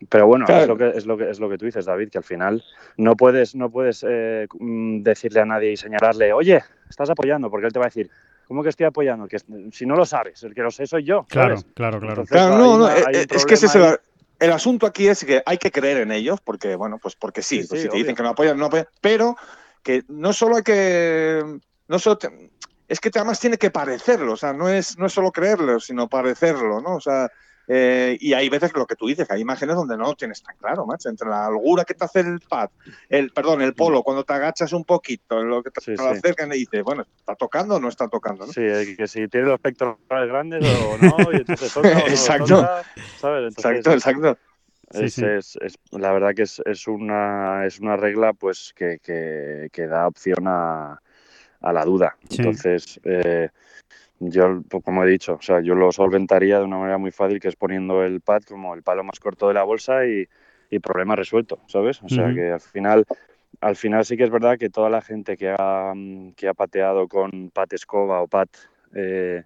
pero 0.09 0.27
bueno 0.27 0.45
Claro. 0.45 0.61
es 0.61 0.67
lo 0.67 0.77
que 0.77 0.89
es 0.97 1.05
lo 1.05 1.17
que 1.17 1.29
es 1.29 1.39
lo 1.39 1.49
que 1.49 1.57
tú 1.57 1.65
dices 1.65 1.85
David 1.85 2.09
que 2.09 2.17
al 2.17 2.23
final 2.23 2.63
no 2.97 3.15
puedes 3.15 3.55
no 3.55 3.69
puedes 3.69 4.05
eh, 4.07 4.47
mm, 4.59 5.03
decirle 5.03 5.39
a 5.41 5.45
nadie 5.45 5.71
y 5.71 5.77
señalarle 5.77 6.33
oye 6.33 6.59
estás 6.89 7.09
apoyando 7.09 7.49
porque 7.49 7.67
él 7.67 7.73
te 7.73 7.79
va 7.79 7.85
a 7.85 7.87
decir 7.89 8.09
¿Cómo 8.49 8.63
que 8.63 8.69
estoy 8.69 8.87
apoyando? 8.87 9.27
Que 9.27 9.37
si 9.71 9.85
no 9.85 9.95
lo 9.95 10.07
sabes, 10.07 10.41
el 10.41 10.55
que 10.55 10.63
lo 10.63 10.71
sé 10.71 10.87
soy 10.87 11.03
yo. 11.03 11.23
Claro, 11.29 11.57
¿sabes? 11.57 11.71
claro, 11.75 11.99
claro. 11.99 12.21
Entonces, 12.21 12.31
Claro, 12.31 12.55
hay 12.55 12.59
no, 12.59 12.77
no, 12.79 12.89
eh, 12.89 13.03
hay 13.05 13.15
un 13.17 13.27
es 13.29 13.45
que 13.45 13.53
ese 13.53 13.67
es 13.67 13.75
el, 13.75 13.99
el 14.39 14.51
asunto 14.51 14.87
aquí 14.87 15.07
es 15.07 15.23
que 15.23 15.43
hay 15.45 15.59
que 15.59 15.71
creer 15.71 15.97
en 15.97 16.11
ellos, 16.11 16.39
porque, 16.43 16.75
bueno, 16.75 16.97
pues 16.97 17.15
porque 17.15 17.43
sí, 17.43 17.61
Sí, 17.61 17.67
pues 17.69 17.81
sí, 17.81 17.85
si 17.85 17.91
te 17.91 17.97
dicen 17.97 18.15
que 18.15 18.23
no 18.23 18.29
apoyan, 18.29 18.57
no 18.57 18.65
apoyan, 18.65 18.87
pero 19.01 19.35
que 19.83 20.03
no 20.07 20.33
solo 20.33 20.55
hay 20.55 20.63
que, 20.63 21.43
no 21.87 21.99
solo 21.99 22.17
te- 22.17 22.51
es 22.87 22.99
que 22.99 23.11
además 23.13 23.39
tiene 23.39 23.59
que 23.59 23.69
parecerlo, 23.69 24.33
o 24.33 24.35
sea, 24.37 24.51
no 24.51 24.67
es, 24.67 24.97
no 24.97 25.05
es 25.05 25.13
solo 25.13 25.31
creerlo, 25.31 25.79
sino 25.79 26.09
parecerlo, 26.09 26.81
¿no? 26.81 26.95
O 26.95 26.99
sea, 26.99 27.29
eh, 27.71 28.17
y 28.19 28.33
hay 28.33 28.49
veces 28.49 28.73
lo 28.73 28.87
que 28.87 28.95
tú 28.95 29.05
dices, 29.07 29.27
que 29.27 29.35
hay 29.35 29.41
imágenes 29.41 29.75
donde 29.75 29.95
no 29.95 30.15
tienes 30.15 30.41
tan 30.41 30.55
claro, 30.57 30.87
macho, 30.87 31.07
entre 31.07 31.29
la 31.29 31.47
holgura 31.47 31.85
que 31.85 31.93
te 31.93 32.03
hace 32.03 32.21
el 32.21 32.39
pad, 32.49 32.69
el, 33.07 33.29
perdón, 33.29 33.61
el 33.61 33.75
polo, 33.75 34.01
cuando 34.01 34.23
te 34.23 34.33
agachas 34.33 34.73
un 34.73 34.83
poquito, 34.83 35.43
lo 35.43 35.61
que 35.61 35.69
te, 35.69 35.79
Sí, 35.81 35.91
te 35.91 35.97
sí. 35.97 36.03
lo 36.03 36.09
acercan 36.09 36.51
y 36.51 36.57
dices, 36.57 36.83
bueno, 36.83 37.05
¿está 37.17 37.35
tocando 37.35 37.75
o 37.75 37.79
no 37.79 37.87
está 37.87 38.07
tocando? 38.07 38.47
¿no? 38.47 38.51
Sí, 38.51 38.61
eh, 38.61 38.95
que 38.97 39.07
si 39.07 39.27
tiene 39.27 39.47
los 39.47 39.59
pectorales 39.59 39.99
grandes 40.09 40.63
o 40.63 40.97
no, 40.97 41.31
y 41.31 41.37
entonces 41.37 41.71
toca 41.71 41.89
o 41.89 41.93
no 41.93 42.07
Exacto. 42.07 42.55
toca, 42.55 42.83
¿sabes? 43.17 43.47
Entonces, 43.49 43.77
Exacto, 43.85 43.91
exacto. 43.93 44.39
Sí, 44.91 45.05
es, 45.05 45.13
sí. 45.13 45.25
es- 45.25 45.57
es- 45.61 45.75
la 45.91 46.11
verdad 46.11 46.33
que 46.33 46.41
es, 46.41 46.59
es 46.65 46.87
una 46.87 47.67
es 47.67 47.79
una 47.79 47.95
regla 47.95 48.33
pues 48.33 48.73
que, 48.75 48.97
que- 49.03 49.69
que 49.71 49.85
da 49.85 50.07
opción 50.07 50.47
a, 50.47 50.99
a 51.61 51.73
la 51.73 51.85
duda. 51.85 52.17
Sí. 52.27 52.37
Entonces, 52.39 52.99
eh, 53.03 53.49
yo, 54.19 54.61
pues, 54.69 54.83
como 54.83 55.03
he 55.03 55.07
dicho, 55.09 55.35
o 55.35 55.41
sea, 55.41 55.61
yo 55.61 55.75
lo 55.75 55.91
solventaría 55.91 56.59
de 56.59 56.65
una 56.65 56.77
manera 56.77 56.97
muy 56.97 57.11
fácil, 57.11 57.39
que 57.39 57.47
es 57.47 57.55
poniendo 57.55 58.03
el 58.03 58.21
pad 58.21 58.41
como 58.43 58.73
el 58.75 58.83
palo 58.83 59.03
más 59.03 59.19
corto 59.19 59.47
de 59.47 59.53
la 59.53 59.63
bolsa 59.63 60.05
y, 60.05 60.27
y 60.69 60.79
problema 60.79 61.15
resuelto, 61.15 61.59
¿sabes? 61.67 62.01
O 62.03 62.09
sea, 62.09 62.33
que 62.33 62.51
al 62.51 62.59
final 62.59 63.05
al 63.61 63.75
final 63.75 64.05
sí 64.05 64.15
que 64.15 64.23
es 64.23 64.29
verdad 64.29 64.57
que 64.57 64.69
toda 64.69 64.89
la 64.89 65.01
gente 65.01 65.35
que 65.35 65.49
ha, 65.57 65.93
que 66.35 66.47
ha 66.47 66.53
pateado 66.53 67.07
con 67.07 67.49
pat 67.49 67.73
escoba 67.73 68.21
o 68.21 68.27
pat 68.27 68.49
eh, 68.93 69.43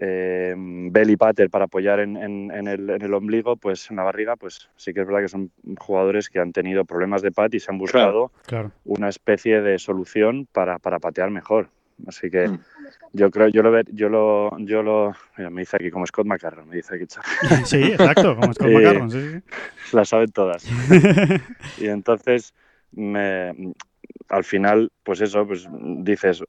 eh, 0.00 0.54
belly 0.56 1.16
patter 1.16 1.50
para 1.50 1.66
apoyar 1.66 2.00
en, 2.00 2.16
en- 2.16 2.50
en 2.50 2.66
el, 2.66 2.90
en 2.90 3.02
el 3.02 3.14
ombligo, 3.14 3.56
pues 3.56 3.90
en 3.90 3.96
la 3.96 4.02
barriga, 4.02 4.36
pues 4.36 4.70
sí 4.76 4.92
que 4.92 5.00
es 5.00 5.06
verdad 5.06 5.20
que 5.20 5.28
son 5.28 5.50
jugadores 5.78 6.30
que 6.30 6.40
han 6.40 6.52
tenido 6.52 6.84
problemas 6.84 7.22
de 7.22 7.30
pat 7.30 7.54
y 7.54 7.60
se 7.60 7.70
han 7.70 7.78
buscado 7.78 8.32
Claro. 8.46 8.72
una 8.84 9.08
especie 9.08 9.60
de 9.60 9.78
solución 9.78 10.48
para, 10.50 10.78
para 10.78 10.98
patear 10.98 11.30
mejor. 11.30 11.68
Así 12.06 12.30
que 12.30 12.48
Mm. 12.48 12.58
yo 13.12 13.30
creo, 13.30 13.48
yo 13.48 13.62
lo 13.62 13.70
ve- 13.70 13.84
yo 13.92 14.08
lo, 14.08 14.56
yo 14.58 14.82
lo, 14.82 15.12
mira, 15.36 15.50
me 15.50 15.62
dice 15.62 15.76
aquí 15.76 15.90
como 15.90 16.06
Scott 16.06 16.26
McCarron, 16.26 16.68
me 16.68 16.76
dice 16.76 16.94
aquí, 16.96 17.06
Charlie, 17.06 17.30
Sí, 17.66 17.82
exacto, 17.82 18.34
como 18.34 18.52
Scott 18.54 18.68
McCarron, 18.72 19.10
sí, 19.10 19.18
sí. 19.20 19.96
las 19.96 20.08
saben 20.10 20.30
todas. 20.32 20.64
y 21.76 21.86
entonces, 21.88 22.54
me, 22.92 23.72
al 24.28 24.44
final, 24.44 24.90
pues 25.02 25.20
eso, 25.20 25.46
pues 25.46 25.68
dices, 25.70 26.42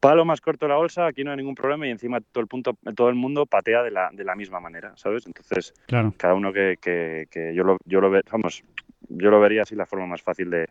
palo 0.00 0.24
más 0.24 0.40
corto 0.40 0.68
la 0.68 0.76
bolsa, 0.76 1.06
aquí 1.06 1.24
no 1.24 1.30
hay 1.30 1.36
ningún 1.38 1.54
problema 1.54 1.86
y 1.86 1.90
encima 1.90 2.20
todo 2.20 2.42
el, 2.42 2.48
punto, 2.48 2.76
todo 2.94 3.08
el 3.08 3.14
mundo 3.14 3.46
patea 3.46 3.82
de 3.82 3.90
la, 3.90 4.10
de 4.12 4.24
la 4.24 4.34
misma 4.34 4.60
manera, 4.60 4.92
¿sabes? 4.96 5.26
Entonces, 5.26 5.72
Claro. 5.86 6.14
cada 6.16 6.34
uno 6.34 6.52
que, 6.52 6.76
que, 6.80 7.26
que 7.30 7.54
yo 7.54 7.64
lo, 7.64 7.78
yo 7.84 8.00
lo 8.00 8.10
ve, 8.10 8.22
vamos, 8.30 8.62
yo 9.08 9.30
lo 9.30 9.40
vería 9.40 9.62
así 9.62 9.74
la 9.74 9.86
forma 9.86 10.06
más 10.06 10.22
fácil 10.22 10.50
de, 10.50 10.68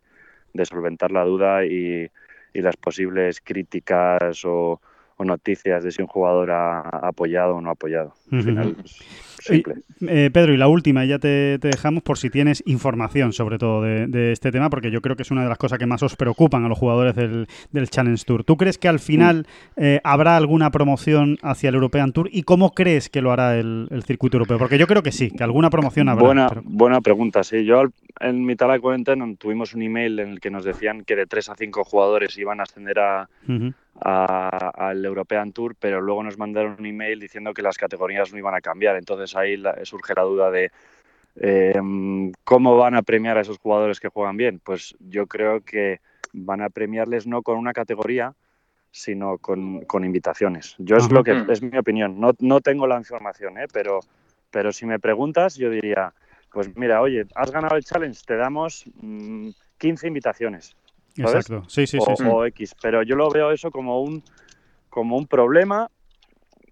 de 0.54 0.66
solventar 0.66 1.12
la 1.12 1.24
duda 1.24 1.66
y, 1.66 2.10
y 2.54 2.62
las 2.62 2.78
posibles 2.78 3.42
críticas 3.42 4.44
o, 4.46 4.82
o 5.22 5.26
noticias 5.26 5.84
de 5.84 5.92
si 5.92 6.02
un 6.02 6.08
jugador 6.08 6.50
ha 6.52 6.80
apoyado 7.08 7.56
o 7.56 7.62
no 7.62 7.70
ha 7.70 7.74
apoyado. 7.74 8.14
Al 8.32 8.74
pues, 8.74 8.98
simple. 9.40 9.76
Eh, 10.08 10.30
Pedro, 10.34 10.54
y 10.54 10.58
la 10.58 10.68
última, 10.68 11.06
ya 11.06 11.20
te, 11.20 11.58
te 11.60 11.68
dejamos 11.70 12.04
por 12.04 12.18
si 12.18 12.30
tienes 12.30 12.64
información 12.66 13.34
sobre 13.34 13.58
todo 13.58 13.82
de, 13.84 14.08
de 14.08 14.32
este 14.32 14.52
tema, 14.52 14.70
porque 14.70 14.92
yo 14.92 15.02
creo 15.02 15.16
que 15.16 15.24
es 15.24 15.32
una 15.32 15.44
de 15.44 15.50
las 15.50 15.58
cosas 15.58 15.78
que 15.80 15.86
más 15.86 16.02
os 16.04 16.16
preocupan 16.16 16.64
a 16.66 16.70
los 16.70 16.78
jugadores 16.78 17.16
del, 17.16 17.48
del 17.72 17.90
Challenge 17.90 18.24
Tour. 18.26 18.44
¿Tú 18.44 18.58
crees 18.58 18.78
que 18.78 18.88
al 18.88 19.00
final 19.00 19.46
eh, 19.78 20.00
habrá 20.04 20.38
alguna 20.38 20.72
promoción 20.72 21.38
hacia 21.44 21.70
el 21.70 21.76
European 21.76 22.12
Tour 22.14 22.30
y 22.32 22.44
cómo 22.44 22.72
crees 22.74 23.10
que 23.10 23.22
lo 23.22 23.32
hará 23.32 23.58
el, 23.58 23.88
el 23.92 24.04
circuito 24.04 24.38
europeo? 24.38 24.58
Porque 24.58 24.78
yo 24.78 24.88
creo 24.88 25.04
que 25.04 25.12
sí, 25.12 25.30
que 25.32 25.44
alguna 25.44 25.70
promoción 25.70 26.10
habrá. 26.10 26.26
Buena, 26.26 26.48
pero- 26.50 26.62
buena 26.66 27.02
pregunta, 27.02 27.44
sí. 27.44 27.64
Yo 27.66 27.80
al- 27.80 27.94
en 28.20 28.44
mitad 28.46 28.68
de 28.68 28.74
la 28.74 28.80
cuarentena 28.80 29.26
tuvimos 29.38 29.74
un 29.74 29.82
email 29.82 30.20
en 30.20 30.30
el 30.30 30.40
que 30.40 30.52
nos 30.52 30.64
decían 30.64 31.04
que 31.04 31.16
de 31.16 31.26
3 31.26 31.50
a 31.50 31.56
5 31.56 31.84
jugadores 31.84 32.38
iban 32.38 32.60
a 32.60 32.64
ascender 32.64 33.00
a- 33.00 33.28
al 34.04 35.06
European 35.06 35.52
Tour, 35.54 35.76
pero 35.80 36.02
luego 36.02 36.24
nos 36.24 36.38
mandaron 36.38 36.76
un 36.80 36.86
email 36.86 37.20
diciendo 37.20 37.54
que 37.54 37.62
las 37.62 37.78
categorías 37.78 38.32
no 38.32 38.38
iban 38.40 38.56
a 38.56 38.62
cambiar. 38.62 38.96
Entonces 38.98 39.36
ahí 39.36 39.58
la- 39.58 39.84
surge 39.86 40.14
la 40.16 40.24
duda 40.24 40.52
de 40.52 40.72
Eh, 41.36 41.80
¿Cómo 42.44 42.76
van 42.76 42.94
a 42.96 43.04
premiar 43.04 43.38
a 43.38 43.42
esos 43.42 43.58
jugadores 43.58 44.02
que 44.02 44.10
juegan 44.10 44.36
bien? 44.36 44.60
Pues 44.60 44.96
yo 45.00 45.28
creo 45.28 45.62
que 45.62 46.02
van 46.34 46.62
a 46.62 46.70
premiarles 46.70 47.26
no 47.26 47.42
con 47.42 47.58
una 47.58 47.72
categoría, 47.72 48.34
sino 48.92 49.38
con, 49.38 49.86
con 49.86 50.04
invitaciones. 50.04 50.76
Yo 50.78 50.98
es 50.98 51.10
lo 51.10 51.24
que 51.24 51.32
es 51.48 51.62
mi 51.62 51.78
opinión. 51.78 52.20
No, 52.20 52.34
no 52.40 52.60
tengo 52.60 52.86
la 52.86 52.98
información, 52.98 53.58
¿eh? 53.58 53.68
pero, 53.72 54.02
pero 54.50 54.74
si 54.74 54.86
me 54.86 55.00
preguntas, 55.00 55.56
yo 55.56 55.70
diría, 55.70 56.14
pues 56.52 56.70
mira, 56.76 57.02
oye, 57.02 57.26
has 57.36 57.50
ganado 57.50 57.78
el 57.78 57.84
challenge, 57.86 58.24
te 58.26 58.36
damos 58.36 58.84
mm, 58.96 59.50
15 59.78 60.08
invitaciones. 60.08 60.76
¿Sabes? 61.16 61.50
Exacto. 61.50 61.70
Sí, 61.70 61.88
sí, 61.88 61.98
o, 62.00 62.06
sí. 62.06 62.12
sí. 62.18 62.24
o 62.30 62.46
X, 62.46 62.76
pero 62.82 63.04
yo 63.04 63.16
lo 63.16 63.30
veo 63.30 63.52
eso 63.52 63.72
como 63.72 64.02
un 64.02 64.24
como 64.90 65.18
un 65.18 65.26
problema 65.28 65.90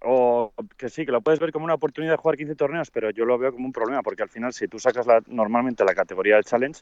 o 0.02 0.54
que 0.78 0.90
sí, 0.90 1.06
que 1.06 1.12
lo 1.12 1.22
puedes 1.22 1.40
ver 1.40 1.52
como 1.52 1.66
una 1.66 1.74
oportunidad 1.74 2.14
de 2.14 2.18
jugar 2.18 2.38
15 2.38 2.56
torneos, 2.56 2.90
pero 2.92 3.10
yo 3.12 3.26
lo 3.26 3.38
veo 3.38 3.52
como 3.52 3.66
un 3.66 3.74
problema 3.74 4.02
porque 4.02 4.24
al 4.24 4.30
final 4.30 4.54
si 4.54 4.68
tú 4.68 4.80
sacas 4.80 5.06
la, 5.08 5.22
normalmente 5.28 5.84
la 5.84 5.94
categoría 5.94 6.36
del 6.36 6.46
challenge, 6.46 6.82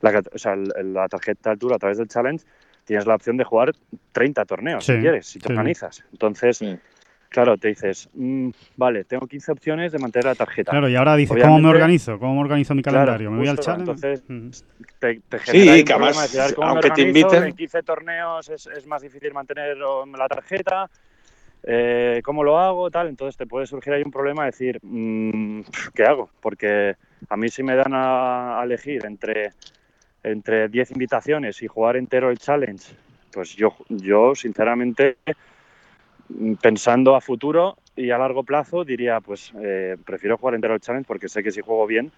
la, 0.00 0.12
cat- 0.12 0.28
o 0.34 0.38
sea, 0.38 0.56
la 0.56 1.08
tarjeta 1.08 1.50
de 1.50 1.52
altura 1.54 1.76
a 1.76 1.78
través 1.78 1.98
del 1.98 2.08
challenge, 2.08 2.44
tienes 2.84 3.06
la 3.06 3.14
opción 3.14 3.36
de 3.36 3.44
jugar 3.44 3.72
30 4.12 4.44
torneos 4.44 4.84
Sí, 4.84 4.94
si 4.94 5.00
quieres, 5.00 5.26
si 5.26 5.38
te 5.38 5.48
sí, 5.48 5.52
sí. 5.54 5.58
organizas. 5.58 6.04
Entonces, 6.12 6.58
Sí. 6.58 6.76
Claro, 7.36 7.58
te 7.58 7.68
dices, 7.68 8.08
mm, 8.14 8.48
vale, 8.76 9.04
tengo 9.04 9.26
15 9.26 9.52
opciones 9.52 9.92
de 9.92 9.98
mantener 9.98 10.24
la 10.24 10.34
tarjeta. 10.34 10.70
Claro, 10.70 10.88
y 10.88 10.96
ahora 10.96 11.14
dices, 11.16 11.36
¿cómo 11.38 11.58
me 11.58 11.68
organizo? 11.68 12.18
¿Cómo 12.18 12.34
me 12.36 12.40
organizo 12.40 12.74
mi 12.74 12.80
Claro, 12.82 12.96
calendario? 12.98 13.30
¿Me 13.30 13.36
voy 13.36 13.48
al 13.48 13.56
justo, 13.56 13.72
challenge? 13.72 13.90
entonces, 13.92 14.24
Ujú. 14.30 14.86
te, 14.98 15.20
te 15.28 15.38
Sí, 15.40 15.44
genera 15.44 15.72
ahí 15.74 15.80
un 15.80 15.86
que 15.86 15.92
además, 15.92 16.32
de 16.32 16.54
¿cómo 16.54 16.66
me 16.68 16.72
aunque 16.72 16.88
te 16.88 17.02
organizo? 17.02 17.28
inviten- 17.30 17.46
En 17.48 17.54
15 17.54 17.82
torneos 17.82 18.48
es, 18.48 18.66
es 18.68 18.86
más 18.86 19.02
difícil 19.02 19.34
mantener 19.34 19.76
la 19.76 20.28
tarjeta. 20.28 20.90
eh, 21.62 22.22
¿Cómo 22.24 22.42
lo 22.42 22.58
hago? 22.58 22.90
Tal. 22.90 23.08
Entonces 23.08 23.36
te 23.36 23.46
puede 23.46 23.66
surgir 23.66 23.92
ahí 23.92 24.02
un 24.02 24.10
problema 24.10 24.44
de 24.44 24.46
decir, 24.52 24.78
mm, 24.80 25.60
¿qué 25.94 26.04
hago? 26.04 26.30
Porque 26.40 26.94
a 27.28 27.36
mí 27.36 27.50
si 27.50 27.62
me 27.62 27.76
dan 27.76 27.92
a, 27.92 28.60
a 28.60 28.64
elegir 28.64 29.04
entre, 29.04 29.52
entre 30.22 30.68
10 30.68 30.90
invitaciones 30.90 31.60
y 31.62 31.66
jugar 31.66 31.96
entero 31.96 32.30
el 32.30 32.38
challenge, 32.38 32.94
pues 33.30 33.54
yo, 33.54 33.76
yo 33.90 34.34
sinceramente, 34.34 35.18
pensando 36.60 37.14
a 37.14 37.20
futuro 37.20 37.76
y 37.94 38.10
a 38.10 38.18
largo 38.18 38.42
plazo, 38.44 38.84
diría, 38.84 39.20
pues 39.20 39.52
eh, 39.60 39.96
prefiero 40.04 40.36
jugar 40.36 40.54
entero 40.54 40.74
el 40.74 40.80
challenge 40.80 41.06
porque 41.06 41.28
sé 41.28 41.42
que 41.42 41.50
si 41.50 41.60
juego 41.60 41.86
bien 41.86 42.12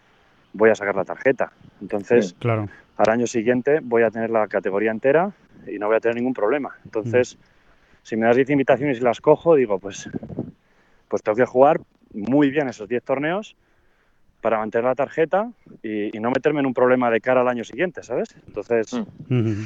voy 0.53 0.71
a 0.71 0.75
sacar 0.75 0.97
la 0.97 1.05
tarjeta. 1.05 1.53
Entonces, 1.81 2.29
Sí. 2.29 2.35
Claro. 2.39 2.69
al 2.97 3.11
año 3.11 3.27
siguiente 3.27 3.81
voy 3.83 4.03
a 4.03 4.11
tener 4.11 4.31
la 4.31 4.49
categoría 4.49 4.91
entera 4.91 5.33
y 5.67 5.79
no 5.79 5.87
voy 5.87 5.97
a 5.97 6.01
tener 6.01 6.17
ningún 6.17 6.35
problema. 6.35 6.75
Entonces, 6.85 7.39
si 8.03 8.17
me 8.17 8.27
das 8.27 8.37
10 8.37 8.51
invitaciones 8.51 8.99
y 8.99 9.03
las 9.03 9.21
cojo, 9.21 9.55
digo, 9.55 9.79
pues, 9.79 10.09
pues 11.09 11.23
tengo 11.23 11.37
que 11.37 11.45
jugar 11.45 11.81
muy 12.13 12.51
bien 12.51 12.69
esos 12.69 12.89
10 12.89 13.03
torneos 13.05 13.55
para 14.41 14.59
mantener 14.59 14.85
la 14.85 14.95
tarjeta 14.95 15.51
y, 15.83 16.17
y 16.17 16.21
no 16.21 16.31
meterme 16.31 16.61
en 16.61 16.67
un 16.67 16.75
problema 16.75 17.11
de 17.11 17.21
cara 17.21 17.43
al 17.43 17.49
año 17.49 17.65
siguiente, 17.65 18.03
¿sabes? 18.03 18.35
Entonces, 18.47 18.95
Mm. 19.29 19.65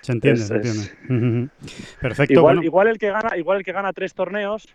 Se 0.00 0.12
entiende, 0.12 0.40
Es- 0.40 0.48
se 0.48 0.54
entiende. 0.54 1.48
Perfecto. 2.00 2.32
igual, 2.32 2.56
bueno, 2.56 2.62
igual 2.64 2.88
el 2.88 2.98
que 2.98 3.10
gana, 3.10 3.36
igual 3.36 3.58
el 3.58 3.64
que 3.64 3.72
gana 3.72 3.92
tres 3.92 4.14
torneos 4.14 4.68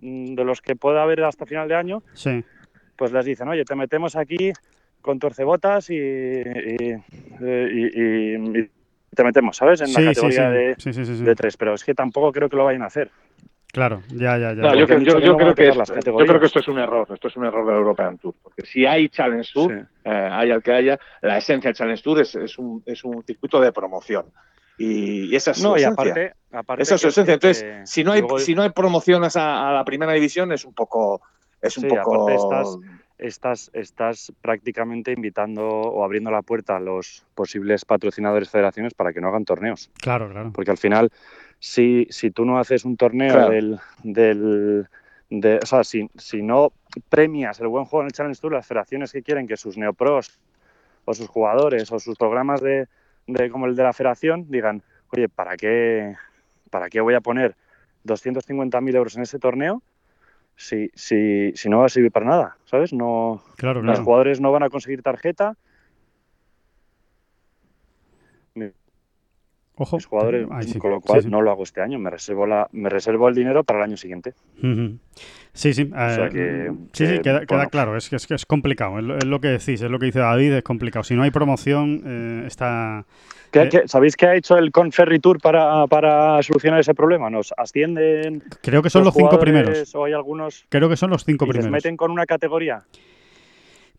mm, 0.00 0.34
de 0.34 0.44
los 0.44 0.60
que 0.60 0.74
pueda 0.76 1.02
haber 1.02 1.22
hasta 1.24 1.46
final 1.46 1.68
de 1.68 1.74
año, 1.76 2.02
sí. 2.14 2.44
pues 2.96 3.12
les 3.12 3.24
dicen, 3.24 3.48
oye, 3.48 3.64
te 3.64 3.74
metemos 3.74 4.16
aquí 4.16 4.52
con 5.00 5.18
torcebotas 5.18 5.90
y, 5.90 5.96
y, 5.96 6.94
y- 7.40 7.90
y- 7.94 8.58
y 8.60 9.14
te 9.14 9.24
metemos, 9.24 9.56
¿sabes? 9.56 9.80
En 9.82 9.88
Sí, 9.88 9.92
la 9.94 10.00
sí, 10.00 10.06
categoría 10.06 10.48
sí. 10.50 10.56
de, 10.56 10.74
Sí, 10.78 10.92
sí, 10.92 11.04
sí, 11.04 11.16
sí. 11.18 11.24
de 11.24 11.34
tres, 11.34 11.56
pero 11.56 11.74
es 11.74 11.84
que 11.84 11.94
tampoco 11.94 12.32
creo 12.32 12.48
que 12.48 12.56
lo 12.56 12.64
vayan 12.64 12.82
a 12.82 12.86
hacer. 12.86 13.10
Claro, 13.72 14.02
ya, 14.08 14.36
ya, 14.36 14.52
ya. 14.52 14.62
No, 14.62 14.74
yo, 14.74 14.86
creo- 14.86 14.98
yo- 15.00 15.18
que 15.18 15.26
yo 15.26 15.36
creo 15.36 15.54
que 15.54 15.62
tocar 15.64 15.68
es- 15.70 15.76
las 15.76 15.88
yo 15.88 15.94
categorías. 15.94 16.28
creo 16.28 16.40
que 16.40 16.46
esto 16.46 16.58
es 16.60 16.68
un 16.68 16.78
error, 16.78 17.08
esto 17.12 17.28
es 17.28 17.36
un 17.36 17.46
error 17.46 17.66
del 17.66 17.76
European 17.76 18.18
Tour, 18.18 18.34
porque 18.42 18.66
si 18.66 18.84
hay 18.84 19.08
Challenge 19.08 19.48
Tour, 19.52 19.72
Sí. 19.72 19.86
eh, 20.04 20.10
haya 20.10 20.54
el 20.54 20.62
que 20.62 20.72
haya, 20.72 20.98
la 21.22 21.38
esencia 21.38 21.68
del 21.68 21.76
Challenge 21.76 22.02
Tour 22.02 22.20
es, 22.20 22.34
es 22.34 22.58
un, 22.58 22.82
es 22.84 23.02
un 23.02 23.22
circuito 23.24 23.60
de 23.60 23.72
promoción. 23.72 24.26
Y, 24.78 25.34
esa 25.36 25.50
es 25.52 25.58
su 25.58 25.62
No, 25.64 25.76
y 25.76 25.80
esencia. 25.82 25.92
aparte, 25.92 26.32
aparte 26.50 26.82
esa 26.82 26.94
es 26.96 27.00
su 27.00 27.08
esencia. 27.08 27.34
Entonces, 27.34 27.62
que 27.62 27.86
si 27.86 28.04
no 28.04 28.12
hay, 28.12 28.20
luego- 28.20 28.38
si 28.38 28.54
no 28.54 28.62
hay 28.62 28.70
promociones 28.70 29.36
a, 29.36 29.68
a 29.68 29.72
la 29.72 29.84
primera 29.84 30.12
división, 30.12 30.50
es 30.52 30.64
un 30.64 30.74
poco. 30.74 31.20
Es 31.60 31.76
un 31.76 31.84
Sí, 31.84 31.88
poco. 31.90 32.14
aparte 32.24 32.34
estás- 32.34 32.78
estás, 33.18 33.70
estás 33.74 34.32
prácticamente 34.40 35.12
invitando 35.12 35.64
o 35.68 36.02
abriendo 36.04 36.30
la 36.32 36.42
puerta 36.42 36.76
a 36.76 36.80
los 36.80 37.24
posibles 37.36 37.84
patrocinadores 37.84 38.50
federaciones 38.50 38.94
para 38.94 39.12
que 39.12 39.20
no 39.20 39.28
hagan 39.28 39.44
torneos. 39.44 39.88
Claro, 40.00 40.28
claro. 40.30 40.50
Porque 40.52 40.72
al 40.72 40.78
final, 40.78 41.10
si, 41.60 42.08
si 42.10 42.32
tú 42.32 42.44
no 42.44 42.58
haces 42.58 42.84
un 42.84 42.96
torneo 42.96 43.32
Claro. 43.32 43.50
del, 43.50 43.78
del 44.02 44.88
de- 45.30 45.60
o 45.62 45.66
sea, 45.66 45.84
si, 45.84 46.10
si 46.16 46.42
no 46.42 46.72
premias 47.08 47.60
el 47.60 47.68
buen 47.68 47.84
juego 47.84 48.02
en 48.02 48.06
el 48.06 48.12
Challenge 48.12 48.40
Tour, 48.40 48.52
las 48.54 48.66
federaciones 48.66 49.12
que 49.12 49.22
quieren 49.22 49.46
que 49.46 49.56
sus 49.56 49.76
neopros 49.78 50.40
o 51.04 51.14
sus 51.14 51.28
jugadores 51.28 51.92
o 51.92 52.00
sus 52.00 52.16
programas 52.18 52.60
de, 52.60 52.86
de 53.26 53.50
como 53.50 53.66
el 53.66 53.76
de 53.76 53.82
la 53.82 53.92
federación 53.92 54.46
digan, 54.48 54.82
oye, 55.10 55.28
¿para 55.28 55.56
qué, 55.56 56.14
¿para 56.70 56.88
qué 56.88 57.00
voy 57.00 57.14
a 57.14 57.20
poner 57.20 57.56
250.000 58.04 58.96
euros 58.96 59.16
en 59.16 59.22
ese 59.22 59.38
torneo 59.38 59.82
si, 60.56 60.90
si, 60.94 61.52
si 61.54 61.68
no 61.68 61.80
va 61.80 61.86
a 61.86 61.88
servir 61.88 62.12
para 62.12 62.26
nada? 62.26 62.56
¿Sabes? 62.64 62.92
No, 62.92 63.42
Claro, 63.56 63.82
los 63.82 64.00
jugadores 64.00 64.40
no 64.40 64.52
van 64.52 64.62
a 64.62 64.70
conseguir 64.70 65.02
tarjeta, 65.02 65.56
Ojo. 69.76 69.98
jugadores, 70.06 70.46
sí. 70.66 70.78
con 70.78 70.90
lo 70.90 71.00
cual 71.00 71.22
sí. 71.22 71.28
no 71.30 71.40
lo 71.40 71.50
hago 71.50 71.62
este 71.62 71.80
año, 71.80 71.98
me 71.98 72.10
reservo, 72.10 72.46
la, 72.46 72.68
me 72.72 72.88
reservo 72.90 73.28
el 73.28 73.34
dinero 73.34 73.64
para 73.64 73.78
el 73.80 73.84
año 73.84 73.96
siguiente. 73.96 74.34
Sí, 75.54 75.72
sí. 75.74 75.86
sea 75.90 76.26
eh, 76.26 76.30
que- 76.30 76.72
sí, 76.92 77.06
sí, 77.06 77.12
que, 77.20 77.46
queda, 77.46 77.66
claro. 77.66 77.96
Es 77.96 78.08
que 78.08 78.16
es, 78.16 78.26
que 78.26 78.34
es 78.34 78.46
complicado. 78.46 78.98
Es 78.98 79.04
lo, 79.04 79.16
es 79.18 79.24
lo 79.24 79.40
que 79.40 79.48
decís, 79.48 79.80
es 79.82 79.90
lo 79.90 79.98
que 79.98 80.06
dice 80.06 80.18
David, 80.20 80.52
es 80.52 80.62
complicado. 80.62 81.02
Si 81.04 81.14
no 81.14 81.22
hay 81.22 81.30
promoción, 81.30 82.02
eh, 82.06 82.44
está. 82.46 83.04
¿Qué- 83.50 83.62
Eh, 83.62 83.68
qué- 83.70 83.82
¿Sabéis 83.88 84.16
qué 84.16 84.26
ha 84.26 84.34
hecho 84.34 84.56
el 84.56 84.72
Conferry 84.72 85.18
Tour 85.18 85.38
para, 85.40 85.86
para 85.86 86.42
solucionar 86.42 86.80
ese 86.80 86.94
problema? 86.94 87.28
¿Nos 87.28 87.52
ascienden 87.56 88.42
Creo 88.62 88.82
que 88.82 88.88
son 88.90 89.04
los 89.04 89.14
cinco 89.14 89.38
primeros. 89.38 89.94
o 89.94 90.04
hay 90.04 90.12
algunos 90.14 90.64
Creo 90.70 90.88
que 90.88 90.96
son 90.96 91.10
los 91.10 91.24
cinco 91.24 91.44
y 91.44 91.48
primeros. 91.48 91.70
meten 91.70 91.96
con 91.98 92.10
una 92.10 92.24
categoría? 92.24 92.82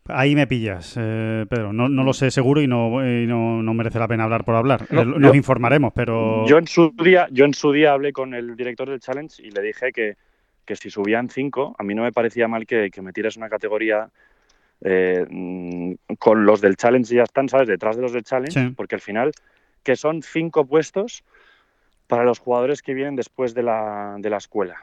Ahí 0.06 0.34
me 0.34 0.46
pillas, 0.46 0.96
eh, 1.00 1.46
Pedro. 1.48 1.72
No, 1.72 1.88
no 1.88 2.04
lo 2.04 2.12
sé 2.12 2.30
seguro 2.30 2.60
y 2.60 2.66
no, 2.66 3.00
y 3.06 3.26
no, 3.26 3.62
no 3.62 3.72
merece 3.74 3.98
la 3.98 4.06
pena 4.06 4.24
hablar 4.24 4.44
por 4.44 4.54
hablar. 4.54 4.82
Eh, 4.90 5.04
Nos 5.04 5.32
yo- 5.32 5.34
informaremos, 5.34 5.92
pero. 5.94 6.46
Yo 6.46 6.58
en 6.58 6.66
su 6.66 6.90
día, 7.02 7.26
yo 7.30 7.46
en 7.46 7.54
su 7.54 7.72
día 7.72 7.92
hablé 7.92 8.12
con 8.12 8.34
el 8.34 8.54
director 8.54 8.88
del 8.90 9.00
Challenge 9.00 9.42
y 9.42 9.50
le 9.50 9.62
dije 9.62 9.92
que, 9.92 10.16
que 10.66 10.76
si 10.76 10.90
subían 10.90 11.30
cinco, 11.30 11.74
a 11.78 11.82
mí 11.82 11.94
no 11.94 12.02
me 12.02 12.12
parecía 12.12 12.48
mal 12.48 12.66
que, 12.66 12.90
que 12.90 13.00
metieras 13.00 13.36
una 13.38 13.48
categoría 13.48 14.10
eh, 14.82 15.24
mm, 15.28 15.94
con 16.18 16.44
los 16.44 16.60
del 16.60 16.76
Challenge 16.76 17.12
y 17.14 17.16
ya 17.16 17.22
están, 17.22 17.48
¿sabes? 17.48 17.68
Detrás 17.68 17.96
de 17.96 18.02
los 18.02 18.12
del 18.12 18.24
Challenge, 18.24 18.52
Sí. 18.52 18.74
porque 18.76 18.96
al 18.96 19.00
final 19.00 19.32
que 19.82 19.96
son 19.96 20.22
cinco 20.22 20.66
puestos 20.66 21.24
para 22.06 22.24
los 22.24 22.38
jugadores 22.38 22.82
que 22.82 22.92
vienen 22.92 23.16
después 23.16 23.54
de 23.54 23.62
la, 23.62 24.16
de 24.18 24.28
la 24.28 24.36
escuela. 24.36 24.76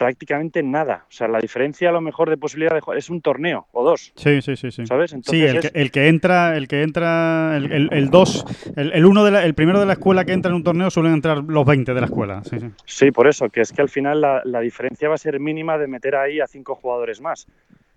Prácticamente 0.00 0.62
nada. 0.62 1.04
O 1.10 1.12
sea, 1.12 1.28
la 1.28 1.38
diferencia 1.40 1.90
a 1.90 1.92
lo 1.92 2.00
mejor 2.00 2.30
de 2.30 2.38
posibilidad 2.38 2.74
de 2.74 2.80
jugar 2.80 2.96
es 2.96 3.10
un 3.10 3.20
torneo 3.20 3.66
o 3.72 3.84
dos, 3.84 4.14
Sí, 4.16 4.40
sí, 4.40 4.56
sí, 4.56 4.70
sí. 4.70 4.86
¿sabes? 4.86 5.10
Sí, 5.10 5.16
Entonces 5.16 5.50
el 5.50 5.56
es- 5.58 5.70
que, 5.70 5.78
el 5.78 5.90
que 5.90 6.08
entra, 6.08 6.56
el 6.56 6.68
que 6.68 6.80
entra, 6.82 7.54
el, 7.58 7.70
el, 7.70 7.88
el 7.92 8.08
dos, 8.08 8.46
el, 8.76 8.92
el 8.94 9.04
uno 9.04 9.26
de 9.26 9.30
la- 9.30 9.44
el 9.44 9.52
primero 9.52 9.78
de 9.78 9.84
la 9.84 9.92
escuela 9.92 10.24
que 10.24 10.32
entra 10.32 10.48
en 10.48 10.54
un 10.56 10.64
torneo 10.64 10.88
suelen 10.90 11.12
entrar 11.12 11.44
los 11.44 11.66
20 11.66 11.92
de 11.92 12.00
la 12.00 12.06
escuela. 12.06 12.42
Sí, 12.44 12.58
sí. 12.58 12.66
Sí, 12.86 13.10
por 13.10 13.26
eso, 13.28 13.50
que 13.50 13.60
es 13.60 13.72
que 13.74 13.82
al 13.82 13.90
final 13.90 14.22
la, 14.22 14.40
la 14.46 14.60
diferencia 14.60 15.06
va 15.10 15.16
a 15.16 15.18
ser 15.18 15.38
mínima 15.38 15.76
de 15.76 15.86
meter 15.86 16.16
ahí 16.16 16.40
a 16.40 16.46
cinco 16.46 16.74
jugadores 16.76 17.20
más. 17.20 17.46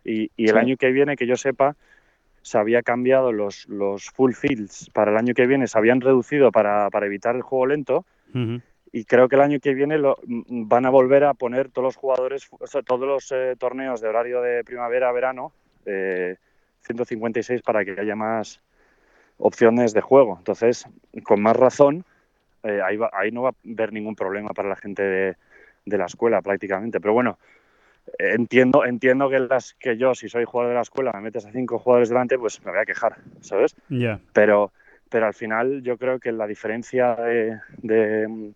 Y, 0.04 0.24
y 0.36 0.44
el 0.50 0.56
Sí. 0.56 0.58
año 0.58 0.76
que 0.76 0.92
viene, 0.92 1.16
que 1.16 1.26
yo 1.26 1.38
sepa, 1.38 1.78
se 2.42 2.58
había 2.58 2.82
cambiado 2.82 3.32
los, 3.32 3.66
los 3.70 4.10
full 4.10 4.34
fields 4.34 4.90
para 4.94 5.12
el 5.12 5.18
año 5.18 5.34
que 5.34 5.48
viene, 5.48 5.68
se 5.68 5.78
habían 5.78 6.02
reducido 6.02 6.52
para, 6.52 6.90
para 6.90 7.06
evitar 7.06 7.38
el 7.38 7.44
juego 7.44 7.68
lento. 7.68 8.06
Y 8.95 9.06
creo 9.06 9.28
que 9.28 9.36
el 9.36 9.41
año 9.41 9.60
que 9.60 9.74
viene 9.74 9.98
lo, 9.98 10.18
van 10.26 10.86
a 10.86 10.91
volver 10.91 11.26
a 11.26 11.34
poner 11.34 11.70
todos 11.70 11.84
los 11.88 11.95
jugadores, 11.98 12.48
o 12.52 12.68
sea, 12.68 12.84
todos 12.84 13.07
los 13.07 13.32
eh, 13.32 13.56
torneos 13.57 13.99
de 14.02 14.07
horario 14.07 14.40
de 14.41 14.64
primavera-verano, 14.64 15.52
eh, 15.86 16.38
156 16.82 17.61
para 17.64 17.84
que 17.84 17.99
haya 17.99 18.15
más 18.15 18.61
opciones 19.38 19.94
de 19.94 20.02
juego. 20.02 20.36
Entonces, 20.38 20.86
con 21.24 21.41
más 21.41 21.57
razón, 21.57 22.06
eh, 22.64 22.82
ahí, 22.86 22.98
va- 22.98 23.10
ahí 23.14 23.32
no 23.32 23.44
va 23.44 23.49
a 23.49 23.56
haber 23.72 23.94
ningún 23.94 24.15
problema 24.15 24.49
para 24.52 24.70
la 24.70 24.76
gente 24.76 25.03
de, 25.03 25.36
de 25.86 25.98
la 25.98 26.06
escuela 26.06 26.41
prácticamente. 26.41 26.99
Pero 27.02 27.14
bueno, 27.14 27.40
eh, 28.20 28.34
entiendo, 28.36 28.86
entiendo 28.86 29.30
que, 29.30 29.40
las, 29.40 29.74
que 29.76 29.98
yo, 29.98 30.14
si 30.15 30.30
soy 30.30 30.45
jugador 30.45 30.72
de 30.72 30.76
la 30.76 30.82
escuela, 30.82 31.11
me 31.14 31.22
metes 31.22 31.45
a 31.45 31.52
cinco 31.52 31.80
jugadores 31.80 32.10
delante, 32.10 32.38
pues 32.38 32.64
me 32.64 32.72
voy 32.72 32.80
a 32.82 32.86
quejar, 32.86 33.18
¿sabes? 33.41 33.76
Ya. 33.90 34.20
pero, 34.34 34.72
pero 35.10 35.28
al 35.28 35.34
final 35.34 35.82
yo 35.84 35.98
creo 35.98 36.20
que 36.20 36.32
la 36.32 36.48
diferencia 36.48 37.15
de, 37.15 37.60
de- 37.80 38.53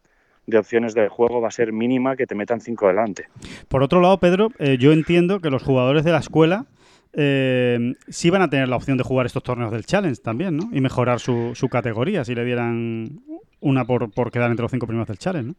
de 0.47 0.57
opciones 0.57 0.93
de 0.95 1.07
juego 1.09 1.41
va 1.41 1.49
a 1.49 1.51
ser 1.51 1.71
mínima 1.71 2.15
que 2.15 2.25
te 2.25 2.33
metan 2.33 2.59
cinco 2.61 2.87
delante. 2.87 3.27
Por 3.67 3.83
otro 3.83 4.01
lado, 4.01 4.17
Pedro, 4.19 4.49
eh, 4.57 4.77
yo 4.79 4.91
entiendo 4.93 5.39
que 5.41 5.49
los 5.49 5.61
jugadores 5.61 6.03
de 6.03 6.11
la 6.11 6.19
escuela 6.19 6.65
eh, 7.13 7.93
sí 8.07 8.29
van 8.29 8.41
a 8.41 8.49
tener 8.49 8.67
la 8.67 8.75
opción 8.77 8.97
de 8.97 9.03
jugar 9.03 9.25
estos 9.25 9.43
torneos 9.43 9.71
del 9.71 9.85
Challenge 9.85 10.21
también, 10.21 10.57
¿no? 10.57 10.69
Y 10.71 10.81
mejorar 10.81 11.19
su, 11.19 11.51
su 11.53 11.67
categoría 11.69 12.23
si 12.25 12.33
le 12.33 12.45
dieran 12.45 13.19
una 13.59 13.85
por, 13.85 14.09
por 14.11 14.31
quedar 14.31 14.49
entre 14.49 14.63
los 14.63 14.71
cinco 14.71 14.87
primeros 14.87 15.07
del 15.07 15.17
Challenge, 15.17 15.49
¿no? 15.49 15.55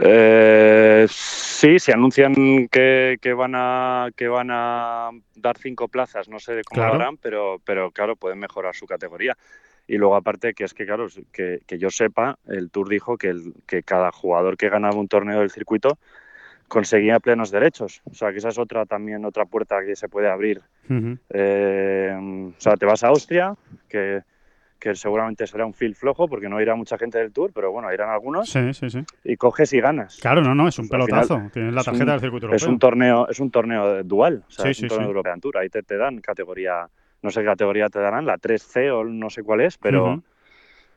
Eh, 0.00 1.06
Sí, 1.08 1.78
se 1.78 1.92
anuncian 1.92 2.34
que, 2.68 3.18
que 3.20 3.32
van 3.34 3.52
a 3.54 4.08
que 4.16 4.26
van 4.26 4.48
a 4.50 5.10
dar 5.36 5.58
cinco 5.58 5.86
plazas, 5.86 6.28
no 6.28 6.40
sé 6.40 6.62
cómo 6.64 6.80
Claro. 6.80 6.94
lo 6.94 7.00
harán, 7.00 7.16
pero, 7.18 7.60
pero 7.64 7.92
claro, 7.92 8.16
pueden 8.16 8.40
mejorar 8.40 8.74
su 8.74 8.86
categoría. 8.86 9.36
Y 9.86 9.96
luego 9.98 10.14
aparte 10.16 10.54
que 10.54 10.64
es 10.64 10.74
que, 10.74 10.86
claro, 10.86 11.06
que, 11.32 11.60
que 11.66 11.78
yo 11.78 11.90
sepa, 11.90 12.38
el 12.46 12.70
Tour 12.70 12.88
dijo 12.88 13.16
que, 13.18 13.28
el- 13.28 13.52
que 13.66 13.82
cada 13.82 14.10
jugador 14.12 14.56
que 14.56 14.68
ganaba 14.68 14.96
un 14.96 15.08
torneo 15.08 15.40
del 15.40 15.50
circuito 15.50 15.98
conseguía 16.68 17.20
plenos 17.20 17.50
derechos. 17.50 18.00
O 18.10 18.14
sea, 18.14 18.32
que 18.32 18.38
esa 18.38 18.48
es 18.48 18.58
otra 18.58 18.86
también 18.86 19.24
otra 19.24 19.44
puerta 19.44 19.84
que 19.84 19.94
se 19.96 20.08
puede 20.08 20.30
abrir. 20.30 20.62
Eh, 21.30 22.14
o 22.56 22.60
sea, 22.60 22.76
te 22.76 22.86
vas 22.86 23.02
a 23.04 23.08
Austria, 23.08 23.54
que, 23.88 24.22
que 24.78 24.94
seguramente 24.94 25.46
será 25.46 25.66
un 25.66 25.74
fil 25.74 25.94
flojo 25.94 26.28
porque 26.28 26.48
no 26.48 26.60
irá 26.60 26.74
mucha 26.74 26.96
gente 26.98 27.18
del 27.18 27.32
Tour, 27.32 27.52
pero 27.54 27.70
bueno, 27.72 27.92
irán 27.92 28.10
algunos, 28.10 28.48
Sí, 28.50 28.72
sí, 28.74 28.88
sí. 28.90 29.04
y 29.24 29.36
coges 29.36 29.72
y 29.72 29.80
ganas. 29.80 30.18
Claro, 30.20 30.42
no, 30.42 30.54
no, 30.54 30.68
es 30.68 30.78
un 30.78 30.86
final 30.86 31.06
pelotazo. 31.06 31.50
Tienes 31.52 31.74
la 31.74 31.80
un- 31.80 31.84
tarjeta 31.84 32.12
del 32.12 32.20
circuito 32.20 32.46
europeo. 32.46 32.56
Es 32.56 32.62
un 32.72 32.78
torneo, 32.78 33.28
es 33.28 33.40
un 33.40 33.50
torneo 33.50 34.02
dual, 34.04 34.44
o 34.46 34.50
sea, 34.50 34.70
es 34.70 34.80
un 34.82 34.88
torneo 34.88 35.06
de 35.08 35.10
European 35.12 35.40
Tour. 35.40 35.58
Ahí 35.58 35.68
te, 35.68 35.82
te 35.82 35.96
dan 35.96 36.18
categoría, 36.20 36.86
no 37.22 37.30
sé 37.30 37.40
qué 37.40 37.46
categoría 37.46 37.88
te 37.88 37.98
darán, 38.00 38.26
la 38.26 38.36
3C 38.38 38.90
o 38.90 39.04
no 39.04 39.30
sé 39.30 39.42
cuál 39.42 39.60
es, 39.62 39.78
pero, 39.78 40.22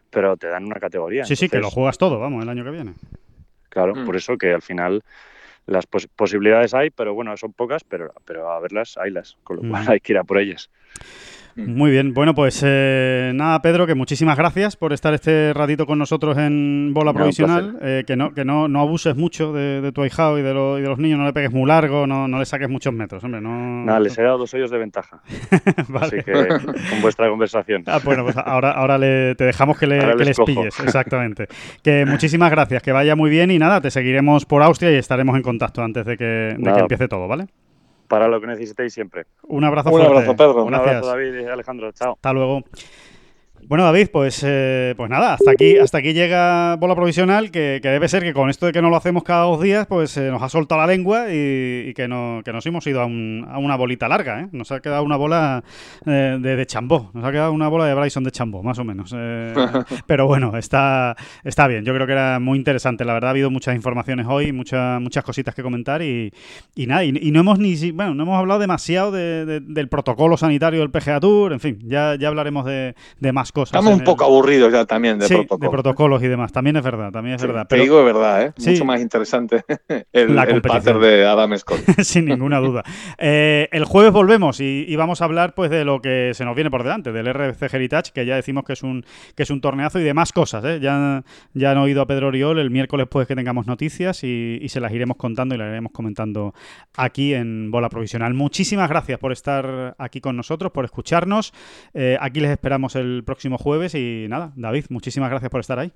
pero 0.09 0.37
te 0.37 0.47
dan 0.47 0.65
una 0.65 0.79
categoría. 0.79 1.23
Sí, 1.25 1.35
sí, 1.35 1.47
que 1.49 1.59
lo 1.59 1.69
juegas 1.69 1.97
todo, 1.97 2.19
vamos, 2.19 2.43
el 2.43 2.49
año 2.49 2.63
que 2.63 2.71
viene. 2.71 2.93
Claro, 3.69 3.95
Mm. 3.95 4.05
por 4.05 4.15
eso 4.15 4.37
que 4.37 4.53
al 4.53 4.61
final 4.61 5.01
las 5.67 5.85
pos- 5.85 6.07
posibilidades 6.15 6.73
hay, 6.73 6.89
pero 6.91 7.13
bueno, 7.13 7.35
son 7.37 7.53
pocas, 7.53 7.83
pero, 7.83 8.13
pero 8.25 8.51
a 8.51 8.59
verlas, 8.59 8.97
haylas, 8.97 9.37
con 9.43 9.57
lo 9.57 9.63
Mm. 9.63 9.69
cual 9.69 9.85
hay 9.89 9.99
que 9.99 10.13
ir 10.13 10.17
a 10.17 10.23
por 10.23 10.37
ellas. 10.37 10.69
Muy 11.57 11.89
bien, 11.89 12.13
bueno, 12.13 12.35
pues 12.35 12.61
eh, 12.65 13.31
nada, 13.33 13.61
Pedro, 13.61 13.87
que 13.87 13.95
muchísimas 13.95 14.37
gracias 14.37 14.75
por 14.75 14.91
estar 14.91 15.13
este 15.13 15.53
ratito 15.53 15.85
con 15.85 15.97
nosotros 15.97 16.37
en 16.37 16.91
bola 16.93 17.13
provisional. 17.13 17.77
eh, 17.81 18.03
que 18.05 18.17
no, 18.17 18.33
que 18.33 18.43
no, 18.43 18.67
no 18.67 18.81
abuses 18.81 19.15
mucho 19.15 19.53
de, 19.53 19.79
de 19.79 19.91
tu 19.93 20.01
ahijado 20.01 20.37
y 20.37 20.41
de, 20.41 20.53
lo- 20.53 20.77
y 20.77 20.81
de 20.81 20.89
los 20.89 20.99
niños, 20.99 21.17
no 21.17 21.25
le 21.25 21.31
pegues 21.31 21.51
muy 21.53 21.65
largo, 21.67 22.05
no, 22.07 22.27
no 22.27 22.39
le 22.39 22.45
saques 22.45 22.67
muchos 22.69 22.93
metros, 22.93 23.23
hombre. 23.23 23.39
No... 23.39 23.85
Nada, 23.85 24.01
les 24.01 24.17
he 24.17 24.21
dado 24.23 24.39
dos 24.39 24.53
hoyos 24.53 24.69
de 24.69 24.77
ventaja, 24.79 25.21
Vale. 25.87 26.05
así 26.07 26.17
que 26.25 26.33
con 26.89 27.01
vuestra 27.01 27.29
conversación. 27.29 27.83
Ah, 27.87 27.99
bueno, 28.03 28.23
pues 28.23 28.35
ahora, 28.37 28.71
ahora 28.71 28.97
le, 28.97 29.35
te 29.35 29.45
dejamos 29.45 29.77
que, 29.79 29.87
le, 29.87 29.99
que 30.17 30.25
les 30.25 30.37
pilles, 30.39 30.77
exactamente. 30.81 31.47
Que 31.81 32.05
muchísimas 32.05 32.51
gracias, 32.51 32.83
que 32.83 32.91
vaya 32.91 33.15
muy 33.15 33.29
bien 33.29 33.49
y 33.51 33.59
nada, 33.59 33.79
te 33.79 33.91
seguiremos 33.91 34.45
por 34.45 34.61
Austria 34.61 34.91
y 34.91 34.95
estaremos 34.95 35.35
en 35.37 35.41
contacto 35.41 35.81
antes 35.81 36.05
de 36.05 36.17
que, 36.17 36.25
de 36.57 36.73
que 36.73 36.79
empiece 36.81 37.07
todo, 37.07 37.27
¿vale? 37.29 37.45
Para 38.07 38.27
lo 38.27 38.39
que 38.39 38.47
necesitéis 38.47 38.93
siempre. 38.93 39.25
Un 39.47 39.63
abrazo 39.63 39.89
Un 39.89 39.95
fuerte. 39.99 40.13
abrazo, 40.17 40.35
Pedro. 40.35 40.63
Un 40.63 40.69
Gracias. 40.69 40.95
abrazo, 40.97 41.07
David 41.07 41.39
y 41.41 41.45
Alejandro. 41.45 41.91
Chao. 41.91 42.13
Hasta 42.13 42.33
luego. 42.33 42.61
Bueno, 43.67 43.83
David, 43.83 44.09
pues, 44.13 44.43
eh, 44.45 44.93
pues 44.95 45.09
nada, 45.09 45.33
hasta 45.33 45.49
aquí, 45.49 45.79
hasta 45.79 45.97
aquí 45.97 46.13
llega 46.13 46.75
bola 46.75 46.93
provisional, 46.93 47.49
que, 47.49 47.79
que 47.81 47.89
debe 47.89 48.07
ser 48.07 48.21
que 48.21 48.31
con 48.31 48.51
esto 48.51 48.67
de 48.67 48.71
que 48.71 48.79
no 48.79 48.91
lo 48.91 48.95
hacemos 48.95 49.23
cada 49.23 49.45
dos 49.45 49.59
días, 49.59 49.87
pues 49.87 50.15
eh, 50.17 50.29
nos 50.29 50.43
ha 50.43 50.49
soltado 50.49 50.81
la 50.81 50.85
lengua 50.85 51.33
y, 51.33 51.85
y 51.87 51.93
que, 51.95 52.07
no, 52.07 52.41
que 52.45 52.53
nos 52.53 52.63
hemos 52.67 52.85
ido 52.85 53.01
a, 53.01 53.05
un- 53.07 53.43
a 53.49 53.57
una 53.57 53.75
bolita 53.75 54.07
larga, 54.07 54.41
¿eh? 54.41 54.47
Nos 54.51 54.71
ha 54.71 54.81
quedado 54.81 55.01
una 55.01 55.15
bola 55.17 55.63
eh, 56.05 56.37
de, 56.39 56.55
de 56.55 56.65
chambó, 56.67 57.09
nos 57.15 57.25
ha 57.25 57.31
quedado 57.31 57.53
una 57.53 57.67
bola 57.67 57.87
de 57.87 57.95
Bryson 57.95 58.23
de 58.23 58.29
chambó, 58.29 58.61
más 58.61 58.77
o 58.77 58.83
menos. 58.83 59.11
eh, 59.17 59.51
pero 60.05 60.27
bueno, 60.27 60.55
está, 60.57 61.15
está 61.43 61.67
bien, 61.67 61.83
yo 61.85 61.93
creo 61.95 62.05
que 62.05 62.13
era 62.13 62.39
muy 62.39 62.59
interesante, 62.59 63.03
la 63.03 63.13
verdad 63.13 63.29
ha 63.29 63.31
habido 63.31 63.49
muchas 63.49 63.75
informaciones 63.75 64.27
hoy, 64.29 64.51
muchas 64.51 65.01
muchas 65.01 65.23
cositas 65.23 65.55
que 65.55 65.63
comentar 65.63 66.03
y, 66.03 66.31
y 66.75 66.85
nada, 66.85 67.03
y, 67.03 67.17
y 67.19 67.31
no 67.31 67.39
hemos 67.39 67.57
ni 67.57 67.75
si- 67.77 67.89
bueno, 67.89 68.13
no 68.13 68.23
hemos 68.23 68.37
hablado 68.37 68.59
demasiado 68.59 69.11
de- 69.11 69.43
de- 69.45 69.59
del 69.61 69.89
protocolo 69.89 70.37
sanitario 70.37 70.81
del 70.81 70.91
PGA 70.91 71.19
Tour, 71.19 71.51
en 71.51 71.59
fin, 71.59 71.79
ya, 71.81 72.13
ya 72.13 72.27
hablaremos 72.27 72.63
de, 72.65 72.93
de 73.19 73.31
más 73.33 73.51
cosas. 73.55 73.73
Estamos 73.73 73.93
un 73.95 73.99
el- 74.01 74.05
poco 74.05 74.23
aburridos 74.25 74.71
ya 74.71 74.85
también 74.85 75.17
de 75.17 75.27
sí, 75.27 75.33
protocolo. 75.33 75.59
de 75.59 75.69
protocolos 75.71 76.21
y 76.23 76.27
demás, 76.27 76.51
también 76.51 76.75
es 76.75 76.83
verdad, 76.83 77.11
también 77.11 77.35
es 77.35 77.41
Sí, 77.41 77.47
verdad. 77.47 77.63
Te 77.63 77.69
Pero 77.69 77.81
digo 77.83 77.97
de 77.97 78.03
verdad, 78.03 78.43
¿eh? 78.43 78.53
Sí. 78.57 78.69
Mucho 78.71 78.85
más 78.85 79.01
interesante 79.01 79.63
el, 80.13 80.37
el 80.37 80.61
pater 80.61 80.99
de 80.99 81.25
Adam 81.25 81.57
Scott. 81.57 81.79
sin 82.03 82.25
ninguna 82.25 82.59
duda. 82.59 82.83
Eh, 83.17 83.67
el 83.71 83.85
jueves 83.85 84.11
volvemos 84.11 84.59
y, 84.59 84.85
y 84.87 84.95
vamos 84.95 85.21
a 85.21 85.25
hablar 85.25 85.55
pues 85.55 85.71
de 85.71 85.85
lo 85.85 86.01
que 86.01 86.31
se 86.35 86.45
nos 86.45 86.53
viene 86.55 86.69
por 86.69 86.83
delante, 86.83 87.11
del 87.11 87.33
RBC 87.33 87.73
Heritage, 87.73 88.11
que 88.13 88.25
ya 88.25 88.35
decimos 88.35 88.63
que 88.65 88.73
es 88.73 88.83
un 88.83 89.03
que 89.35 89.43
es 89.43 89.49
un 89.49 89.61
torneazo 89.61 89.99
y 89.99 90.03
de 90.03 90.13
más 90.13 90.31
cosas. 90.33 90.63
¿eh? 90.65 90.79
Ya, 90.81 91.23
ya 91.53 91.71
han 91.71 91.77
oído 91.77 92.01
a 92.01 92.05
Pedro 92.07 92.27
Oriol 92.27 92.59
el 92.59 92.69
miércoles 92.69 93.07
pues 93.09 93.27
que 93.27 93.35
tengamos 93.35 93.65
noticias 93.67 94.23
y, 94.23 94.59
y 94.61 94.69
se 94.69 94.79
las 94.81 94.91
iremos 94.91 95.17
contando 95.17 95.55
y 95.55 95.57
las 95.57 95.69
iremos 95.69 95.91
comentando 95.93 96.53
aquí 96.97 97.33
en 97.33 97.71
Bola 97.71 97.89
Provisional. 97.89 98.33
Muchísimas 98.33 98.89
gracias 98.89 99.19
por 99.19 99.31
estar 99.31 99.95
aquí 99.97 100.19
con 100.19 100.35
nosotros, 100.35 100.71
por 100.71 100.83
escucharnos. 100.85 101.53
Eh, 101.93 102.17
aquí 102.19 102.39
les 102.39 102.51
esperamos 102.51 102.95
el 102.95 103.23
próximo 103.25 103.44
jueves 103.53 103.95
y 103.95 104.27
nada, 104.29 104.51
David, 104.55 104.85
muchísimas 104.89 105.29
gracias 105.29 105.49
por 105.49 105.61
estar 105.61 105.79
ahí. 105.79 105.91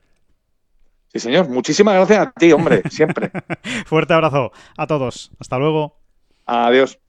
Sí, 1.11 1.19
señor. 1.19 1.49
Muchísimas 1.49 1.95
gracias 1.95 2.19
a 2.19 2.31
ti, 2.31 2.51
hombre, 2.51 2.83
siempre. 2.89 3.31
Fuerte 3.85 4.13
abrazo 4.13 4.51
a 4.77 4.85
todos. 4.87 5.31
Hasta 5.39 5.57
luego. 5.57 5.97
Adiós. 6.45 6.99